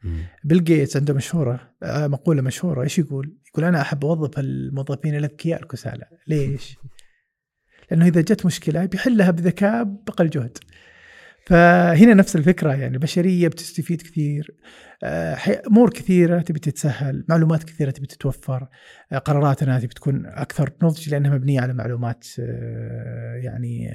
بيل 0.43 0.63
جيتس 0.63 0.97
عنده 0.97 1.13
مشهورة 1.13 1.73
آه، 1.83 2.07
مقولة 2.07 2.41
مشهورة 2.41 2.83
إيش 2.83 2.99
يقول؟ 2.99 3.37
يقول 3.47 3.65
أنا 3.65 3.81
أحب 3.81 4.05
أوظف 4.05 4.39
الموظفين 4.39 5.15
الأذكياء 5.15 5.61
الكسالى، 5.61 6.05
ليش؟ 6.27 6.77
لأنه 7.91 8.07
إذا 8.07 8.21
جت 8.21 8.45
مشكلة 8.45 8.85
بيحلها 8.85 9.31
بذكاء 9.31 9.83
بأقل 9.83 10.29
جهد. 10.29 10.57
فهنا 11.45 12.13
نفس 12.13 12.35
الفكرة 12.35 12.73
يعني 12.73 12.93
البشريه 12.93 13.47
بتستفيد 13.47 14.01
كثير 14.01 14.55
آه، 15.03 15.37
أمور 15.67 15.89
كثيرة 15.89 16.41
تبي 16.41 16.59
تتسهل، 16.59 17.25
معلومات 17.29 17.63
كثيرة 17.63 17.91
تبي 17.91 18.07
تتوفر، 18.07 18.67
آه، 19.11 19.17
قراراتنا 19.17 19.79
تبي 19.79 19.93
تكون 19.93 20.25
أكثر 20.25 20.71
نضج 20.83 21.09
لأنها 21.09 21.35
مبنية 21.35 21.61
على 21.61 21.73
معلومات 21.73 22.27
يعني 23.43 23.89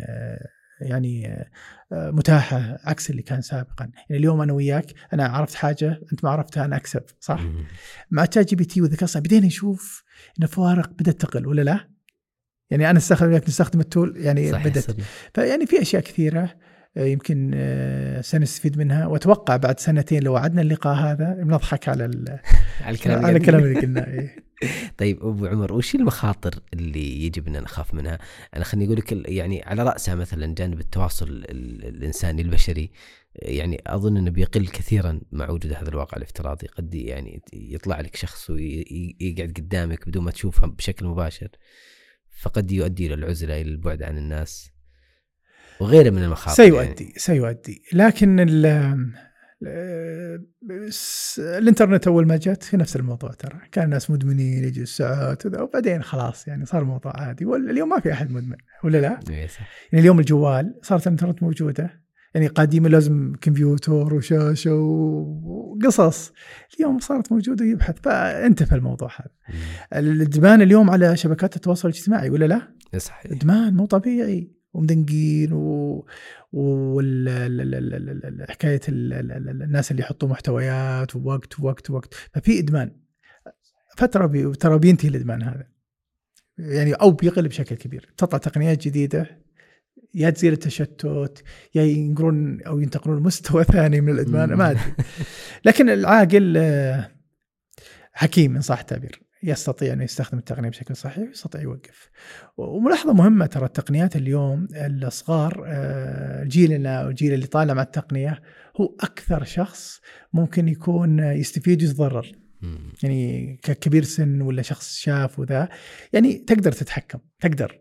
يعني 0.81 1.47
متاحة 1.93 2.79
عكس 2.85 3.11
اللي 3.11 3.23
كان 3.23 3.41
سابقا. 3.41 3.85
يعني 3.85 4.21
اليوم 4.21 4.41
أنا 4.41 4.53
وياك 4.53 4.93
أنا 5.13 5.27
عرفت 5.27 5.55
حاجة 5.55 6.01
أنت 6.13 6.25
ما 6.25 6.31
عرفتها 6.31 6.65
أنا 6.65 6.77
أكسب 6.77 7.03
صح؟ 7.21 7.41
مع 8.11 8.25
ChatGPT 8.25 8.81
والذكاء 8.81 9.05
الصناعي 9.05 9.25
بدينا 9.25 9.47
نشوف 9.47 10.05
إن 10.39 10.43
الفوارق 10.43 10.91
بدأت 10.91 11.21
تقل 11.21 11.47
ولا 11.47 11.63
لا؟ 11.63 11.89
يعني 12.71 12.91
أنا 12.91 12.99
أستخدم 12.99 13.31
وياك 13.31 13.49
نستخدم 13.49 13.81
التول 13.81 14.17
يعني 14.17 14.53
بدأت. 14.53 14.87
فيعني 15.35 15.67
في 15.67 15.83
أشياء 15.83 16.03
كثيرة 16.03 16.55
آه، 16.97 17.05
يمكن 17.05 17.51
آه، 17.55 18.21
سنستفيد 18.21 18.79
منها. 18.79 19.07
وأتوقع 19.07 19.57
بعد 19.57 19.81
سنتين 19.81 20.23
لو 20.23 20.33
وعدنا 20.33 20.63
اللقاء 20.63 20.95
هذا 20.95 21.35
بنضحك 21.35 21.89
على 21.89 22.05
على 22.85 22.95
الكلام 22.95 23.25
على 23.25 23.37
الكلام 23.37 23.63
اللي 23.63 23.81
قلناه 23.81 24.07
إيه. 24.07 24.37
طيب 24.99 25.23
أبو 25.23 25.47
عمر 25.47 25.73
وش 25.73 25.95
المخاطر 25.95 26.61
اللي 26.75 27.25
يجب 27.25 27.47
إن 27.47 27.63
نخاف 27.63 27.95
منها؟ 27.95 28.19
أنا 28.57 28.65
خليني 28.65 28.87
أقول 28.87 28.99
لك 28.99 29.13
يعني 29.29 29.63
على 29.63 29.83
رأسها 29.83 30.15
مثلا 30.15 30.55
جانب 30.55 30.81
التواصل 30.81 31.29
الإنساني 31.29 32.43
البشري 32.43 32.91
يعني 33.35 33.83
أظن 33.87 34.17
إنه 34.17 34.31
بيقل 34.31 34.67
كثيرا 34.67 35.21
مع 35.33 35.51
وجود 35.51 35.73
هذا 35.73 35.89
الواقع 35.89 36.17
الافتراضي 36.17 36.67
قد 36.67 36.95
يعني 36.95 37.43
يطلع 37.53 38.01
لك 38.01 38.17
شخص 38.17 38.51
ويقعد 38.51 39.53
قدامك 39.57 40.09
بدون 40.09 40.25
ما 40.25 40.31
تشوفه 40.31 40.67
بشكل 40.67 41.07
مباشر 41.07 41.49
فقد 42.41 42.73
يؤدي 42.73 43.07
إلى 43.07 43.15
العزلة 43.15 43.61
إلى 43.61 43.71
البعد 43.71 44.03
عن 44.03 44.19
الناس 44.19 44.71
وغيره 45.81 46.11
من 46.11 46.25
المخاطر 46.25 46.57
سيؤدي 46.57 47.05
يعني. 47.05 47.15
سيؤدي 47.17 47.83
لكن 47.93 48.41
الإنترنت 51.39 52.07
أول 52.07 52.27
ما 52.27 52.37
جت 52.37 52.63
في 52.63 52.77
نفس 52.77 52.97
الموضوع 52.97 53.31
ترى. 53.31 53.61
كان 53.73 53.85
الناس 53.85 54.11
مدمنين 54.11 54.65
يجي 54.65 54.83
الساعات 54.83 55.47
وبعدين 55.47 56.03
خلاص 56.03 56.49
يعني 56.49 56.67
صار 56.67 56.83
الموضوع 56.83 57.13
عادي. 57.17 57.45
واليوم 57.45 57.89
ما 57.89 58.01
في 58.01 58.13
أحد 58.13 58.31
مدمن 58.31 58.57
ولا 58.85 58.99
لا؟ 58.99 59.21
يعني 59.31 60.01
اليوم 60.03 60.19
الجوال 60.19 60.75
صارت 60.83 61.07
الإنترنت 61.07 61.43
موجودة. 61.43 62.07
يعني 62.35 62.47
قديما 62.47 62.89
لازم 62.89 63.33
كمبيوتر 63.41 64.15
وشاشة 64.15 64.75
وقصص. 64.75 66.33
اليوم 66.77 66.99
صارت 66.99 67.33
موجودة 67.33 67.65
يبحث 67.65 67.97
فانتفى 68.03 68.75
الموضوع 68.75 69.11
هذا. 69.17 69.31
الإدمان 70.01 70.63
اليوم 70.63 70.91
على 70.91 71.17
شبكات 71.17 71.57
التواصل 71.57 71.89
الاجتماعي 71.89 72.31
ولا 72.31 72.45
لا؟ 72.45 72.75
صحيح. 72.99 73.33
إدمان 73.33 73.75
مو 73.75 73.87
طبيعي. 73.87 74.57
ومدنقين 74.73 75.53
و 75.53 76.07
وحكايه 76.53 78.01
الناس 78.89 79.91
اللي 79.91 80.03
يحطوا 80.03 80.29
محتويات 80.29 81.17
ووقت 81.17 81.61
ووقت 81.61 81.91
ووقت 81.91 82.15
ففي 82.15 82.59
إدمان. 82.59 82.91
فترة 83.97 84.27
بي 84.27 84.53
ترى 84.53 84.79
بينتهي 84.79 85.09
الإدمان 85.09 85.43
هذا. 85.43 85.69
يعني 86.59 86.93
أو 86.93 87.11
بيقل 87.11 87.49
بشكل 87.49 87.77
كبير. 87.77 88.15
تطلع 88.17 88.39
تقنيات 88.39 88.85
جديدة 88.85 89.47
يا 90.15 90.31
تزيل 90.31 90.53
التشتت 90.53 91.43
يا 91.75 91.83
ينقلون 91.83 92.63
أو 92.63 92.81
ينتقلون 92.81 93.19
لمستوى 93.19 93.65
ثاني 93.75 94.01
من 94.01 94.13
الإدمان 94.13 94.55
ما 94.55 94.71
أدري. 94.71 94.95
لكن 95.65 95.91
العاقل 95.91 96.57
آه، 96.57 97.11
حكيم 98.13 98.57
إن 98.57 98.61
صح 98.61 98.79
التعبير. 98.79 99.26
يستطيع 99.43 99.93
انه 99.93 100.05
يستخدم 100.05 100.39
التقنية 100.39 100.69
بشكل 100.69 100.97
صحيح 100.97 101.29
ويستطيع 101.29 101.61
يوقف. 101.61 102.11
وملاحظة 102.57 103.13
مهمة 103.13 103.47
ترى 103.47 103.65
التقنيات 103.65 104.17
اليوم 104.17 104.69
الصغار 104.75 105.65
آه، 105.67 106.45
جيلنا 106.45 107.07
والجيل 107.07 107.35
اللي 107.35 107.47
طالع 107.47 107.75
مع 107.75 107.83
التقنية 107.83 108.43
هو 108.81 108.97
أكثر 109.01 109.45
شخص 109.45 110.01
ممكن 110.33 110.69
يكون 110.69 111.19
يستفيد 111.19 111.83
ويتضرر. 111.83 112.33
يعني 113.03 113.57
ككبير 113.63 114.05
سن 114.05 114.41
ولا 114.41 114.63
شخص 114.63 114.97
شاف 114.97 115.39
وذا 115.39 115.69
يعني 116.13 116.35
تقدر 116.35 116.73
تتحكم 116.73 117.19
تقدر 117.41 117.81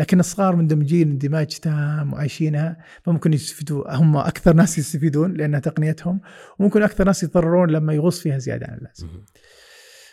لكن 0.00 0.20
الصغار 0.20 0.56
مندمجين 0.56 1.10
اندماج 1.10 1.46
تام 1.46 2.12
وعايشينها 2.12 2.84
فممكن 3.02 3.32
يستفيدوا 3.32 3.94
هم 3.94 4.16
أكثر 4.16 4.52
ناس 4.52 4.78
يستفيدون 4.78 5.32
لأنها 5.34 5.60
تقنيتهم 5.60 6.20
وممكن 6.58 6.82
أكثر 6.82 7.04
ناس 7.04 7.22
يتضررون 7.22 7.70
لما 7.70 7.92
يغص 7.92 8.20
فيها 8.20 8.38
زيادة 8.38 8.66
عن 8.66 8.78
اللازم. 8.78 9.08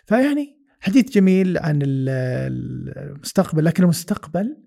فيعني 0.05 0.58
حديث 0.79 1.11
جميل 1.11 1.57
عن 1.57 1.79
المستقبل 1.83 3.65
لكن 3.65 3.83
المستقبل 3.83 4.57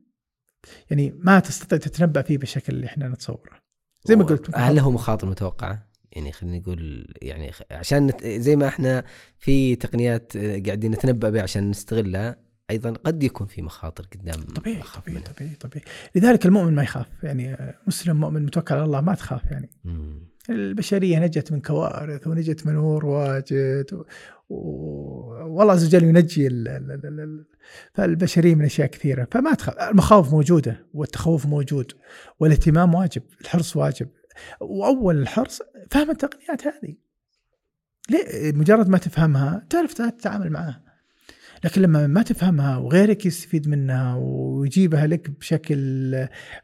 يعني 0.90 1.14
ما 1.18 1.40
تستطيع 1.40 1.78
تتنبأ 1.78 2.22
فيه 2.22 2.38
بالشكل 2.38 2.72
اللي 2.72 2.86
إحنا 2.86 3.08
نتصوره. 3.08 3.62
زي 4.04 4.16
ما 4.16 4.24
قلت 4.24 4.50
هل 4.54 4.76
له 4.76 4.90
مخاطر 4.90 5.26
متوقعة؟ 5.26 5.92
يعني 6.12 6.32
خلينا 6.32 6.58
نقول 6.58 7.14
يعني 7.22 7.50
عشان 7.70 8.12
زي 8.24 8.56
ما 8.56 8.68
إحنا 8.68 9.04
في 9.38 9.76
تقنيات 9.76 10.36
قاعدين 10.36 10.90
نتنبأ 10.90 11.30
بها 11.30 11.42
عشان 11.42 11.70
نستغلها 11.70 12.36
أيضا 12.70 12.90
قد 12.90 13.22
يكون 13.22 13.46
في 13.46 13.62
مخاطر 13.62 14.06
قدام 14.12 14.40
طبيعي 14.42 14.82
طبيعي, 15.04 15.22
طبيعي 15.22 15.54
طبيعي 15.54 15.84
لذلك 16.14 16.46
المؤمن 16.46 16.74
ما 16.74 16.82
يخاف 16.82 17.06
يعني 17.22 17.74
مسلم 17.86 18.16
مؤمن 18.20 18.42
متوكل 18.42 18.74
على 18.74 18.84
الله 18.84 19.00
ما 19.00 19.14
تخاف 19.14 19.50
يعني 19.50 19.70
مم. 19.84 20.32
البشرية 20.50 21.18
نجت 21.18 21.52
من 21.52 21.60
كوارث 21.60 22.26
ونجت 22.26 22.66
من 22.66 22.76
امور 22.76 23.06
واجد. 23.06 24.04
والله 24.52 25.72
عز 25.72 25.86
وجل 25.86 26.04
ينجي 26.04 26.46
ال... 26.46 26.68
ال... 26.68 27.20
ال... 27.20 27.44
فالبشرية 27.94 28.54
من 28.54 28.64
أشياء 28.64 28.88
كثيرة. 28.88 29.28
فما 29.30 29.54
تخاف 29.54 29.90
المخاوف 29.90 30.32
موجودة 30.32 30.86
والتخوف 30.94 31.46
موجود 31.46 31.92
والاهتمام 32.40 32.94
واجب 32.94 33.22
الحرص 33.40 33.76
واجب. 33.76 34.08
وأول 34.60 35.18
الحرص 35.18 35.62
فهم 35.90 36.10
التقنيات 36.10 36.66
هذه. 36.66 36.94
ليه؟ 38.10 38.52
مجرد 38.52 38.88
ما 38.88 38.98
تفهمها 38.98 39.66
تعرف 39.70 39.94
تتعامل 39.94 40.50
معها. 40.50 40.82
لكن 41.64 41.82
لما 41.82 42.06
ما 42.06 42.22
تفهمها 42.22 42.76
وغيرك 42.76 43.26
يستفيد 43.26 43.68
منها 43.68 44.14
ويجيبها 44.16 45.06
لك 45.06 45.30
بشكل 45.30 46.14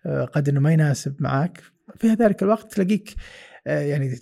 آه، 0.06 0.24
قد 0.24 0.48
إنه 0.48 0.60
ما 0.60 0.73
يناسب 0.73 1.16
معك 1.23 1.62
في 1.97 2.09
ذلك 2.09 2.43
الوقت 2.43 2.73
تلاقيك 2.73 3.15
آه، 3.66 3.81
يعني 3.81 4.19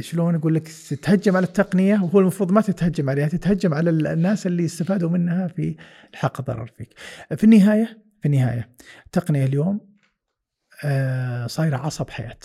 شلون 0.00 0.34
أقول 0.34 0.54
لك 0.54 0.68
تتهجم 0.68 1.36
على 1.36 1.46
التقنية 1.46 1.94
وهو 1.94 2.20
المفروض 2.20 2.52
ما 2.52 2.60
تتهجم 2.60 3.10
عليها 3.10 3.28
تتهجم 3.28 3.74
على 3.74 3.90
الناس 3.90 4.46
اللي 4.46 4.64
استفادوا 4.64 5.10
منها 5.10 5.48
في 5.48 5.76
الحق 6.10 6.40
ضرر 6.40 6.66
فيك. 6.66 6.94
في 7.36 7.44
النهاية 7.44 8.02
في 8.20 8.26
النهاية 8.26 8.70
التقنيه 9.06 9.44
اليوم 9.44 9.80
آه، 10.84 11.46
صايرة 11.46 11.76
عصب 11.76 12.10
حياة. 12.10 12.38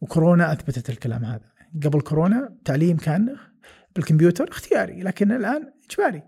وكورونا 0.00 0.52
أثبتت 0.52 0.90
الكلام 0.90 1.24
هذا. 1.24 1.52
قبل 1.84 2.00
كورونا 2.00 2.58
تعليم 2.64 2.96
كان 2.96 3.36
بالكمبيوتر 3.96 4.48
اختياري 4.48 5.02
لكن 5.02 5.32
الآن 5.32 5.72
إجباري. 5.90 6.22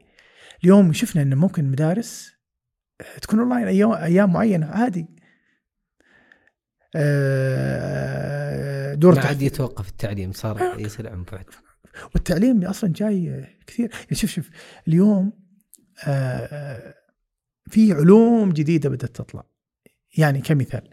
اليوم 0.65 0.93
شفنا 0.93 1.23
إنه 1.23 1.37
ممكن 1.37 1.65
مدارس 1.65 2.33
تكون 3.23 3.41
أونلاين 3.41 3.91
أيام 3.95 4.33
معينة 4.33 4.67
عادي 4.67 5.07
آه، 6.97 8.80
دور 8.95 9.15
ما 9.15 9.21
عاد 9.21 9.43
يتوقف 9.43 9.89
التعليم 9.89 10.33
صار. 10.33 10.81
يصير 10.81 11.09
عن 11.09 11.25
بعد. 11.33 11.45
والتعليم 12.15 12.65
أصلا 12.65 12.93
جاي 12.93 13.47
كثير. 13.67 13.91
يعني 13.93 14.15
شوف 14.15 14.31
شوف 14.31 14.51
اليوم 14.89 15.33
آه، 16.07 16.95
في 17.67 17.93
علوم 17.93 18.53
جديدة 18.53 18.89
بدأت 18.89 19.17
تطلع. 19.17 19.45
يعني 20.17 20.41
كمثال 20.41 20.91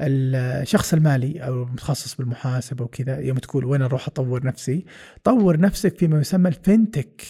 الشخص 0.00 0.94
المالي 0.94 1.40
أو 1.40 1.62
المتخصص 1.62 2.14
بالمحاسبة 2.14 2.84
وكذا 2.84 3.20
يوم 3.20 3.38
تقول 3.38 3.64
وين 3.64 3.82
أروح 3.82 4.06
أطور 4.08 4.46
نفسي؟ 4.46 4.84
طور 5.24 5.60
نفسك 5.60 5.98
فيما 5.98 6.20
يسمى 6.20 6.48
ال 6.48 6.57
FinTech 6.57 7.22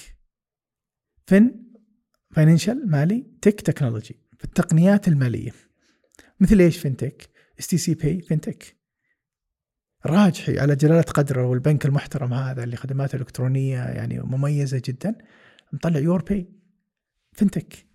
Fin 1.26 1.54
financial 2.30 2.90
مالي 2.90 3.26
Tech 3.42 3.60
technology 3.60 4.20
في 4.38 4.44
التقنيات 4.44 5.08
المالية. 5.08 5.52
مثل 6.40 6.58
إيش 6.58 6.78
FinTech 6.78 7.28
STC 7.58 7.94
Pay 7.94 8.20
FinTech. 8.20 8.73
راجحي. 10.06 10.58
على 10.58 10.76
جلاله 10.76 11.02
قدره 11.02 11.46
والبنك 11.46 11.86
المحترم 11.86 12.34
هذا 12.34 12.64
اللي 12.64 12.76
خدماته 12.76 13.16
الإلكترونية 13.16 13.78
يعني 13.78 14.20
مميزة 14.20 14.82
جدا. 14.84 15.14
مطلع 15.72 16.00
urpay 16.00 16.48
FinTech 17.32 17.86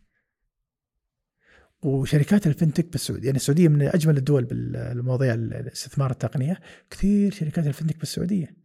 وشركات 1.81 2.47
ال 2.47 2.53
FinTech 2.53 2.91
بالسعودية 2.91 3.25
يعني 3.25 3.37
السعودية 3.37 3.67
من 3.67 3.81
أجمل 3.81 4.17
الدول 4.17 4.45
بالمواضيع 4.45 5.33
الاستثمار 5.33 6.11
التقنية 6.11 6.59
كثير 6.89 7.33
شركات 7.33 7.67
ال 7.67 7.71
FinTech 7.71 7.99
بالسعودية. 7.99 8.55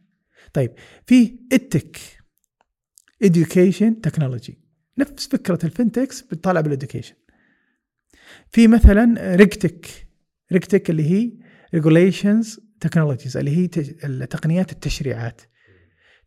طيب 0.53 0.71
في 1.05 1.39
EdTech 1.51 1.97
education 3.25 4.01
technology 4.03 4.59
نفس 4.97 5.27
فكرة 5.27 5.59
ال 5.63 5.69
FinTechs 5.69 6.21
بتطالع 6.21 6.61
بال 6.61 6.70
education. 6.70 7.15
في 8.49 8.67
مثلا 8.67 9.35
RegTech. 9.35 9.87
RegTech 10.51 10.89
اللي 10.89 11.11
هي 11.11 11.31
regulations 11.73 12.59
technologies 12.79 13.37
اللي 13.37 13.57
هي 13.57 13.67
تقنيات 14.25 14.71
التشريعات 14.71 15.41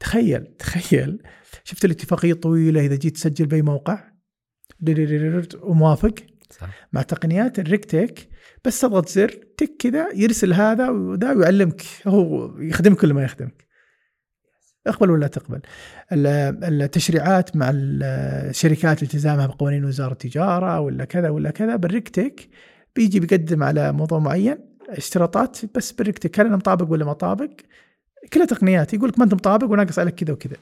تخيل 0.01 0.47
تخيل 0.59 1.23
شفت 1.65 1.85
الاتفاقية 1.85 2.33
الطويلة 2.33 2.81
إذا 2.81 2.97
جيت 2.97 3.15
تسجل 3.15 3.47
بأي 3.47 3.63
موقع 3.63 4.13
وموافق 5.63 6.15
صح. 6.51 6.89
مع 6.93 7.03
تقنيات 7.03 7.59
ال 7.59 7.68
RegTech 7.68 8.29
بس 8.65 8.81
تضغط 8.81 9.09
زر 9.09 9.29
تك 9.57 9.77
كذا 9.79 10.09
يرسل 10.15 10.53
هذا 10.53 10.89
وذا 10.89 11.33
ويعلمك 11.33 11.83
هو 12.07 12.55
يخدمك 12.59 13.05
ولا 13.05 13.15
ما 13.15 13.25
يخدمك 13.25 13.69
اقبل 14.87 15.11
ولا 15.11 15.27
تقبل 15.27 15.61
التشريعات 16.13 17.57
مع 17.57 17.71
الشركات 17.75 19.03
التزامها 19.03 19.47
بقوانين 19.47 19.85
وزاره 19.85 20.13
التجاره 20.13 20.81
ولا 20.81 21.05
كذا 21.05 21.29
ولا 21.29 21.51
كذا 21.51 21.77
بالريكتك 21.77 22.49
بيجي 22.97 23.21
بيقدم 23.21 23.63
على 23.63 23.93
موضوع 23.93 24.19
معين 24.19 24.68
اشتراطات 24.89 25.59
بس 25.75 25.95
هل 26.01 26.47
أنا 26.47 26.57
مطابق 26.57 26.91
ولا 26.91 27.05
ما 27.05 27.13
طابق 27.13 27.51
كلها 28.33 28.47
تقنيات 28.47 28.95
يقول 28.95 29.09
لك 29.09 29.19
ما 29.19 29.25
انت 29.25 29.35
مطابق 29.35 29.71
وناقص 29.71 29.99
عليك 29.99 30.15
كذا 30.15 30.33
وكذا. 30.33 30.57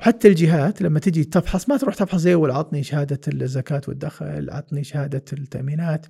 وحتى 0.00 0.28
الجهات 0.28 0.82
لما 0.82 1.00
تجي 1.00 1.24
تفحص 1.24 1.68
ما 1.68 1.76
تروح 1.76 1.94
تفحص 1.94 2.20
زي 2.20 2.34
أول 2.34 2.50
عطني 2.50 2.82
شهادة 2.82 3.20
الزكاة 3.28 3.80
والدخل 3.88 4.50
عطني 4.50 4.84
شهادة 4.84 5.24
التأمينات. 5.32 6.06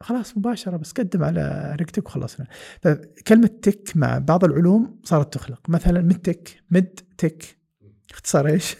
خلاص 0.00 0.38
مباشرة 0.38 0.76
بس 0.76 0.92
قدم 0.92 1.24
على 1.24 1.74
ريكتك 1.78 2.06
وخلصنا. 2.06 2.46
فكلمة 2.82 3.46
Tech 3.46 3.96
مع 3.96 4.18
بعض 4.18 4.44
العلوم 4.44 5.00
صارت 5.04 5.34
تخلق. 5.34 5.70
مثلا 5.70 6.02
MedTech 6.02 6.62
MedTech. 6.70 7.44
اختصار 8.10 8.46
إيش؟ 8.46 8.76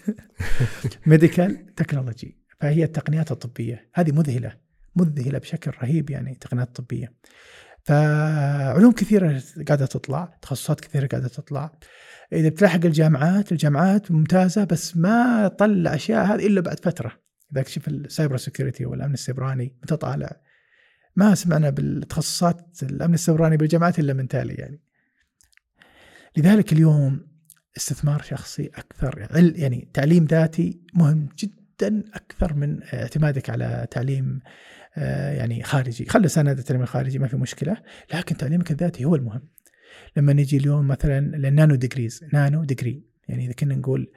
medical 1.06 1.74
technology 1.74 2.38
فهي 2.60 2.85
التقنيات 2.85 3.32
الطبية. 3.32 3.90
هذه 3.94 4.12
مذهلة. 4.12 4.63
مذهلة 4.96 5.38
بشكل 5.38 5.70
رهيب 5.82 6.10
يعني 6.10 6.32
التقنيات 6.32 6.68
الطبيه. 6.68 7.12
فعلوم 7.84 8.92
كثيرة 8.92 9.42
قاعدة 9.68 9.86
تطلع، 9.86 10.38
تخصصات 10.42 10.80
كثيرة 10.80 11.06
قاعدة 11.06 11.28
تطلع. 11.28 11.78
إذا 12.32 12.48
بتلاحق 12.48 12.84
الجامعات، 12.84 13.52
الجامعات 13.52 14.10
ممتازة 14.10 14.64
بس 14.64 14.96
ما 14.96 15.48
تطلع 15.48 15.94
أشياء 15.94 16.26
هذه 16.26 16.46
إلا 16.46 16.60
بعد 16.60 16.80
فترة. 16.80 17.12
إذا 17.52 17.62
تشوف 17.62 17.88
ال 17.88 17.96
cyber 17.96 18.36
security 18.36 18.86
والأمن 18.86 19.14
السيبراني 19.14 19.76
متى 19.82 19.96
طالع؟ 19.96 20.40
ما 21.16 21.34
سمعنا 21.34 21.70
بالتخصصات 21.70 22.82
الأمن 22.82 23.14
السيبراني 23.14 23.56
بالجامعات 23.56 23.98
إلا 23.98 24.12
من 24.12 24.28
تالي 24.28 24.54
يعني. 24.54 24.80
لذلك 26.36 26.72
اليوم 26.72 27.26
استثمار 27.76 28.22
شخصي 28.22 28.66
أكثر 28.66 29.28
يعني 29.56 29.88
تعليم 29.94 30.24
ذاتي 30.24 30.80
مهم 30.94 31.28
جدا 31.38 32.04
أكثر 32.14 32.54
من 32.54 32.82
اعتمادك 32.82 33.50
على 33.50 33.86
تعليم 33.90 34.40
يعني 34.96 35.62
خارجي. 35.62 36.04
خلي 36.04 36.28
سنة 36.28 36.52
التعليم 36.52 36.82
الخارجي 36.82 37.18
ما 37.18 37.28
في 37.28 37.36
مشكلة. 37.36 37.76
لكن 38.14 38.36
تعليمك 38.36 38.70
الذاتي 38.70 39.04
هو 39.04 39.14
المهم. 39.14 39.42
لما 40.16 40.32
نجي 40.32 40.56
اليوم 40.56 40.88
مثلا 40.88 41.20
لل 41.20 41.38
nano 41.38 41.74
degrees 41.74 42.24
nano 42.32 42.64
degree 42.64 43.02
يعني 43.28 43.44
إذا 43.44 43.52
كنا 43.52 43.74
نقول 43.74 44.12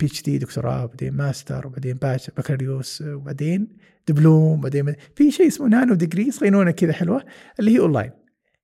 PhD 0.00 0.38
دكتوراه 0.38 0.84
وبعدين 0.84 1.12
ماستر 1.12 1.66
وبعدين 1.66 1.98
بكالوريوس 2.36 3.02
وبعدين 3.06 3.76
دبلوم 4.08 4.58
وبعدين 4.58 4.94
في 5.16 5.30
شيء 5.30 5.46
اسمه 5.46 5.68
nano 5.68 5.94
degree 5.94 6.30
صينونه 6.30 6.70
كذا 6.70 6.92
حلوة 6.92 7.24
اللي 7.60 7.70
هي 7.70 7.78
online 7.78 8.10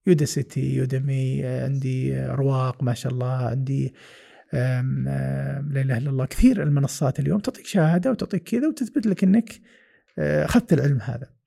Udacity 0.06 0.74
Udemy 0.74 1.46
عندي 1.46 2.20
رواق 2.24 2.82
ما 2.82 2.94
شاء 2.94 3.12
الله 3.12 3.32
عندي 3.32 3.94
لا 4.52 4.80
إله 5.80 5.98
إلا 5.98 6.10
الله 6.10 6.26
كثير 6.26 6.62
المنصات 6.62 7.20
اليوم 7.20 7.40
تعطيك 7.40 7.66
شهادة 7.66 8.10
وتعطيك 8.10 8.42
كذا 8.42 8.68
وتثبت 8.68 9.06
لك 9.06 9.24
إنك 9.24 9.60
آه، 10.18 10.44
أخذت 10.44 10.72
العلم 10.72 10.98
هذا. 11.02 11.39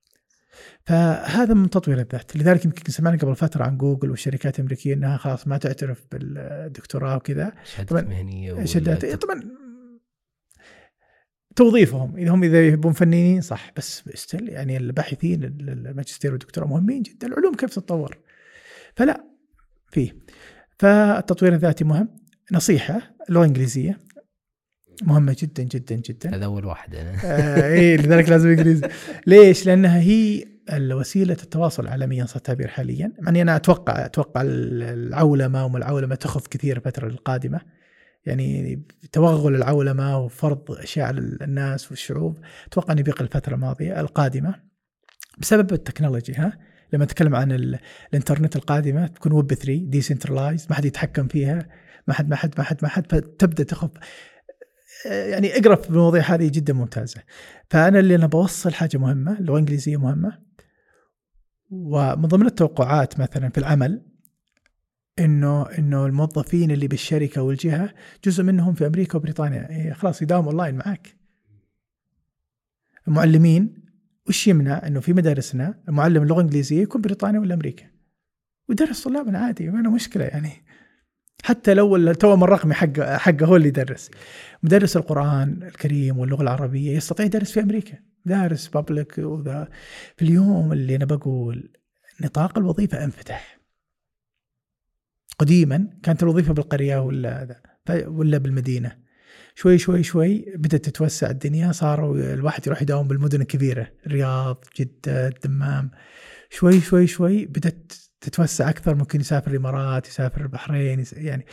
فهذا 0.86 1.54
من 1.54 1.70
تطوير 1.70 2.00
الذات، 2.00 2.36
لذلك 2.36 2.66
يمكن 2.66 2.92
سمعنا 2.92 3.18
قبل 3.18 3.36
فترة 3.36 3.64
عن 3.64 3.78
جوجل 3.78 4.10
والشركات 4.10 4.56
الأمريكية 4.60 4.94
إنها 4.94 5.18
خلاص 5.18 5.48
ما 5.48 5.58
تعترف 5.58 6.06
بالدكتوراه 6.12 7.16
وكذا، 7.16 7.54
مهنية 7.92 8.54
ولا 8.54 8.66
شهادات 8.66 9.06
طبعا 9.06 9.42
توظيفهم. 11.56 12.18
إذا 12.18 12.32
هم 12.32 12.44
إذا 12.44 12.68
يبون 12.68 12.94
فنيين 12.94 13.42
صح. 13.42 13.72
بس 13.78 14.04
ستيل 14.14 14.50
يعني 14.50 14.78
الباحثين 14.78 15.44
الماجستير 15.44 16.32
والدكتوراه 16.32 16.68
مهمين 16.68 17.02
جدا. 17.02 17.28
العلوم 17.28 17.56
كيف 17.56 17.70
تتطور؟ 17.70 18.18
فلا 18.96 19.24
فيه. 19.92 20.18
فالتطوير 20.80 21.54
الذاتي 21.54 21.84
مهم. 21.84 22.10
نصيحة 22.52 23.16
اللغة 23.30 23.42
الانجليزيه 23.42 24.00
مهمة 25.02 25.36
جدا 25.40 25.64
جدا 25.64 25.96
جدا. 25.96 26.36
هذا 26.36 26.46
أول 26.46 26.66
واحد 26.66 26.96
أنا 26.96 27.12
آه 27.26 27.68
إيه 27.68 27.98
لذلك 27.98 28.30
لازم 28.30 28.50
انجليزي 28.50 28.88
ليش؟ 29.28 29.66
لأنها 29.66 30.00
هي 30.00 30.46
وسيله 30.72 31.34
التواصل 31.44 31.88
عالميا 31.88 32.26
صار 32.26 32.36
التعبير 32.38 32.68
حاليا. 32.68 33.12
يعني 33.26 33.42
أنا 33.42 33.56
أتوقع 33.56 34.06
أتوقع 34.06 34.42
العولمة 34.46 35.66
وما 35.66 35.78
العولمة 35.78 36.16
تخف 36.16 36.48
كثير 36.48 36.78
الفترة 36.78 37.08
القادمة. 37.08 37.62
يعني 38.26 38.82
توغل 39.12 39.56
العولمة 39.56 40.18
وفرض 40.20 40.72
أشياء 40.72 41.08
على 41.08 41.20
الناس 41.20 41.92
والشعوب. 41.92 42.38
أتوقع 42.68 42.94
إنه 42.94 43.02
بيقل 43.02 43.26
الفترة 43.26 43.54
الماضية 43.56 44.00
القادمة. 44.00 44.56
بسبب 45.38 45.74
ال 45.74 45.79
technology 45.79 46.34
ها. 46.34 46.60
لما 46.94 47.06
نتكلم 47.06 47.36
عن 47.36 47.52
ال- 47.52 47.80
الإنترنت 48.10 48.56
القادمة 48.56 49.08
تكون 49.08 49.32
ويب 49.32 49.54
3 49.54 49.86
decentralized 49.90 50.68
ما 50.70 50.76
حد 50.76 50.86
يتحكم 50.86 51.28
فيها. 51.28 51.68
ما 52.08 52.14
حد 52.14 52.30
ما 52.30 52.36
حد 52.36 52.52
ما 52.58 52.64
حد 52.64 52.78
ما 52.82 52.88
حد 52.90 53.12
فتبدأ 53.12 53.64
تخف. 53.64 53.90
يعني 55.06 55.58
اقرأ 55.58 55.76
في 55.76 55.90
المواضيع 55.90 56.22
هذه 56.22 56.50
جدا 56.50 56.74
ممتازة. 56.74 57.22
فأنا 57.70 58.00
اللي 58.00 58.16
أنا 58.16 58.28
بوصل 58.28 58.74
حاجة 58.74 58.98
مهمة 58.98 59.40
اللغة 59.40 59.54
الإنجليزية 59.54 59.98
مهمة. 59.98 60.40
ومن 61.72 62.28
ضمن 62.28 62.46
التوقعات 62.46 63.20
مثلا 63.20 63.50
في 63.50 63.58
العمل 63.58 64.06
إنه 65.20 65.64
إنه 65.64 66.06
الموظفين 66.06 66.72
اللي 66.72 66.88
بالشركة 66.88 67.42
والجهة 67.42 67.94
جزء 68.26 68.44
منهم 68.44 68.74
في 68.74 68.88
أمريكا 68.88 69.18
وبريطانيا. 69.18 69.70
إيه 69.70 69.94
خلاص 69.94 70.22
يداوم 70.22 70.46
أونلاين 70.46 70.76
معك 70.76 71.16
المعلمين 73.08 73.84
وش 74.28 74.48
يمنع؟ 74.48 74.88
إنه 74.88 75.00
في 75.00 75.14
مدارسنا 75.14 75.84
المعلم 75.90 76.24
اللغة 76.24 76.40
الإنجليزية 76.40 76.82
يكون 76.82 77.02
بريطانيا 77.02 77.40
ولا 77.40 77.54
أمريكا. 77.54 77.86
ويدرس 78.70 79.04
طلابنا 79.04 79.40
عادي 79.40 79.70
ما 79.70 79.82
له 79.82 79.92
مشكلة 79.92 80.26
يعني. 80.26 80.64
حتى 81.44 81.74
لو 81.74 81.96
التوأم 81.96 82.44
الرقمي 82.44 82.74
حقه 82.74 83.18
حقه 83.18 83.46
هو 83.46 83.56
اللي 83.56 83.68
يدرس. 83.68 84.12
مدرس 84.64 84.98
القرآن 84.98 85.64
الكريم 85.64 86.18
واللغة 86.18 86.42
العربية 86.42 86.98
يستطيع 86.98 87.26
يدرس 87.26 87.52
في 87.52 87.60
أمريكا. 87.60 87.98
دارس 88.26 88.68
بابليك 88.68 89.18
وذا. 89.18 89.68
في 90.18 90.26
اليوم 90.26 90.74
اللي 90.74 90.96
أنا 90.96 91.06
بقول 91.06 91.72
نطاق 92.22 92.58
الوظيفة 92.58 93.04
أنفتح. 93.04 93.60
قديما 95.40 95.88
كانت 96.04 96.24
الوظيفة 96.24 96.54
بالقرية 96.54 96.98
ولا 96.98 97.62
ولا 98.06 98.38
بالمدينة. 98.38 98.98
شوي 99.56 99.78
شوي 99.78 100.04
شوي 100.04 100.46
بدأت 100.56 100.86
تتوسع 100.86 101.30
الدنيا 101.30 101.72
صاروا 101.72 102.34
الواحد 102.34 102.68
يروح 102.68 102.82
يداوم 102.82 103.08
بالمدن 103.08 103.42
الكبيرة. 103.42 103.88
الرياض 104.06 104.64
جدة 104.80 105.28
الدمام. 105.28 105.92
شوي 106.50 106.82
شوي 106.82 107.08
شوي 107.08 107.46
بدأت 107.46 107.94
تتوسع 108.24 108.70
أكثر 108.70 108.96
ممكن 108.96 109.20
يسافر 109.20 109.52
الإمارات 109.52 110.08
يسافر 110.08 110.42
البحرين 110.42 111.00
يس- 111.00 111.14
يعني 111.14 111.46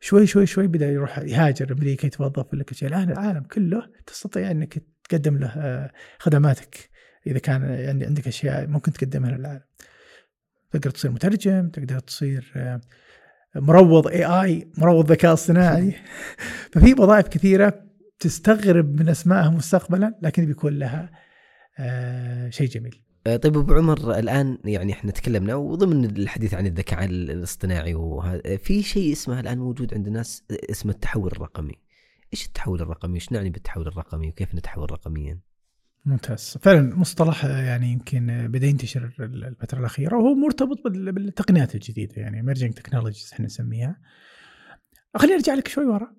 شوي 0.00 0.26
شوي 0.26 0.46
شوي 0.46 0.66
بدأ 0.66 0.86
يروح 0.90 1.18
يهاجر 1.18 1.72
أمريكا 1.72 2.06
يتوظف 2.06 2.52
ولا 2.52 2.64
كل 2.64 2.74
شيء 2.76 2.88
الآن 2.88 3.10
العالم 3.10 3.42
كله 3.42 3.82
تستطيع 4.06 4.50
إنك 4.50 4.82
تقدم 5.08 5.36
له 5.38 5.46
آه، 5.56 5.90
خدماتك. 6.18 6.90
إذا 7.26 7.38
كان 7.38 7.62
يعني 7.62 8.04
عندك 8.06 8.26
أشياء 8.28 8.66
ممكن 8.66 8.92
تقدمها 8.92 9.30
للعالم. 9.30 9.60
تقدر 10.70 10.90
تصير 10.90 11.10
مترجم 11.10 11.68
تقدر 11.68 11.98
تصير 11.98 12.52
آه، 12.56 12.80
مروض 13.56 14.06
اي 14.08 14.24
اي 14.24 14.72
مروض 14.78 15.12
ذكاء 15.12 15.32
اصطناعي. 15.32 15.94
ففي 16.72 16.92
وظائف 16.92 17.28
كثيرة 17.28 17.84
تستغرب 18.18 19.00
من 19.00 19.08
أسمائها 19.08 19.50
مستقبلا 19.50 20.18
لكن 20.22 20.46
بيكون 20.46 20.78
لها 20.78 21.10
آه، 21.78 22.50
شيء 22.50 22.68
جميل. 22.68 23.02
طيب 23.36 23.56
أبو 23.56 23.74
عمر 23.74 24.18
الآن 24.18 24.58
يعني 24.64 24.92
إحنا 24.92 25.10
تكلمنا 25.10 25.54
وضمن 25.54 26.04
الحديث 26.04 26.54
عن 26.54 26.66
الذكاء 26.66 27.04
الاصطناعي 27.04 27.94
وهذا 27.94 28.56
في 28.56 28.82
شيء 28.82 29.12
اسمه 29.12 29.40
الآن 29.40 29.58
موجود 29.58 29.94
عند 29.94 30.06
الناس 30.06 30.44
اسمه 30.50 30.92
التحول 30.92 31.30
الرقمي. 31.32 31.74
إيش 32.32 32.46
التحول 32.46 32.80
الرقمي؟ 32.80 33.14
إيش 33.14 33.32
نعني 33.32 33.50
بالتحول 33.50 33.86
الرقمي 33.86 34.28
وكيف 34.28 34.54
نتحول 34.54 34.90
رقميا؟ 34.92 35.40
ممتاز. 36.04 36.58
فعلا 36.62 36.96
مصطلح 36.96 37.44
آه، 37.44 37.62
يعني 37.62 37.92
يمكن 37.92 38.30
آه، 38.30 38.46
بدأ 38.46 38.66
ينتشر 38.66 39.12
الفترة 39.20 39.78
الأخيرة 39.80 40.16
وهو 40.16 40.34
مرتبط 40.34 40.84
بال- 40.84 41.12
بالتقنيات 41.12 41.74
الجديدة 41.74 42.14
يعني 42.16 42.36
emerging 42.36 42.72
technologies 42.72 43.30
إحنا 43.32 43.46
نسميها. 43.46 44.00
خليني 45.16 45.34
أرجع 45.34 45.54
لك 45.54 45.68
شوي 45.68 45.84
ورا. 45.84 46.12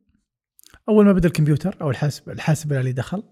أول 0.90 1.06
ما 1.06 1.14
بدأ 1.14 1.28
الكمبيوتر 1.28 1.78
أو 1.82 1.90
الحاسب 1.90 2.30
الحاسب 2.30 2.74
الالي 2.74 2.92
دخل 2.92 3.24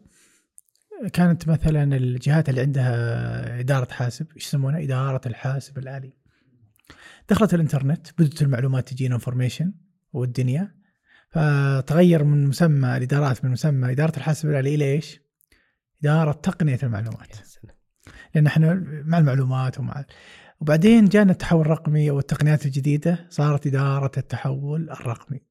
كانت 1.14 1.48
مثلا 1.48 1.98
الجهات 1.98 2.50
اللي 2.50 2.62
عندها 2.62 3.60
إدارة 3.60 3.94
حاسب 3.94 4.28
إيش 4.36 4.46
يسمونها 4.46 4.84
إدارة 4.84 5.22
الحاسب 5.26 5.78
الآلي. 5.78 6.14
دخلت 7.30 7.54
الإنترنت 7.54 8.08
بدات 8.20 8.42
المعلومات 8.42 8.90
تجينا 8.90 9.16
information 9.16 9.74
والدنيا. 10.14 10.76
فتغير 11.30 12.24
من 12.24 12.48
مسمى 12.48 12.98
الإدارات 12.98 13.46
من 13.46 13.52
مسمى 13.52 13.92
إدارة 13.92 14.18
الحاسب 14.18 14.50
الآلي 14.50 14.76
إلى 14.76 14.94
إيش؟ 14.94 15.22
إدارة 16.02 16.32
تقنية 16.32 16.80
المعلومات. 16.84 17.38
لأن 18.36 18.48
إحنا 18.48 18.74
مع 19.06 19.18
المعلومات 19.18 19.80
ومع 19.80 20.06
وبعدين 20.60 21.06
جانا 21.06 21.32
التحول 21.32 21.62
الرقمي 21.62 22.12
والتقنيات 22.12 22.66
الجديدة 22.66 23.28
صارت 23.30 23.68
إدارة 23.68 24.12
التحول 24.18 24.90
الرقمي. 24.90 25.47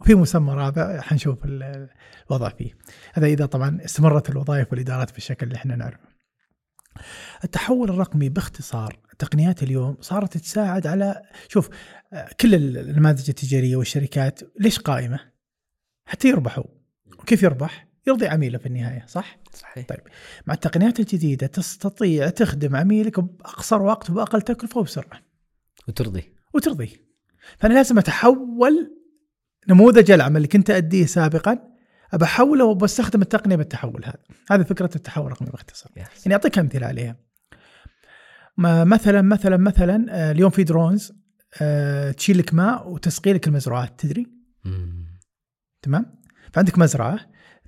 وفي 0.00 0.14
مسمى 0.14 0.52
رابع 0.54 1.00
حنشوف 1.00 1.44
ال- 1.44 1.88
الوضع 2.30 2.48
فيه 2.48 2.76
هذا 3.14 3.26
إذا 3.26 3.46
طبعا 3.46 3.78
استمرت 3.84 4.30
الوظائف 4.30 4.70
والإدارات 4.72 5.12
بالشكل 5.12 5.46
اللي 5.46 5.56
إحنا 5.56 5.76
نعرفه 5.76 6.08
التحول 7.44 7.90
الرقمي 7.90 8.28
باختصار 8.28 8.98
التقنيات 9.12 9.62
اليوم 9.62 9.96
صارت 10.00 10.36
تساعد 10.38 10.86
على 10.86 11.22
شوف 11.48 11.68
كل 12.40 12.54
النماذج 12.54 13.28
التجارية 13.28 13.76
والشركات 13.76 14.40
ليش 14.60 14.78
قائمة؟ 14.78 15.20
حتى 16.06 16.28
يربحوا 16.28 16.64
وكيف 17.18 17.42
يربح؟ 17.42 17.88
يرضي 18.06 18.26
عميله 18.28 18.58
في 18.58 18.66
النهاية 18.66 19.06
صح؟ 19.06 19.38
صحيح 19.52 19.86
طيب. 19.86 20.00
مع 20.46 20.54
التقنيات 20.54 21.00
الجديدة 21.00 21.46
تستطيع 21.46 22.28
تخدم 22.28 22.76
عميلك 22.76 23.20
بأقصر 23.20 23.82
وقت 23.82 24.10
وبأقل 24.10 24.42
تكلفة 24.42 24.80
وبسرعة 24.80 25.20
وترضي 25.88 26.32
وترضيه 26.54 27.08
فأنا 27.58 27.74
لازم 27.74 27.98
أتحول 27.98 28.97
نموذج 29.68 30.10
العمل 30.10 30.36
اللي 30.36 30.48
كنت 30.48 30.70
أديه 30.70 31.06
سابقا 31.06 31.58
أبى 32.12 32.24
أحوله 32.24 32.64
وبستخدم 32.64 33.22
التقنية 33.22 33.56
بالتحول 33.56 34.04
هذا. 34.04 34.18
هذه 34.50 34.62
فكرة 34.62 34.90
التحول 34.96 35.26
الرقمي 35.26 35.50
باختصار. 35.50 35.92
سلام. 35.94 36.08
يعني 36.24 36.34
أعطيك 36.34 36.58
أمثلة 36.58 36.86
عليها. 36.86 37.16
مثلا 38.58 39.22
مثلا 39.22 39.56
مثلا 39.56 40.06
آه، 40.10 40.30
اليوم 40.32 40.50
في 40.50 40.64
drones 40.64 41.12
آه، 41.60 42.10
تشيل 42.10 42.38
لك 42.38 42.54
ماء 42.54 42.88
وتسقي 42.88 43.32
لك 43.32 43.48
المزروعات 43.48 44.00
تدري؟ 44.00 44.26
مم. 44.64 45.06
تمام؟ 45.82 46.20
فعندك 46.52 46.78
مزرعة 46.78 47.20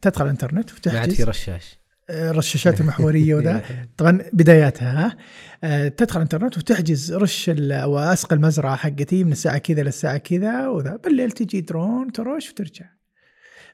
تدخل 0.03 0.25
الإنترنت 0.25 0.55
ما 0.87 0.99
عاد 0.99 1.11
في 1.11 1.23
وتحجز 1.23 1.23
رشاش. 1.23 1.80
الرشاشات 2.11 2.81
المحورية 2.81 3.35
وذا. 3.35 3.63
طبعا 3.97 4.19
بداياتها 4.33 5.07
ها؟ 5.07 5.17
آه، 5.65 5.89
تدخل 5.89 6.17
الانترنت 6.17 6.59
وتحجز 6.59 7.13
رش 7.13 7.49
أو 7.49 7.99
اسقي 7.99 8.37
المزرعه 8.37 8.77
حقتي 8.77 9.25
من 9.25 9.33
الساعة 9.33 9.59
كذا 9.59 9.83
للساعة 9.83 10.19
كذا 10.19 10.69
وذا. 10.69 10.97
بالليل 10.97 11.31
تجي 11.31 11.61
درون 11.61 12.13
ترش 12.13 12.51
وترجع. 12.51 12.87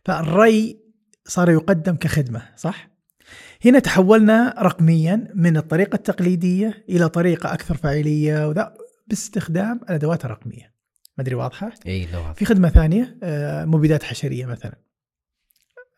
فالري 0.04 0.78
صار 1.24 1.50
يقدم 1.50 1.96
كخدمة 1.96 2.42
صح؟ 2.56 2.96
هنا 3.64 3.78
تحولنا 3.78 4.54
رقميا 4.58 5.28
من 5.34 5.56
الطريقة 5.56 5.96
التقليدية 5.96 6.84
إلى 6.88 7.08
طريقة 7.08 7.52
أكثر 7.52 7.76
فاعلية 7.76 8.48
وذا 8.48 8.74
باستخدام 9.06 9.80
الأدوات 9.82 10.24
الرقمية. 10.24 10.74
ما 11.18 11.22
أدري 11.22 11.34
واضحة؟ 11.34 11.72
إي 11.86 12.08
في 12.34 12.44
خدمة 12.44 12.68
ثانية 12.68 13.18
آه، 13.22 13.64
مبيدات 13.64 14.02
حشرية 14.02 14.46
مثلا. 14.46 14.72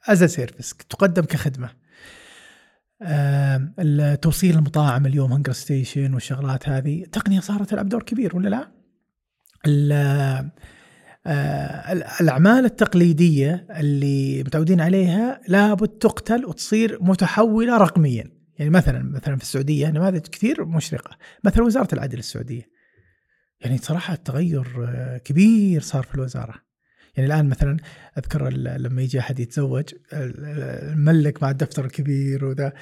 as 0.09 0.25
service 0.25 0.75
تقدم 0.91 1.23
كخدمة. 1.25 1.71
آم، 3.03 3.75
التوصيل 3.79 4.57
المطاعم 4.57 5.07
اليوم 5.07 5.33
هنجر 5.33 5.53
ستيشن 5.53 6.15
والشغلات 6.15 6.69
هذه 6.69 7.05
تقنية 7.13 7.41
صارت 7.41 7.71
تلعب 7.71 7.89
دور 7.89 8.03
كبير 8.03 8.37
ولا 8.37 8.49
لا؟ 8.49 8.69
آه، 11.27 11.93
الأعمال 12.21 12.65
التقليدية 12.65 13.67
اللي 13.71 14.43
متعودين 14.43 14.81
عليها 14.81 15.41
لابد 15.49 15.89
تقتل 15.89 16.47
وتصير 16.47 16.99
متحولة 17.01 17.77
رقميا. 17.77 18.25
يعني 18.59 18.71
مثلا 18.71 19.03
مثلا 19.03 19.37
في 19.37 19.43
السعودية 19.43 19.89
نماذج 19.91 20.27
كثير 20.27 20.65
مشرقة. 20.65 21.17
مثلا 21.45 21.65
وزارة 21.65 21.89
العدل 21.93 22.19
السعودية. 22.19 22.69
يعني 23.61 23.79
صراحة 23.79 24.15
تغير 24.15 24.67
آه، 24.89 25.19
كبير 25.19 25.81
صار 25.81 26.03
في 26.03 26.15
الوزارة. 26.15 26.55
يعني 27.19 27.33
الآن 27.33 27.49
مثلا 27.49 27.77
أذكر 28.19 28.49
لما 28.53 29.03
يجي 29.03 29.19
أحد 29.19 29.41
يتزوج 29.41 29.85
الملك 30.13 31.43
مع 31.43 31.51
الدفتر 31.51 31.85
الكبير 31.85 32.45
وذا 32.45 32.73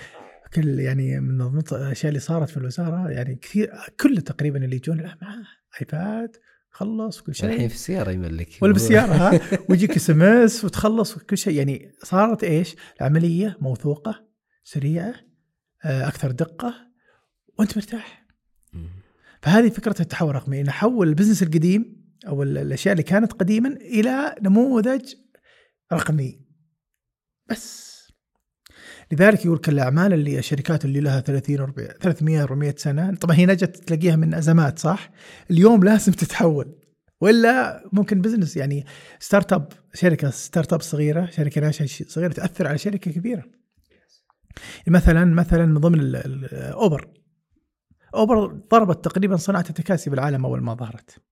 كل 0.54 0.80
يعني 0.80 1.20
من 1.20 1.62
الاشياء 1.72 2.08
اللي 2.08 2.20
صارت 2.20 2.50
في 2.50 2.56
الوزارة 2.56 3.10
يعني 3.10 3.34
كثير 3.34 3.72
كل 4.00 4.22
تقريبا 4.22 4.64
اللي 4.64 4.76
يجون 4.76 5.00
الان 5.00 5.16
معاه 5.22 5.44
iPad 5.80 6.36
خلص 6.70 7.20
كل 7.20 7.34
شيء. 7.34 7.50
الحين 7.50 7.68
في 7.68 7.74
السيارة 7.74 8.10
يملك. 8.10 8.48
ولا 8.60 8.72
بالسياره 8.72 9.12
ها؟ 9.12 9.40
ويجيك 9.68 9.96
SMS 9.96 10.64
وتخلص 10.64 11.16
وكل 11.16 11.38
شيء. 11.38 11.54
يعني 11.54 11.92
صارت 12.02 12.44
إيش؟ 12.44 12.76
العملية 13.00 13.56
موثوقة 13.60 14.26
سريعة 14.64 15.14
آه، 15.84 16.08
أكثر 16.08 16.30
دقة 16.30 16.74
وأنت 17.58 17.76
مرتاح. 17.76 18.26
فهذه 19.42 19.68
فكرة 19.68 20.02
التحول 20.02 20.30
الرقمي 20.30 20.62
نحول 20.62 21.08
ال 21.08 21.12
business 21.12 21.42
القديم 21.42 21.95
أو 22.26 22.42
الأشياء 22.42 22.92
اللي 22.92 23.02
كانت 23.02 23.32
قديما 23.32 23.68
إلى 23.68 24.34
نموذج 24.42 25.14
رقمي. 25.92 26.40
بس 27.50 27.96
لذلك 29.12 29.44
يقول 29.44 29.58
كل 29.58 29.72
الأعمال 29.72 30.12
اللي 30.12 30.38
الشركات 30.38 30.84
اللي 30.84 31.00
لها 31.00 31.20
30 31.20 31.60
40 31.60 31.88
300 31.88 32.42
400 32.42 32.74
سنة 32.76 33.14
طبعا 33.14 33.36
هي 33.36 33.46
نجت 33.46 33.76
تلاقيها 33.76 34.16
من 34.16 34.34
أزمات 34.34 34.78
صح؟ 34.78 35.10
اليوم 35.50 35.84
لازم 35.84 36.12
تتحول 36.12 36.78
ولا 37.20 37.84
ممكن 37.92 38.20
business 38.20 38.56
يعني 38.56 38.86
startup 39.18 39.72
شركة 39.94 40.30
startup 40.30 40.80
صغيرة 40.80 41.26
شركة 41.30 41.60
ناشئة 41.60 42.06
صغيرة 42.08 42.32
تأثر 42.32 42.66
على 42.66 42.78
شركة 42.78 43.10
كبيرة. 43.10 43.44
مثلا 44.86 45.24
مثلا 45.24 45.66
من 45.66 45.78
ضمن 45.78 46.14
Uber 46.54 47.08
Uber 48.14 48.46
ضربت 48.70 49.04
تقريبا 49.04 49.36
صناعة 49.36 49.64
التكاسي 49.70 50.10
بالعالم 50.10 50.46
أول 50.46 50.62
ما 50.62 50.74
ظهرت. 50.74 51.22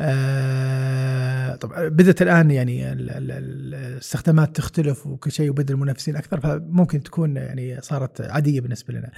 آه 0.00 1.56
طبعا 1.56 1.88
بدأت 1.88 2.22
الآن 2.22 2.50
يعني 2.50 2.92
الاستخدامات 2.92 4.56
تختلف 4.56 5.06
وكل 5.06 5.32
شيء 5.32 5.50
وبدا 5.50 5.74
المنافسين 5.74 6.16
أكثر 6.16 6.40
فممكن 6.40 7.02
تكون 7.02 7.36
يعني 7.36 7.80
صارت 7.80 8.20
عادية 8.20 8.60
بالنسبة 8.60 8.94
لنا. 8.94 9.10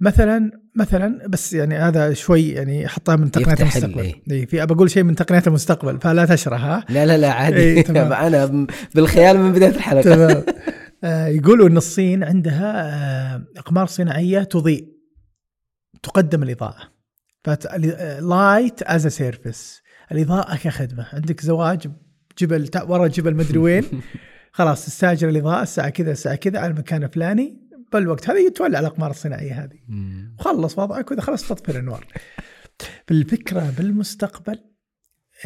مثلا 0.00 0.50
مثلا 0.74 1.28
بس 1.28 1.52
يعني 1.52 1.74
هذا 1.76 2.12
شوي 2.12 2.48
يعني 2.48 2.88
حطها 2.88 3.16
من 3.16 3.30
تقنيات 3.30 3.60
المستقبل. 3.60 4.00
اي 4.00 4.22
إيه 4.30 4.46
في 4.46 4.66
بقول 4.66 4.90
شيء 4.90 5.02
من 5.02 5.14
تقنيات 5.14 5.46
المستقبل 5.46 6.00
فلا 6.00 6.24
تشرح 6.24 6.64
ها. 6.64 6.84
لا 6.88 7.06
لا 7.06 7.18
لا 7.18 7.32
عادي 7.32 7.56
إيه 7.56 7.90
أنا 8.26 8.66
بالخيال 8.94 9.38
من 9.38 9.52
بداية 9.52 9.74
الحلقة. 9.76 10.02
تمام. 10.02 10.42
آه 11.04 11.26
يقولوا 11.26 11.68
إن 11.68 11.76
الصين 11.76 12.24
عندها 12.24 12.94
آه 13.34 13.44
أقمار 13.56 13.86
صناعية 13.86 14.42
تضيء 14.42 14.88
تقدم 16.02 16.42
الإضاءة. 16.42 16.96
light 18.20 18.82
as 18.82 19.06
service 19.06 19.82
الإضاءة 20.12 20.56
كخدمه 20.56 21.06
عندك 21.12 21.40
زواج 21.40 21.90
جبل 22.38 22.70
ورا 22.88 23.06
جبل 23.06 23.34
مدري 23.34 23.58
وين. 23.58 23.84
خلاص 24.52 24.86
تستأجر 24.86 25.28
الإضاءة 25.28 25.62
الساعة 25.62 25.88
كذا 25.88 26.12
الساعة 26.12 26.34
كذا 26.34 26.58
على 26.58 26.72
المكان 26.72 27.04
الفلاني. 27.04 27.66
بالوقت 27.92 28.30
هذا 28.30 28.38
يتولى 28.38 28.78
الأقمار 28.78 29.10
الصناعية 29.10 29.64
هذه. 29.64 29.78
وخلص 30.38 30.78
وضعك 30.78 31.10
وإذا 31.10 31.20
خلص 31.20 31.48
تطفي 31.48 31.72
الأنوار. 31.72 32.06
بالفكرة 33.08 33.74
بالمستقبل 33.78 34.58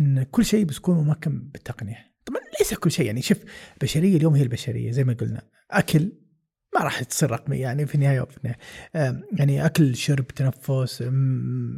إن 0.01 0.23
كل 0.23 0.45
شيء 0.45 0.65
بيكون 0.65 1.05
ممكن 1.05 1.49
بالتقنية. 1.53 2.11
طبعا 2.25 2.41
ليس 2.61 2.75
كل 2.75 2.91
شيء. 2.91 3.07
يعني 3.07 3.23
شوف 3.23 3.39
البشريه 3.75 4.17
اليوم 4.17 4.35
هي 4.35 4.43
البشرية 4.43 4.91
زي 4.91 5.05
ما 5.05 5.13
قلنا. 5.13 5.43
أكل 5.71 6.13
ما 6.75 6.85
راح 6.85 7.03
تصير 7.03 7.31
رقمي 7.31 7.57
يعني 7.57 7.87
في 7.87 7.95
النهاية 7.95 8.21
وفي 8.21 8.37
النهاية. 8.37 8.59
يعني 9.33 9.67
أكل 9.67 9.97
شرب 9.97 10.27
تنفس 10.27 11.01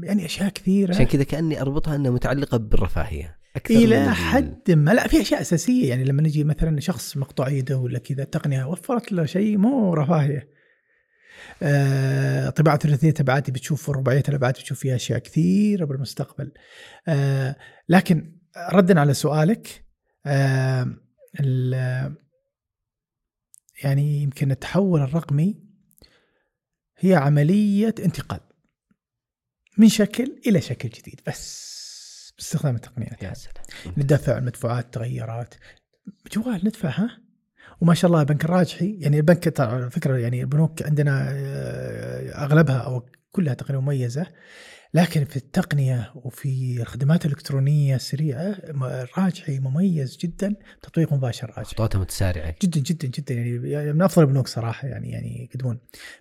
يعني 0.02 0.24
أشياء 0.24 0.48
كثيرة. 0.48 0.94
عشان 0.94 1.06
كذا 1.06 1.24
كأني 1.24 1.60
أربطها 1.60 1.96
إنها 1.96 2.10
متعلقة 2.10 2.58
بالرفاهية. 2.58 3.38
أكثر 3.56 3.74
إلى 3.74 4.14
حد 4.14 4.70
ما. 4.70 4.90
لا 4.90 5.08
في 5.08 5.20
أشياء 5.20 5.40
أساسية. 5.40 5.88
يعني 5.88 6.04
لما 6.04 6.22
نجي 6.22 6.44
مثلا 6.44 6.80
شخص 6.80 7.16
مقطوع 7.16 7.48
يده 7.48 7.78
ولا 7.78 7.98
كذا 7.98 8.22
التقنية 8.22 8.64
وفرت 8.64 9.12
له 9.12 9.24
شيء 9.24 9.56
مو 9.56 9.94
رفاهية. 9.94 10.48
آه 11.62 12.50
طباعة 12.50 12.78
ثلاثية 12.78 13.14
أبعاد 13.20 13.50
بتشوف 13.50 13.90
رباعية 13.90 14.22
الأبعاد 14.28 14.54
بتشوف 14.54 14.78
فيها 14.78 14.94
أشياء 14.94 15.18
كثيرة 15.18 15.84
بالمستقبل. 15.84 16.52
آه 17.08 17.56
لكن 17.88 18.36
ردا 18.72 19.00
على 19.00 19.14
سؤالك 19.14 19.84
آه 20.26 20.96
يعني 23.84 24.22
يمكن 24.22 24.50
التحول 24.50 25.00
الرقمي 25.00 25.56
هي 26.98 27.14
عملية 27.14 27.94
انتقال 28.04 28.40
من 29.78 29.88
شكل 29.88 30.40
إلى 30.46 30.60
شكل 30.60 30.88
جديد 30.88 31.20
بس 31.26 31.72
باستخدام 32.36 32.74
التقنيات. 32.74 33.22
يا 33.22 33.34
سلام. 33.34 33.54
ندفع 33.96 34.38
المدفوعات 34.38 34.94
تغيرات. 34.94 35.54
جوال 36.32 36.60
ندفع 36.64 36.88
ها؟ 36.88 37.18
وما 37.80 37.94
شاء 37.94 38.10
الله 38.10 38.22
بنك 38.22 38.44
الراجحي 38.44 38.96
يعني 39.00 39.16
البنك 39.16 39.60
على 39.60 39.90
فكرة 39.90 40.16
يعني 40.16 40.40
البنوك 40.40 40.82
عندنا 40.82 41.28
آه، 41.30 42.44
أغلبها 42.44 42.78
أو 42.78 43.06
كلها 43.32 43.54
تقريبا 43.54 43.82
مميزة. 43.82 44.26
لكن 44.94 45.24
في 45.24 45.36
التقنية 45.36 46.12
وفي 46.14 46.82
الخدمات 46.82 47.26
الإلكترونية 47.26 47.96
السريعه 47.96 48.56
راجحي 49.18 49.58
مميز 49.58 50.16
جدا 50.16 50.54
تطبيق 50.82 51.12
مباشر 51.12 51.46
راجحي 51.46 51.74
خطواته 51.74 51.98
متسارعة. 51.98 52.54
جدا 52.62 52.80
جدا 52.80 53.08
جدا. 53.08 53.34
يعني 53.34 53.92
من 53.92 54.02
أفضل 54.02 54.22
البنوك 54.22 54.48
صراحة 54.48 54.88
يعني 54.88 55.10
يعني 55.10 55.44
يقدمون. 55.44 55.78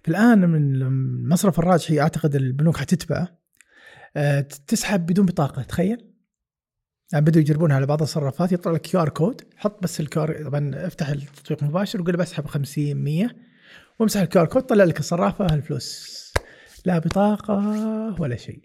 الآن 0.07 0.39
من 0.39 1.29
مصرف 1.29 1.59
الراجحي 1.59 1.99
أعتقد 1.99 2.35
البنوك 2.35 2.77
حتتبعه 2.77 3.41
آه، 4.15 4.41
تسحب 4.41 5.05
بدون 5.05 5.25
بطاقة 5.25 5.61
تخيل. 5.61 6.11
يعني 7.13 7.25
بدوا 7.25 7.41
يجربونها 7.41 7.75
على 7.75 7.85
بعض 7.85 8.01
الصرافات 8.01 8.51
يطلع 8.51 8.71
لك 8.71 8.81
QR 8.81 9.09
code 9.09 9.41
حط 9.55 9.83
بس 9.83 9.99
ال 9.99 10.23
QR 10.23 10.43
طبعا 10.43 10.71
افتح 10.87 11.09
التطبيق 11.09 11.63
مباشر 11.63 12.01
وقول 12.01 12.17
بسحب 12.17 12.45
50 12.47 12.95
100 12.95 13.29
وامسح 13.99 14.21
ال 14.21 14.41
QR 14.41 14.47
code 14.47 14.63
طلع 14.63 14.83
لك 14.83 14.99
الصرافة 14.99 15.45
الفلوس 15.45 16.20
لا 16.85 16.99
بطاقة 16.99 17.55
ولا 18.21 18.35
شيء. 18.35 18.61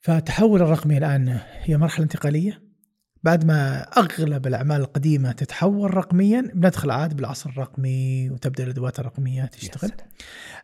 فتحول 0.00 0.62
الرقمي 0.62 0.98
الآن 0.98 1.40
هي 1.52 1.76
مرحلة 1.76 2.04
انتقالية. 2.04 2.62
بعد 3.22 3.44
ما 3.44 3.82
أغلب 3.82 4.46
الأعمال 4.46 4.80
القديمة 4.80 5.32
تتحول 5.32 5.94
رقميا 5.94 6.50
بندخل 6.54 6.90
عاد 6.90 7.16
بالعصر 7.16 7.50
الرقمي 7.50 8.30
وتبدأ 8.30 8.64
الأدوات 8.64 8.98
الرقمية 8.98 9.44
تشتغل. 9.44 9.90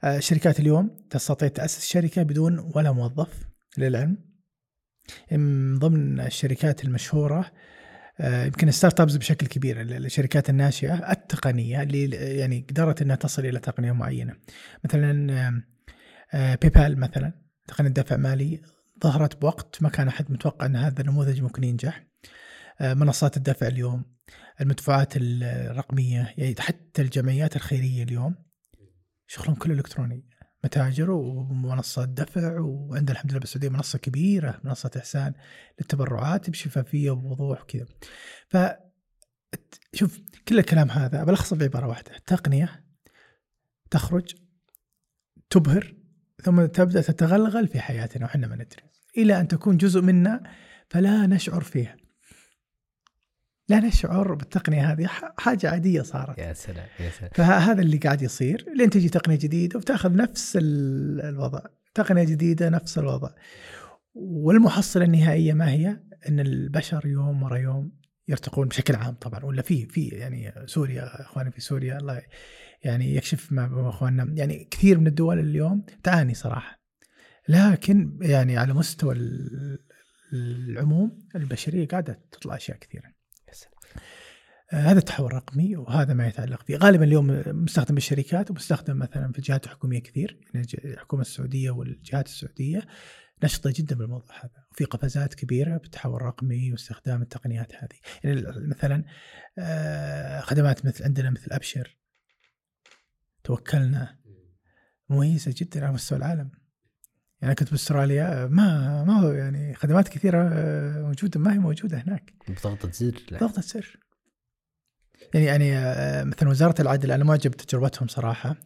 آه، 0.05 0.17
الشركات 0.17 0.61
اليوم 0.61 0.91
تستطيع 1.11 1.49
تأسس 1.49 1.87
شركة 1.87 2.23
بدون 2.23 2.73
ولا 2.75 2.93
موظف 2.93 3.29
للعلم. 3.79 4.19
من 5.33 5.79
ضمن 5.79 6.21
الشركات 6.21 6.85
المشهورة 6.85 7.51
آه، 8.21 8.45
يمكن 8.45 8.71
startups 8.71 9.17
بشكل 9.17 9.47
كبير 9.47 9.81
الشركات 9.81 10.51
الناشئة 10.51 11.13
التقنية 11.13 11.83
اللي 11.83 12.11
يعني 12.17 12.67
قدرت 12.71 13.03
إنها 13.03 13.17
تصل 13.17 13.47
إلى 13.47 13.59
تقنية 13.59 13.93
معينة. 13.93 14.35
مثلا 14.85 15.63
باي 16.33 16.53
آه، 16.65 16.69
بال 16.75 17.01
مثلا. 17.01 17.33
تقنيه 17.69 17.91
دفع 17.91 18.17
مالي. 18.17 18.63
ظهرت 19.05 19.41
بوقت 19.41 19.83
ما 19.83 19.89
كان 19.89 20.09
أحد 20.09 20.33
متوقع 20.33 20.67
أن 20.67 20.77
هذا 20.77 21.01
النموذج 21.01 21.43
ممكن 21.43 21.65
ينجح. 21.65 22.07
آه، 22.81 22.95
منصات 22.95 23.37
الدفع 23.37 23.67
اليوم. 23.67 24.05
المدفوعات 24.61 25.13
الرقمية 25.17 26.35
يعني 26.39 26.55
حتى 26.59 27.03
الجمعيات 27.03 27.57
الخيرية 27.57 28.03
اليوم. 28.03 28.35
شغلهم 29.27 29.55
كله 29.55 29.75
إلكتروني. 29.75 30.29
متاجر 30.65 31.11
ومنصات 31.11 32.09
دفع 32.09 32.61
وعندنا 32.61 33.13
الحمد 33.13 33.31
لله 33.31 33.41
بالسعودية 33.41 33.69
منصة 33.69 33.99
كبيرة 33.99 34.61
منصة 34.65 34.91
إحسان 34.97 35.33
للتبرعات 35.81 36.51
بشفافية 36.51 37.11
وبوضوح 37.11 37.63
وكذا. 37.63 37.87
ف 38.49 38.57
شوف 39.95 40.21
كل 40.49 40.59
الكلام 40.59 40.91
هذا 40.91 41.25
بلخصه 41.25 41.57
بعبارة 41.57 41.87
واحدة، 41.87 42.17
التقنيه 42.17 42.85
تخرج 43.91 44.35
تبهر 45.51 45.98
ثم 46.43 46.67
تبدأ 46.67 47.01
تتغلغل 47.01 47.69
في 47.69 47.81
حياتنا 47.81 48.25
وحنا 48.25 48.47
ما 48.47 48.55
ندري 48.55 48.83
إلى 49.17 49.41
أن 49.41 49.49
تكون 49.49 49.77
جزء 49.77 50.01
منا 50.01 50.43
فلا 50.89 51.27
نشعر 51.27 51.61
فيها. 51.61 51.97
لا 53.69 53.81
نشعر 53.81 54.35
بالتقنية 54.35 54.93
هذه 54.93 55.07
حاجة 55.39 55.71
عادية 55.71 56.03
صارت. 56.03 56.39
يا 56.39 56.53
سلام 56.53 56.87
يا 57.01 57.11
سلام. 57.11 57.31
فهذا 57.35 57.83
اللي 57.83 57.97
قاعد 57.97 58.23
يصير. 58.23 58.65
لين 58.77 58.91
تجي 58.91 59.09
تقنية 59.09 59.37
جديدة 59.37 59.79
وتأخذ 59.79 60.17
نفس 60.17 60.59
الوضع. 60.61 61.61
تقنية 61.95 62.25
جديدة 62.25 62.69
نفس 62.69 62.99
الوضع. 62.99 63.31
والمحصلة 64.15 65.05
النهائية 65.05 65.53
ما 65.53 65.71
هي؟ 65.71 66.01
إن 66.29 66.41
البشر 66.41 67.07
يوم 67.07 67.43
ورا 67.43 67.57
يوم 67.57 67.93
يرتقون 68.29 68.69
بشكل 68.69 68.97
عام 68.97 69.15
طبعا. 69.15 69.45
ولا 69.45 69.63
في 69.63 69.87
في 69.87 70.09
يعني 70.09 70.55
سوريا 70.67 71.23
إخواني 71.23 71.51
في 71.51 71.61
سوريا 71.61 71.99
الله 71.99 72.23
يعني 72.83 73.15
يكشف 73.15 73.53
مع 73.53 73.89
أخواننا. 73.89 74.33
يعني 74.35 74.69
كثير 74.71 74.99
من 74.99 75.07
الدول 75.07 75.39
اليوم 75.39 75.87
تعاني 76.03 76.35
صراحة. 76.35 76.79
لكن 77.49 78.19
يعني 78.23 78.57
على 78.57 78.75
مستوى 78.75 79.17
العموم 80.33 81.29
البشرية 81.35 81.89
قاعدة 81.89 82.21
تطلع 82.33 82.57
أشياء 82.57 82.79
كثيرة. 82.79 83.19
آه، 84.73 84.77
هذا 84.77 84.99
التحول 84.99 85.27
الرقمي 85.27 85.77
وهذا 85.77 86.15
ما 86.15 86.27
يتعلق 86.27 86.63
فيه 86.63 86.77
غالبا 86.77 87.05
اليوم 87.05 87.43
مستخدم 87.47 87.95
بالشركات 87.95 88.51
ومستخدم 88.51 88.99
مثلا 88.99 89.33
في 89.33 89.39
الجهات 89.39 89.65
الحكومية 89.65 90.03
كثير. 90.03 90.41
يعني 90.55 90.67
الحكومة 90.85 91.23
السعودية 91.23 91.71
والجهات 91.71 92.27
السعودية 92.27 92.83
نشطة 93.45 93.73
جدا 93.77 93.97
بالموضوع 93.97 94.37
هذا. 94.41 94.65
وفي 94.73 94.85
قفزات 94.85 95.35
كبيرة 95.35 95.77
بالتحول 95.77 96.17
الرقمي 96.17 96.73
واستخدام 96.73 97.23
التقنيات 97.23 97.75
هذه. 97.75 97.99
يعني 98.25 98.43
مثلا 98.69 99.05
آه، 99.59 100.41
خدمات 100.41 100.87
مثل 100.87 101.05
عندنا 101.05 101.31
مثل 101.31 101.53
أبشر. 101.53 101.98
توكلنا. 103.49 104.17
مميزة 105.11 105.55
جدا 105.57 105.85
على 105.85 105.93
مستوى 105.95 106.19
العالم. 106.19 106.51
يعني 107.43 107.55
كنت 107.55 107.71
بأستراليا 107.71 108.47
ما 108.47 109.05
ما 109.05 109.21
هو 109.21 109.31
يعني 109.31 109.75
خدمات 109.75 110.09
كثيرة 110.09 110.51
آه، 110.53 111.03
موجودة 111.03 111.41
ما 111.41 111.55
هي 111.55 111.59
موجودة 111.59 111.99
هناك. 111.99 112.33
بضغطة 112.49 112.91
زر 112.91 113.21
لا. 113.31 113.39
ضغطة 113.39 113.63
سر 113.63 113.99
يعني 115.35 115.47
يعني 115.47 115.79
آه، 115.79 116.25
مثلا 116.25 116.49
وزارة 116.49 116.83
العدل 116.83 117.13
أنا 117.13 117.25
معجب 117.25 117.51
بتجربتهم 117.51 118.09
صراحة. 118.09 118.57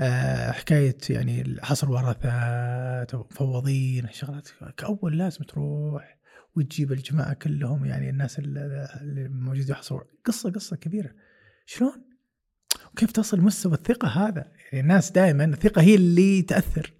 آه، 0.00 0.50
حكاية 0.50 0.98
يعني 1.10 1.56
حصر 1.62 1.90
ورثات 1.90 3.14
ومفوضين 3.14 4.08
شغلات 4.12 4.48
كأول 4.76 5.18
لازم 5.18 5.44
تروح 5.44 6.18
وتجيب 6.56 6.92
الجماعة 6.92 7.34
كلهم 7.34 7.84
يعني 7.84 8.10
الناس 8.10 8.38
اللي 8.38 9.28
موجودين 9.28 9.70
يحصروا. 9.70 10.04
قصة 10.24 10.50
قصة 10.50 10.76
كبيرة. 10.76 11.10
شلون؟ 11.66 12.13
وكيف 12.94 13.12
تصل 13.12 13.40
مستوى 13.40 13.74
الثقة 13.74 14.08
هذا؟ 14.08 14.52
يعني 14.72 14.80
الناس 14.80 15.10
دائما 15.10 15.44
الثقة 15.44 15.82
هي 15.82 15.94
اللي 15.94 16.42
تأثر. 16.42 16.92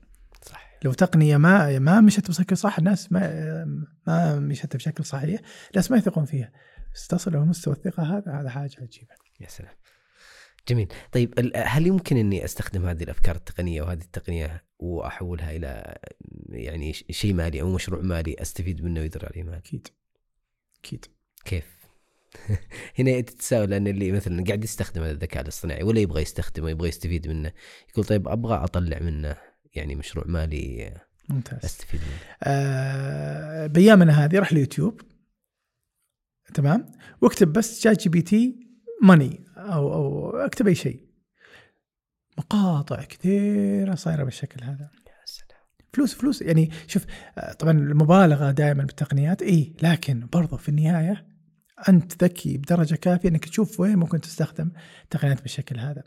صح 0.43 0.79
لو 0.85 0.93
تقنية 0.93 1.37
ما 1.37 1.79
ما 1.79 2.01
مشت 2.01 2.29
بشكل 2.29 2.57
صح 2.57 2.79
الناس 2.79 3.12
ما 3.12 3.65
ما 4.07 4.39
مشت 4.39 4.77
بشكل 4.77 5.05
صحيح 5.05 5.41
الناس 5.71 5.91
ما 5.91 5.97
يثقون 5.97 6.25
فيها. 6.25 6.53
بس 6.95 7.07
تصل 7.07 7.31
إلى 7.31 7.45
مستوى 7.45 7.75
الثقة 7.75 8.03
هذا 8.03 8.33
هذا 8.41 8.51
حاجة 8.51 8.77
عجيبة. 8.81 9.15
يا 9.41 9.49
سلام. 9.49 9.73
جميل. 10.69 10.89
طيب 11.12 11.53
هل 11.57 11.87
يمكن 11.87 12.16
إني 12.16 12.45
أستخدم 12.45 12.87
هذه 12.87 13.03
الأفكار 13.03 13.37
التقنية 13.37 13.83
وهذه 13.83 14.03
التقنية 14.03 14.65
وأحولها 14.79 15.57
إلى 15.57 15.99
يعني 16.49 16.93
شيء 16.93 17.35
مالي 17.35 17.61
أو 17.61 17.75
مشروع 17.75 18.01
مالي 18.01 18.37
أستفيد 18.43 18.85
منه 18.85 19.01
ويدر 19.01 19.27
عليه 19.27 19.43
مال 19.43 19.55
أكيد. 19.55 19.89
أكيد. 20.79 21.07
كيف؟ 21.45 21.84
هنا 22.98 23.11
التساؤل 23.11 23.70
لأن 23.70 23.86
اللي 23.86 24.12
مثلا 24.12 24.44
قاعد 24.44 24.65
يستخدم 24.65 25.02
هذا 25.02 25.12
الذكاء 25.12 25.43
الاصطناعي 25.43 25.82
ولا 25.82 26.01
يبغى 26.01 26.23
يستخدمه 26.23 26.70
يبغى 26.70 26.89
يستفيد 26.89 27.28
منه 27.28 27.52
يقول 27.90 28.05
طيب 28.05 28.28
أبغى 28.28 28.55
أطلع 28.55 28.98
منه 28.98 29.36
يعني 29.74 29.94
مشروع 29.94 30.24
مالي 30.28 30.94
ممتاز. 31.28 31.65
أستفيد 31.65 32.01
منه. 32.01 32.19
آه 32.43 33.66
بأيامنا 33.66 34.24
هذه 34.24 34.39
راح 34.39 34.52
اليوتيوب. 34.52 35.01
تمام؟ 36.55 36.93
واكتب 37.20 37.52
بس 37.52 37.81
ChatGPT 37.81 38.61
money 39.03 39.45
أو 39.56 39.94
أو 39.94 40.31
اكتب 40.36 40.69
أي 40.69 40.74
شيء. 40.74 41.09
مقاطع 42.39 43.05
كثيرة 43.05 43.94
صايرة 43.94 44.24
بالشكل 44.24 44.65
هذا. 44.65 44.90
فلوس 45.93 46.15
فلوس. 46.15 46.43
يعني 46.43 46.70
شوف 46.86 47.06
آه، 47.39 47.52
طبعا 47.52 47.73
المبالغة 47.73 48.51
دائما 48.51 48.85
بالتقنيات 48.85 49.43
اي 49.43 49.77
لكن 49.82 50.27
برضو 50.32 50.56
في 50.56 50.69
النهاية 50.69 51.34
أنت 51.89 52.25
ذكي 52.25 52.57
بدرجة 52.59 52.95
كافية 52.95 53.29
إنك 53.29 53.45
تشوف 53.45 53.81
وين 53.81 53.97
ممكن 53.97 54.21
تستخدم 54.21 54.71
التقنيات 55.05 55.43
بالشكل 55.43 55.79
هذا. 55.79 56.03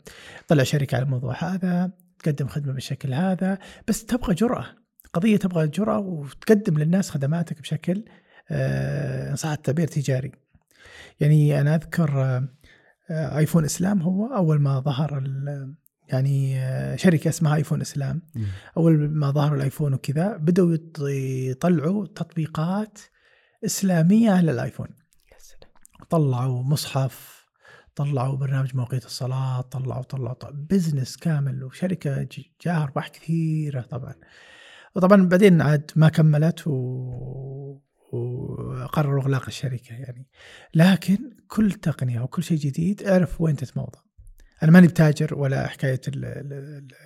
طلع 0.48 0.62
شركة 0.62 0.94
على 0.96 1.04
الموضوع 1.04 1.44
هذا 1.44 1.90
تقدم 2.18 2.46
خدمة 2.46 2.72
بالشكل 2.72 3.14
هذا 3.14 3.58
بس 3.88 4.04
تبغى 4.04 4.34
جرأة. 4.34 4.66
قضية 5.12 5.36
تبغى 5.36 5.68
جرأة 5.68 5.98
وتقدم 5.98 6.78
للناس 6.78 7.10
خدماتك 7.10 7.60
بشكل 7.60 8.04
آه، 8.50 9.30
ان 9.30 9.36
صح 9.36 9.48
التعبير 9.50 9.86
تجاري. 9.88 10.32
يعني 11.20 11.60
أنا 11.60 11.74
أذكر 11.74 12.22
آه، 13.10 13.38
آيفون 13.38 13.64
إسلام 13.64 14.02
هو 14.02 14.26
أول 14.36 14.60
ما 14.60 14.80
ظهر 14.80 15.24
يعني 16.08 16.58
آه، 16.60 16.96
شركة 16.96 17.28
اسمها 17.28 17.54
آيفون 17.54 17.80
إسلام. 17.80 18.22
أول 18.76 19.08
ما 19.10 19.30
ظهر 19.30 19.54
الآيفون 19.54 19.94
وكذا 19.94 20.36
بدأوا 20.36 20.76
يط- 20.76 21.00
يطلعوا 21.50 22.06
تطبيقات 22.06 22.98
إسلامية 23.64 24.30
على 24.30 24.50
الايفون 24.50 24.88
طلعوا 26.10 26.62
مصحف 26.62 27.46
طلعوا 27.96 28.36
برنامج 28.36 28.76
مواقيت 28.76 29.04
الصلاة 29.04 29.60
طلعوا 29.60 30.02
طلعوا, 30.02 30.34
طلعوا 30.34 30.54
business 30.54 31.16
كامل 31.16 31.64
وشركة 31.64 32.22
ج- 32.22 32.50
جاها 32.64 32.82
أرباح 32.82 33.08
كثيرة 33.08 33.80
طبعا. 33.80 34.14
وطبعا 34.94 35.28
بعدين 35.28 35.60
عاد 35.62 35.90
ما 35.96 36.08
كملت 36.08 36.66
و... 36.66 36.72
وقرروا 38.12 39.22
إغلاق 39.22 39.46
الشركة 39.46 39.92
يعني. 39.94 40.26
لكن 40.74 41.18
كل 41.48 41.72
تقنية 41.72 42.20
وكل 42.20 42.42
شيء 42.42 42.58
جديد 42.58 43.02
اعرف 43.02 43.40
وين 43.40 43.56
تتموضع. 43.56 44.00
أنا 44.62 44.70
ماني 44.72 44.86
بتاجر 44.86 45.34
ولا 45.34 45.66
حكاية 45.66 46.00
ال 46.08 46.24
ال 46.24 46.52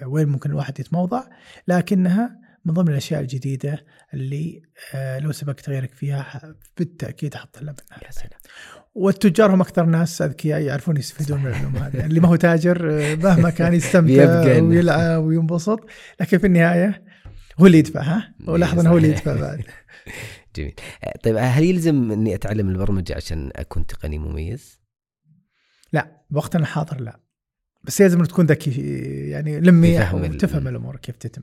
ال 0.03 0.07
وين 0.07 0.29
ممكن 0.29 0.51
الواحد 0.51 0.81
يتموضع 0.81 1.23
لكنها 1.69 2.39
من 2.65 2.75
ضمن 2.75 2.89
الأشياء 2.89 3.21
الجديدة 3.21 3.85
اللي 4.15 4.63
آه، 4.95 5.19
لو 5.19 5.33
سبقت 5.33 5.69
غيرك 5.69 5.95
فيها 5.95 6.55
بالتأكيد 6.79 7.35
حط 7.35 7.63
لها 7.63 7.73
منها 7.73 8.05
يا 8.07 8.11
سلام. 8.11 8.41
والتجار 8.95 9.55
هم 9.55 9.61
أكثر 9.61 9.85
ناس 9.85 10.23
أذكياء 10.23 10.61
يعرفون 10.61 10.97
يستفيدون 10.97 11.41
من 11.41 11.47
العلوم 11.47 11.77
هذه 11.77 12.07
اللي 12.07 12.21
ما 12.21 12.29
هو 12.29 12.37
تاجر 12.37 12.91
آه، 12.91 13.15
مهما 13.15 13.51
كان 13.51 13.75
يستمتع 13.75 14.43
ويلعب 14.63 15.23
وينبسط. 15.23 15.81
لكن 16.21 16.39
في 16.39 16.47
النهاية 16.47 17.05
هو 17.61 17.67
اللي 17.67 17.79
يدفع 17.79 18.01
ها؟ 18.03 18.35
ولاحظ 18.49 18.79
انه 18.79 18.91
هو 18.91 18.97
اللي. 18.97 19.09
يدفع 19.09 19.41
بعد. 19.41 19.65
جميل. 20.57 20.75
طيب 21.23 21.37
هل 21.39 21.65
يلزم 21.65 22.13
إني 22.13 22.35
أتعلم 22.35 22.69
البرمجة 22.69 23.15
عشان 23.15 23.51
أكون 23.57 23.87
تقني 23.87 24.19
مميز؟ 24.19 24.81
لا 25.93 26.23
بوقتنا 26.31 26.63
الحاضر 26.63 27.01
لا. 27.01 27.21
بس 27.85 28.01
لازم 28.01 28.25
تكون 28.25 28.47
ذكي 28.47 28.71
يعني 29.31 29.61
لمي 29.61 29.99
وتفهم 30.13 30.69
الأمور 30.69 30.97
كيف 30.97 31.17
تتم. 31.17 31.43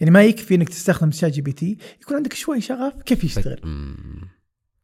يعني 0.00 0.10
ما 0.10 0.24
يكفي 0.24 0.54
إنك 0.54 0.68
تستخدم 0.68 1.10
ChatGPT 1.10 1.78
يكون 2.02 2.16
عندك 2.16 2.32
شوي 2.32 2.60
شغف 2.60 3.02
كيف 3.02 3.24
يشتغل. 3.24 3.60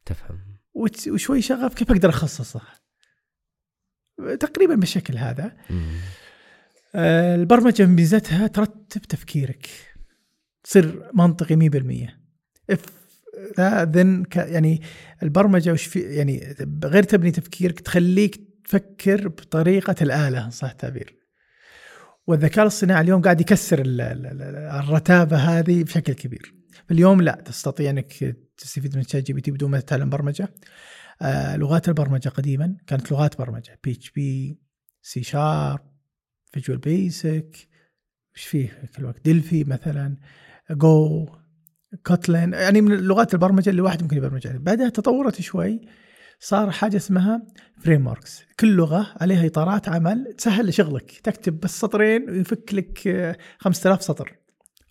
تفهم. 0.05 0.39
وشوي 0.73 1.41
شغف 1.41 1.73
كيف 1.73 1.91
أقدر 1.91 2.09
أخصصه. 2.09 2.61
تقريبا 4.39 4.75
بالشكل 4.75 5.17
هذا. 5.17 5.57
مم. 5.69 5.97
آه، 6.95 7.35
البرمجة 7.35 7.85
ميزتها 7.85 8.47
ترتب 8.47 9.01
تفكيرك. 9.01 9.69
تصير 10.63 11.11
منطقي 11.13 11.55
100% 11.55 12.19
if 12.69 12.85
then 13.95 14.25
يعني 14.35 14.81
البرمجة 15.23 15.71
وش 15.71 15.85
في 15.85 15.99
يعني 15.99 16.55
غير 16.83 17.03
تبني 17.03 17.31
تفكيرك 17.31 17.79
تخليك 17.79 18.48
تفكر 18.69 19.27
بطريقة 19.27 19.95
الآلة 20.01 20.49
صح 20.49 20.69
التعبير 20.69 21.15
والذكاء 22.27 22.61
الاصطناعي 22.63 23.01
اليوم 23.01 23.21
قاعد 23.21 23.41
يكسر 23.41 23.81
ال- 23.81 24.01
ال- 24.01 24.25
ال- 24.25 24.41
الرتابة 24.83 25.37
هذه 25.37 25.83
بشكل 25.83 26.13
كبير. 26.13 26.53
اليوم 26.91 27.21
لا 27.21 27.41
تستطيع 27.45 27.89
أنك 27.89 28.35
تستفيد 28.57 28.97
من 28.97 29.03
ChatGPT 29.03 29.51
بدون 29.51 29.71
ما 29.71 29.79
تتعلم 29.79 30.09
برمجة. 30.09 30.49
آه 31.21 31.57
لغات 31.57 31.87
البرمجة 31.89 32.29
قديما 32.29 32.75
كانت 32.87 33.11
لغات 33.11 33.37
برمجة. 33.37 33.79
بي 33.83 33.91
إتش 33.91 34.11
بي 34.11 34.59
سي 35.01 35.23
شارب 35.23 35.79
فيجوال 36.51 36.77
بيسك 36.77 37.67
إيش 38.37 38.45
فيه 38.45 38.67
في 38.91 38.99
الوقت؟ 38.99 39.25
Delphi 39.25 39.63
مثلا 39.63 40.17
Go 40.71 41.27
Kotlin 42.05 42.53
يعني 42.53 42.81
من 42.81 42.97
لغات 42.97 43.33
البرمجة 43.33 43.69
اللي 43.69 43.79
الواحد 43.79 44.01
ممكن 44.01 44.17
يبرمج 44.17 44.47
عليها. 44.47 44.59
بعدها 44.59 44.89
تطورت 44.89 45.41
شوي. 45.41 45.81
صار 46.39 46.71
حاجة 46.71 46.97
اسمها 46.97 47.41
frameworks 47.79 48.43
كل 48.59 48.75
لغة 48.75 49.13
عليها 49.21 49.47
إطارات 49.47 49.89
عمل 49.89 50.33
تسهل 50.37 50.73
شغلك 50.73 51.11
تكتب 51.23 51.59
بس 51.59 51.79
سطرين 51.79 52.29
ويفك 52.29 52.73
لك 52.73 53.07
آه، 53.07 53.37
5000 53.57 54.01
سطر. 54.01 54.35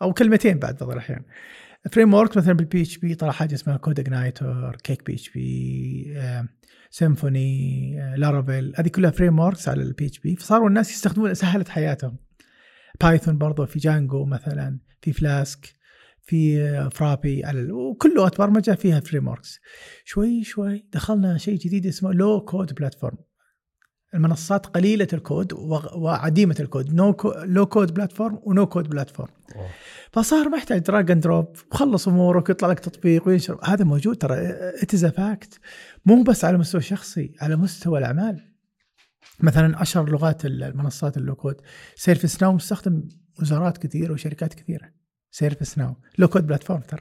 أو 0.02 0.12
كلمتين 0.12 0.58
بعد 0.58 0.76
بعض 0.76 0.90
الأحيان. 0.90 1.22
framework 1.92 2.36
مثلا 2.36 2.52
بال 2.52 2.82
PHP 2.82 3.14
طلع 3.14 3.32
حاجة 3.32 3.54
اسمها 3.54 3.76
كود 3.76 4.00
اجنايتور 4.00 4.76
كيك 4.76 5.06
بي 5.06 5.14
اتش 5.14 5.30
بي 5.30 6.44
سيمفوني 6.90 8.14
لارافيل 8.16 8.72
هذه 8.76 8.88
كلها 8.88 9.10
frameworks 9.10 9.68
على 9.68 9.82
ال 9.82 10.06
PHP 10.06 10.36
فصاروا 10.36 10.68
الناس 10.68 10.90
يستخدمون 10.90 11.34
سهلت 11.34 11.68
حياتهم. 11.68 12.16
Python 13.00 13.38
برضه 13.38 13.64
في 13.66 13.78
Django 13.78 14.24
مثلا 14.24 14.78
في 15.02 15.12
Flask 15.12 15.77
في 16.28 16.90
فرابي 16.94 17.44
على 17.44 17.60
ال- 17.60 17.72
وكل 17.72 18.14
لغه 18.14 18.32
برمجه 18.38 18.70
فيها 18.70 19.00
frameworks 19.00 19.58
شوي 20.04 20.44
شوي 20.44 20.86
دخلنا 20.92 21.38
شيء 21.38 21.58
جديد 21.58 21.86
اسمه 21.86 22.12
low 22.12 22.40
code 22.40 22.74
platform 22.74 23.16
المنصات 24.14 24.66
قليلة 24.66 25.08
الكود 25.12 25.52
وعديمة 25.96 26.56
الكود. 26.60 26.94
no 26.94 27.16
low 27.44 27.66
code 27.66 27.94
platform 27.94 28.38
و 28.42 28.50
no 28.50 28.66
code 28.66 28.88
platform. 28.88 29.32
فصار 30.12 30.48
ما 30.48 30.56
يحتاج 30.56 30.78
drag 30.78 31.10
and 31.10 31.22
drop 31.22 31.56
وخلص 31.72 32.08
أمورك 32.08 32.48
ويطلع 32.48 32.68
لك 32.68 32.78
تطبيق 32.78 33.28
وينشر. 33.28 33.58
هذا 33.64 33.84
موجود 33.84 34.16
ترى. 34.16 34.34
it's 34.82 35.06
fact 35.06 35.60
مو 36.06 36.22
بس 36.22 36.44
على 36.44 36.58
مستوى 36.58 36.80
شخصي 36.80 37.34
على 37.40 37.56
مستوى 37.56 37.98
الأعمال. 37.98 38.54
مثلا 39.40 39.82
اشهر 39.82 40.10
لغات 40.10 40.44
المنصات 40.44 41.16
ال 41.16 41.34
low 41.34 41.56
code 41.94 42.42
ServiceNow 42.42 42.52
مستخدم 42.52 43.08
وزارات 43.40 43.78
كثيرة 43.78 44.12
وشركات 44.12 44.54
كثيرة. 44.54 44.90
ServiceNow 45.30 45.94
low 46.18 46.28
code 46.28 46.46
platform 46.46 46.80
ترى. 46.80 47.00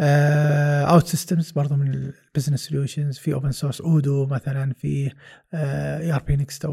OutSystems 0.00 1.50
برضه 1.50 1.76
من 1.76 1.94
ال 1.94 2.01
business 2.01 2.60
solutions 2.60 3.18
في 3.18 3.34
open 3.34 3.52
source 3.52 3.80
Odoo 3.80 4.26
مثلا 4.26 4.72
في 4.72 5.12
ERPNext 5.54 6.66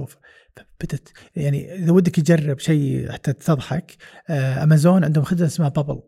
بدت. 0.82 1.12
يعني 1.36 1.76
إذا 1.76 1.92
ودك 1.92 2.16
تجرب 2.16 2.60
شيء 2.60 3.12
حتى 3.12 3.34
تضحك 3.34 3.96
امازون 4.30 5.04
عندهم 5.04 5.24
خدمة 5.24 5.48
اسمها 5.48 5.70
Bubble 5.70 6.02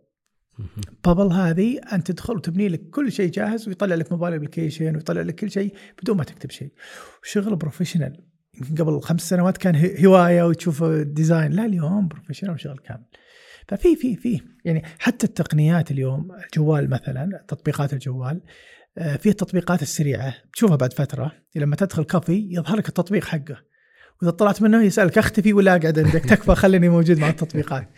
Bubble 1.05 1.33
هذه 1.33 1.79
أنت 1.93 2.11
تدخل 2.11 2.35
وتبني 2.35 2.69
لك 2.69 2.89
كل 2.89 3.11
شيء 3.11 3.31
جاهز 3.31 3.67
ويطلع 3.67 3.95
لك 3.95 4.11
mobile 4.11 4.33
application 4.33 4.95
ويطلع 4.95 5.21
لك 5.21 5.35
كل 5.35 5.51
شيء 5.51 5.75
بدون 6.01 6.17
ما 6.17 6.23
تكتب 6.23 6.51
شيء. 6.51 6.73
وشغل 7.23 7.55
professional 7.55 8.23
يمكن 8.53 8.75
قبل 8.83 9.01
خمس 9.01 9.29
سنوات 9.29 9.57
كان 9.57 10.05
هواية 10.05 10.43
وتشوف 10.43 10.83
design 10.83 11.51
لا 11.51 11.65
اليوم 11.65 12.07
professional 12.07 12.51
وشغل 12.51 12.77
كامل. 12.77 13.05
ففي 13.67 13.95
في 13.95 14.15
في. 14.15 14.41
يعني 14.65 14.83
حتى 14.99 15.25
التقنيات 15.25 15.91
اليوم 15.91 16.31
الجوال 16.45 16.89
مثلا 16.89 17.45
تطبيقات 17.47 17.93
الجوال 17.93 18.41
آه، 18.97 19.15
في 19.15 19.29
التطبيقات 19.29 19.81
السريعة. 19.81 20.33
تشوفها 20.53 20.75
بعد 20.75 20.93
فترة. 20.93 21.31
لما 21.55 21.75
تدخل 21.75 22.03
كافي 22.03 22.47
يظهر 22.51 22.77
لك 22.77 22.87
التطبيق 22.87 23.23
حقه. 23.23 23.61
وإذا 24.21 24.31
طلعت 24.31 24.61
منه 24.61 24.83
يسألك 24.83 25.17
أختفي 25.17 25.53
ولا 25.53 25.75
أقعد 25.75 25.99
عندك؟ 25.99 26.21
تكفى 26.21 26.55
خليني 26.55 26.89
موجود 26.89 27.17
مع 27.19 27.29
التطبيقات. 27.29 27.89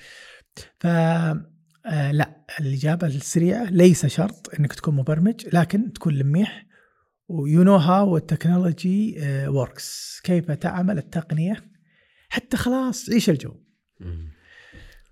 ف 0.80 0.88
آه 0.88 2.12
لا. 2.12 2.46
الإجابة 2.60 3.08
السريعة 3.08 3.64
ليس 3.64 4.06
شرط 4.06 4.50
إنك 4.60 4.74
تكون 4.74 4.96
مبرمج 4.96 5.48
لكن 5.54 5.94
تكون 5.94 6.14
لميح. 6.14 6.68
و 7.28 7.64
you 7.64 7.69
know 7.69 7.76
how 7.76 8.18
ال 8.18 8.27
technology 8.27 9.18
works 9.48 10.20
كيف 10.24 10.52
تعمل 10.52 10.98
التقنية؟ 10.98 11.64
حتى 12.30 12.58
خلاص 12.58 13.10
عيش 13.10 13.30
الجو؟ 13.30 13.54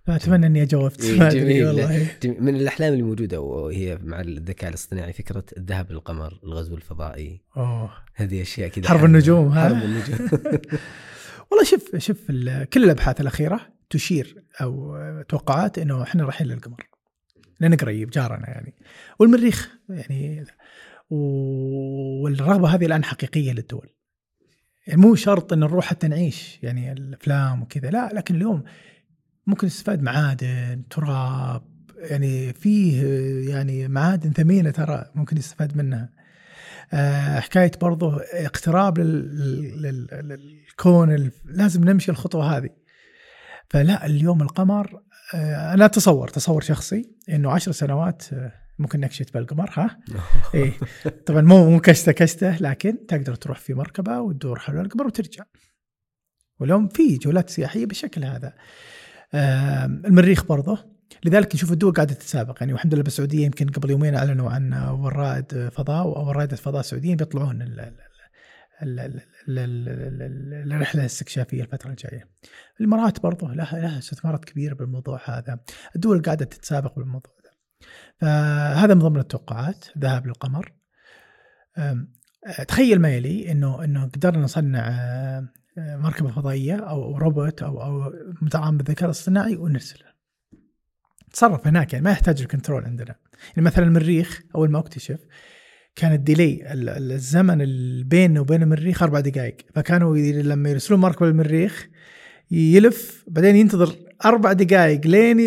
فأتمنى 0.06 0.46
إني 0.46 0.66
جاوبت 0.66 1.04
إيه 1.04 1.30
جميل. 1.30 1.68
والله. 1.68 2.08
من 2.40 2.56
الأحلام 2.56 2.94
اللي 2.94 3.04
موجوده 3.04 3.42
وهي 3.42 4.00
مع 4.04 4.22
الذكاء 4.22 4.70
الاصطناعي 4.70 5.14
فكرة 5.14 5.44
الذهاب 5.58 5.92
للقمر 5.92 6.40
الغزو 6.44 6.76
الفضائي. 6.76 7.42
أوه. 7.58 7.92
هذه 8.16 8.42
أشياء 8.42 8.70
كذا 8.70 8.88
حرب 8.88 9.06
النجوم 9.06 9.48
ها؟ 9.48 9.70
حرب 9.70 9.84
النجوم. 9.84 10.30
والله 11.52 11.66
شوف 11.66 11.96
شوف 11.98 12.32
كل 12.74 12.84
الأبحاث 12.84 13.22
الأخيرة 13.22 13.62
تشير 13.90 14.44
أو 14.62 14.98
توقعات 15.30 15.80
إنه 15.80 16.04
إحنا 16.04 16.24
رايحين 16.24 16.48
للقمر. 16.48 16.88
لأن 17.60 17.76
قريب 17.76 18.10
جارنا 18.10 18.50
يعني. 18.50 18.76
والمريخ 19.20 19.70
يعني 19.90 20.46
والرغبة 21.10 22.68
هذه 22.68 22.86
الآن 22.86 23.04
حقيقية 23.04 23.52
للدول. 23.52 23.90
يعني 24.88 25.02
مو 25.02 25.16
شرط 25.16 25.54
إن 25.54 25.60
نروح 25.60 25.86
حتى 25.86 26.08
نعيش 26.08 26.60
يعني 26.64 26.92
الأفلام 26.92 27.62
وكذا 27.62 27.90
لا 27.90 28.10
لكن 28.14 28.36
اليوم 28.36 28.64
ممكن 29.48 29.68
يستفاد 29.68 30.02
معادن 30.02 30.84
تراب 30.90 31.62
يعني 31.98 32.54
فيه 32.54 33.04
يعني 33.50 33.88
معادن 33.88 34.32
ثمينة 34.32 34.72
ترى 34.72 35.06
ممكن 35.16 35.38
يستفاد 35.38 35.78
منها. 35.78 36.10
آه 36.94 37.40
حكاية 37.40 37.72
برضو 37.82 38.12
اقتراب 38.18 39.00
للكون 40.20 41.32
لازم 41.46 41.84
نمشي 41.84 42.12
الخطوة 42.12 42.58
هذه. 42.58 42.70
فلا 43.70 44.06
اليوم 44.06 44.42
القمر 44.42 45.02
آه 45.34 45.74
أنا 45.74 45.86
أتصور 45.86 46.28
تصور 46.28 46.62
شخصي 46.62 47.10
إنه 47.30 47.52
عشر 47.52 47.72
سنوات 47.72 48.34
آه 48.34 48.52
ممكن 48.80 49.00
نكشت 49.00 49.34
بالقمر 49.34 49.70
ها؟ 49.74 50.00
إيه. 50.56 50.72
طبعا 51.26 51.42
مو 51.42 51.70
مو 51.70 51.80
كشته 51.80 52.12
كشته 52.12 52.58
لكن 52.58 53.06
تقدر 53.08 53.36
تروح 53.36 53.60
في 53.60 53.74
مركبة 53.74 54.20
وتدور 54.20 54.60
حول 54.60 54.80
القمر 54.80 55.08
وترجع. 55.08 55.44
واليوم 56.60 56.88
في 56.88 57.18
جولات 57.18 57.50
سياحية 57.50 57.86
بالشكل 57.86 58.24
هذا. 58.24 58.54
المريخ 59.34 60.46
برضه 60.46 60.96
لذلك 61.26 61.56
نشوف 61.56 61.72
الدول 61.72 61.94
قاعدة 61.94 62.14
تتسابق 62.14 62.58
يعني 62.60 62.74
والحمد 62.74 62.94
لله 62.94 63.04
بالسعودية 63.04 63.46
يمكن 63.46 63.68
قبل 63.68 63.90
يومين 63.90 64.16
أعلنوا 64.16 64.50
عن 64.50 64.74
اول 64.74 65.16
رائد 65.16 65.70
فضاء 65.72 66.04
أو 66.04 66.32
رائده 66.32 66.56
فضاء 66.56 66.82
سعوديين 66.82 67.18
بيطلعون 67.18 67.62
الرحلة 70.72 71.02
الاستكشافية 71.02 71.62
الفترة 71.64 71.90
الجاية. 71.90 72.30
الإمارات 72.80 73.20
برضه 73.20 73.54
لها 73.54 73.80
لها 73.80 74.00
استثمارات 74.00 74.46
كبيرة 74.46 74.74
بالموضوع 74.74 75.22
هذا، 75.26 75.60
الدول 75.96 76.22
قاعدة 76.22 76.46
تتسابق 76.46 76.96
بالموضوع 76.96 77.34
هذا. 77.40 77.52
فهذا 78.18 78.94
من 78.94 79.00
ضمن 79.00 79.20
التوقعات 79.20 79.86
ذهاب 79.98 80.28
للقمر. 80.28 80.74
تخيل 82.68 83.00
ما 83.00 83.10
يلي 83.10 83.52
انه 83.52 83.84
إنه 83.84 84.06
قدرنا 84.06 84.44
نصنع 84.44 84.90
مركبة 85.78 86.32
فضائية 86.32 86.76
أو 86.76 87.18
روبوت 87.18 87.64
أو 87.64 87.82
أو 87.82 88.14
مدعم 88.42 88.78
بالذكاء 88.78 89.06
الاصطناعي 89.06 89.56
ونرسله. 89.56 90.06
تصرف 91.34 91.68
هناك 91.68 91.94
يعني 91.94 92.06
ما 92.06 92.12
يحتاج 92.12 92.42
ال 92.42 92.47
control 92.47 92.86
عندنا. 92.86 93.16
يعني 93.50 93.62
مثلا 93.62 93.86
المريخ 93.86 94.42
أول 94.56 94.72
ما 94.72 94.80
اكتشف 94.80 95.20
كان 95.96 96.14
ال 96.14 96.22
delay 96.22 96.64
الزمن 96.72 97.58
بينه 98.04 98.42
وبين 98.42 98.64
المريخ 98.64 99.04
أربع 99.04 99.20
دقائق 99.20 99.58
فكانوا 99.76 100.18
لما 100.18 100.70
يرسلون 100.70 101.00
مركبة 101.00 101.28
للمريخ 101.28 101.88
يلف 102.52 103.24
بعدين 103.28 103.56
ينتظر 103.56 103.96
أربع 104.26 104.54
دقائق 104.54 105.08
لين 105.08 105.38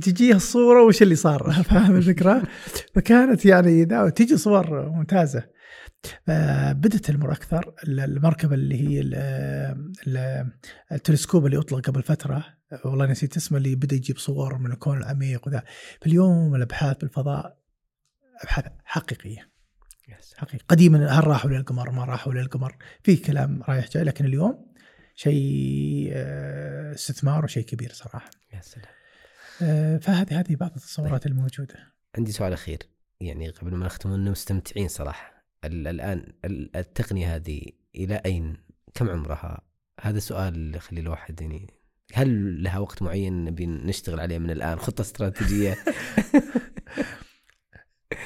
تجيه 0.00 0.34
الصورة 0.34 0.84
وش 0.84 1.02
اللي 1.02 1.14
صار 1.14 1.52
فاهم 1.70 1.96
الفكرة؟ 1.96 2.42
فكانت 2.94 3.44
يعني 3.44 3.84
تجي 4.10 4.36
صور 4.36 4.90
ممتازة 4.90 5.57
بدت 6.72 7.10
المر 7.10 7.32
أكثر 7.32 7.74
المركبة 7.88 8.54
اللي 8.54 8.88
هي 8.88 9.00
التلسكوب 10.92 11.46
اللي 11.46 11.58
اطلق 11.58 11.86
قبل 11.86 12.02
فترة. 12.02 12.44
والله 12.84 13.06
نسيت 13.06 13.36
اسمه 13.36 13.58
اللي 13.58 13.74
بدأ 13.74 13.96
يجيب 13.96 14.18
صور 14.18 14.58
من 14.58 14.72
الكون 14.72 14.98
العميق 14.98 15.48
وذا. 15.48 15.62
فاليوم 16.00 16.54
الأبحاث 16.54 16.96
بالفضاء 16.96 17.58
أبحاث 18.42 18.64
حقيقية. 18.84 19.50
حقيقي 20.36 20.64
قديما 20.68 21.06
هل 21.06 21.26
راحوا 21.26 21.50
للقمر؟ 21.50 21.90
ما 21.90 22.04
راحوا 22.04 22.32
للقمر. 22.32 22.76
في 23.02 23.16
كلام 23.16 23.62
رايح 23.62 23.88
جاي 23.88 24.04
لكن 24.04 24.24
اليوم 24.24 24.72
شيء 25.14 26.10
آه، 26.12 26.94
استثمار 26.94 27.44
وشيء 27.44 27.64
كبير 27.64 27.92
صراحة. 27.92 28.30
يا 28.52 28.60
سلام. 28.60 28.86
آه، 29.62 29.98
فهذه 29.98 30.40
هذه 30.40 30.56
بعض 30.56 30.70
التصورات 30.70 31.26
الموجودة. 31.26 31.74
عندي 32.16 32.32
سؤال 32.32 32.52
أخير. 32.52 32.78
يعني 33.20 33.50
قبل 33.50 33.74
ما 33.74 33.86
نختم 33.86 34.12
إنه 34.12 34.30
مستمتعين 34.30 34.88
صراحة. 34.88 35.37
الآن 35.64 36.32
التقنية 36.76 37.36
هذه 37.36 37.62
إلى 37.94 38.14
أين؟ 38.26 38.56
كم 38.94 39.08
عمرها؟ 39.08 39.60
هذا 40.00 40.18
سؤال 40.18 40.54
اللي 40.54 40.76
يخلي 40.76 41.00
الواحد 41.00 41.40
يعني 41.40 41.66
هل 42.14 42.62
لها 42.62 42.78
وقت 42.78 43.02
معين 43.02 43.44
نبي 43.44 43.66
نشتغل 43.66 44.20
عليه 44.20 44.38
من 44.38 44.50
الآن؟ 44.50 44.78
خطة 44.78 45.02
استراتيجية. 45.02 45.76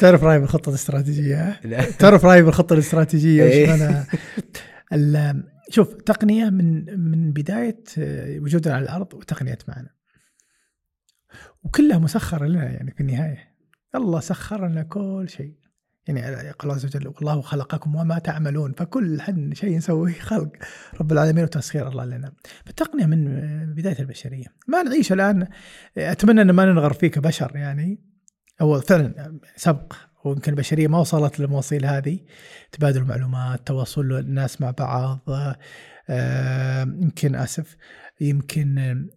تعرف 0.01 0.25
رأيي 0.25 0.39
بالخطة 0.39 0.69
الاستراتيجية؟ 0.69 1.61
تعرف 2.01 2.25
رأيي 2.25 2.43
بالخطة 2.43 2.73
الاستراتيجية؟ 2.73 3.45
وش 3.45 3.53
إيه. 4.93 5.43
شوف 5.71 5.95
تقنية 5.95 6.51
من 6.51 7.01
من 7.01 7.33
بداية 7.33 7.85
وجودنا 8.39 8.75
على 8.75 8.83
الأرض 8.83 9.15
وتقنية 9.15 9.59
معنا. 9.69 9.91
وكلها 11.63 11.99
مسخرة 11.99 12.47
لنا 12.47 12.65
يعني 12.65 12.91
في 12.91 13.01
النهاية. 13.01 13.55
الله 13.95 14.21
سخر 14.21 14.69
لنا 14.69 14.83
كل 14.83 15.27
شيء. 15.29 15.62
يعني 16.09 16.51
قال 16.51 16.57
الله 16.63 16.75
عز 16.75 16.85
وجل 16.85 17.09
والله 17.09 17.41
خلقكم 17.41 17.97
وما 17.97 18.19
تعملون. 18.19 18.73
فكل 18.73 19.21
شيء 19.53 19.77
نسويه 19.77 20.13
خلق 20.31 20.51
رب 21.01 21.13
العالمين 21.13 21.45
وتسخير 21.45 21.89
الله 21.89 22.05
لنا. 22.05 22.33
فالتقنية 22.67 23.07
من 23.07 23.25
بداية 23.75 23.99
البشرية. 23.99 24.47
ما 24.69 24.83
نعيش 24.83 25.13
الآن. 25.13 25.49
أتمنى 25.99 26.43
أن 26.43 26.51
ما 26.51 26.65
ننغر 26.65 26.93
فيه 26.93 27.09
كبشر 27.09 27.57
يعني. 27.57 28.01
هو 28.61 28.81
فعلا 28.81 29.41
سبق. 29.57 29.93
ويمكن 30.25 30.53
البشرية 30.53 30.89
ما 30.89 30.99
وصلت 30.99 31.41
للمواصيل 31.41 31.87
هذه. 31.87 32.19
تبادل 32.73 33.01
المعلومات 33.01 33.67
تواصل 33.67 34.13
الناس 34.13 34.61
مع 34.61 34.71
بعض. 34.71 35.21
آه، 36.09 36.83
يمكن 36.83 37.35
آسف. 37.35 37.77
يمكن 38.21 39.09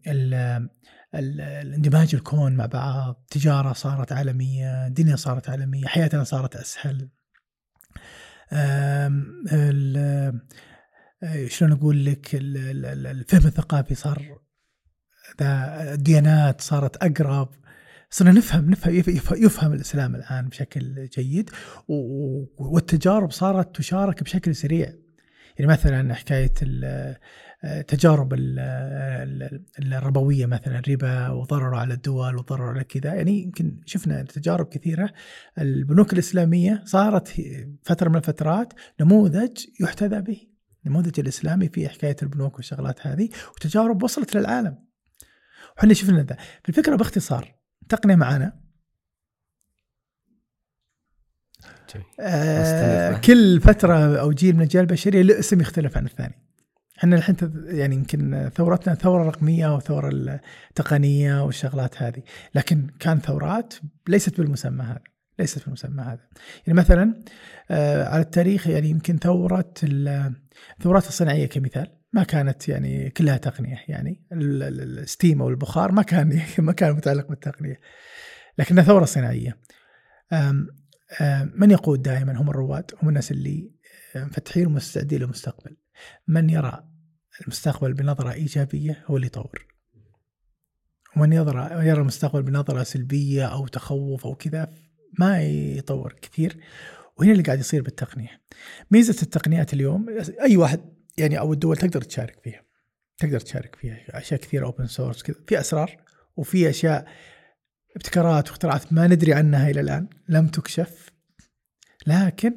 الاندماج 1.15 2.15
الكون 2.15 2.56
مع 2.56 2.65
بعض 2.65 3.26
تجارة 3.30 3.73
صارت 3.73 4.11
عالمية 4.11 4.88
دنيا 4.88 5.15
صارت 5.15 5.49
عالمية 5.49 5.86
حياتنا 5.86 6.23
صارت 6.23 6.56
أسهل. 6.56 7.10
شلون 11.48 11.72
أقول 11.72 12.06
لك 12.06 12.30
الفهم 12.36 13.48
الثقافي 13.48 13.95
صار 13.95 14.40
الديانات 15.41 16.61
صارت 16.61 16.98
أقرب. 16.98 17.49
صرنا 18.10 18.32
نفهم 18.32 18.69
نفهم 18.69 19.03
يفهم 19.32 19.73
الإسلام 19.73 20.15
الآن 20.15 20.49
بشكل 20.49 21.06
جيد 21.06 21.49
والتجارب 22.57 23.32
صارت 23.32 23.76
تشارك 23.76 24.23
بشكل 24.23 24.56
سريع. 24.56 24.94
يعني 25.60 25.72
مثلا 25.72 26.14
حكاية 26.14 26.53
التجارب 27.64 28.34
الربوية 29.80 30.45
مثلا 30.45 30.80
الربا 30.80 31.30
وضرره 31.30 31.77
على 31.77 31.94
الدول 31.94 32.36
وضرره 32.36 32.69
على 32.69 32.84
كذا. 32.84 33.14
يعني 33.14 33.44
يمكن 33.44 33.82
شفنا 33.86 34.23
تجارب 34.23 34.65
كثيرة. 34.65 35.10
البنوك 35.57 36.14
الإسلامية 36.14 36.84
صارت 36.86 37.41
فترة 37.84 38.10
من 38.10 38.15
الفترات 38.15 38.73
نموذج 39.02 39.65
يحتذى 39.82 40.22
به. 40.22 40.48
النموذج 40.86 41.19
الإسلامي 41.19 41.69
في 41.69 41.90
حكاية 41.90 42.15
البنوك 42.23 42.56
والشغلات 42.56 43.07
هذه 43.07 43.30
وتجارب 43.56 44.03
وصلت 44.03 44.38
للعالم. 44.38 44.77
وحنا 45.77 45.94
شفنا 45.94 46.23
ذا. 46.23 46.38
الفكرة 46.69 46.95
باختصار 46.95 47.56
تقنيه 47.90 48.15
معنا 48.15 48.65
آه 52.19 53.18
كل 53.18 53.61
فترة 53.61 54.19
أو 54.19 54.32
جيل 54.32 54.56
من 54.56 54.61
الاجيال 54.61 54.84
البشرية 54.84 55.22
له 55.22 55.40
اسم 55.40 55.61
يختلف 55.61 55.98
عن 55.98 56.06
الثاني. 56.06 56.45
إحنا 57.06 57.15
الحين 57.15 57.36
يعني 57.65 57.95
يمكن 57.95 58.49
ثورتنا 58.56 58.95
ثورة 58.95 59.23
رقمية 59.23 59.76
وثوره 59.76 60.10
التقنيه 60.69 61.44
والشغلات 61.44 62.02
هذه. 62.02 62.23
لكن 62.56 62.88
كان 62.99 63.19
ثورات 63.19 63.73
ليست 64.07 64.38
بالمسمى 64.41 64.84
هذا 64.84 65.02
ليست 65.40 65.64
بالمسمى 65.64 66.02
هذا. 66.02 66.27
يعني 66.68 66.80
مثلا 66.80 67.23
آه 67.72 68.03
على 68.03 68.22
التاريخ 68.22 68.68
يعني 68.68 68.90
يمكن 68.90 69.18
ثورة 69.18 69.73
الثورات 69.84 71.07
الصناعية 71.07 71.45
كمثال 71.45 71.88
ما 72.14 72.23
كانت 72.23 72.69
يعني 72.69 73.10
كلها 73.10 73.38
تقنية 73.38 73.84
يعني 73.88 74.27
الستيم 74.32 75.41
أو 75.41 75.49
البخار 75.49 75.91
ما 75.91 76.02
كان 76.02 76.41
ما 76.57 76.72
كان 76.72 76.91
متعلق 76.91 77.27
بالتقنية. 77.27 77.80
لكنها 78.57 78.84
ثورة 78.84 79.06
صناعية. 79.06 79.57
من 81.56 81.72
يقود 81.72 82.02
دائما؟ 82.02 82.41
هم 82.41 82.49
الرواد 82.49 82.91
هم 83.03 83.10
الناس 83.10 83.32
اللي 83.32 83.72
مفتحين 84.15 84.68
ومستعدين 84.68 85.19
للمستقبل. 85.19 85.77
من 86.27 86.49
يرى 86.49 86.95
المستقبل 87.41 87.94
بنظرة 87.94 88.32
إيجابية 88.32 89.03
هو 89.06 89.16
اللي 89.16 89.28
يطور. 89.28 89.66
ومن 91.18 91.34
يرى 91.34 91.88
يرى 91.88 92.02
المستقبل 92.02 92.44
بنظرة 92.44 92.84
سلبية 92.84 93.45
أو 93.45 93.68
تخوف 93.68 94.26
أو 94.26 94.36
كذا 94.36 94.74
ما 95.20 95.44
يطور 95.44 96.14
كثير. 96.22 96.57
وهنا 97.18 97.32
اللي 97.32 97.44
قاعد 97.44 97.60
يصير 97.60 97.82
بالتقنية. 97.82 98.41
ميزة 98.91 99.22
التقنيات 99.24 99.74
اليوم 99.74 100.06
أي 100.41 100.57
واحد 100.57 100.82
يعني 101.18 101.40
أو 101.40 101.53
الدول 101.53 101.78
تقدر 101.78 102.02
تشارك 102.02 102.40
فيها. 102.44 102.62
تقدر 103.18 103.40
تشارك 103.40 103.76
فيها. 103.76 103.98
أشياء 104.10 104.40
كثيرة 104.40 104.66
أوبن 104.66 104.88
سورس 104.88 105.24
كذا. 105.24 105.36
في 105.48 105.60
أسرار 105.60 105.98
وفي 106.36 106.70
أشياء 106.70 107.07
ابتكارات 107.95 108.49
واختراعات 108.49 108.94
ما 108.94 109.07
ندري 109.07 109.34
عنها 109.34 109.70
إلى 109.70 109.82
الآن 109.82 110.07
لم 110.30 110.48
تكشف. 110.48 111.10
لكن 112.07 112.53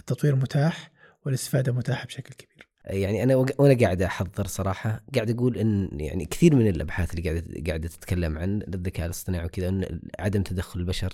التطوير 0.00 0.36
متاح 0.36 0.90
والإستفادة 1.26 1.72
متاحة 1.72 2.06
بشكل 2.06 2.34
كبير. 2.34 2.47
يعني 2.88 3.22
أنا 3.22 3.36
وأنا 3.36 3.78
قاعد 3.80 4.02
أحضر 4.02 4.46
صراحة 4.46 5.04
قاعد 5.14 5.30
أقول 5.30 5.58
إن 5.58 5.88
يعني 5.92 6.24
كثير 6.24 6.54
من 6.54 6.68
الأبحاث 6.68 7.14
اللي 7.14 7.30
قاعدة 7.30 7.44
قاعدة 7.66 7.88
تتكلم 7.88 8.38
عن 8.38 8.62
الذكاء 8.62 9.06
الاصطناعي 9.06 9.46
وكذا 9.46 9.68
إن 9.68 10.00
عدم 10.18 10.42
تدخل 10.42 10.80
البشر 10.80 11.12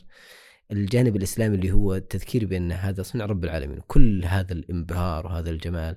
الجانب 0.73 1.17
الإسلامي 1.17 1.57
اللي 1.57 1.73
هو 1.73 1.95
التذكير 1.95 2.47
بأن 2.47 2.73
هذا 2.73 3.03
صنع 3.03 3.25
رب 3.25 3.45
العالمين 3.45 3.81
كل 3.87 4.25
هذا 4.25 4.53
الإنبهار 4.53 5.27
وهذا 5.27 5.51
الجمال 5.51 5.97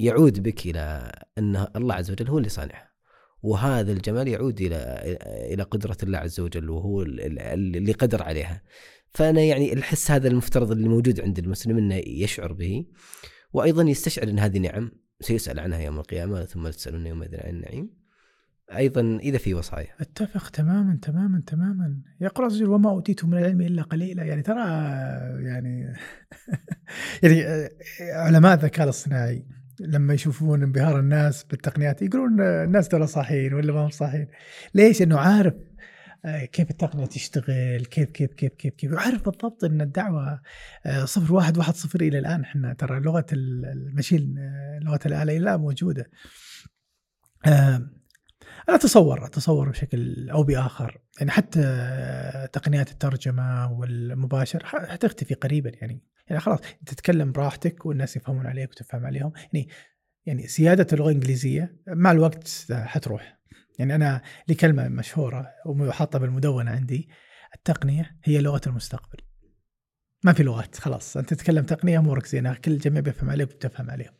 يعود 0.00 0.42
بك 0.42 0.66
إلى 0.66 1.12
أن 1.38 1.66
الله 1.76 1.94
عز 1.94 2.10
وجل 2.10 2.28
هو 2.28 2.38
اللي 2.38 2.48
صانعها 2.48 2.92
وهذا 3.42 3.92
الجمال 3.92 4.28
يعود 4.28 4.60
إلى 4.60 4.76
إلى 5.52 5.62
قدرة 5.62 5.96
الله 6.02 6.18
عز 6.18 6.40
وجل 6.40 6.70
وهو 6.70 7.02
اللي 7.02 7.92
قدر 7.92 8.22
عليها. 8.22 8.62
فأنا 9.10 9.40
يعني 9.40 9.72
الحس 9.72 10.10
هذا 10.10 10.28
المفترض 10.28 10.70
اللي 10.70 10.88
موجود 10.88 11.20
عند 11.20 11.38
المسلم 11.38 11.78
إنه 11.78 12.02
يشعر 12.06 12.52
به. 12.52 12.84
وأيضا 13.52 13.82
يستشعر 13.82 14.28
أن 14.28 14.38
هذه 14.38 14.58
نعم 14.58 14.90
سيسأل 15.20 15.60
عنها 15.60 15.78
يوم 15.78 15.98
القيامة 15.98 16.44
ثم 16.44 16.68
تسألون 16.68 17.06
يومئذ 17.06 17.36
عن 17.36 17.50
النعيم. 17.50 17.90
أيضا 18.76 19.18
إذا 19.22 19.38
في 19.38 19.54
وصايا. 19.54 19.88
أتفق 20.00 20.50
تماما 20.50 20.98
تماما 21.02 21.42
تماما. 21.46 22.00
يقرا 22.20 22.46
الرجل 22.46 22.68
وما 22.68 22.90
اوتيتم 22.90 23.30
من 23.30 23.38
العلم 23.38 23.60
إلا 23.60 23.82
قليلا. 23.82 24.24
يعني 24.24 24.42
ترى 24.42 24.60
يعني 25.44 25.94
يعني 27.22 27.68
علماء 28.00 28.54
الذكاء 28.54 28.84
الاصطناعي 28.84 29.46
لما 29.80 30.14
يشوفون 30.14 30.62
انبهار 30.62 30.98
الناس 30.98 31.44
بالتقنيات 31.44 32.02
يقولون 32.02 32.40
الناس 32.40 32.88
دول 32.88 33.08
صاحيين 33.08 33.54
ولا 33.54 33.72
ما 33.72 33.80
هم 33.80 33.90
صاحيين 33.90 34.26
ليش؟ 34.74 35.02
انه 35.02 35.18
عارف 35.18 35.54
آه، 35.54 35.71
كيف 36.24 36.70
التقنية 36.70 37.06
تشتغل؟ 37.06 37.84
كيف 37.84 38.10
كيف 38.10 38.34
كيف 38.34 38.52
كيف 38.52 38.74
كيف؟ 38.74 38.92
وعارف 38.92 39.22
بالضبط 39.24 39.64
إن 39.64 39.80
الدعوة 39.80 40.40
آه، 40.86 41.04
صفر 41.04 41.34
واحد 41.34 41.58
واحد 41.58 41.74
صفر 41.74 42.00
إلى 42.00 42.18
الآن. 42.18 42.42
إحنا 42.42 42.74
ترى 42.74 43.00
لغة 43.00 43.26
المشين 43.32 44.38
آه، 44.38 44.78
لغة 44.82 45.00
الآلة 45.06 45.22
إلى 45.22 45.36
الآن 45.36 45.60
موجودة. 45.60 46.10
أنا 48.68 48.76
أتصور 48.76 49.26
أتصور 49.26 49.68
بشكل 49.68 50.30
أو 50.30 50.42
بآخر 50.42 51.00
يعني 51.18 51.30
حتى 51.30 51.60
تقنيات 52.52 52.90
الترجمة 52.90 53.72
والمباشر 53.72 54.64
حتختفي 54.66 55.34
قريبا. 55.34 55.72
يعني 55.80 56.02
يعني 56.26 56.40
خلاص 56.40 56.58
تتكلم 56.86 57.32
براحتك 57.32 57.86
والناس 57.86 58.16
يفهمون 58.16 58.46
عليك 58.46 58.70
وتفهم 58.70 59.06
عليهم. 59.06 59.32
يعني 59.36 59.68
يعني 60.26 60.46
سيادة 60.46 60.86
اللغة 60.92 61.08
الإنجليزية 61.08 61.76
مع 61.86 62.12
الوقت 62.12 62.66
حتروح. 62.72 63.41
يعني 63.78 63.94
أنا 63.94 64.22
لي 64.48 64.54
كلمه 64.54 64.88
مشهورة 64.88 65.48
وحاطه 65.66 66.18
بالمدونة 66.18 66.70
عندي 66.70 67.08
التقنية 67.54 68.16
هي 68.24 68.40
لغة 68.40 68.60
المستقبل. 68.66 69.18
ما 70.24 70.32
في 70.32 70.42
لغات 70.42 70.76
خلاص. 70.76 71.16
أنت 71.16 71.34
تتكلم 71.34 71.64
تقنية 71.64 71.98
أمورك 71.98 72.26
زينة 72.26 72.54
كل 72.54 72.72
الجميع 72.72 73.00
بيفهم 73.00 73.30
عليك 73.30 73.50
وبتفهم 73.50 73.90
عليهم. 73.90 74.12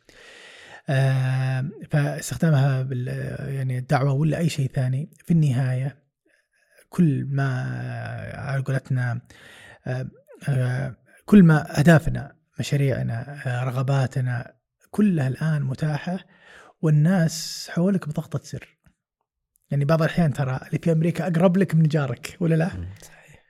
آه 0.89 1.69
فاستخدامها 1.91 2.81
بال 2.81 3.07
يعني 3.55 3.77
الدعوة 3.77 4.13
ولا 4.13 4.37
أي 4.37 4.49
شيء 4.49 4.71
ثاني 4.71 5.09
في 5.25 5.31
النهاية 5.31 6.03
كل 6.89 7.25
ما 7.29 7.61
على 8.33 8.63
قولتنا 8.63 9.21
آه 9.87 10.07
آه 10.49 10.95
كل 11.25 11.43
ما 11.43 11.79
أهدافنا 11.79 12.35
مشاريعنا 12.59 13.41
رغباتنا 13.63 14.53
كلها 14.91 15.27
الآن 15.27 15.61
متاحة 15.61 16.19
والناس 16.81 17.67
حولك 17.71 18.07
بضغطة 18.07 18.39
زر. 18.43 18.77
يعني 19.73 19.85
بعض 19.85 20.01
الأحيان 20.01 20.33
ترى 20.33 20.59
اللي 20.67 20.79
في 20.79 20.91
أمريكا 20.91 21.27
أقرب 21.27 21.57
لك 21.57 21.75
من 21.75 21.83
جارك 21.83 22.37
ولا 22.39 22.55
لا؟ 22.55 22.69
صحيح. 23.01 23.43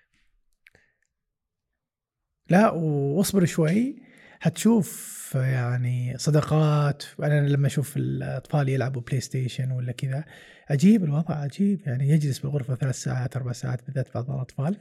لا 2.50 2.70
واصبر 2.72 3.46
شوي. 3.46 4.02
حتشوف 4.40 5.32
يعني 5.36 6.18
صداقات. 6.18 7.04
أنا 7.20 7.48
لما 7.48 7.68
أشوف 7.68 7.98
الأطفال 7.98 8.70
يلعبوا 8.70 9.02
PlayStation 9.02 9.72
ولا 9.72 9.92
كذا 9.92 10.26
عجيب 10.70 11.04
الوضع 11.04 11.36
عجيب. 11.36 11.82
يعني 11.88 12.10
يجلس 12.10 12.40
بالغرفة 12.40 12.76
ثلاث 12.76 12.96
ساعات 12.96 13.36
أربع 13.36 13.52
ساعات 13.52 13.86
بالذات 13.86 14.14
بعض 14.14 14.32
الأطفال. 14.32 14.78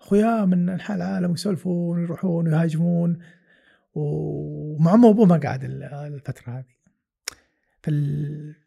أخويا 0.00 0.44
من 0.44 0.68
أنحاء 0.68 0.96
العالم 0.96 1.32
يسولفون 1.32 1.98
ويروحون 1.98 2.48
ويهاجمون 2.48 3.18
ومع 3.94 4.94
أمه 4.94 5.08
وأبوه 5.08 5.26
ما 5.26 5.36
قاعد 5.36 5.64
الفترة 5.64 6.52
هذه. 6.58 6.76
فال 7.82 8.65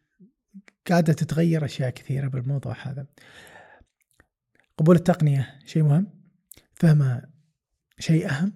قاعدة 0.88 1.12
تتغير 1.12 1.64
أشياء 1.64 1.90
كثيرة 1.90 2.28
بالموضوع 2.28 2.76
هذا. 2.82 3.06
قبول 4.78 4.96
التقنية 4.96 5.58
شيء 5.64 5.82
مهم. 5.82 6.06
فهمها 6.74 7.30
شيء 7.98 8.30
أهم. 8.30 8.52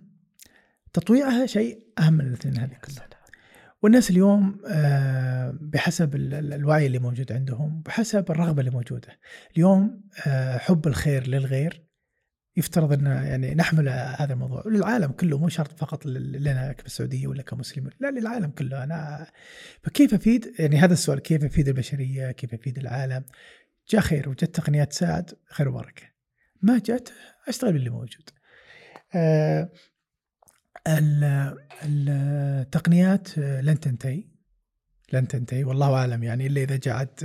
تطويعها 0.93 1.47
شيء 1.47 1.87
أهم 1.99 2.13
من 2.13 2.27
الاثنين 2.27 2.59
هذه 2.59 2.75
كلها. 2.75 3.09
والناس 3.83 4.11
اليوم 4.11 4.61
آه، 4.69 5.59
بحسب 5.61 6.15
الوعي 6.17 6.87
اللي 6.87 6.99
موجود 6.99 7.33
عندهم 7.33 7.83
بحسب 7.83 8.31
الرغبة 8.31 8.61
اللي 8.61 8.71
موجودة. 8.71 9.19
اليوم 9.57 10.01
آه، 10.27 10.59
حب 10.59 10.87
الخير 10.87 11.27
للغير 11.27 11.84
يفترض 12.57 12.93
أن 12.93 13.07
يعني 13.07 13.55
نحمل 13.55 13.89
هذا 13.89 14.33
الموضوع. 14.33 14.63
للعالم 14.67 15.13
كله 15.13 15.39
مو 15.39 15.49
شرط 15.49 15.79
فقط 15.79 16.07
لنا 16.07 16.73
كالسعوديه 16.73 17.27
ولا 17.27 17.43
كمسلمين 17.43 17.91
لا 18.01 18.11
للعالم 18.11 18.51
كله. 18.51 18.85
أنا 18.85 19.27
فكيف 19.83 20.15
أفيد؟ 20.15 20.55
يعني 20.59 20.77
هذا 20.77 20.93
السؤال 20.93 21.19
كيف 21.19 21.45
أفيد 21.45 21.69
البشرية؟ 21.69 22.31
كيف 22.31 22.55
أفيد 22.55 22.79
العالم؟ 22.79 23.25
جاء 23.91 24.01
خير 24.01 24.29
وجت 24.29 24.45
تقنيات 24.45 24.91
تساعد 24.91 25.31
خير 25.51 25.69
وبركة. 25.69 26.03
ما 26.63 26.79
جت 26.79 27.13
أشتغل 27.49 27.73
باللي 27.73 27.91
موجود. 27.91 28.31
آه 29.15 29.71
التقنيات 31.85 33.39
لن 33.39 33.81
تنتهي. 33.81 34.25
لن 35.13 35.29
تنتهي 35.29 35.65
والله 35.65 35.95
أعلم 35.95 36.23
يعني 36.23 36.47
إلا 36.47 36.63
إذا 36.63 36.77
جاءت 36.77 37.25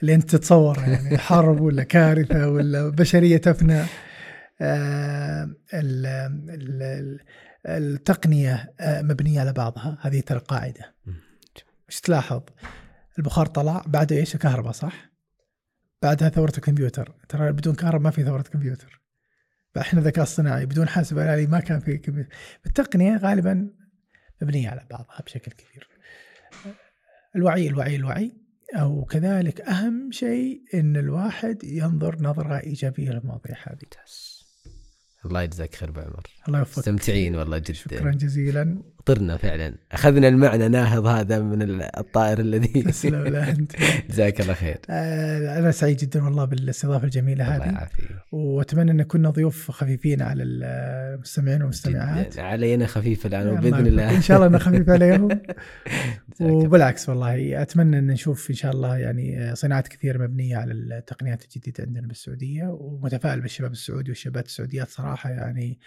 اللي 0.00 0.14
انت 0.14 0.30
تتصورها 0.30 0.86
يعني 0.86 1.18
حرب 1.18 1.60
ولا 1.60 1.82
كارثة 1.82 2.48
ولا 2.48 2.88
بشرية 2.88 3.36
تفنى. 3.36 3.82
آه، 4.60 5.50
التقنية 7.66 8.74
آه، 8.80 9.02
مبنية 9.02 9.40
على 9.40 9.52
بعضها. 9.52 9.98
هذه 10.00 10.20
ترى 10.20 10.38
قاعدة. 10.38 10.94
إيش 11.88 12.00
تلاحظ؟ 12.00 12.42
البخار 13.18 13.46
طلع 13.46 13.84
بعد 13.86 14.12
إيش؟ 14.12 14.34
الكهرباء 14.34 14.72
صح؟ 14.72 15.10
بعدها 16.02 16.28
ثورة 16.28 16.52
الكمبيوتر 16.56 17.14
ترى 17.28 17.52
بدون 17.52 17.74
كهرباء 17.74 18.00
ما 18.00 18.10
في 18.10 18.24
ثورة 18.24 18.42
كمبيوتر. 18.42 19.02
فإحنا 19.74 20.00
ذكاء 20.00 20.24
اصطناعي 20.24 20.66
بدون 20.66 20.88
حاسب 20.88 21.18
آلي 21.18 21.46
ما 21.46 21.60
كان 21.60 21.80
في 21.80 21.98
كمبيوتر. 21.98 22.30
التقنية 22.66 23.16
غالبا 23.16 23.70
مبنية 24.42 24.68
على 24.68 24.86
بعضها 24.90 25.22
بشكل 25.26 25.52
كبير. 25.52 25.88
الوعي 27.36 27.66
الوعي 27.66 27.96
الوعي. 27.96 28.45
أو 28.74 29.04
كذلك 29.04 29.60
أهم 29.60 30.12
شيء 30.12 30.62
أن 30.74 30.96
الواحد 30.96 31.64
ينظر 31.64 32.16
نظرة 32.22 32.60
إيجابية 32.60 33.10
للمواضيع 33.10 33.56
هذه. 33.62 33.78
الله 35.26 35.42
يجزاك 35.42 35.74
خير 35.74 35.90
بعمر 35.90 36.26
الله 36.48 36.58
يوفقك. 36.58 36.78
مستمتعين 36.78 37.34
والله 37.34 37.58
جدا. 37.58 37.72
شكرا 37.72 38.10
جزيلا. 38.10 38.82
طرنا 39.06 39.36
فعلا. 39.36 39.74
أخذنا 39.92 40.28
المعنى 40.28 40.68
ناهض 40.68 41.06
هذا 41.06 41.40
من 41.40 41.82
الطائر 41.82 42.38
الذي 42.40 42.82
تسلم 42.82 43.22
لا 43.24 43.50
أنت. 43.50 43.72
جزاك 44.10 44.40
الله 44.40 44.54
خير. 44.54 44.78
آه، 44.90 45.58
أنا 45.58 45.70
سعيد 45.70 45.96
جدا 45.96 46.24
والله 46.24 46.44
بالاستضافة 46.44 47.04
الجميلة 47.04 47.44
الله 47.44 47.64
هذه. 47.66 47.72
يعافيك. 47.72 48.10
وأتمنى 48.32 48.90
أن 48.90 49.02
كنا 49.02 49.30
ضيوف 49.30 49.70
خفيفين 49.70 50.22
على 50.22 50.42
المستمعين 50.42 51.60
والمستمعات. 51.62 52.38
علينا 52.38 52.86
خفيف 52.86 53.26
وبإذن 53.26 53.48
يوفقك. 53.48 53.74
الله. 53.86 54.16
إن 54.16 54.22
شاء 54.22 54.36
الله 54.36 54.48
إنه 54.48 54.58
خفيف 54.58 54.90
عليهم. 54.90 55.28
وبالعكس 56.40 57.08
والله 57.08 57.62
أتمنى 57.62 57.98
أن 57.98 58.06
نشوف 58.06 58.50
إن 58.50 58.54
شاء 58.54 58.72
الله 58.72 58.96
يعني 58.96 59.54
صناعات 59.54 59.88
كثير 59.88 60.22
مبنية 60.22 60.56
على 60.56 60.72
التقنيات 60.72 61.42
الجديدة 61.44 61.84
عندنا 61.84 62.06
بالسعودية. 62.06 62.64
ومتفائل 62.64 63.40
بالشباب 63.40 63.72
السعودي 63.72 64.10
والشابات 64.10 64.46
السعوديات 64.46 64.88
صراحة 64.88 65.30
يعني 65.30 65.78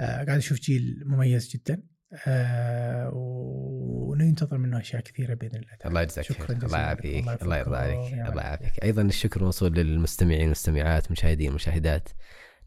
آه، 0.00 0.24
قاعد 0.24 0.38
أشوف 0.38 0.60
جيل 0.60 1.02
مميز 1.06 1.48
جدا. 1.54 1.82
آه، 2.26 3.10
وننتظر 3.14 4.58
منه 4.58 4.80
أشياء 4.80 5.02
كثيرة 5.02 5.34
بإذن 5.34 5.56
الله 5.56 5.68
تعالى 5.68 5.88
الله 5.88 6.02
يجزاك 6.02 6.24
خير 6.32 6.56
الله. 6.56 6.78
يعافيك 6.78 7.42
الله 7.42 7.56
يرضى. 7.56 7.76
عليك 7.76 8.12
الله. 8.12 8.42
يعافيك 8.42 8.84
أيضا 8.84 9.02
الشكر 9.02 9.44
موصول 9.44 9.72
للمستمعين 9.72 10.40
والمستمعات 10.42 11.10
مشاهدين 11.10 11.46
والمشاهدات 11.46 12.08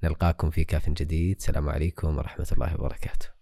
نلقاكم 0.04 0.50
في 0.50 0.64
كاف 0.64 0.90
جديد 0.90 1.36
السلام 1.36 1.70
عليكم 1.70 2.18
ورحمة 2.18 2.48
الله 2.52 2.74
وبركاته 2.76 3.33